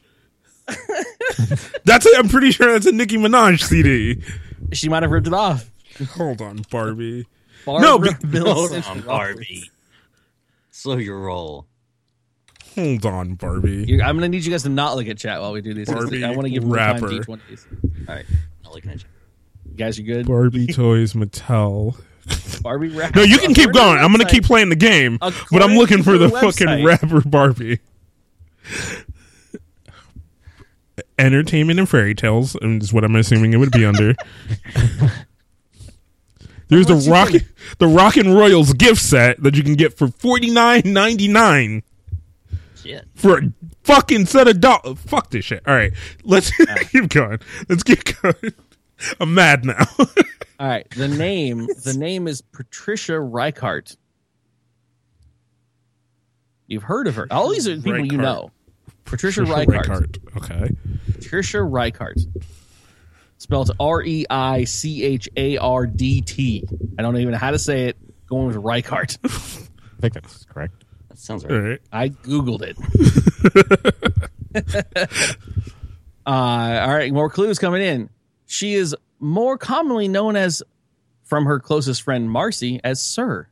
that's. 1.84 2.06
A, 2.08 2.18
I'm 2.18 2.30
pretty 2.30 2.52
sure 2.52 2.72
that's 2.72 2.88
a 2.88 2.92
Nicki 2.92 3.18
Minaj 3.18 3.62
CD. 3.62 4.24
She 4.74 4.90
might 4.90 5.04
have 5.04 5.12
ripped 5.12 5.28
it 5.28 5.34
off. 5.34 5.70
Hold 6.14 6.42
on, 6.42 6.66
Barbie. 6.70 7.26
Barbara 7.66 7.88
No, 7.88 8.00
be- 8.00 8.10
Millicent 8.28 8.86
Hold 8.86 8.98
on, 9.00 9.06
Barbie. 9.06 9.72
Slow 10.72 10.98
your 10.98 11.20
roll. 11.20 11.66
Hold 12.76 13.06
on, 13.06 13.36
Barbie. 13.36 13.86
You- 13.88 14.02
I'm 14.02 14.18
going 14.18 14.30
to 14.30 14.38
need 14.38 14.44
you 14.46 14.52
guys 14.52 14.64
to 14.64 14.70
not 14.70 14.96
look 14.96 15.08
at 15.08 15.18
chat 15.18 15.40
while 15.42 15.54
we 15.54 15.62
do 15.62 15.74
these. 15.74 15.88
Barbie 15.90 16.24
I 16.24 16.32
want 16.32 16.44
to 16.44 16.50
give 16.50 16.64
more 16.64 16.76
time 16.78 16.96
rapper. 16.96 17.10
to 17.10 17.16
each 17.16 17.28
one 17.28 17.40
of 17.40 17.48
these. 17.48 17.66
All 18.08 18.16
right. 18.16 18.26
Not 18.64 18.74
looking 18.74 18.92
at 18.92 19.02
you. 19.02 19.10
You 19.72 19.76
guys 19.78 19.98
are 20.00 20.04
good. 20.04 20.28
Barbie 20.28 20.68
toys 20.68 21.14
Mattel. 21.14 21.96
Barbie 22.62 22.90
rap. 22.90 23.16
No, 23.16 23.22
you 23.24 23.38
can 23.38 23.54
keep 23.54 23.72
going. 23.72 23.98
I'm 24.00 24.12
gonna 24.12 24.26
keep 24.26 24.44
playing 24.46 24.70
the 24.70 24.76
game, 24.76 25.18
but 25.20 25.62
I'm 25.62 25.76
looking 25.76 26.02
for 26.02 26.18
the 26.18 26.28
the 26.28 26.40
fucking 26.40 26.84
rapper 26.84 27.22
Barbie. 27.22 27.80
Entertainment 31.20 31.80
and 31.80 31.88
fairy 31.88 32.16
tales 32.16 32.56
is 32.62 32.92
what 32.92 33.04
I'm 33.04 33.16
assuming 33.16 33.54
it 33.54 33.58
would 33.58 33.72
be 33.72 33.86
under. 33.86 34.16
There's 36.68 36.88
the 36.88 36.96
What's 36.96 37.08
rock, 37.08 37.30
the 37.78 37.88
Rock 37.88 38.18
and 38.18 38.34
Royals 38.34 38.74
gift 38.74 39.02
set 39.02 39.42
that 39.44 39.56
you 39.56 39.64
can 39.64 39.76
get 39.76 39.98
for 39.98 40.08
forty 40.08 40.50
nine 40.50 40.82
ninety 40.86 41.28
nine 41.28 41.84
Shit. 42.82 43.06
for 43.16 43.38
a 43.40 43.42
fucking 43.84 44.26
set 44.26 44.48
of 44.48 44.60
dollars. 44.60 44.98
Fuck 45.00 45.30
this 45.30 45.46
shit. 45.46 45.62
All 45.68 45.76
right, 45.76 45.94
let's 46.24 46.52
keep 46.92 47.10
going. 47.10 47.40
Let's 47.70 47.84
keep 47.84 48.22
going. 48.22 48.54
I'm 49.20 49.34
mad 49.34 49.66
now. 49.66 49.86
All 50.00 50.68
right. 50.68 50.90
The 50.92 51.08
name. 51.08 51.68
the 51.84 51.94
name 51.98 52.28
is 52.28 52.42
Patricia 52.42 53.14
Reichart. 53.14 53.98
You've 56.68 56.84
heard 56.84 57.08
of 57.08 57.16
her. 57.16 57.28
All 57.30 57.50
these 57.50 57.68
are 57.68 57.76
people 57.76 58.06
you 58.06 58.18
know. 58.18 58.52
Patricia, 59.04 59.42
Trisha 59.42 59.66
Reichart. 59.66 59.68
Reichardt. 59.68 60.18
Okay. 60.38 60.70
Patricia 61.12 61.58
Reichart. 61.58 62.26
Spelled 63.38 63.72
R 63.80 64.02
E 64.02 64.26
I 64.30 64.64
C 64.64 65.04
H 65.04 65.30
A 65.36 65.58
R 65.58 65.86
D 65.86 66.22
T. 66.22 66.64
I 66.98 67.02
don't 67.02 67.18
even 67.18 67.34
know 67.34 67.38
how 67.38 67.52
to 67.52 67.60
say 67.60 67.86
it. 67.90 67.98
Going 68.28 68.48
with 68.48 68.56
Reichart. 68.56 69.18
I 69.98 70.02
think 70.02 70.14
that's 70.14 70.46
correct. 70.46 70.84
That 71.10 71.18
sounds 71.20 71.46
All 71.46 71.52
right. 71.52 71.70
right. 71.70 71.82
I 71.92 72.10
googled 72.10 72.62
it. 72.64 72.78
uh, 76.26 76.30
all 76.30 76.94
right, 76.96 77.12
more 77.14 77.30
clues 77.30 77.60
coming 77.60 77.82
in. 77.82 78.10
She 78.48 78.74
is 78.74 78.96
more 79.20 79.58
commonly 79.58 80.08
known 80.08 80.36
as 80.36 80.64
from 81.24 81.46
her 81.46 81.60
closest 81.60 82.02
friend 82.02 82.30
Marcy 82.30 82.80
as 82.84 83.02
Sir. 83.02 83.48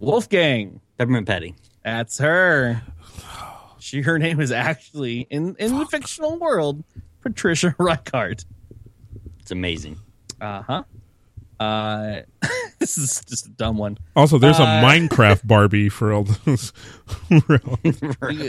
Wulfegang. 0.00 0.80
Peppermint 0.98 1.26
Patty. 1.26 1.54
That's 1.84 2.18
her. 2.18 2.82
She 3.78 4.00
her 4.02 4.18
name 4.18 4.40
is 4.40 4.50
actually 4.52 5.26
in 5.28 5.56
in 5.58 5.78
the 5.78 5.86
fictional 5.86 6.38
world 6.38 6.82
Patricia 7.24 7.74
Reichart. 7.80 8.44
It's 9.40 9.50
amazing. 9.50 9.98
Uh-huh. 10.40 10.84
Uh 11.60 12.20
this 12.80 12.98
is 12.98 13.22
just 13.28 13.46
a 13.46 13.50
dumb 13.50 13.78
one. 13.78 13.96
Also, 14.16 14.38
there's 14.38 14.58
Uh, 14.60 14.64
a 14.64 14.66
Minecraft 14.84 15.46
Barbie 15.46 15.88
for 15.88 16.12
all 16.12 16.24
those. 16.24 16.72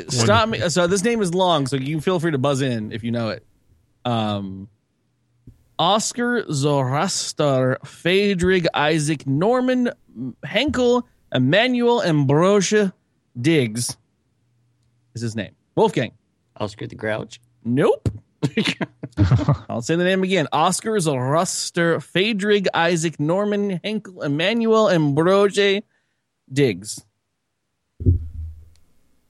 Stop 0.09 0.49
me. 0.49 0.59
So 0.69 0.87
this 0.87 1.03
name 1.03 1.21
is 1.21 1.33
long, 1.33 1.67
so 1.67 1.75
you 1.75 1.95
can 1.95 2.01
feel 2.01 2.19
free 2.19 2.31
to 2.31 2.37
buzz 2.37 2.61
in 2.61 2.91
if 2.91 3.03
you 3.03 3.11
know 3.11 3.29
it. 3.29 3.45
Um, 4.03 4.67
Oscar 5.77 6.45
Zoroaster 6.51 7.77
Friedrich 7.85 8.65
Isaac 8.73 9.27
Norman 9.27 9.91
Henkel 10.43 11.07
Emmanuel 11.33 12.01
Ambrosia 12.03 12.93
Diggs 13.39 13.97
is 15.13 15.21
his 15.21 15.35
name. 15.35 15.53
Wulfegang. 15.77 16.11
Oscar 16.57 16.87
the 16.87 16.95
Grouch. 16.95 17.39
Nope. 17.63 18.09
I'll 19.69 19.81
say 19.81 19.95
the 19.95 20.03
name 20.03 20.23
again. 20.23 20.47
Oscar 20.51 20.99
Zoroaster, 20.99 21.99
Friedrich 21.99 22.67
Isaac 22.73 23.19
Norman 23.19 23.79
Henkel 23.83 24.21
Emmanuel 24.21 24.89
Ambrosia 24.89 25.81
Diggs. 26.51 27.03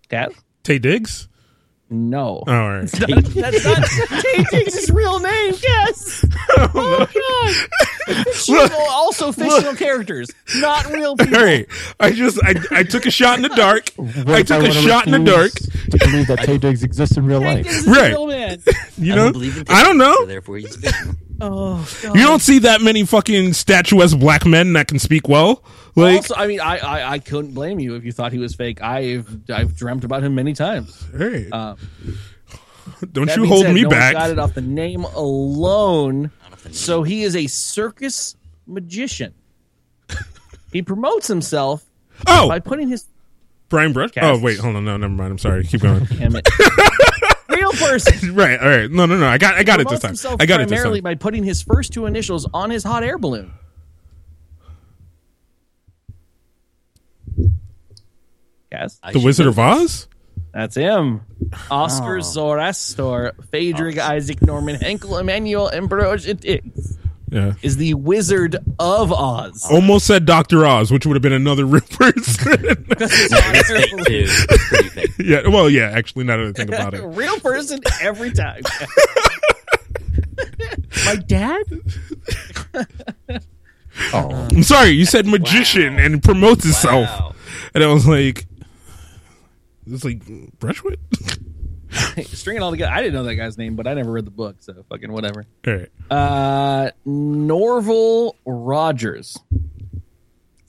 Cat? 0.09 0.31
Taye 0.63 0.81
Diggs? 0.81 1.27
No. 1.89 2.43
Oh, 2.47 2.51
all 2.51 2.69
right. 2.79 2.87
That's 2.87 3.07
not, 3.07 3.23
that's 3.25 3.63
not 3.65 3.77
Taye 3.77 4.49
Diggs' 4.49 4.89
real 4.91 5.19
name. 5.19 5.53
Yes. 5.63 6.25
Oh, 6.57 6.69
oh 6.73 7.69
god. 8.07 8.25
Fictional, 8.25 8.69
also 8.89 9.31
fictional 9.31 9.75
characters, 9.75 10.29
not 10.57 10.87
real 10.91 11.15
people. 11.15 11.37
All 11.37 11.43
right. 11.43 11.67
I 11.99 12.11
just 12.11 12.39
I, 12.43 12.55
I 12.71 12.83
took 12.83 13.05
a 13.05 13.11
shot 13.11 13.37
in 13.37 13.43
the 13.43 13.49
dark. 13.49 13.89
I 13.99 14.01
What 14.23 14.47
took 14.47 14.63
if 14.63 14.71
a 14.75 14.81
shot 14.81 15.05
in 15.07 15.11
the 15.11 15.19
dark. 15.31 15.51
To 15.51 15.97
believe 15.99 16.27
that 16.27 16.39
Taye 16.39 16.59
Diggs 16.59 16.83
exists 16.83 17.17
in 17.17 17.25
real 17.25 17.41
life. 17.41 17.63
Diggs 17.65 17.75
is 17.77 17.87
a 17.87 17.91
Right. 17.91 18.09
real 18.11 18.27
man. 18.27 18.61
You 18.97 19.13
I 19.13 19.15
know? 19.15 19.23
don't 19.25 19.33
believe 19.33 19.57
in 19.57 19.65
I 19.69 19.83
don't 19.83 19.97
know. 19.97 20.15
So 20.15 20.25
therefore, 20.25 20.57
he's. 20.57 20.77
Oh 21.41 21.87
god. 22.01 22.15
You 22.15 22.23
don't 22.23 22.41
see 22.41 22.59
that 22.59 22.81
many 22.81 23.05
fucking 23.05 23.53
statuesque 23.53 24.17
black 24.17 24.45
men 24.45 24.73
that 24.73 24.87
can 24.87 24.99
speak 24.99 25.27
well. 25.27 25.63
Like, 25.95 26.17
also, 26.17 26.35
I 26.35 26.47
mean, 26.47 26.59
I, 26.59 26.77
I 26.77 27.11
I 27.13 27.19
couldn't 27.19 27.53
blame 27.53 27.79
you 27.79 27.95
if 27.95 28.03
you 28.03 28.11
thought 28.11 28.33
he 28.33 28.37
was 28.39 28.53
fake. 28.55 28.81
I've 28.81 29.27
I've 29.49 29.75
dreamt 29.75 30.03
about 30.03 30.23
him 30.23 30.35
many 30.35 30.53
times. 30.53 31.05
hey, 31.17 31.47
Uh, 31.51 31.75
don't 33.11 33.33
you 33.35 33.45
hold 33.45 33.67
me 33.73 33.83
no 33.83 33.89
back. 33.89 34.13
Got 34.13 34.29
it 34.31 34.39
off 34.39 34.53
the 34.53 34.61
name 34.61 35.03
alone. 35.05 36.23
Not 36.43 36.53
off 36.53 36.63
the 36.63 36.69
name. 36.69 36.73
So 36.75 37.03
he 37.03 37.23
is 37.23 37.35
a 37.35 37.47
circus 37.47 38.35
magician. 38.67 39.33
he 40.71 40.81
promotes 40.81 41.27
himself 41.27 41.85
Oh, 42.27 42.47
by 42.47 42.59
putting 42.59 42.87
his 42.89 43.05
Brian 43.69 43.93
Brush. 43.93 44.11
Cast. 44.11 44.25
Oh, 44.25 44.43
wait, 44.43 44.59
hold 44.59 44.75
on. 44.75 44.85
No, 44.85 44.97
never 44.97 45.11
mind. 45.13 45.31
I'm 45.31 45.37
sorry. 45.37 45.63
Keep 45.65 45.81
going. 45.81 46.05
damn 46.17 46.35
it 46.35 46.47
real 47.49 47.71
person. 47.71 48.35
right. 48.35 48.59
All 48.59 48.67
right. 48.67 48.91
No, 48.91 49.05
no, 49.05 49.17
no. 49.17 49.27
I 49.27 49.37
got, 49.37 49.55
I 49.55 49.63
got 49.63 49.79
it 49.79 49.87
this 49.89 49.99
time. 49.99 50.15
I 50.39 50.45
got 50.45 50.61
it 50.61 50.67
this 50.69 50.77
primarily 50.79 50.99
time. 50.99 51.03
by 51.03 51.15
putting 51.15 51.43
his 51.43 51.61
first 51.61 51.93
two 51.93 52.05
initials 52.05 52.47
on 52.53 52.69
his 52.69 52.83
hot 52.83 53.03
air 53.03 53.17
balloon. 53.17 53.51
Yes, 58.79 58.99
I 59.03 59.11
The 59.13 59.19
Wizard 59.19 59.47
of. 59.47 59.57
Oz. 59.59 60.07
that's 60.53 60.75
him. 60.75 61.21
Oscar 61.71 62.17
Oh. 62.17 62.21
Zoroaster, 62.21 63.33
Friedrich 63.51 63.97
Isaac 63.97 64.41
Norman 64.41 64.75
Henkel 64.75 65.17
Emmanuel 65.17 65.71
Ambrosia 65.71 66.33
Diggs 66.33 66.97
Yeah. 67.29 67.53
is 67.61 67.77
the 67.77 67.93
Wizard 67.93 68.57
of 68.79 69.11
Oz. 69.13 69.65
Almost 69.71 70.05
said 70.07 70.25
Doctor 70.25 70.65
Oz, 70.65 70.91
which 70.91 71.05
would 71.05 71.15
have 71.15 71.21
been 71.23 71.33
another 71.33 71.65
real 71.75 71.81
person. 71.81 72.49
His 72.99 73.31
hot 73.31 73.55
It's 73.55 73.69
air 73.69 73.77
fake 73.79 73.91
balloon. 73.91 74.05
too. 74.05 74.25
It's 74.27 74.67
pretty 74.67 74.89
fake. 74.89 75.11
yeah. 75.19 75.47
Well, 75.47 75.69
yeah. 75.69 75.89
Actually, 75.93 76.25
not 76.25 76.37
that 76.37 76.47
I 76.47 76.51
think 76.51 76.69
about 76.69 76.93
it. 76.93 77.01
Real 77.05 77.39
person 77.39 77.79
every 78.01 78.31
time. 78.31 78.61
My 81.05 81.15
dad? 81.15 81.63
Oh, 84.13 84.47
I'm 84.51 84.63
sorry. 84.63 84.89
You 84.89 85.05
said 85.05 85.25
magician 85.25 85.99
and 85.99 86.21
promotes 86.21 86.63
himself, 86.63 87.07
Wow. 87.07 87.35
and 87.73 87.83
I 87.83 87.87
was 87.87 88.05
like, 88.07 88.45
it's 89.87 90.03
like 90.03 90.21
Brushwood. 90.59 90.99
String 92.25 92.57
it 92.57 92.61
all 92.63 92.71
together. 92.71 92.91
I 92.91 93.01
didn't 93.01 93.13
know 93.13 93.23
that 93.23 93.35
guy's 93.35 93.57
name, 93.57 93.75
but 93.75 93.87
I 93.87 93.93
never 93.93 94.11
read 94.11 94.25
the 94.25 94.31
book, 94.31 94.57
so 94.59 94.85
fucking 94.89 95.11
whatever. 95.11 95.45
All 95.67 95.73
right. 95.73 95.89
Uh, 96.09 96.91
Norville 97.05 98.35
Rogers. 98.45 99.37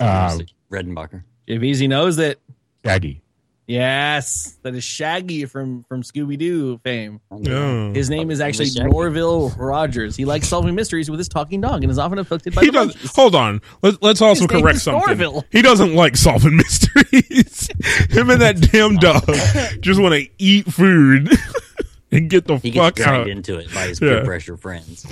uh, 0.01 0.39
Redenbacher. 0.71 1.25
If 1.47 1.63
Easy 1.63 1.89
knows 1.89 2.17
that. 2.17 2.39
Shaggy. 2.85 3.23
Yes, 3.69 4.57
that 4.63 4.77
is 4.77 4.85
Shaggy 4.85 5.45
from 5.45 5.83
from 5.89 6.03
Scooby 6.03 6.39
Doo 6.39 6.79
fame. 6.85 7.21
Oh, 7.33 7.41
oh. 7.49 7.93
His 7.93 8.09
name 8.09 8.31
is 8.31 8.41
actually 8.41 8.71
Norville 8.77 9.51
Rogers. 9.59 10.15
He 10.15 10.25
likes 10.25 10.47
solving 10.47 10.77
mysteries 10.77 11.11
with 11.11 11.19
his 11.19 11.29
talking 11.29 11.61
dog 11.61 11.83
and 11.83 11.91
is 11.91 11.99
often 11.99 12.19
afflicted 12.21 12.55
by 12.55 12.61
He 12.61 12.69
the 12.69 12.87
does. 12.87 13.13
Hold 13.17 13.35
on. 13.35 13.61
Let's 13.83 13.99
let's 14.03 14.23
also 14.23 14.43
His 14.43 14.51
name 14.53 14.63
correct 14.63 14.77
is 14.77 14.83
something. 14.85 15.19
Norville. 15.19 15.45
He 15.51 15.63
doesn't 15.63 15.97
like 15.97 16.17
solving 16.17 16.57
mysteries. 16.59 17.69
Him 18.11 18.31
and 18.31 18.41
that 18.41 18.61
damn 18.73 18.97
dog 18.99 19.25
just 19.81 20.01
want 20.01 20.15
to 20.15 20.29
eat 20.39 20.67
food 20.73 21.29
and 22.13 22.31
get 22.31 22.47
the 22.47 22.59
He 22.59 22.71
fuck 22.71 22.95
gets 22.95 23.05
dragged 23.09 23.23
out. 23.23 23.29
into 23.29 23.59
it 23.59 23.75
by 23.75 23.89
his 23.89 24.01
Yeah. 24.01 24.11
peer 24.11 24.25
pressure 24.25 24.57
friends. 24.57 25.03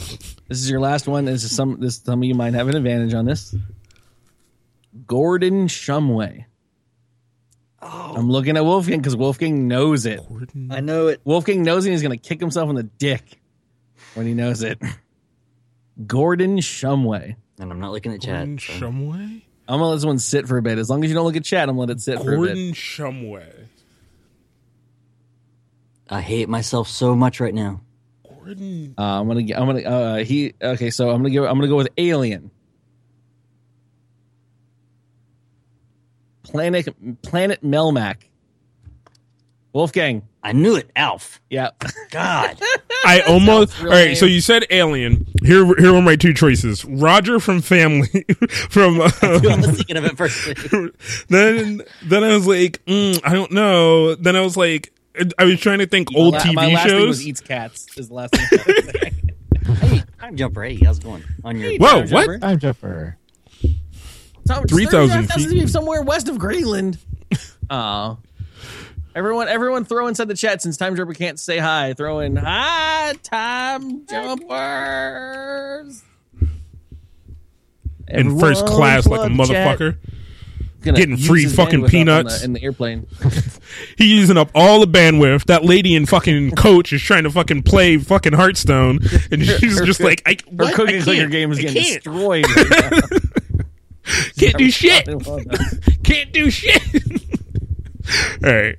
This 0.48 0.59
is 0.59 0.70
your 0.70 0.78
last 0.78 1.09
one. 1.09 1.24
This 1.24 1.43
is 1.43 1.51
some. 1.51 1.81
This 1.81 1.97
some 1.97 2.20
of 2.20 2.24
you 2.24 2.35
might 2.36 2.55
have 2.55 2.68
an 2.68 2.76
advantage 2.76 3.14
on 3.14 3.24
this. 3.24 3.52
Gordon 5.06 5.66
Shumway. 5.66 6.44
Oh. 7.86 8.15
I'm 8.16 8.31
looking 8.31 8.56
at 8.56 8.62
Wulfegang 8.62 8.97
because 8.98 9.15
Wulfegang 9.16 9.62
knows 9.65 10.06
it. 10.06 10.20
I 10.70 10.81
know 10.81 11.09
it. 11.09 11.23
Wulfegang 11.24 11.59
knows 11.59 11.85
it. 11.86 11.90
He's 11.90 12.02
going 12.02 12.19
to 12.19 12.28
kick 12.28 12.40
himself 12.40 12.70
in 12.70 12.77
the 12.77 12.82
dick 12.85 13.40
when 14.15 14.27
he 14.27 14.32
knows 14.35 14.62
it. 14.62 14.81
Gordon 16.06 16.56
Shumway. 16.59 17.36
And 17.61 17.70
I'm 17.70 17.78
not 17.81 17.93
looking 17.93 18.12
at 18.12 18.20
Gordon 18.24 18.56
chat. 18.59 18.78
so- 18.81 18.86
Shumway. 18.86 19.43
I'm 19.66 19.78
gonna 19.78 19.89
let 19.90 19.94
this 19.97 20.05
one 20.05 20.19
sit 20.19 20.47
for 20.47 20.59
a 20.59 20.62
bit. 20.62 20.77
As 20.77 20.90
long 20.90 21.02
as 21.05 21.09
you 21.11 21.15
don't 21.15 21.24
look 21.24 21.36
at 21.36 21.44
chat, 21.44 21.69
I'm 21.70 21.77
gonna 21.77 21.86
let 21.89 21.90
it 21.90 22.01
sit 22.02 22.16
for 22.19 22.35
a 22.35 22.39
bit. 22.39 22.48
Gordon 22.48 22.73
Shumway. 22.74 23.51
I 26.11 26.20
hate 26.20 26.48
myself 26.51 26.89
so 26.89 27.15
much 27.15 27.40
right 27.40 27.55
now. 27.55 27.81
Gordon. 28.28 28.94
Uh, 28.98 29.20
I'm 29.20 29.27
gonna. 29.27 29.43
get- 29.43 29.59
I'm 29.59 29.66
gonna. 29.66 29.81
Uh, 29.81 30.16
he. 30.24 30.52
Okay, 30.61 30.90
so 30.90 31.09
I'm 31.11 31.23
gonna 31.23 31.31
go. 31.35 31.47
I'm 31.47 31.55
gonna 31.56 31.69
go 31.69 31.77
with 31.77 31.89
Alien. 31.97 32.51
Planet. 36.44 37.22
Planet 37.22 37.62
Melmac. 37.62 38.16
Wulfegang. 39.74 40.22
I 40.42 40.52
knew 40.52 40.76
it, 40.76 40.90
Alf. 40.94 41.40
Yeah. 41.50 41.70
God. 42.10 42.60
I 43.04 43.20
almost. 43.22 43.80
All 43.80 43.88
right. 43.88 44.06
name. 44.08 44.16
So 44.16 44.26
you 44.26 44.40
said 44.40 44.66
Alien. 44.70 45.26
Here, 45.42 45.64
here 45.76 45.92
were 45.92 46.02
my 46.02 46.16
two 46.16 46.32
choices: 46.32 46.84
Roger 46.84 47.40
from 47.40 47.60
Family, 47.60 48.24
from. 48.70 49.00
Uh, 49.00 49.10
I 49.22 49.56
was 49.56 49.76
thinking 49.76 49.96
of 49.96 50.04
it 50.04 50.16
first. 50.16 50.36
then, 51.28 51.82
then 52.02 52.24
I 52.24 52.34
was 52.34 52.46
like, 52.46 52.84
mm, 52.84 53.20
I 53.24 53.32
don't 53.32 53.52
know. 53.52 54.14
Then 54.14 54.36
I 54.36 54.40
was 54.40 54.56
like, 54.56 54.92
I 55.38 55.44
was 55.44 55.60
trying 55.60 55.78
to 55.78 55.86
think 55.86 56.08
old 56.14 56.34
my, 56.34 56.40
TV 56.40 56.54
my 56.54 56.66
last 56.68 56.82
thing 56.82 56.90
shows. 56.90 57.08
was 57.08 57.26
eats 57.26 57.40
cats. 57.40 57.86
Is 57.96 58.08
the 58.08 58.14
last 58.14 58.34
thing. 58.34 58.46
I 58.52 58.64
was 58.66 58.90
saying. 59.00 59.30
hey, 59.76 60.02
time 60.20 60.36
jumper. 60.36 60.62
Hey, 60.62 60.78
how's 60.84 60.98
it 60.98 61.04
going? 61.04 61.24
On 61.42 61.58
your 61.58 61.76
Whoa, 61.78 62.02
Time 62.02 62.10
what? 62.10 62.26
Jumper. 62.26 62.38
I'm 62.42 62.58
Jumper. 62.58 63.18
So- 64.46 64.62
3,000 64.68 65.26
that 65.28 65.40
has 65.40 65.72
somewhere 65.72 66.02
west 66.02 66.28
of 66.28 66.38
Greenland. 66.38 66.98
Oh. 67.70 68.18
Everyone, 69.16 69.48
everyone, 69.48 69.84
throw 69.84 70.06
inside 70.08 70.26
the 70.28 70.34
chat 70.34 70.60
since 70.60 70.76
Time 70.76 70.96
Jumper 70.96 71.14
can't 71.14 71.38
say 71.38 71.58
hi. 71.58 71.94
Throw 71.94 72.18
in 72.18 72.34
hi, 72.36 73.14
Time 73.22 74.04
Jumpers. 74.06 76.02
in 78.08 78.38
first 78.38 78.66
class 78.66 79.06
like 79.06 79.30
a 79.30 79.32
motherfucker. 79.32 79.96
Getting 80.82 81.16
free 81.16 81.46
fucking 81.46 81.80
bandwidth 81.80 81.82
up 81.82 81.84
on 81.84 81.90
peanuts. 81.90 82.38
the- 82.40 82.44
in 82.44 82.52
the 82.52 82.62
airplane. 82.62 83.06
He's 83.96 84.08
using 84.10 84.36
up 84.36 84.50
all 84.54 84.80
the 84.80 84.86
bandwidth. 84.86 85.44
That 85.46 85.64
lady 85.64 85.94
in 85.94 86.04
fucking 86.04 86.50
coach 86.56 86.92
is 86.92 87.00
trying 87.00 87.22
to 87.24 87.30
fucking 87.30 87.62
play 87.62 87.96
fucking 87.96 88.34
Hearthstone, 88.34 88.98
and 89.30 89.42
she's 89.60 89.80
just 89.82 90.00
like, 90.00 90.20
I, 90.26 90.32
Her 90.32 90.50
what? 90.56 90.68
I 90.68 90.72
cookie 90.74 91.00
clicker 91.00 91.28
game 91.28 91.50
is 91.52 91.58
I 91.58 91.62
getting 91.62 91.82
can't. 91.82 92.04
destroyed. 92.04 92.44
Right 92.56 92.70
now. 92.92 93.18
Can't 94.39 94.56
do 94.59 94.70
shit. 94.70 95.09
Well. 95.26 95.40
Can't 96.02 96.32
do 96.32 96.51
shit. 96.51 96.82
all 98.44 98.52
right. 98.52 98.76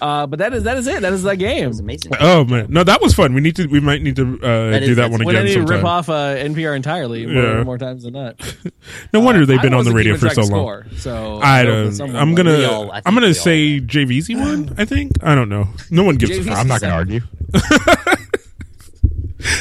uh, 0.00 0.26
but 0.26 0.38
that 0.38 0.54
is 0.54 0.62
that 0.62 0.78
is 0.78 0.86
it. 0.86 1.02
That 1.02 1.12
is 1.12 1.22
that 1.24 1.36
game. 1.36 1.68
It's 1.68 1.80
amazing. 1.80 2.12
Oh 2.18 2.44
man, 2.44 2.66
no, 2.70 2.82
that 2.84 3.02
was 3.02 3.12
fun. 3.12 3.34
We 3.34 3.42
need 3.42 3.56
to. 3.56 3.66
We 3.66 3.80
might 3.80 4.00
need 4.00 4.16
to 4.16 4.38
uh, 4.42 4.70
That 4.70 4.80
do 4.84 4.94
that 4.94 5.10
one 5.10 5.22
When 5.24 5.36
I 5.36 5.40
again 5.40 5.44
need 5.48 5.54
to 5.54 5.58
sometime. 5.60 5.76
rip 5.76 5.84
off 5.84 6.08
uh, 6.08 6.36
NPR 6.36 6.74
entirely 6.74 7.26
more, 7.26 7.34
Yeah. 7.42 7.62
more 7.64 7.76
times 7.76 8.04
than 8.04 8.14
not. 8.14 8.40
No 9.12 9.20
wonder 9.20 9.44
they've 9.44 9.60
been 9.60 9.74
on 9.74 9.84
the 9.84 9.92
radio 9.92 10.14
for 10.16 10.28
so 10.30 10.34
track 10.34 10.36
long. 10.38 10.46
score, 10.48 10.86
so 10.96 11.40
I 11.42 11.64
don't. 11.64 11.92
someone 11.92 12.16
I'm 12.16 12.34
gonna. 12.34 12.56
We 12.56 12.64
all- 12.64 12.90
I 12.90 12.96
think 12.96 13.08
I'm 13.08 13.14
gonna 13.14 13.34
say 13.34 13.80
Jveezy 13.80 14.36
one. 14.40 14.74
I 14.78 14.84
think. 14.86 15.12
I 15.22 15.34
don't 15.34 15.48
know. 15.48 15.68
No 15.90 16.04
one 16.04 16.16
gives 16.16 16.32
a 16.32 16.40
Jveezy 16.40 16.48
fuck. 16.48 16.58
I'm 16.58 16.68
not 16.68 16.80
going 16.80 16.90
to 16.92 16.96
argue. 16.96 17.20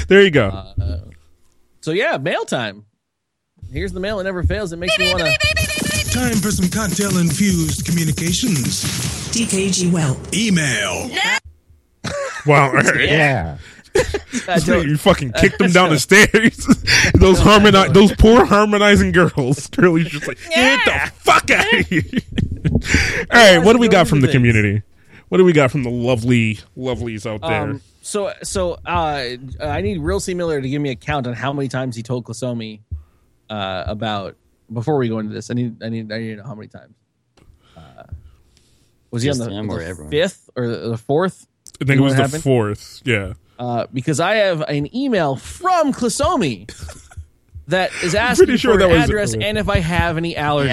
There 0.08 0.22
you 0.22 0.32
go. 0.32 0.48
Uh, 0.50 1.00
so 1.82 1.92
yeah, 1.92 2.18
mail 2.18 2.46
time. 2.46 2.86
Here's 3.76 3.92
the 3.92 4.00
mail. 4.00 4.22
It 4.22 4.24
never 4.24 4.42
fails. 4.42 4.72
It 4.72 4.78
makes 4.78 4.98
me 4.98 5.14
want 5.14 5.26
to. 5.26 6.10
Time 6.10 6.38
for 6.38 6.50
some 6.50 6.70
cocktail 6.70 7.18
infused 7.18 7.86
communications. 7.86 8.86
DKG 9.36 9.92
Welp. 9.92 10.34
Email. 10.34 11.12
Wow. 12.46 12.68
all 12.68 12.74
right. 12.74 13.10
Yeah. 13.10 13.58
You 14.68 14.98
fucking 14.98 15.32
kicked 15.32 15.58
them 15.58 15.72
down 15.72 15.90
the 15.90 15.98
stairs. 15.98 16.30
those 17.16 17.40
harmoni- 17.40 17.92
those 17.92 18.14
poor 18.18 18.46
harmonizing 18.46 19.12
girls. 19.12 19.66
Curley's 19.66 20.10
just 20.10 20.28
like, 20.28 20.38
get 20.54 20.86
the 20.86 21.12
fuck 21.16 21.50
out 21.50 21.74
of 21.74 21.88
here. 21.88 22.04
All 23.32 23.56
right, 23.58 23.66
what 23.66 23.74
do 23.74 23.80
we 23.80 23.88
got 23.88 24.08
from 24.08 24.22
the 24.22 24.28
community? 24.28 24.84
What 25.30 25.40
do 25.40 25.44
we 25.44 25.54
got 25.54 25.72
from 25.72 25.82
the 25.82 25.90
lovely 25.90 26.60
lovelies 26.78 27.26
out 27.26 27.42
there? 27.42 27.62
Um, 27.64 27.82
so 28.04 28.32
so 28.44 28.74
uh, 28.86 29.38
I 29.60 29.82
need 29.82 30.02
Real 30.02 30.20
C 30.20 30.36
Miller 30.36 30.62
to 30.62 30.70
give 30.70 30.84
me 30.84 30.92
a 30.92 30.96
count 30.96 31.26
on 31.26 31.34
how 31.34 31.52
many 31.52 31.68
times 31.68 31.96
he 31.96 32.04
told 32.04 32.26
Klasomi 32.26 32.82
uh, 33.50 33.84
about 33.88 34.36
before 34.72 34.98
we 34.98 35.10
go 35.10 35.20
into 35.20 35.34
this. 35.34 35.52
I 35.52 35.54
need 35.54 35.84
I 35.84 35.90
need 35.90 36.12
I 36.12 36.18
need 36.20 36.30
to 36.32 36.36
know 36.38 36.44
how 36.44 36.56
many 36.56 36.68
times. 36.68 36.96
Uh, 37.78 38.04
was 39.12 39.24
he 39.24 39.30
on 39.30 39.38
the, 39.38 39.50
him 39.50 39.70
or 39.70 39.84
the 39.84 40.08
fifth 40.10 40.50
or 40.56 40.68
the, 40.68 40.78
the 40.90 40.98
fourth? 40.98 41.48
I 41.82 41.86
think 41.86 42.00
it 42.00 42.04
was 42.04 42.16
the 42.16 42.22
happened? 42.24 42.44
fourth. 42.44 43.02
Yeah. 43.06 43.34
Uh, 43.60 43.88
because 43.94 44.20
I 44.20 44.36
have 44.36 44.62
an 44.62 44.94
email 44.96 45.36
from 45.38 45.94
Klasomi 45.94 46.68
that 47.68 47.92
is 48.04 48.14
asking 48.16 48.48
pretty 48.48 48.58
sure 48.58 48.74
for 48.74 48.80
that 48.80 48.90
an 48.90 48.96
was- 49.00 49.04
address 49.10 49.34
and 49.34 49.58
if 49.58 49.70
I 49.70 49.80
have 49.80 50.18
any 50.18 50.36
allergies. 50.36 50.70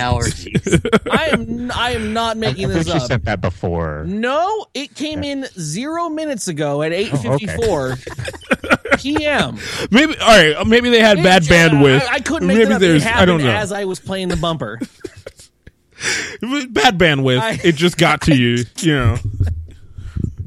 Allergies. 0.54 1.08
I 1.10 1.26
am 1.28 1.70
I 1.72 1.90
am 1.92 2.12
not 2.12 2.36
I 2.36 2.40
making 2.40 2.68
think 2.68 2.84
this 2.84 2.86
she 2.88 2.92
up. 2.98 3.02
sent 3.02 3.24
that 3.26 3.40
before. 3.40 4.04
No, 4.08 4.66
it 4.74 4.94
came 4.96 5.22
in 5.22 5.44
zero 5.58 6.08
minutes 6.08 6.48
ago 6.48 6.82
at 6.82 6.92
eight 6.92 7.10
Oh, 7.12 7.16
fifty 7.18 7.46
four 7.46 7.94
p.m. 8.98 9.58
Maybe 9.90 10.18
all 10.18 10.28
right. 10.28 10.56
uh, 10.56 10.64
Maybe 10.64 10.90
they 10.90 11.00
had 11.00 11.22
bad 11.22 11.42
uh, 11.42 11.46
bandwidth. 11.46 12.02
I, 12.08 12.14
I 12.14 12.20
couldn't 12.20 12.48
make 12.48 12.58
Maybe 12.58 12.74
there's. 12.78 13.04
It 13.04 13.14
I 13.14 13.24
don't 13.24 13.42
know. 13.42 13.50
As 13.50 13.72
I 13.72 13.84
was 13.84 14.00
playing 14.00 14.28
the 14.28 14.36
bumper, 14.36 14.78
bad 16.70 16.98
bandwidth. 16.98 17.40
I- 17.40 17.60
it 17.64 17.74
just 17.76 17.98
got 17.98 18.22
to 18.22 18.36
you. 18.36 18.64
You 18.78 18.94
know. 18.94 19.16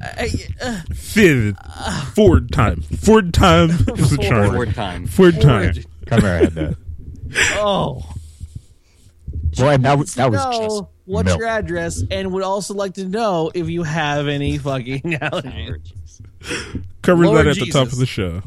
I, 0.02 0.30
uh, 0.62 0.82
Fifth. 0.94 1.56
Ford 2.14 2.52
time. 2.52 2.82
Ford 2.82 3.34
time 3.34 3.70
is 3.96 4.10
the 4.12 4.18
charm. 4.22 4.54
Ford 4.54 4.76
time. 4.76 5.08
Ford 5.08 5.42
time. 5.42 5.74
Ford. 5.74 5.86
Camera 6.06 6.38
had 6.40 6.54
that. 6.54 6.78
oh, 7.56 8.04
Well, 9.58 9.70
and 9.72 9.84
that 9.86 9.98
was 9.98 10.14
that 10.16 10.30
was 10.30 10.44
know 10.46 10.52
just 10.52 10.84
what's 11.06 11.26
milk. 11.28 11.40
your 11.40 11.48
address, 11.48 12.04
and 12.12 12.32
would 12.34 12.44
also 12.44 12.76
like 12.76 12.96
to 12.96 13.06
know 13.06 13.50
if 13.56 13.68
you 13.70 13.82
have 13.84 14.28
any 14.28 14.58
fucking 14.60 15.02
allergies. 15.02 16.22
Allergies. 17.06 17.08
Cover 17.08 17.26
Lord 17.26 17.46
that 17.46 17.58
at 17.58 17.66
the 17.66 17.72
top 17.72 17.88
of 17.88 17.98
the 17.98 18.06
show. 18.06 18.42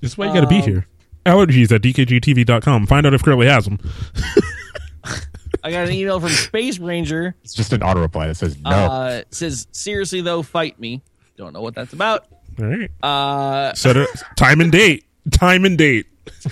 This 0.00 0.12
is 0.12 0.18
why 0.18 0.26
you 0.26 0.34
got 0.34 0.42
to 0.42 0.46
be 0.46 0.56
Um, 0.56 0.62
here. 0.62 0.86
Allergies 1.26 1.72
at 1.72 1.80
dkgtv.com. 1.82 2.86
Find 2.86 3.06
out 3.06 3.14
if 3.14 3.22
Curley 3.22 3.46
has 3.46 3.64
them. 3.64 3.78
I 5.64 5.70
got 5.70 5.86
an 5.86 5.92
email 5.92 6.20
from 6.20 6.28
Space 6.28 6.78
Ranger. 6.78 7.34
It's 7.42 7.54
just 7.54 7.72
an 7.72 7.82
auto 7.82 8.00
reply 8.00 8.26
that 8.26 8.34
says 8.34 8.58
no. 8.58 8.70
Uh, 8.70 9.22
says 9.30 9.66
seriously 9.72 10.20
though, 10.20 10.42
fight 10.42 10.78
me. 10.78 11.02
Don't 11.38 11.54
know 11.54 11.62
what 11.62 11.74
that's 11.74 11.94
about. 11.94 12.26
All 12.60 12.66
right. 12.66 12.90
Uh, 13.02 13.72
Set 13.74 13.96
a 13.96 14.06
time 14.36 14.60
and 14.60 14.70
date. 14.70 15.06
Time 15.30 15.64
and 15.64 15.78
date. 15.78 16.06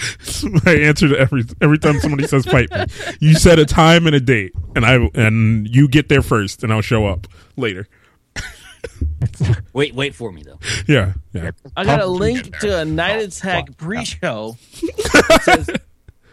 I 0.66 0.76
answer 0.80 1.08
to 1.08 1.18
every 1.18 1.44
every 1.60 1.78
time 1.78 1.98
somebody 2.00 2.26
says 2.26 2.46
fight 2.46 2.70
me. 2.70 2.84
You 3.20 3.34
set 3.34 3.58
a 3.58 3.66
time 3.66 4.06
and 4.06 4.16
a 4.16 4.20
date, 4.20 4.52
and 4.74 4.84
I 4.86 4.94
and 5.14 5.68
you 5.68 5.88
get 5.88 6.08
there 6.08 6.22
first, 6.22 6.62
and 6.62 6.72
I'll 6.72 6.80
show 6.80 7.06
up 7.06 7.26
later. 7.56 7.86
Wait, 9.72 9.94
wait 9.94 10.14
for 10.14 10.30
me 10.32 10.42
though. 10.42 10.58
Yeah, 10.86 11.14
yeah. 11.32 11.52
I 11.76 11.84
got 11.84 12.00
a 12.00 12.06
link 12.06 12.58
to 12.60 12.78
a 12.80 12.84
Night 12.84 13.22
Attack 13.22 13.76
pre-show 13.78 14.56
that 14.82 15.40
says, 15.42 15.70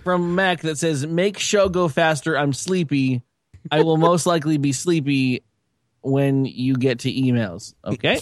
from 0.04 0.36
Mac 0.36 0.62
that 0.62 0.78
says, 0.78 1.06
"Make 1.08 1.40
show 1.40 1.70
go 1.70 1.88
faster. 1.88 2.38
I'm 2.38 2.52
sleepy. 2.54 3.22
I 3.72 3.82
will 3.84 3.98
most 3.98 4.26
likely 4.26 4.58
be 4.58 4.74
sleepy 4.74 5.44
when 6.02 6.46
you 6.46 6.76
get 6.76 7.00
to 7.00 7.14
emails." 7.14 7.74
Okay, 7.86 8.20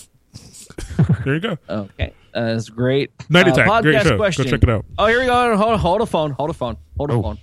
There 1.25 1.33
you 1.35 1.39
go. 1.39 1.57
okay, 1.69 2.13
uh, 2.33 2.45
that's 2.53 2.69
great. 2.69 3.11
Night 3.29 3.47
Uh, 3.47 3.51
Attack, 3.53 3.81
great 3.83 3.95
podcast 3.95 4.33
show. 4.33 4.43
Go 4.43 4.49
check 4.49 4.63
it 4.63 4.69
out. 4.69 4.85
Oh, 4.99 5.07
here 5.07 5.19
we 5.19 5.25
go. 5.25 5.57
Hold, 5.57 5.79
hold 5.79 6.01
a 6.01 6.05
phone. 6.05 6.31
Hold 6.31 6.49
a 6.51 6.53
phone. 6.53 6.77
Hold 6.97 7.09
a 7.09 7.13
Oh. 7.13 7.21
phone. 7.23 7.37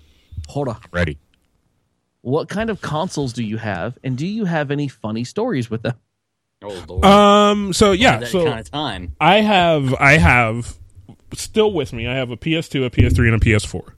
Hold 0.48 0.69
on. 0.69 0.78
Ready. 0.93 1.19
What 2.20 2.48
kind 2.48 2.70
of 2.70 2.81
consoles 2.81 3.32
do 3.32 3.43
you 3.43 3.56
have, 3.59 3.98
and 4.05 4.16
do 4.16 4.27
you 4.27 4.44
have 4.44 4.70
any 4.70 4.89
funny 4.89 5.24
stories 5.24 5.69
with 5.70 5.82
them? 5.82 5.94
Oh 6.64 6.84
lord. 6.88 7.04
Um. 7.04 7.72
So 7.72 7.92
yeah. 7.92 8.18
that 8.18 8.28
So 8.28 8.44
kind 8.44 8.60
of 8.60 8.70
time. 8.70 9.16
I 9.20 9.40
have 9.40 9.94
I 9.94 10.18
have 10.18 10.76
still 11.34 11.72
with 11.72 11.92
me. 11.92 12.06
I 12.06 12.14
have 12.14 12.30
a 12.30 12.36
PS2, 12.36 12.86
a 12.86 12.90
PS3, 12.90 13.32
and 13.32 13.42
a 13.42 13.44
PS4. 13.44 13.92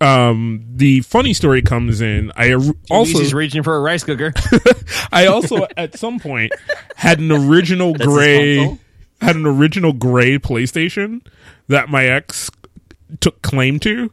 Um, 0.00 0.64
the 0.74 1.00
funny 1.00 1.32
story 1.32 1.62
comes 1.62 2.00
in. 2.00 2.32
I 2.36 2.54
or- 2.54 2.74
also 2.90 3.18
He's 3.18 3.32
reaching 3.32 3.62
for 3.62 3.76
a 3.76 3.80
rice 3.80 4.04
cooker. 4.04 4.32
I 5.12 5.26
also 5.26 5.66
at 5.76 5.96
some 5.98 6.18
point 6.18 6.52
had 6.96 7.20
an 7.20 7.30
original 7.32 7.94
gray 7.94 8.78
had 9.20 9.36
an 9.36 9.46
original 9.46 9.92
gray 9.92 10.38
PlayStation 10.38 11.24
that 11.68 11.88
my 11.88 12.06
ex 12.06 12.50
took 13.20 13.40
claim 13.42 13.78
to, 13.80 14.10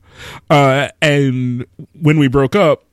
uh, 0.49 0.89
and 1.01 1.65
when 1.99 2.19
we 2.19 2.27
broke 2.27 2.55
up, 2.55 2.85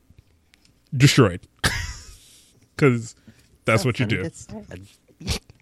destroyed 0.96 1.40
because 2.76 3.14
that's 3.73 3.85
what 3.85 4.01
you 4.01 4.07
do. 4.07 4.31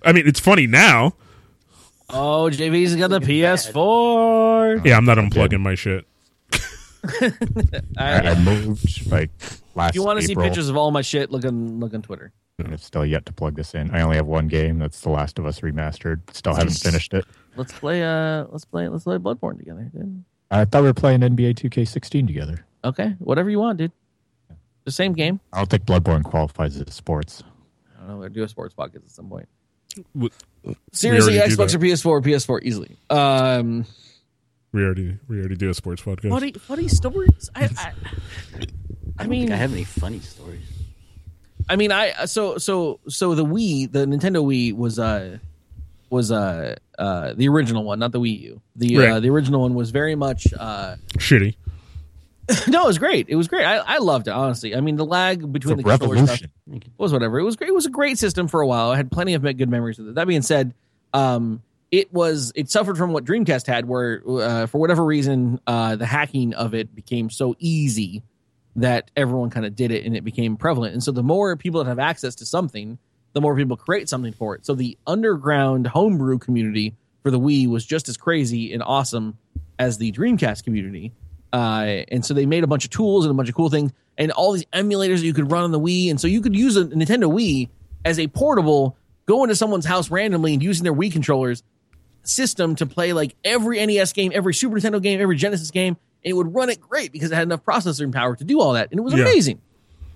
I 0.03 0.13
mean, 0.13 0.27
it's 0.27 0.41
funny 0.41 0.67
now. 0.67 1.15
oh, 2.11 2.49
JV's 2.53 2.97
got 2.97 3.09
the 3.09 3.21
PS4. 3.21 4.85
Yeah, 4.87 4.97
I'm 4.97 5.05
not 5.05 5.19
unplugging 5.19 5.61
my 5.61 5.75
shit. 5.75 6.05
I, 7.99 8.31
I 8.31 8.35
moved 8.41 9.11
like 9.11 9.31
last. 9.75 9.91
If 9.91 9.95
you 9.97 10.03
want 10.03 10.21
to 10.21 10.27
see 10.27 10.33
April, 10.33 10.47
pictures 10.47 10.69
of 10.69 10.77
all 10.77 10.91
my 10.91 11.03
shit, 11.03 11.31
look 11.31 11.45
on 11.45 11.79
look 11.81 11.95
on 11.95 12.03
Twitter. 12.03 12.33
and 12.59 12.73
I've 12.73 12.83
still 12.83 13.07
yet 13.07 13.27
to 13.27 13.33
plug 13.33 13.55
this 13.55 13.75
in. 13.75 13.91
I 13.95 14.01
only 14.03 14.17
have 14.17 14.27
one 14.27 14.49
game. 14.49 14.79
That's 14.79 15.01
The 15.01 15.11
Last 15.11 15.39
of 15.39 15.47
Us 15.47 15.61
remastered. 15.61 16.21
Still 16.33 16.55
haven't 16.55 16.79
finished 16.79 17.15
it. 17.15 17.25
Let's 17.57 17.73
play. 17.73 18.03
Uh, 18.03 18.47
let's 18.51 18.65
play. 18.65 18.89
Let's 18.89 19.05
play 19.05 19.19
Bloodborne 19.19 19.59
together, 19.59 19.91
dude. 19.95 20.25
I 20.51 20.65
thought 20.65 20.83
we 20.83 20.89
were 20.89 20.95
playing 20.95 21.21
NBA 21.21 21.55
2K16 21.55 22.27
together. 22.27 22.65
Okay, 22.85 23.15
whatever 23.19 23.51
you 23.51 23.59
want, 23.59 23.79
dude. 23.79 23.93
The 24.85 24.93
same 24.93 25.13
game. 25.13 25.41
I 25.53 25.59
don't 25.59 25.69
think 25.71 25.85
Bloodborne 25.85 26.23
qualifies 26.23 26.77
as 26.81 26.95
sports. 26.95 27.43
I 28.07 28.11
don't 28.11 28.17
know. 28.17 28.21
We'll 28.21 28.29
do 28.29 28.45
a 28.45 28.49
sports 28.49 28.75
podcast 28.75 28.97
at 29.05 29.11
some 29.11 29.29
point. 29.29 29.49
We 30.15 30.31
Seriously, 30.93 31.35
Xbox 31.35 31.75
or 31.75 31.79
PS4, 31.79 32.07
or 32.07 32.21
PS4 32.23 32.63
easily. 32.63 32.97
Um, 33.11 33.85
We 34.73 34.85
already 34.85 35.19
we 35.29 35.39
already 35.41 35.57
do 35.57 35.71
a 35.71 35.75
sports 35.75 36.03
podcast. 36.03 36.29
funny, 36.31 36.53
funny 36.53 36.89
stories. 36.89 37.51
I, 37.55 37.65
I, 37.65 37.67
I 37.79 37.93
I 39.19 39.23
don't 39.25 39.31
mean, 39.31 39.41
think 39.49 39.53
I 39.53 39.57
have 39.57 39.73
any 39.73 39.85
funny 39.85 40.21
stories. 40.21 40.61
I 41.69 41.75
mean, 41.77 41.91
I 41.91 42.27
so 42.27 42.59
so 42.59 43.01
so 43.09 43.35
the 43.35 43.45
Wii, 43.45 43.91
the 43.91 44.07
Nintendo 44.07 44.45
Wii 44.45 44.73
was 44.77 44.99
uh 45.01 45.39
was 46.11 46.31
uh 46.31 46.77
uh 46.99 47.33
the 47.35 47.49
original 47.49 47.83
one, 47.85 47.99
not 47.99 48.13
the 48.13 48.21
Wii 48.21 48.41
U. 48.41 48.61
The 48.77 48.99
uh, 48.99 49.21
the 49.21 49.31
original 49.31 49.63
one 49.63 49.75
was 49.75 49.91
very 49.91 50.15
much 50.15 50.47
uh 50.57 50.97
Shitty. 51.19 51.57
no, 52.69 52.85
it 52.85 52.87
was 52.87 52.99
great. 52.99 53.29
It 53.29 53.37
was 53.37 53.49
great. 53.49 53.65
I, 53.65 53.77
I 53.77 53.99
loved 53.99 54.29
it 54.29 54.33
honestly. 54.33 54.75
I 54.77 54.81
mean, 54.81 54.97
the 54.97 55.05
lag 55.05 55.53
between 55.53 55.77
the 55.77 55.83
controller 55.83 56.27
stuff 56.27 56.43
was 56.99 57.13
whatever. 57.13 57.39
It 57.39 57.45
was 57.45 57.57
great. 57.57 57.69
It 57.69 57.75
was 57.75 57.87
a 57.87 57.91
great 57.91 58.19
system 58.19 58.49
for 58.49 58.61
a 58.61 58.67
while. 58.67 58.91
I 58.91 58.97
had 58.97 59.11
plenty 59.11 59.35
of 59.35 59.43
good 59.43 59.69
memories 59.69 59.99
with 59.99 60.09
it. 60.09 60.15
That 60.15 60.29
being 60.29 60.43
said, 60.43 60.75
um, 61.13 61.63
it 61.91 62.13
was 62.13 62.53
it 62.55 62.71
suffered 62.71 62.99
from 62.99 63.13
what 63.13 63.25
Dreamcast 63.25 63.67
had, 63.67 63.87
where 63.87 64.23
uh, 64.27 64.67
for 64.67 64.79
whatever 64.79 65.05
reason, 65.05 65.61
uh, 65.67 65.97
the 65.97 66.07
hacking 66.07 66.55
of 66.55 66.75
it 66.75 66.95
became 66.95 67.31
so 67.31 67.57
easy 67.59 68.23
that 68.77 69.11
everyone 69.17 69.51
kind 69.51 69.65
of 69.65 69.75
did 69.75 69.91
it, 69.91 70.05
and 70.05 70.17
it 70.17 70.23
became 70.23 70.57
prevalent. 70.57 70.93
And 70.93 71.03
so, 71.03 71.13
the 71.13 71.23
more 71.23 71.57
people 71.57 71.83
that 71.83 71.89
have 71.89 71.99
access 71.99 72.35
to 72.37 72.47
something, 72.47 72.99
the 73.33 73.41
more 73.41 73.57
people 73.57 73.77
create 73.77 74.09
something 74.09 74.33
for 74.33 74.55
it. 74.55 74.67
So, 74.67 74.75
the 74.75 74.99
underground 75.07 75.87
homebrew 75.87 76.39
community 76.39 76.95
for 77.23 77.31
the 77.31 77.41
Wii 77.41 77.69
was 77.69 77.85
just 77.85 78.09
as 78.09 78.17
crazy 78.17 78.73
and 78.73 78.83
awesome 78.83 79.39
as 79.79 79.99
the 79.99 80.13
Dreamcast 80.13 80.65
community. 80.65 81.13
Uh, 81.57 82.05
and 82.09 82.23
so 82.23 82.35
they 82.35 82.45
made 82.45 82.65
a 82.65 82.67
bunch 82.67 82.85
of 82.85 82.91
tools 82.91 83.25
and 83.25 83.31
a 83.31 83.35
bunch 83.35 83.49
of 83.49 83.55
cool 83.55 83.71
things 83.71 83.91
and 84.19 84.31
all 84.33 84.53
these 84.53 84.67
emulators 84.75 85.21
that 85.21 85.25
you 85.25 85.33
could 85.33 85.51
run 85.51 85.65
on 85.65 85.71
the 85.73 85.81
Wii. 85.81 86.11
And 86.11 86.21
so 86.21 86.29
you 86.29 86.43
could 86.43 86.55
use 86.55 86.77
a 86.77 86.85
Nintendo 86.85 87.33
Wii 87.33 87.71
as 88.05 88.19
a 88.19 88.27
portable, 88.27 88.95
go 89.25 89.43
into 89.43 89.57
someone's 89.57 89.87
house 89.87 90.11
randomly 90.11 90.53
and 90.53 90.63
using 90.63 90.85
their 90.85 90.93
Wii 90.93 91.11
controllers 91.11 91.63
system 92.25 92.75
to 92.77 92.85
play 92.85 93.13
like 93.15 93.35
every 93.43 93.85
NES 93.87 94.13
game, 94.13 94.33
every 94.35 94.53
Super 94.53 94.77
Nintendo 94.77 95.01
game, 95.01 95.19
every 95.21 95.37
Genesis 95.37 95.71
game. 95.71 95.97
And 96.25 96.31
it 96.31 96.35
would 96.35 96.55
run 96.55 96.69
it 96.69 96.79
great 96.81 97.11
because 97.11 97.33
it 97.33 97.35
had 97.37 97.45
enough 97.45 97.65
processing 97.65 98.13
power 98.13 98.37
to 98.37 98.45
do 98.45 98.61
all 98.61 98.75
that. 98.75 98.91
And 98.91 98.99
it 98.99 99.03
was 99.03 99.15
Yeah. 99.15 99.23
amazing. 99.23 99.61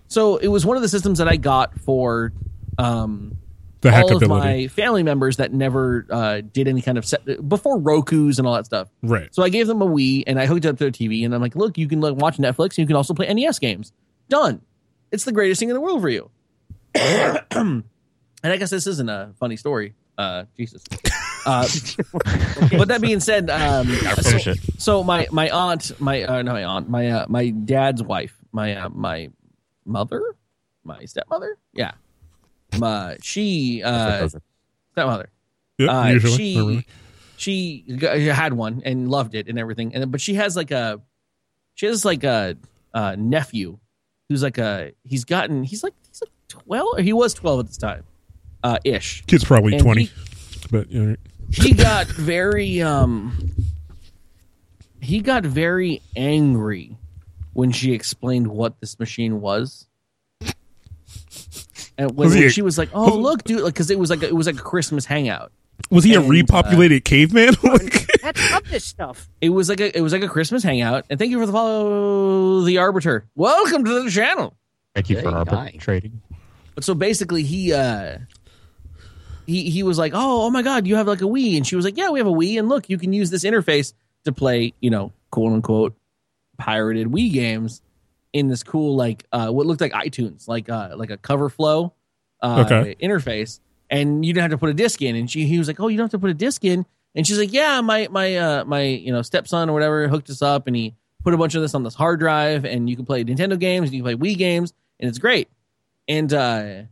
So 0.08 0.36
it 0.36 0.48
was 0.48 0.66
one 0.66 0.76
of 0.76 0.82
the 0.82 0.88
systems 0.88 1.18
that 1.18 1.28
I 1.28 1.36
got 1.36 1.78
for 1.80 2.32
um, 2.78 3.36
The 3.80 3.94
all 3.94 4.16
of 4.16 4.28
my 4.28 4.68
family 4.68 5.02
members 5.02 5.38
that 5.38 5.54
never 5.54 6.06
uh, 6.10 6.42
did 6.42 6.68
any 6.68 6.82
kind 6.82 6.98
of 6.98 7.06
set 7.06 7.48
before 7.48 7.78
Roku's 7.78 8.38
and 8.38 8.46
all 8.46 8.54
that 8.54 8.66
stuff. 8.66 8.88
Right. 9.02 9.34
So 9.34 9.42
I 9.42 9.48
gave 9.48 9.66
them 9.66 9.80
a 9.80 9.86
Wii 9.86 10.24
and 10.26 10.38
I 10.38 10.44
hooked 10.44 10.66
it 10.66 10.68
up 10.68 10.76
to 10.78 10.84
their 10.84 10.90
TV 10.90 11.24
and 11.24 11.34
I'm 11.34 11.40
like, 11.40 11.56
look, 11.56 11.78
you 11.78 11.88
can 11.88 12.00
like, 12.00 12.14
watch 12.14 12.36
Netflix 12.36 12.70
and 12.70 12.78
you 12.78 12.86
can 12.86 12.96
also 12.96 13.14
play 13.14 13.32
NES 13.32 13.58
games. 13.58 13.92
Done. 14.28 14.60
It's 15.10 15.24
the 15.24 15.32
greatest 15.32 15.60
thing 15.60 15.70
in 15.70 15.74
the 15.74 15.80
world 15.80 16.02
for 16.02 16.10
you. 16.10 16.30
and 16.94 17.84
I 18.42 18.56
guess 18.58 18.70
this 18.70 18.86
isn't 18.86 19.08
a 19.08 19.32
funny 19.38 19.56
story. 19.56 19.94
Uh, 20.18 20.44
Jesus. 20.56 20.84
Uh, 21.46 21.66
but 22.76 22.88
that 22.88 22.98
being 23.00 23.20
said, 23.20 23.48
um, 23.48 23.88
so, 23.88 24.54
so 24.76 25.04
my 25.04 25.26
my 25.30 25.48
aunt, 25.48 25.98
my 25.98 26.24
uh, 26.24 26.42
not 26.42 26.52
my 26.52 26.64
aunt, 26.64 26.90
my 26.90 27.08
uh, 27.08 27.26
my 27.28 27.48
dad's 27.48 28.02
wife, 28.02 28.36
my 28.52 28.74
uh, 28.76 28.88
my 28.90 29.30
mother, 29.86 30.22
my 30.84 31.04
stepmother, 31.06 31.56
yeah, 31.72 31.92
my 32.78 33.16
she 33.22 33.82
uh, 33.84 34.28
stepmother. 34.92 35.30
Yeah, 35.78 35.86
Uh, 36.00 36.06
usually. 36.08 36.86
she 37.36 37.84
Not 37.88 38.16
she 38.16 38.26
had 38.26 38.52
one 38.52 38.82
and 38.84 39.08
loved 39.10 39.34
it 39.34 39.48
and 39.48 39.58
everything, 39.58 39.94
and 39.94 40.10
but 40.12 40.20
she 40.20 40.34
has 40.34 40.56
like 40.56 40.70
a 40.70 41.00
she 41.74 41.86
has 41.86 42.04
like 42.04 42.22
a, 42.24 42.56
uh 42.92 43.16
nephew 43.18 43.78
who's 44.28 44.42
like 44.42 44.58
a 44.58 44.92
he's 45.04 45.24
gotten 45.24 45.62
he's 45.64 45.82
like 45.82 45.94
he's 46.08 46.20
like 46.22 46.30
twelve 46.48 46.98
or 46.98 47.02
he 47.02 47.12
was 47.12 47.32
twelve 47.34 47.60
at 47.60 47.66
this 47.66 47.78
time, 47.78 48.04
uh 48.62 48.78
ish. 48.84 49.24
Kid's 49.26 49.44
probably 49.44 49.72
and 49.74 49.82
twenty, 49.82 50.04
he- 50.04 50.12
but 50.70 50.90
you 50.90 51.02
know, 51.04 51.16
he 51.50 51.72
got 51.72 52.06
very 52.08 52.82
um 52.82 53.50
he 55.00 55.20
got 55.20 55.44
very 55.44 56.02
angry 56.14 56.96
when 57.54 57.72
she 57.72 57.92
explained 57.94 58.46
what 58.48 58.78
this 58.80 58.98
machine 58.98 59.40
was 59.40 59.86
and 62.00 62.10
when, 62.16 62.26
Was 62.26 62.34
he 62.34 62.40
when 62.40 62.48
a- 62.48 62.52
she 62.52 62.62
was 62.62 62.78
like 62.78 62.90
oh 62.92 63.14
look 63.16 63.44
dude 63.44 63.60
like 63.60 63.74
because 63.74 63.90
it 63.90 63.98
was 63.98 64.10
like 64.10 64.22
a, 64.22 64.26
it 64.28 64.34
was 64.34 64.46
like 64.46 64.56
a 64.56 64.62
christmas 64.62 65.04
hangout 65.04 65.52
was 65.90 66.04
he 66.04 66.14
a 66.14 66.20
and, 66.20 66.28
uh, 66.28 66.32
repopulated 66.32 67.04
caveman? 67.04 67.54
Like, 67.62 68.06
That's 68.22 68.50
love 68.52 68.68
this 68.68 68.84
stuff. 68.84 69.28
it 69.40 69.48
was 69.48 69.68
like 69.68 69.80
a 69.80 69.96
it 69.96 70.00
was 70.02 70.12
like 70.12 70.22
a 70.22 70.28
christmas 70.28 70.62
hangout 70.62 71.04
and 71.08 71.18
thank 71.18 71.30
you 71.30 71.38
for 71.38 71.46
the 71.46 71.52
follow 71.52 72.60
the 72.62 72.78
arbiter 72.78 73.26
welcome 73.34 73.84
to 73.84 74.02
the 74.04 74.10
channel 74.10 74.54
Thank 74.94 75.08
you 75.08 75.16
Hey, 75.16 75.22
for 75.22 75.30
hi. 75.30 75.36
arbitrating. 75.38 76.20
But 76.74 76.82
so 76.84 76.94
basically, 76.94 77.42
he 77.44 77.72
uh, 77.72 78.18
he 79.46 79.70
he 79.70 79.82
was 79.84 79.98
like, 79.98 80.12
"Oh, 80.14 80.46
oh 80.46 80.50
my 80.50 80.62
God, 80.62 80.86
you 80.86 80.96
have 80.96 81.06
like 81.06 81.20
a 81.20 81.24
Wii," 81.26 81.56
and 81.56 81.66
she 81.66 81.76
was 81.76 81.84
like, 81.84 81.96
"Yeah, 81.96 82.10
we 82.10 82.18
have 82.18 82.26
a 82.26 82.32
Wii, 82.32 82.58
and 82.58 82.68
look, 82.68 82.88
you 82.90 82.98
can 82.98 83.12
use 83.12 83.30
this 83.30 83.44
interface 83.44 83.92
to 84.24 84.32
play, 84.32 84.74
you 84.80 84.90
know, 84.90 85.12
quote 85.30 85.52
unquote, 85.52 85.96
pirated 86.58 87.06
Wii 87.08 87.32
games 87.32 87.82
in 88.32 88.48
this 88.48 88.62
cool 88.62 88.96
like 88.96 89.24
uh, 89.32 89.48
what 89.50 89.66
looked 89.66 89.80
like 89.80 89.92
iTunes, 89.92 90.46
like 90.48 90.68
uh, 90.68 90.90
like 90.96 91.10
a 91.10 91.16
cover 91.16 91.48
flow 91.48 91.92
uh, 92.42 92.64
Okay. 92.66 92.96
interface, 93.02 93.60
and 93.90 94.24
you 94.24 94.32
didn't 94.32 94.42
have 94.42 94.50
to 94.52 94.58
put 94.58 94.70
a 94.70 94.74
disc 94.74 95.02
in." 95.02 95.16
And 95.16 95.30
she 95.30 95.44
he 95.46 95.58
was 95.58 95.66
like, 95.68 95.80
"Oh, 95.80 95.88
you 95.88 95.96
don't 95.96 96.04
have 96.04 96.10
to 96.12 96.18
put 96.18 96.30
a 96.30 96.34
disc 96.34 96.64
in," 96.64 96.86
and 97.14 97.26
she's 97.26 97.38
like, 97.38 97.52
"Yeah, 97.52 97.80
my 97.80 98.08
my 98.10 98.36
uh, 98.36 98.64
my 98.64 98.82
you 98.82 99.12
know 99.12 99.22
stepson 99.22 99.68
or 99.68 99.72
whatever 99.72 100.06
hooked 100.08 100.30
us 100.30 100.42
up, 100.42 100.66
and 100.66 100.76
he 100.76 100.94
put 101.24 101.34
a 101.34 101.36
bunch 101.36 101.54
of 101.54 101.62
this 101.62 101.74
on 101.74 101.82
this 101.82 101.94
hard 101.94 102.20
drive, 102.20 102.64
and 102.64 102.88
you 102.88 102.96
can 102.96 103.04
play 103.04 103.24
Nintendo 103.24 103.58
games, 103.58 103.88
and 103.88 103.94
you 103.94 104.02
can 104.02 104.16
play 104.18 104.34
Wii 104.34 104.38
games, 104.38 104.72
and 104.98 105.08
it's 105.08 105.18
great." 105.18 105.48
and 106.08 106.32
uh, 106.32 106.82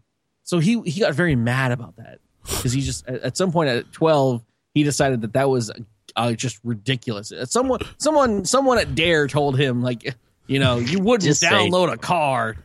so 0.44 0.58
he 0.58 0.80
he 0.82 1.00
got 1.00 1.14
very 1.14 1.34
mad 1.34 1.72
about 1.72 1.96
that 1.96 2.18
because 2.42 2.72
he 2.72 2.80
just 2.82 3.06
at, 3.08 3.22
at 3.22 3.36
some 3.36 3.50
point 3.52 3.68
at 3.70 3.90
twelve 3.92 4.44
he 4.74 4.82
decided 4.84 5.22
that 5.22 5.32
that 5.32 5.48
was 5.48 5.70
uh, 6.16 6.32
just 6.32 6.58
ridiculous. 6.62 7.32
Someone 7.44 7.80
someone 7.96 8.44
someone 8.44 8.78
at 8.78 8.94
Dare 8.94 9.26
told 9.28 9.58
him 9.58 9.82
like 9.82 10.14
you 10.48 10.58
know 10.58 10.78
you 10.78 10.98
wouldn't 10.98 11.22
Just 11.28 11.40
say- 11.40 11.48
download 11.48 11.92
a 11.92 11.96
car, 11.96 12.56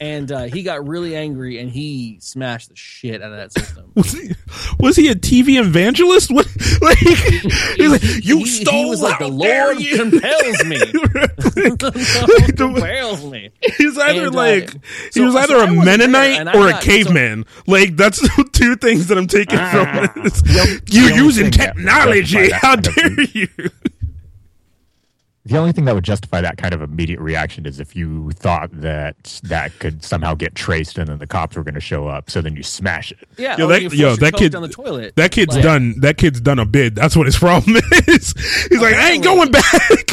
and 0.00 0.30
uh, 0.32 0.44
he 0.44 0.62
got 0.62 0.86
really 0.88 1.14
angry 1.14 1.58
and 1.60 1.70
he 1.70 2.18
smashed 2.20 2.70
the 2.70 2.76
shit 2.76 3.22
out 3.22 3.30
of 3.32 3.36
that 3.36 3.52
system. 3.52 3.92
was 3.94 4.12
he 4.12 4.30
was 4.80 4.96
he 4.96 5.08
a 5.08 5.14
TV 5.14 5.58
evangelist? 5.60 6.30
What 6.32 6.46
like 6.82 6.98
he's 6.98 7.88
like 7.90 8.24
you 8.24 8.38
he, 8.38 8.46
stole? 8.46 8.74
He 8.84 8.90
was 8.90 9.02
like 9.02 9.18
the 9.18 9.28
Lord 9.28 9.78
you?" 9.80 9.96
compels 9.96 10.64
me. 10.64 10.76
the 11.56 12.26
Lord 12.28 12.56
compels 12.56 13.24
me. 13.24 13.50
He's 13.78 13.96
either 13.98 14.26
And, 14.26 14.34
uh, 14.34 14.38
like 14.38 14.72
he 14.72 15.10
so- 15.12 15.24
was 15.24 15.34
so 15.34 15.38
either 15.40 15.56
I 15.56 15.64
a 15.64 15.66
wasn't 15.68 15.84
Mennonite 15.84 16.40
and 16.40 16.48
I 16.50 16.58
or 16.58 16.68
a 16.68 16.70
got- 16.72 16.82
so- 16.82 16.88
caveman. 16.90 17.44
like 17.66 17.96
that's 17.96 18.20
the 18.20 18.48
two 18.52 18.76
things 18.76 19.06
that 19.08 19.18
I'm 19.18 19.26
taking 19.28 19.58
Ah. 19.60 20.10
from 20.12 20.22
this. 20.24 20.42
the 20.42 20.82
You're 20.90 21.10
using 21.12 21.50
thing 21.52 21.84
that 21.86 22.06
would 22.06 22.14
technology. 22.26 22.48
that 22.48 22.60
How 22.60 22.76
dare 22.76 23.20
you? 23.32 23.48
The 25.46 25.56
only 25.58 25.72
thing 25.72 25.84
that 25.84 25.94
would 25.94 26.04
justify 26.04 26.40
that 26.40 26.56
kind 26.58 26.74
of 26.74 26.82
immediate 26.82 27.20
reaction 27.20 27.66
is 27.66 27.78
if 27.80 27.94
you 27.94 28.30
thought 28.32 28.70
that 28.72 29.40
that 29.44 29.78
could 29.78 30.04
somehow 30.04 30.34
get 30.34 30.54
traced 30.54 30.98
and 30.98 31.08
then 31.08 31.18
the 31.18 31.26
cops 31.26 31.56
were 31.56 31.62
going 31.62 31.74
to 31.74 31.80
show 31.80 32.08
up. 32.08 32.30
So 32.30 32.40
then 32.42 32.56
you 32.56 32.62
smash 32.62 33.12
it. 33.12 33.18
Yeah, 33.36 33.56
Yo, 33.56 33.66
that- 33.68 33.82
you 33.82 33.88
yo, 33.90 34.16
that 34.16 34.34
kid- 34.34 34.52
down 34.52 34.62
the 34.62 34.68
toilet. 34.68 35.14
That 35.16 35.30
kid's 35.30 35.54
Like- 35.54 35.62
done. 35.62 35.94
That 36.00 36.16
kid's 36.18 36.40
done 36.40 36.58
a 36.58 36.66
bid. 36.66 36.94
That's 36.94 37.16
what 37.16 37.26
his 37.26 37.38
problem 37.38 37.76
is. 38.08 38.34
He's 38.68 38.80
like, 38.80 38.94
I 38.94 39.12
ain't 39.12 39.24
going 39.24 39.50
back. 39.50 39.64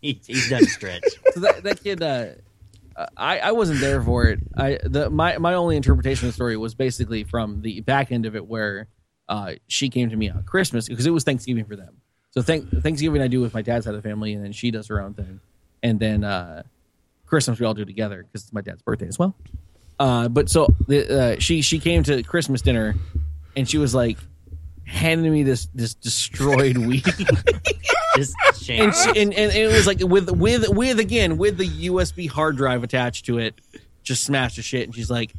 He, 0.00 0.20
he's 0.26 0.50
done 0.50 0.64
stretch. 0.66 1.04
so 1.32 1.40
that, 1.40 1.62
that 1.62 1.82
kid 1.84 2.02
uh, 2.02 2.30
I, 3.16 3.38
I 3.38 3.52
wasn't 3.52 3.78
there 3.80 4.02
for 4.02 4.24
it 4.26 4.40
i 4.56 4.78
the 4.82 5.08
my, 5.10 5.38
my 5.38 5.54
only 5.54 5.76
interpretation 5.76 6.26
of 6.26 6.32
the 6.32 6.34
story 6.34 6.56
was 6.56 6.74
basically 6.74 7.22
from 7.24 7.62
the 7.62 7.80
back 7.82 8.10
end 8.10 8.26
of 8.26 8.34
it 8.34 8.44
where 8.46 8.88
uh, 9.28 9.52
she 9.68 9.88
came 9.88 10.10
to 10.10 10.16
me 10.16 10.28
on 10.28 10.42
christmas 10.42 10.88
because 10.88 11.06
it 11.06 11.10
was 11.10 11.22
thanksgiving 11.22 11.64
for 11.64 11.76
them 11.76 11.98
so 12.32 12.42
thank, 12.42 12.68
thanksgiving 12.82 13.22
i 13.22 13.28
do 13.28 13.40
with 13.40 13.54
my 13.54 13.62
dad's 13.62 13.84
side 13.84 13.94
of 13.94 14.02
the 14.02 14.08
family 14.08 14.34
and 14.34 14.44
then 14.44 14.52
she 14.52 14.70
does 14.70 14.88
her 14.88 15.00
own 15.00 15.14
thing 15.14 15.40
and 15.82 16.00
then 16.00 16.24
uh, 16.24 16.62
christmas 17.26 17.58
we 17.60 17.66
all 17.66 17.74
do 17.74 17.84
together 17.84 18.24
because 18.24 18.44
it's 18.44 18.52
my 18.52 18.60
dad's 18.60 18.82
birthday 18.82 19.06
as 19.06 19.18
well 19.18 19.34
uh, 19.98 20.28
but 20.28 20.48
so 20.48 20.66
the, 20.88 21.34
uh, 21.34 21.36
she 21.38 21.62
she 21.62 21.78
came 21.78 22.02
to 22.02 22.22
christmas 22.22 22.60
dinner 22.60 22.94
and 23.56 23.68
she 23.68 23.78
was 23.78 23.94
like 23.94 24.18
handing 24.84 25.32
me 25.32 25.42
this 25.42 25.68
this 25.74 25.94
destroyed 25.94 26.76
weed 26.86 27.04
shame. 28.62 28.84
and, 28.84 28.94
she, 28.94 29.22
and 29.22 29.34
and 29.34 29.52
it 29.52 29.72
was 29.72 29.86
like 29.86 30.00
with 30.00 30.30
with 30.30 30.68
with 30.68 30.98
again 30.98 31.38
with 31.38 31.56
the 31.58 31.68
USB 31.88 32.28
hard 32.28 32.56
drive 32.56 32.82
attached 32.82 33.26
to 33.26 33.38
it, 33.38 33.60
just 34.02 34.24
smashed 34.24 34.56
the 34.56 34.62
shit. 34.62 34.84
And 34.84 34.94
she's 34.94 35.10
like, 35.10 35.32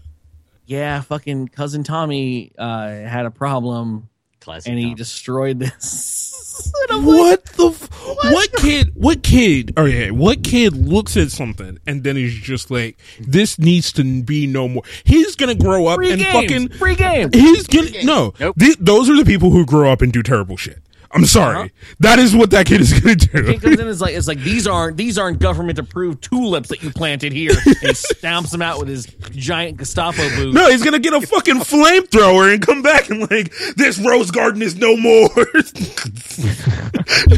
"Yeah, 0.66 1.02
fucking 1.02 1.50
cousin 1.50 1.84
Tommy 1.84 2.52
uh, 2.58 2.88
had 2.88 3.26
a 3.26 3.32
problem, 3.32 4.10
Classic. 4.44 4.70
and 4.70 4.80
he 4.80 4.88
Tom. 4.88 4.96
destroyed 4.96 5.60
this." 5.60 6.30
And 6.84 6.92
I'm 6.92 7.06
like, 7.08 7.18
what 7.18 7.46
the? 7.46 7.68
F- 7.70 7.90
what 8.32 8.54
kid? 8.58 8.92
What 8.94 9.24
kid? 9.24 9.74
Oh 9.76 9.86
yeah, 9.86 10.12
what 10.12 10.44
kid 10.44 10.76
looks 10.76 11.18
at 11.18 11.32
something 11.32 11.80
and 11.88 12.04
then 12.04 12.16
he's 12.16 12.36
just 12.36 12.70
like, 12.70 12.96
"This 13.20 13.58
needs 13.58 13.92
to 13.94 14.22
be 14.24 14.46
no 14.46 14.68
more." 14.68 14.84
He's 15.04 15.36
gonna 15.36 15.56
grow 15.56 15.88
up 15.88 15.96
free 15.96 16.12
and 16.12 16.22
games, 16.22 16.34
fucking. 16.34 16.70
free 16.78 16.94
games. 16.96 17.34
He's 17.34 17.66
gonna 17.66 18.04
no. 18.04 18.34
Nope. 18.40 18.56
Th- 18.60 18.78
those 18.80 19.10
are 19.10 19.18
the 19.18 19.26
people 19.26 19.50
who 19.50 19.66
grow 19.66 19.92
up 19.92 20.04
and 20.04 20.14
do 20.14 20.22
terrible 20.22 20.56
shit. 20.56 20.78
I'm 21.14 21.26
sorry. 21.26 21.58
Uh-huh. 21.58 21.68
That 22.00 22.20
is 22.20 22.36
what 22.36 22.52
that 22.52 22.66
kid 22.66 22.82
is 22.82 23.00
gonna 23.00 23.16
do. 23.16 23.44
Kid 23.44 23.62
comes 23.62 23.74
in 23.76 23.82
and 23.82 23.90
is 23.90 24.02
like, 24.02 24.16
"It's 24.16 24.28
like 24.28 24.40
these 24.40 24.68
aren't 24.68 24.98
these 24.98 25.18
aren't 25.18 25.40
government 25.40 25.80
approved 25.80 26.24
tulips 26.24 26.70
that 26.70 26.82
you 26.82 26.92
planted 26.92 27.34
here." 27.34 27.52
And 27.66 27.76
he 27.82 27.94
stamps 27.94 28.52
them 28.52 28.62
out 28.62 28.80
with 28.80 28.88
his 28.88 29.06
giant 29.32 29.78
Gestapo 29.78 30.28
boot. 30.36 30.54
No, 30.54 30.70
he's 30.70 30.84
gonna 30.84 31.00
get 31.00 31.14
a 31.14 31.22
fucking 31.22 31.58
flamethrower 31.58 32.54
and 32.54 32.66
come 32.66 32.82
back 32.82 33.10
and 33.10 33.22
like, 33.30 33.54
this 33.76 34.00
rose 34.00 34.32
garden 34.32 34.62
is 34.62 34.76
no 34.76 34.96
more. 34.98 35.30
he 35.36 35.42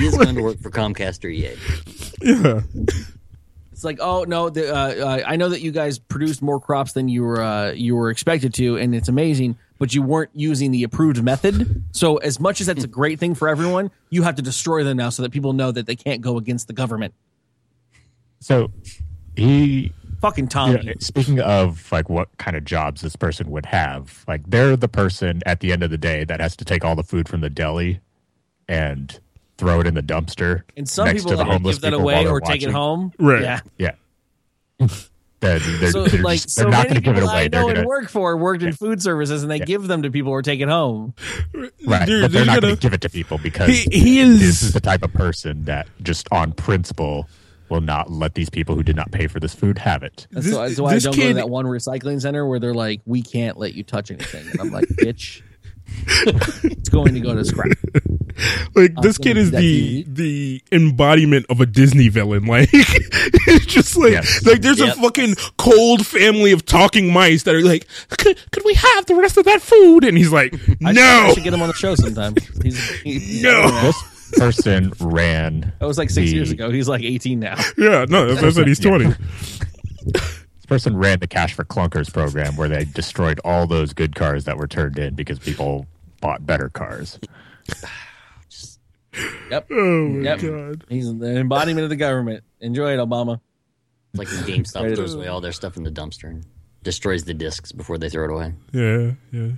is 0.06 0.18
going 0.18 0.36
to 0.36 0.42
work 0.42 0.60
for 0.60 0.70
Comcast 0.72 1.24
or 1.26 1.30
EA. 1.30 1.56
yeah. 2.22 2.62
It's 3.72 3.84
like, 3.84 3.98
oh 4.00 4.24
no, 4.24 4.50
the, 4.50 4.74
uh, 4.74 4.78
uh, 5.06 5.24
I 5.28 5.36
know 5.36 5.50
that 5.50 5.62
you 5.62 5.72
guys 5.72 6.00
produced 6.00 6.42
more 6.42 6.62
crops 6.62 6.94
than 6.94 7.10
you 7.10 7.24
were 7.24 7.42
uh, 7.42 7.72
you 7.72 7.96
were 7.96 8.10
expected 8.10 8.54
to, 8.54 8.78
and 8.78 8.96
it's 8.96 9.10
amazing. 9.10 9.58
But 9.78 9.94
you 9.94 10.02
weren't 10.02 10.32
using 10.34 10.72
the 10.72 10.84
approved 10.84 11.22
method. 11.22 11.84
So 11.92 12.18
as 12.18 12.40
much 12.40 12.62
as 12.62 12.68
that's 12.68 12.84
a 12.84 12.88
great 12.88 13.20
thing 13.20 13.36
for 13.36 13.50
everyone, 13.50 13.92
you 14.10 14.24
have 14.24 14.36
to 14.36 14.42
destroy 14.42 14.84
them 14.84 14.98
now 14.98 15.10
so 15.10 15.22
that 15.24 15.32
people 15.32 15.54
know 15.54 15.72
that 15.72 15.86
they 15.86 15.96
can't 15.96 16.22
go 16.22 16.38
against 16.38 16.68
the 16.68 16.74
government. 16.74 17.14
So 18.40 18.72
he 19.36 19.92
Fucking 20.22 20.48
Tommy. 20.48 20.82
Yeah, 20.84 20.94
speaking 21.00 21.40
of 21.40 21.92
like 21.92 22.10
what 22.10 22.30
kind 22.38 22.58
of 22.58 22.64
jobs 22.64 23.02
this 23.02 23.16
person 23.16 23.52
would 23.52 23.66
have, 23.68 24.24
like 24.28 24.50
they're 24.50 24.76
the 24.76 24.88
person 24.88 25.42
at 25.46 25.60
the 25.60 25.72
end 25.72 25.84
of 25.84 25.92
the 25.92 25.98
day 25.98 26.24
that 26.24 26.40
has 26.40 26.56
to 26.58 26.66
take 26.66 26.84
all 26.84 26.96
the 26.96 27.04
food 27.04 27.28
from 27.28 27.42
the 27.42 27.50
deli 27.50 28.00
and 28.68 29.20
throw 29.58 29.80
it 29.82 29.88
in 29.88 29.94
the 29.94 30.02
dumpster. 30.02 30.64
and 30.76 30.90
some 30.90 31.06
next 31.06 31.20
people 31.20 31.32
to 31.32 31.38
the 31.38 31.44
like, 31.44 31.52
homeless 31.52 31.76
give 31.76 31.82
that 31.84 31.94
away 31.94 32.16
while 32.16 32.24
they're 32.24 32.34
or 32.34 32.42
take 32.42 32.64
it 32.64 32.72
home. 32.72 33.12
Right. 33.20 33.42
Yeah. 33.42 33.96
Yeah. 34.80 34.88
Then 35.46 35.80
they're, 35.80 35.92
So 35.92 36.06
they're, 36.06 36.22
like, 36.22 36.42
just, 36.42 36.52
so 36.52 36.62
they're 36.64 36.72
not 36.72 36.90
many 36.90 36.90
going 36.90 36.96
to 36.96 37.02
give 37.02 37.12
it 37.14 37.16
people 37.20 37.30
away. 37.30 37.42
I 37.44 37.48
They're 37.48 37.60
know 37.62 37.66
going 37.68 37.78
and 37.78 37.84
to 37.86 37.88
work 37.88 38.10
for 38.10 38.36
worked 38.38 38.64
in 38.64 38.74
food 38.74 39.02
services, 39.02 39.42
and 39.44 39.52
they 39.52 39.60
give 39.60 39.88
them 39.88 40.02
to 40.04 40.12
people 40.12 40.32
or 40.32 40.42
take 40.42 40.60
it 40.60 40.68
home. 40.70 41.14
right, 41.86 42.06
Dude, 42.06 42.22
but 42.24 42.32
they're 42.32 42.46
not 42.46 42.62
going 42.62 42.76
to 42.76 42.82
give 42.82 42.94
it 42.94 43.02
to 43.02 43.10
people 43.10 43.38
because 43.38 43.70
He- 43.70 43.88
he 44.00 44.20
is- 44.20 44.40
this 44.40 44.64
is 44.64 44.74
the 44.74 44.80
type 44.82 45.04
of 45.04 45.14
person 45.14 45.66
that 45.66 45.88
just 46.02 46.28
on 46.32 46.52
principle 46.54 47.30
will 47.70 47.82
not 47.82 48.12
let 48.12 48.36
these 48.36 48.50
people 48.50 48.76
who 48.76 48.84
did 48.84 48.96
not 48.96 49.12
pay 49.12 49.28
for 49.28 49.40
this 49.40 49.54
food 49.56 49.78
have 49.80 50.04
it. 50.04 50.28
That's, 50.32 50.46
This- 50.48 50.56
why, 50.56 50.68
that's 50.68 50.80
why 50.80 50.90
I 50.92 51.00
don't 51.00 51.04
go 51.16 51.22
to 51.22 51.28
kid- 51.28 51.38
that 51.38 51.50
one 51.50 51.66
recycling 51.66 52.22
center 52.22 52.46
where 52.48 52.60
they're 52.60 52.74
like, 52.76 53.02
"We 53.06 53.22
can't 53.24 53.58
let 53.58 53.74
you 53.74 53.84
touch 53.84 54.12
anything," 54.12 54.48
and 54.52 54.60
I'm 54.62 54.72
like, 54.72 54.86
"Bitch, 54.86 55.42
it's 56.08 56.90
going 56.90 57.14
to 57.16 57.20
go 57.20 57.34
to 57.36 57.44
scrap." 57.46 57.70
Like 58.76 58.92
I'm 58.98 59.02
this 59.04 59.18
kid 59.18 59.38
is 59.38 59.52
the 59.52 60.04
the 60.08 60.62
embodiment 60.72 61.46
of 61.50 61.62
a 61.62 61.66
Disney 61.66 62.10
villain. 62.10 62.46
Like 62.48 62.70
it's 62.74 63.66
just 63.66 63.96
like 63.96 64.12
Yes. 64.12 64.46
like 64.46 64.62
there's 64.62 64.80
Yep. 64.80 64.98
a 64.98 65.02
fucking 65.02 65.36
cold 65.58 66.06
family 66.06 66.52
of 66.52 66.66
talking 66.66 67.12
mice 67.14 67.44
that 67.44 67.56
are 67.56 67.62
like, 67.62 67.88
could, 68.10 68.38
could 68.52 68.64
we 68.66 68.74
have 68.74 69.06
the 69.06 69.16
rest 69.16 69.38
of 69.38 69.46
that 69.46 69.62
food? 69.62 70.04
And 70.04 70.18
he's 70.18 70.32
like, 70.32 70.54
no, 70.82 70.92
I 71.02 71.34
should 71.34 71.44
get 71.44 71.54
him 71.54 71.62
on 71.62 71.70
the 71.70 71.74
show 71.74 71.96
sometime. 71.96 72.36
He's, 72.62 72.90
he's 73.02 73.42
No. 73.44 73.70
This 73.82 74.32
person 74.40 74.92
ran. 75.00 75.72
That 75.80 75.86
was 75.88 75.98
like 75.98 76.10
six 76.10 76.30
the- 76.30 76.36
years 76.36 76.52
ago. 76.52 76.70
He's 76.72 76.90
like 76.90 77.04
18 77.04 77.40
now. 77.40 77.56
yeah, 77.78 78.06
no, 78.10 78.28
that's 78.28 78.42
what 78.42 78.46
I 78.46 78.52
said. 78.52 78.68
He's 78.68 78.80
twenty. 78.80 79.14
This 80.04 80.66
person 80.68 80.98
ran 80.98 81.20
the 81.20 81.28
Cash 81.28 81.54
for 81.54 81.64
Clunkers 81.64 82.12
program 82.12 82.56
where 82.58 82.68
they 82.68 82.86
destroyed 82.86 83.40
all 83.46 83.68
those 83.68 83.94
good 83.94 84.16
cars 84.16 84.46
that 84.46 84.58
were 84.58 84.68
turned 84.68 84.98
in 85.00 85.14
because 85.16 85.40
people 85.40 85.86
bought 86.22 86.46
better 86.46 86.70
cars. 86.70 87.20
Yep. 89.52 89.68
Oh 89.72 90.08
my 90.10 90.24
Yep. 90.24 90.40
god. 90.42 90.86
He's 90.90 91.18
the 91.18 91.38
embodiment 91.38 91.84
of 91.84 91.90
the 91.90 91.96
government. 91.96 92.44
Enjoy 92.62 92.94
it, 92.94 92.98
Obama. 92.98 93.40
It's 94.14 94.20
like 94.20 94.28
when 94.30 94.44
GameStop 94.64 94.84
Right. 94.88 94.96
throws 94.96 95.14
away 95.14 95.28
all 95.28 95.42
their 95.42 95.52
stuff 95.52 95.78
in 95.78 95.84
the 95.84 95.92
dumpster 95.92 96.30
and 96.30 96.46
destroys 96.84 97.24
the 97.24 97.34
discs 97.34 97.72
before 97.72 97.98
they 97.98 98.10
throw 98.10 98.26
it 98.26 98.32
away. 98.32 98.54
Yeah, 98.72 99.12
yeah. 99.32 99.52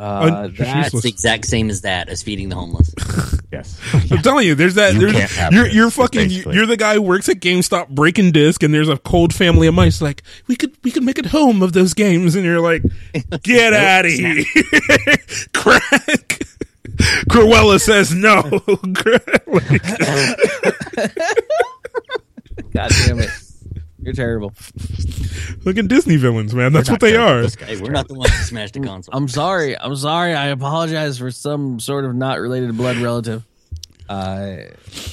Uh, 0.00 0.42
Un- 0.44 0.54
that, 0.58 0.92
It's 0.94 1.02
the 1.02 1.08
exact 1.08 1.44
same 1.46 1.70
as 1.70 1.80
that 1.80 2.08
as 2.08 2.22
feeding 2.22 2.48
the 2.48 2.54
homeless. 2.56 2.94
Yes. 3.50 3.80
I'm 3.94 4.18
telling 4.18 4.46
you, 4.46 4.54
there's 4.54 4.74
that. 4.74 4.92
You 4.92 5.00
there's, 5.00 5.12
can't 5.14 5.30
have 5.30 5.52
you're 5.54 5.64
this, 5.64 5.74
you're 5.74 5.90
fucking. 5.90 6.28
basically. 6.28 6.54
You're 6.54 6.66
the 6.66 6.76
guy 6.76 6.92
who 6.92 7.00
works 7.00 7.30
at 7.30 7.36
GameStop 7.36 7.88
breaking 7.88 8.32
disc, 8.32 8.62
and 8.62 8.74
there's 8.74 8.90
a 8.90 8.98
cold 8.98 9.32
family 9.34 9.66
of 9.66 9.72
mice. 9.72 10.02
Like 10.02 10.22
we 10.48 10.54
could 10.54 10.76
we 10.84 10.90
could 10.90 11.02
make 11.02 11.18
it 11.18 11.24
home 11.24 11.62
of 11.62 11.72
those 11.72 11.94
games, 11.94 12.34
and 12.34 12.44
you're 12.44 12.60
like, 12.60 12.82
get 13.42 13.72
out 13.72 14.04
of 14.04 14.12
here, 14.12 14.44
crack. 15.54 16.42
Cruella 16.98 17.80
says 17.80 18.14
no. 18.14 18.42
God 22.72 22.90
damn 23.06 23.20
it. 23.20 23.30
You're 24.00 24.14
terrible. 24.14 24.52
Look 25.64 25.76
at 25.76 25.88
Disney 25.88 26.16
villains, 26.16 26.54
man. 26.54 26.72
That's 26.72 26.90
what 26.90 27.00
they 27.00 27.12
terrible. 27.12 27.46
are. 27.46 27.66
Hey, 27.66 27.80
we're 27.80 27.90
not 27.90 28.08
the 28.08 28.14
ones 28.14 28.30
who 28.30 28.42
smashed 28.44 28.74
the 28.74 28.80
console. 28.80 29.14
I'm 29.14 29.28
sorry. 29.28 29.78
I'm 29.78 29.96
sorry. 29.96 30.34
I 30.34 30.46
apologize 30.46 31.18
for 31.18 31.30
some 31.30 31.80
sort 31.80 32.04
of 32.04 32.14
not 32.14 32.40
related 32.40 32.76
blood 32.76 32.96
relative. 32.98 33.44
Uh, 34.08 34.56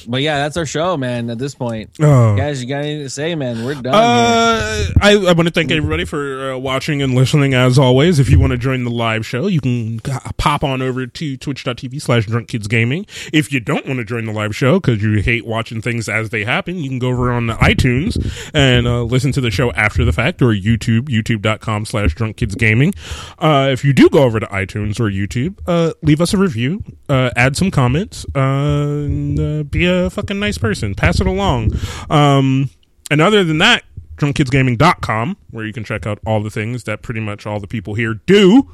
but 0.08 0.22
yeah, 0.22 0.38
that's 0.38 0.56
our 0.56 0.66
show, 0.66 0.96
man. 0.96 1.28
At 1.30 1.38
this 1.38 1.54
point, 1.54 1.90
Oh. 2.00 2.36
guys, 2.36 2.62
you 2.62 2.68
got 2.68 2.78
anything 2.82 3.02
to 3.04 3.10
say, 3.10 3.34
man? 3.34 3.64
We're 3.64 3.74
done. 3.74 3.94
Uh, 3.94 4.86
I, 5.00 5.12
I 5.12 5.32
want 5.32 5.48
to 5.48 5.50
thank 5.50 5.70
everybody 5.70 6.04
for 6.04 6.52
uh, 6.52 6.58
watching 6.58 7.02
and 7.02 7.14
listening 7.14 7.54
as 7.54 7.78
always. 7.78 8.18
If 8.18 8.30
you 8.30 8.38
want 8.38 8.52
to 8.52 8.58
join 8.58 8.84
the 8.84 8.90
live 8.90 9.26
show, 9.26 9.46
you 9.48 9.60
can 9.60 10.00
pop 10.38 10.64
on 10.64 10.80
over 10.82 11.06
to 11.06 11.36
twitch.tv 11.36 12.00
slash 12.00 12.26
drunk 12.26 12.48
kids 12.48 12.68
gaming. 12.68 13.06
If 13.32 13.52
you 13.52 13.60
don't 13.60 13.86
want 13.86 13.98
to 13.98 14.04
join 14.04 14.24
the 14.24 14.32
live 14.32 14.54
show 14.56 14.80
because 14.80 15.02
you 15.02 15.20
hate 15.22 15.46
watching 15.46 15.82
things 15.82 16.08
as 16.08 16.30
they 16.30 16.44
happen, 16.44 16.78
you 16.78 16.88
can 16.88 16.98
go 16.98 17.08
over 17.08 17.30
on 17.32 17.48
iTunes 17.48 18.16
and 18.54 18.86
uh, 18.86 19.02
listen 19.02 19.32
to 19.32 19.40
the 19.40 19.50
show 19.50 19.72
after 19.72 20.04
the 20.04 20.12
fact 20.12 20.40
or 20.42 20.46
YouTube, 20.54 21.08
youtube.com 21.08 21.84
slash 21.84 22.14
drunk 22.14 22.36
kids 22.36 22.54
gaming. 22.54 22.94
Uh, 23.38 23.68
if 23.72 23.84
you 23.84 23.92
do 23.92 24.08
go 24.08 24.22
over 24.22 24.40
to 24.40 24.46
iTunes 24.46 24.98
or 25.00 25.10
YouTube, 25.10 25.58
uh, 25.66 25.92
leave 26.02 26.20
us 26.20 26.32
a 26.32 26.38
review, 26.38 26.82
uh, 27.08 27.30
add 27.36 27.56
some 27.56 27.70
comments, 27.70 28.24
uh, 28.34 28.85
and, 28.86 29.38
uh, 29.38 29.62
be 29.64 29.84
a 29.86 30.10
fucking 30.10 30.38
nice 30.38 30.58
person. 30.58 30.94
Pass 30.94 31.20
it 31.20 31.26
along. 31.26 31.72
Um, 32.10 32.70
and 33.10 33.20
other 33.20 33.44
than 33.44 33.58
that, 33.58 33.84
drunkkidsgaming.com, 34.16 35.36
where 35.50 35.66
you 35.66 35.72
can 35.72 35.84
check 35.84 36.06
out 36.06 36.18
all 36.26 36.42
the 36.42 36.50
things 36.50 36.84
that 36.84 37.02
pretty 37.02 37.20
much 37.20 37.46
all 37.46 37.60
the 37.60 37.66
people 37.66 37.94
here 37.94 38.14
do, 38.14 38.70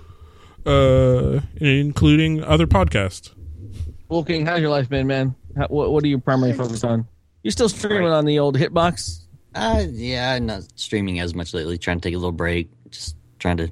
uh, 0.64 1.40
including 1.56 2.42
other 2.44 2.66
podcasts. 2.66 3.32
Well, 4.08 4.24
King, 4.24 4.46
how's 4.46 4.60
your 4.60 4.70
life 4.70 4.88
been, 4.88 5.06
man? 5.06 5.34
How, 5.56 5.66
what, 5.68 5.92
what 5.92 6.04
are 6.04 6.08
you 6.08 6.18
primarily 6.18 6.56
focused 6.56 6.84
on? 6.84 7.06
You're 7.42 7.52
still 7.52 7.68
streaming 7.68 8.08
on 8.08 8.24
the 8.24 8.38
old 8.38 8.56
Hitbox? 8.56 9.22
Uh, 9.54 9.84
yeah, 9.90 10.32
I'm 10.34 10.46
not 10.46 10.62
streaming 10.76 11.20
as 11.20 11.34
much 11.34 11.52
lately. 11.52 11.76
Trying 11.76 12.00
to 12.00 12.08
take 12.08 12.14
a 12.14 12.18
little 12.18 12.32
break. 12.32 12.70
Just 12.90 13.16
trying 13.38 13.56
to 13.58 13.70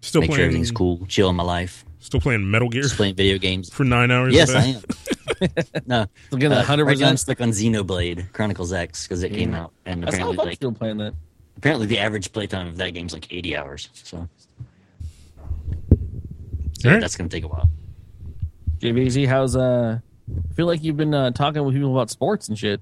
Still 0.00 0.22
make 0.22 0.32
sure 0.32 0.44
everything's 0.44 0.70
cool, 0.70 1.04
chill 1.06 1.28
in 1.28 1.36
my 1.36 1.42
life. 1.42 1.84
Still 2.00 2.20
playing 2.20 2.50
Metal 2.50 2.68
Gear 2.68 2.82
Just 2.82 2.96
playing 2.96 3.14
video 3.16 3.38
games. 3.38 3.70
for 3.70 3.84
nine 3.84 4.10
hours. 4.10 4.32
Yes, 4.34 4.50
a 4.50 4.52
day. 4.54 4.58
I 4.60 5.44
am. 5.44 5.82
no, 5.86 6.06
Still 6.28 6.38
getting 6.38 6.58
uh, 6.58 6.62
100%? 6.64 6.86
right 6.86 6.98
now 6.98 7.08
I'm 7.08 7.16
stuck 7.16 7.40
on 7.40 7.50
Xenoblade 7.50 8.32
Chronicles 8.32 8.72
X 8.72 9.04
because 9.06 9.22
it 9.22 9.30
came 9.32 9.54
out, 9.54 9.72
and 9.84 10.02
That's 10.02 10.14
apparently, 10.14 10.38
I'm 10.40 10.46
like, 10.46 10.56
still 10.56 10.72
playing 10.72 10.98
that. 10.98 11.14
apparently 11.56 11.86
the 11.86 11.98
average 11.98 12.32
playtime 12.32 12.66
of 12.68 12.76
that 12.78 12.90
game's 12.94 13.12
like 13.12 13.32
80 13.32 13.56
hours. 13.56 13.88
So, 13.94 14.28
so 16.78 16.88
All 16.88 16.92
right. 16.94 17.00
that's 17.00 17.16
gonna 17.16 17.28
take 17.28 17.44
a 17.44 17.48
while. 17.48 17.68
Jveezy, 18.80 19.26
how's, 19.26 19.56
uh, 19.56 19.98
I 20.30 20.52
feel 20.54 20.66
like 20.66 20.82
you've 20.84 20.96
been 20.96 21.14
uh, 21.14 21.30
talking 21.32 21.64
with 21.64 21.74
people 21.74 21.92
about 21.92 22.10
sports 22.10 22.48
and 22.48 22.56
shit. 22.58 22.80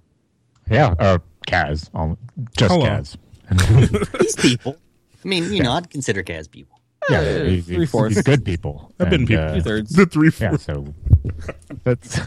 Yeah. 0.70 0.94
Uh, 0.98 1.18
Kaz. 1.46 1.88
Um, 1.94 2.18
just 2.56 2.72
Hello. 2.72 2.84
Kaz. 2.86 3.16
These 4.20 4.36
people, 4.36 4.76
I 5.24 5.28
mean, 5.28 5.52
you 5.52 5.62
know, 5.62 5.72
I'd 5.72 5.88
consider 5.88 6.22
Kaz 6.22 6.50
people. 6.50 6.78
Yeah. 7.08 7.18
Uh, 7.20 7.60
three 7.62 7.86
fourths. 7.86 8.20
good 8.22 8.44
people. 8.44 8.92
I've 8.98 9.10
been 9.10 9.26
people. 9.26 9.44
uh, 9.44 9.54
Two 9.54 9.60
thirds. 9.62 9.90
The 9.92 10.06
three, 10.06 10.30
yeah. 10.40 10.56
So 10.56 10.92
that's. 11.84 12.18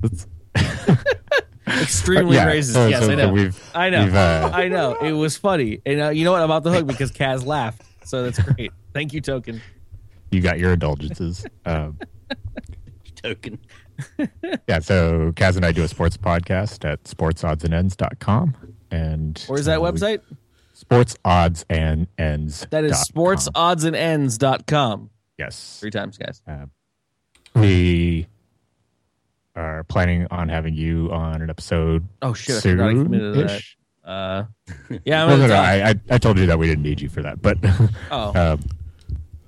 that's 0.00 0.26
Extremely 1.66 2.36
yeah, 2.36 2.46
racist. 2.46 2.72
so- 2.74 2.86
yes, 2.88 3.04
so- 3.04 3.10
I 3.10 3.14
know. 3.14 3.32
we've- 3.32 3.58
I 3.74 3.90
know. 3.90 4.02
uh, 4.06 4.50
I 4.52 4.68
know. 4.68 4.94
It 4.94 5.12
was 5.12 5.36
funny. 5.36 5.80
And 5.86 6.00
uh, 6.00 6.08
you 6.10 6.24
know 6.24 6.32
what? 6.32 6.38
I'm 6.40 6.44
about 6.44 6.62
the 6.62 6.70
hook 6.72 6.86
because 6.86 7.10
Kaz 7.10 7.44
laughed. 7.46 7.82
So 8.04 8.22
that's 8.22 8.38
great. 8.38 8.70
Thank 8.92 9.12
you, 9.14 9.20
Token. 9.20 9.60
you 10.30 10.40
got 10.40 10.58
your 10.58 10.72
indulgences. 10.74 11.46
Um, 11.66 11.98
Token. 13.22 13.58
yeah, 14.68 14.80
so 14.80 15.32
Kaz 15.32 15.56
and 15.56 15.64
I 15.64 15.72
do 15.72 15.82
a 15.82 15.88
sports 15.88 16.16
podcast 16.18 16.84
at 16.84 17.02
sportsoddsandsends.com. 17.04 18.54
And 18.90 19.42
Where's 19.48 19.64
that 19.64 19.78
uh, 19.78 19.80
we- 19.80 19.90
website? 19.90 20.20
Sports 20.74 21.16
odds 21.24 21.64
and 21.70 22.06
ends. 22.18 22.66
That 22.70 22.84
is 22.84 23.00
sports 23.00 23.46
dot 23.46 23.54
com. 23.54 23.78
sportsoddsanends.com. 23.82 25.10
Yes. 25.38 25.78
Three 25.80 25.90
times, 25.90 26.18
guys. 26.18 26.42
Uh, 26.46 26.66
we 27.54 28.26
are 29.56 29.84
planning 29.84 30.26
on 30.30 30.48
having 30.48 30.74
you 30.74 31.10
on 31.12 31.40
an 31.42 31.48
episode. 31.50 32.06
Oh, 32.22 32.34
shit. 32.34 32.56
I 32.56 32.60
forgot 32.60 32.88
I 32.88 32.92
committed 32.92 33.34
to 33.34 33.44
that. 33.44 33.62
Uh, 34.04 34.44
yeah, 35.04 35.26
No, 35.26 35.36
no, 35.36 35.46
no. 35.46 35.54
I, 35.54 35.90
I, 35.90 35.94
I 36.10 36.18
told 36.18 36.38
you 36.38 36.46
that 36.46 36.58
we 36.58 36.66
didn't 36.66 36.82
need 36.82 37.00
you 37.00 37.08
for 37.08 37.22
that, 37.22 37.40
but 37.40 37.56
Oh. 38.10 38.52
um, 38.54 38.60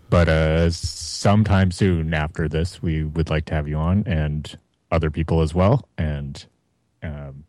but 0.08 0.28
uh, 0.28 0.70
sometime 0.70 1.70
soon 1.72 2.14
after 2.14 2.48
this, 2.48 2.80
we 2.80 3.02
would 3.04 3.28
like 3.28 3.44
to 3.46 3.54
have 3.54 3.66
you 3.68 3.76
on 3.76 4.04
and 4.06 4.56
other 4.92 5.10
people 5.10 5.40
as 5.42 5.52
well. 5.52 5.88
And 5.98 6.46
um, 7.02 7.44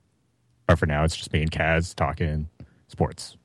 but 0.66 0.80
for 0.80 0.88
now, 0.88 1.04
it's 1.04 1.16
just 1.16 1.32
me 1.32 1.44
and 1.44 1.52
Kaz 1.52 1.94
talking 1.96 2.50
sports. 2.88 3.38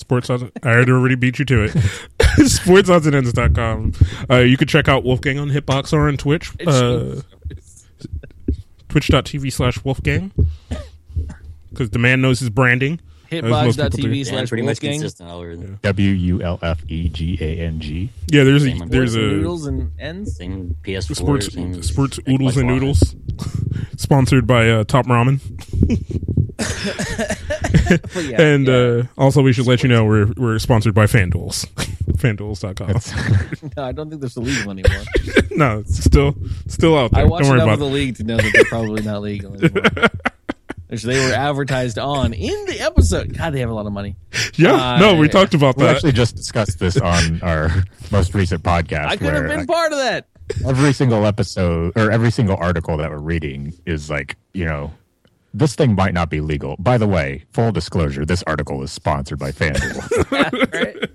Yep. 0.00 0.06
Sports 0.06 0.30
odds. 0.30 0.44
I 0.62 0.70
had 0.70 0.88
already 0.90 1.14
beat 1.14 1.38
you 1.38 1.44
to 1.46 1.64
it. 1.64 1.72
SportsOddsAndEnds.com. 2.20 3.92
Uh, 4.30 4.36
you 4.38 4.56
can 4.56 4.66
check 4.68 4.88
out 4.88 5.04
Wulfegang 5.04 5.40
on 5.40 5.50
Hitbox 5.50 5.92
or 5.92 6.08
on 6.08 6.16
Twitch. 6.16 6.50
Uh, 6.66 7.20
Twitch.tv 8.88 9.52
slash 9.52 9.78
Wulfegang. 9.80 10.30
Because 11.70 11.90
the 11.90 11.98
man 11.98 12.20
knows 12.20 12.40
his 12.40 12.50
branding. 12.50 12.98
as 13.30 13.42
most 13.42 13.76
people 13.76 13.88
do. 13.90 14.08
Hitbox.tv 14.08 14.14
Yeah, 14.14 14.18
I'm 14.20 14.24
slash 14.24 14.48
pretty 14.48 14.62
Wulfegang. 14.64 14.92
consistent 14.92 15.28
all 15.30 15.38
over. 15.40 15.56
the 15.56 15.66
W 15.82 16.10
U 16.10 16.42
L 16.42 16.58
F 16.62 16.80
E 16.88 17.08
G 17.08 17.38
A 17.40 17.58
N 17.60 17.78
G. 17.80 18.10
Yeah, 18.32 18.44
there's 18.44 18.64
a 18.64 18.70
Same 18.70 18.82
on 18.82 18.88
there's 18.88 19.14
a 19.14 19.18
noodles 19.20 19.66
and 19.66 19.92
ends. 20.00 20.36
Same 20.36 20.76
PS4. 20.82 21.14
sports 21.16 21.52
same 21.52 21.82
sports 21.82 22.18
oodles 22.28 22.56
and 22.56 22.66
noodles. 22.68 23.14
Sponsored 23.96 24.46
by 24.46 24.68
uh, 24.70 24.84
Top 24.84 25.06
Ramen. 25.06 25.40
But 28.14 28.24
yeah, 28.24 28.40
and 28.40 28.66
yeah. 28.66 28.74
uh, 28.74 29.02
also, 29.18 29.42
we 29.42 29.52
should 29.52 29.66
let 29.66 29.82
you 29.82 29.88
know 29.88 30.04
we're 30.04 30.32
we're 30.36 30.58
sponsored 30.58 30.94
by 30.94 31.04
FanDuels. 31.06 31.66
FanDuels.com. 32.12 33.70
no, 33.76 33.84
I 33.84 33.92
don't 33.92 34.08
think 34.10 34.20
there's 34.20 34.36
a 34.36 34.40
legal 34.40 34.70
anymore. 34.70 35.02
no, 35.50 35.78
it's 35.80 36.02
still 36.04 36.34
still 36.66 36.96
out 36.98 37.12
there. 37.12 37.22
I 37.22 37.24
watched 37.24 37.44
Don't 37.44 37.50
worry 37.52 37.58
enough 37.62 37.66
about 37.66 37.72
of 37.74 37.78
the 37.80 37.86
league 37.94 38.16
to 38.16 38.24
know 38.24 38.36
that 38.36 38.50
they're 38.52 38.64
probably 38.64 39.02
not 39.02 39.22
legal 39.22 39.54
anymore. 39.54 39.82
Which 40.88 41.02
they 41.04 41.24
were 41.24 41.32
advertised 41.32 41.98
on 42.00 42.32
in 42.32 42.64
the 42.66 42.80
episode. 42.80 43.36
God, 43.38 43.50
they 43.54 43.60
have 43.60 43.70
a 43.70 43.74
lot 43.74 43.86
of 43.86 43.92
money. 43.92 44.16
Yeah, 44.56 44.98
no, 44.98 45.14
we 45.14 45.28
Uh, 45.28 45.30
talked 45.30 45.54
about 45.54 45.76
We 45.76 45.84
that. 45.84 45.90
We 45.90 45.94
actually 45.94 46.12
just 46.12 46.34
discussed 46.34 46.80
this 46.80 46.96
on 46.96 47.40
our 47.42 47.84
most 48.10 48.34
recent 48.34 48.64
podcast. 48.64 49.06
I 49.06 49.16
could 49.16 49.32
have 49.32 49.44
where, 49.46 49.56
been 49.58 49.66
part 49.68 49.92
of 49.92 49.98
that. 49.98 50.26
every 50.66 50.92
single 50.92 51.26
episode 51.26 51.92
or 51.96 52.10
every 52.10 52.32
single 52.32 52.56
article 52.56 52.96
that 52.96 53.08
we're 53.08 53.18
reading 53.18 53.72
is 53.86 54.10
like, 54.10 54.34
you 54.52 54.64
know, 54.64 54.92
this 55.52 55.74
thing 55.74 55.94
might 55.94 56.14
not 56.14 56.30
be 56.30 56.40
legal. 56.40 56.76
By 56.78 56.98
the 56.98 57.06
way, 57.06 57.44
full 57.52 57.72
disclosure, 57.72 58.24
this 58.24 58.42
article 58.46 58.82
is 58.82 58.92
sponsored 58.92 59.38
by 59.38 59.52
FanDuel. 59.52 60.30
right? 60.72 61.10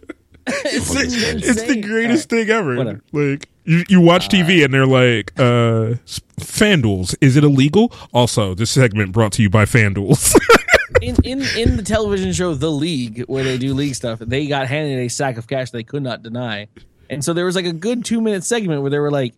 it's, 0.48 0.94
it's 0.94 1.64
the 1.64 1.82
greatest 1.82 2.30
thing 2.30 2.50
ever. 2.50 2.76
Whatever. 2.76 3.02
Like 3.12 3.50
you, 3.64 3.84
you 3.90 4.02
watch 4.02 4.30
TV 4.30 4.64
and 4.64 4.74
they're 4.74 4.86
like, 4.86 5.32
uh, 5.40 5.98
FanDuels, 6.40 7.16
is 7.20 7.36
it 7.36 7.44
illegal? 7.44 7.92
Also, 8.14 8.54
this 8.54 8.70
segment 8.70 9.12
brought 9.12 9.32
to 9.34 9.42
you 9.42 9.50
by 9.50 9.66
FanDuels. 9.66 10.36
in, 11.02 11.16
in 11.24 11.42
in 11.58 11.78
the 11.78 11.84
television 11.84 12.32
show 12.32 12.54
The 12.54 12.70
League, 12.70 13.24
where 13.28 13.44
they 13.44 13.58
do 13.58 13.74
league 13.74 13.96
stuff, 13.96 14.20
they 14.20 14.46
got 14.48 14.68
handed 14.68 15.00
a 15.00 15.10
sack 15.10 15.38
of 15.38 15.48
cash 15.48 15.72
they 15.72 15.84
could 15.84 16.04
not 16.04 16.22
deny, 16.22 16.68
and 17.10 17.24
so 17.26 17.34
there 17.34 17.46
was 17.46 17.56
like 17.56 17.66
a 17.66 17.74
good 17.74 18.06
two 18.06 18.22
minute 18.22 18.44
segment 18.44 18.82
where 18.82 18.92
they 18.92 19.00
were 19.00 19.12
like, 19.12 19.34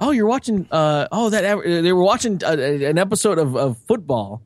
"Oh, 0.00 0.10
you're 0.10 0.26
watching? 0.26 0.66
Uh, 0.70 1.08
oh, 1.12 1.30
that 1.30 1.42
they 1.64 1.92
were 1.92 2.02
watching 2.02 2.42
uh, 2.44 2.50
an 2.52 2.98
episode 2.98 3.38
of, 3.38 3.56
of 3.56 3.78
football, 3.86 4.42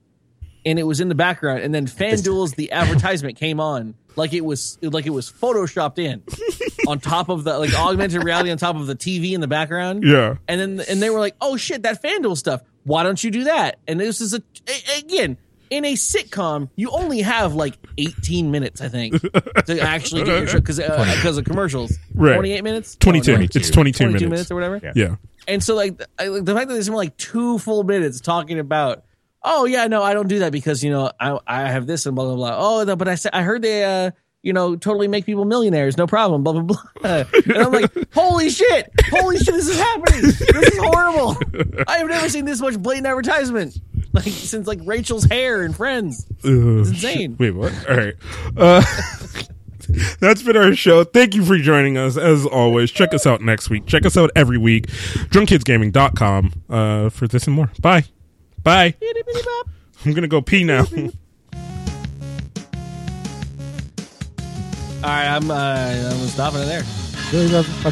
and 0.65 0.79
it 0.79 0.85
was 0.85 1.01
in 1.01 1.09
the 1.09 1.15
background, 1.15 1.61
and 1.61 1.75
then 1.75 1.87
FanDuel's 1.87 2.53
the 2.55 2.73
advertisement 2.73 3.37
came 3.39 3.61
on 3.61 3.95
like 4.17 4.33
it 4.33 4.45
was 4.45 4.79
like 4.83 5.07
it 5.07 5.11
was 5.11 5.31
photoshopped 5.31 5.99
in 5.99 6.23
on 6.89 7.01
top 7.01 7.29
of 7.29 7.45
the 7.45 7.59
like 7.59 7.75
augmented 7.75 8.23
reality 8.23 8.51
on 8.51 8.59
top 8.59 8.77
of 8.77 8.87
the 8.87 8.97
TV 8.97 9.33
in 9.33 9.41
the 9.41 9.49
background, 9.49 10.05
yeah. 10.05 10.37
and 10.49 10.61
then 10.61 10.87
and 10.89 11.03
they 11.03 11.11
were 11.11 11.21
like, 11.21 11.35
"Oh 11.41 11.57
shit, 11.57 11.83
that 11.83 12.03
FanDuel 12.03 12.37
stuff. 12.37 12.63
Why 12.85 13.03
don't 13.03 13.23
you 13.23 13.31
do 13.31 13.45
that?" 13.45 13.79
And 13.87 13.99
this 14.01 14.21
is 14.21 14.35
a, 14.35 14.43
a- 14.69 14.99
again 14.99 15.37
in 15.71 15.85
a 15.85 15.95
sitcom, 15.95 16.69
you 16.77 16.91
only 16.91 17.21
have 17.23 17.55
like 17.55 17.77
18 17.99 18.51
minutes, 18.51 18.81
I 18.81 18.89
think, 18.89 19.21
to 19.21 19.81
actually 19.83 20.25
get 20.25 20.39
your 20.39 20.47
show 20.47 20.61
because 20.61 20.77
because 20.79 21.39
of 21.39 21.45
commercials. 21.45 21.99
Right. 22.15 22.35
28 22.35 22.63
minutes. 22.63 22.97
22. 22.97 23.33
Oh, 23.33 23.37
no, 23.37 23.43
It's 23.43 23.71
22 23.71 23.73
22 23.73 24.05
minutes. 24.07 24.23
minutes 24.31 24.51
or 24.51 24.55
whatever. 24.55 24.81
Yeah. 24.83 24.93
Yeah. 24.95 25.17
And 25.47 25.63
so 25.63 25.75
like, 25.75 26.01
I, 26.19 26.29
like 26.29 26.45
the 26.45 26.55
fact 26.55 26.69
that 26.69 26.75
they 26.75 26.83
spent 26.83 26.97
like 26.97 27.17
two 27.17 27.59
full 27.59 27.85
minutes 27.85 28.21
talking 28.21 28.59
about, 28.59 29.05
oh 29.43 29.65
yeah, 29.65 29.87
no, 29.87 30.03
I 30.03 30.15
don't 30.15 30.29
do 30.29 30.41
that 30.41 30.53
because 30.53 30.83
you 30.83 30.91
know 30.91 31.11
I 31.21 31.39
I 31.47 31.71
have 31.71 31.87
this 31.87 32.07
and 32.07 32.15
blah 32.15 32.25
blah 32.25 32.37
blah. 32.37 32.57
Oh, 32.59 32.85
no, 32.85 32.97
but 32.97 33.09
I 33.09 33.15
said 33.15 33.33
I 33.35 33.43
heard 33.43 33.63
they 33.63 33.85
uh 33.85 34.11
you 34.43 34.53
know 34.53 34.77
totally 34.77 35.09
make 35.09 35.27
people 35.27 35.45
millionaires, 35.45 35.97
no 35.97 36.07
problem. 36.07 36.43
Blah 36.43 36.61
blah 36.61 36.63
blah. 36.63 37.25
And 37.47 37.57
I'm 37.57 37.73
like, 37.73 37.93
holy 38.15 38.51
shit, 38.51 38.91
holy 39.11 39.39
shit, 39.39 39.55
this 39.55 39.69
is 39.69 39.79
happening. 39.79 40.23
This 40.23 40.41
is 40.41 40.79
horrible. 40.79 41.37
I 41.87 41.99
have 41.99 42.09
never 42.09 42.29
seen 42.29 42.45
this 42.45 42.61
much 42.61 42.79
blatant 42.79 43.07
advertisement 43.07 43.77
like 44.15 44.25
since 44.25 44.67
like 44.67 44.79
Rachel's 44.85 45.25
hair 45.25 45.63
and 45.63 45.77
Friends. 45.77 46.25
It's 46.39 46.91
insane. 46.91 47.37
Wait, 47.39 47.51
what? 47.51 47.73
All 47.91 47.97
right. 47.97 48.15
Uh, 48.57 48.83
that's 50.21 50.43
been 50.43 50.57
our 50.57 50.75
show. 50.75 51.05
Thank 51.05 51.35
you 51.35 51.45
for 51.45 51.59
joining 51.59 51.97
us. 51.97 52.17
As 52.17 52.47
always, 52.47 52.91
check 52.91 53.15
us 53.15 53.27
out 53.27 53.41
next 53.41 53.71
week. 53.71 53.87
Check 53.87 54.07
us 54.07 54.17
out 54.17 54.31
every 54.35 54.59
week. 54.59 54.87
DrunkKidsGaming.com 54.87 56.53
uh, 56.69 57.11
for 57.11 57.29
this 57.29 57.47
and 57.47 57.57
more. 57.57 57.71
Bye. 57.81 58.05
Bye. 58.63 58.95
I'm 60.05 60.13
going 60.13 60.23
to 60.23 60.29
go 60.29 60.43
pee 60.43 60.65
now. 60.65 60.87
All 65.05 65.11
right, 65.11 65.37
I'm 65.37 65.51
uh, 65.51 65.55
I'm 65.55 66.27
stopping 66.29 66.61
it 66.63 66.65
there. 66.65 66.83
Really 67.31 67.51
doesn't 67.51 67.75
fucking 67.75 67.83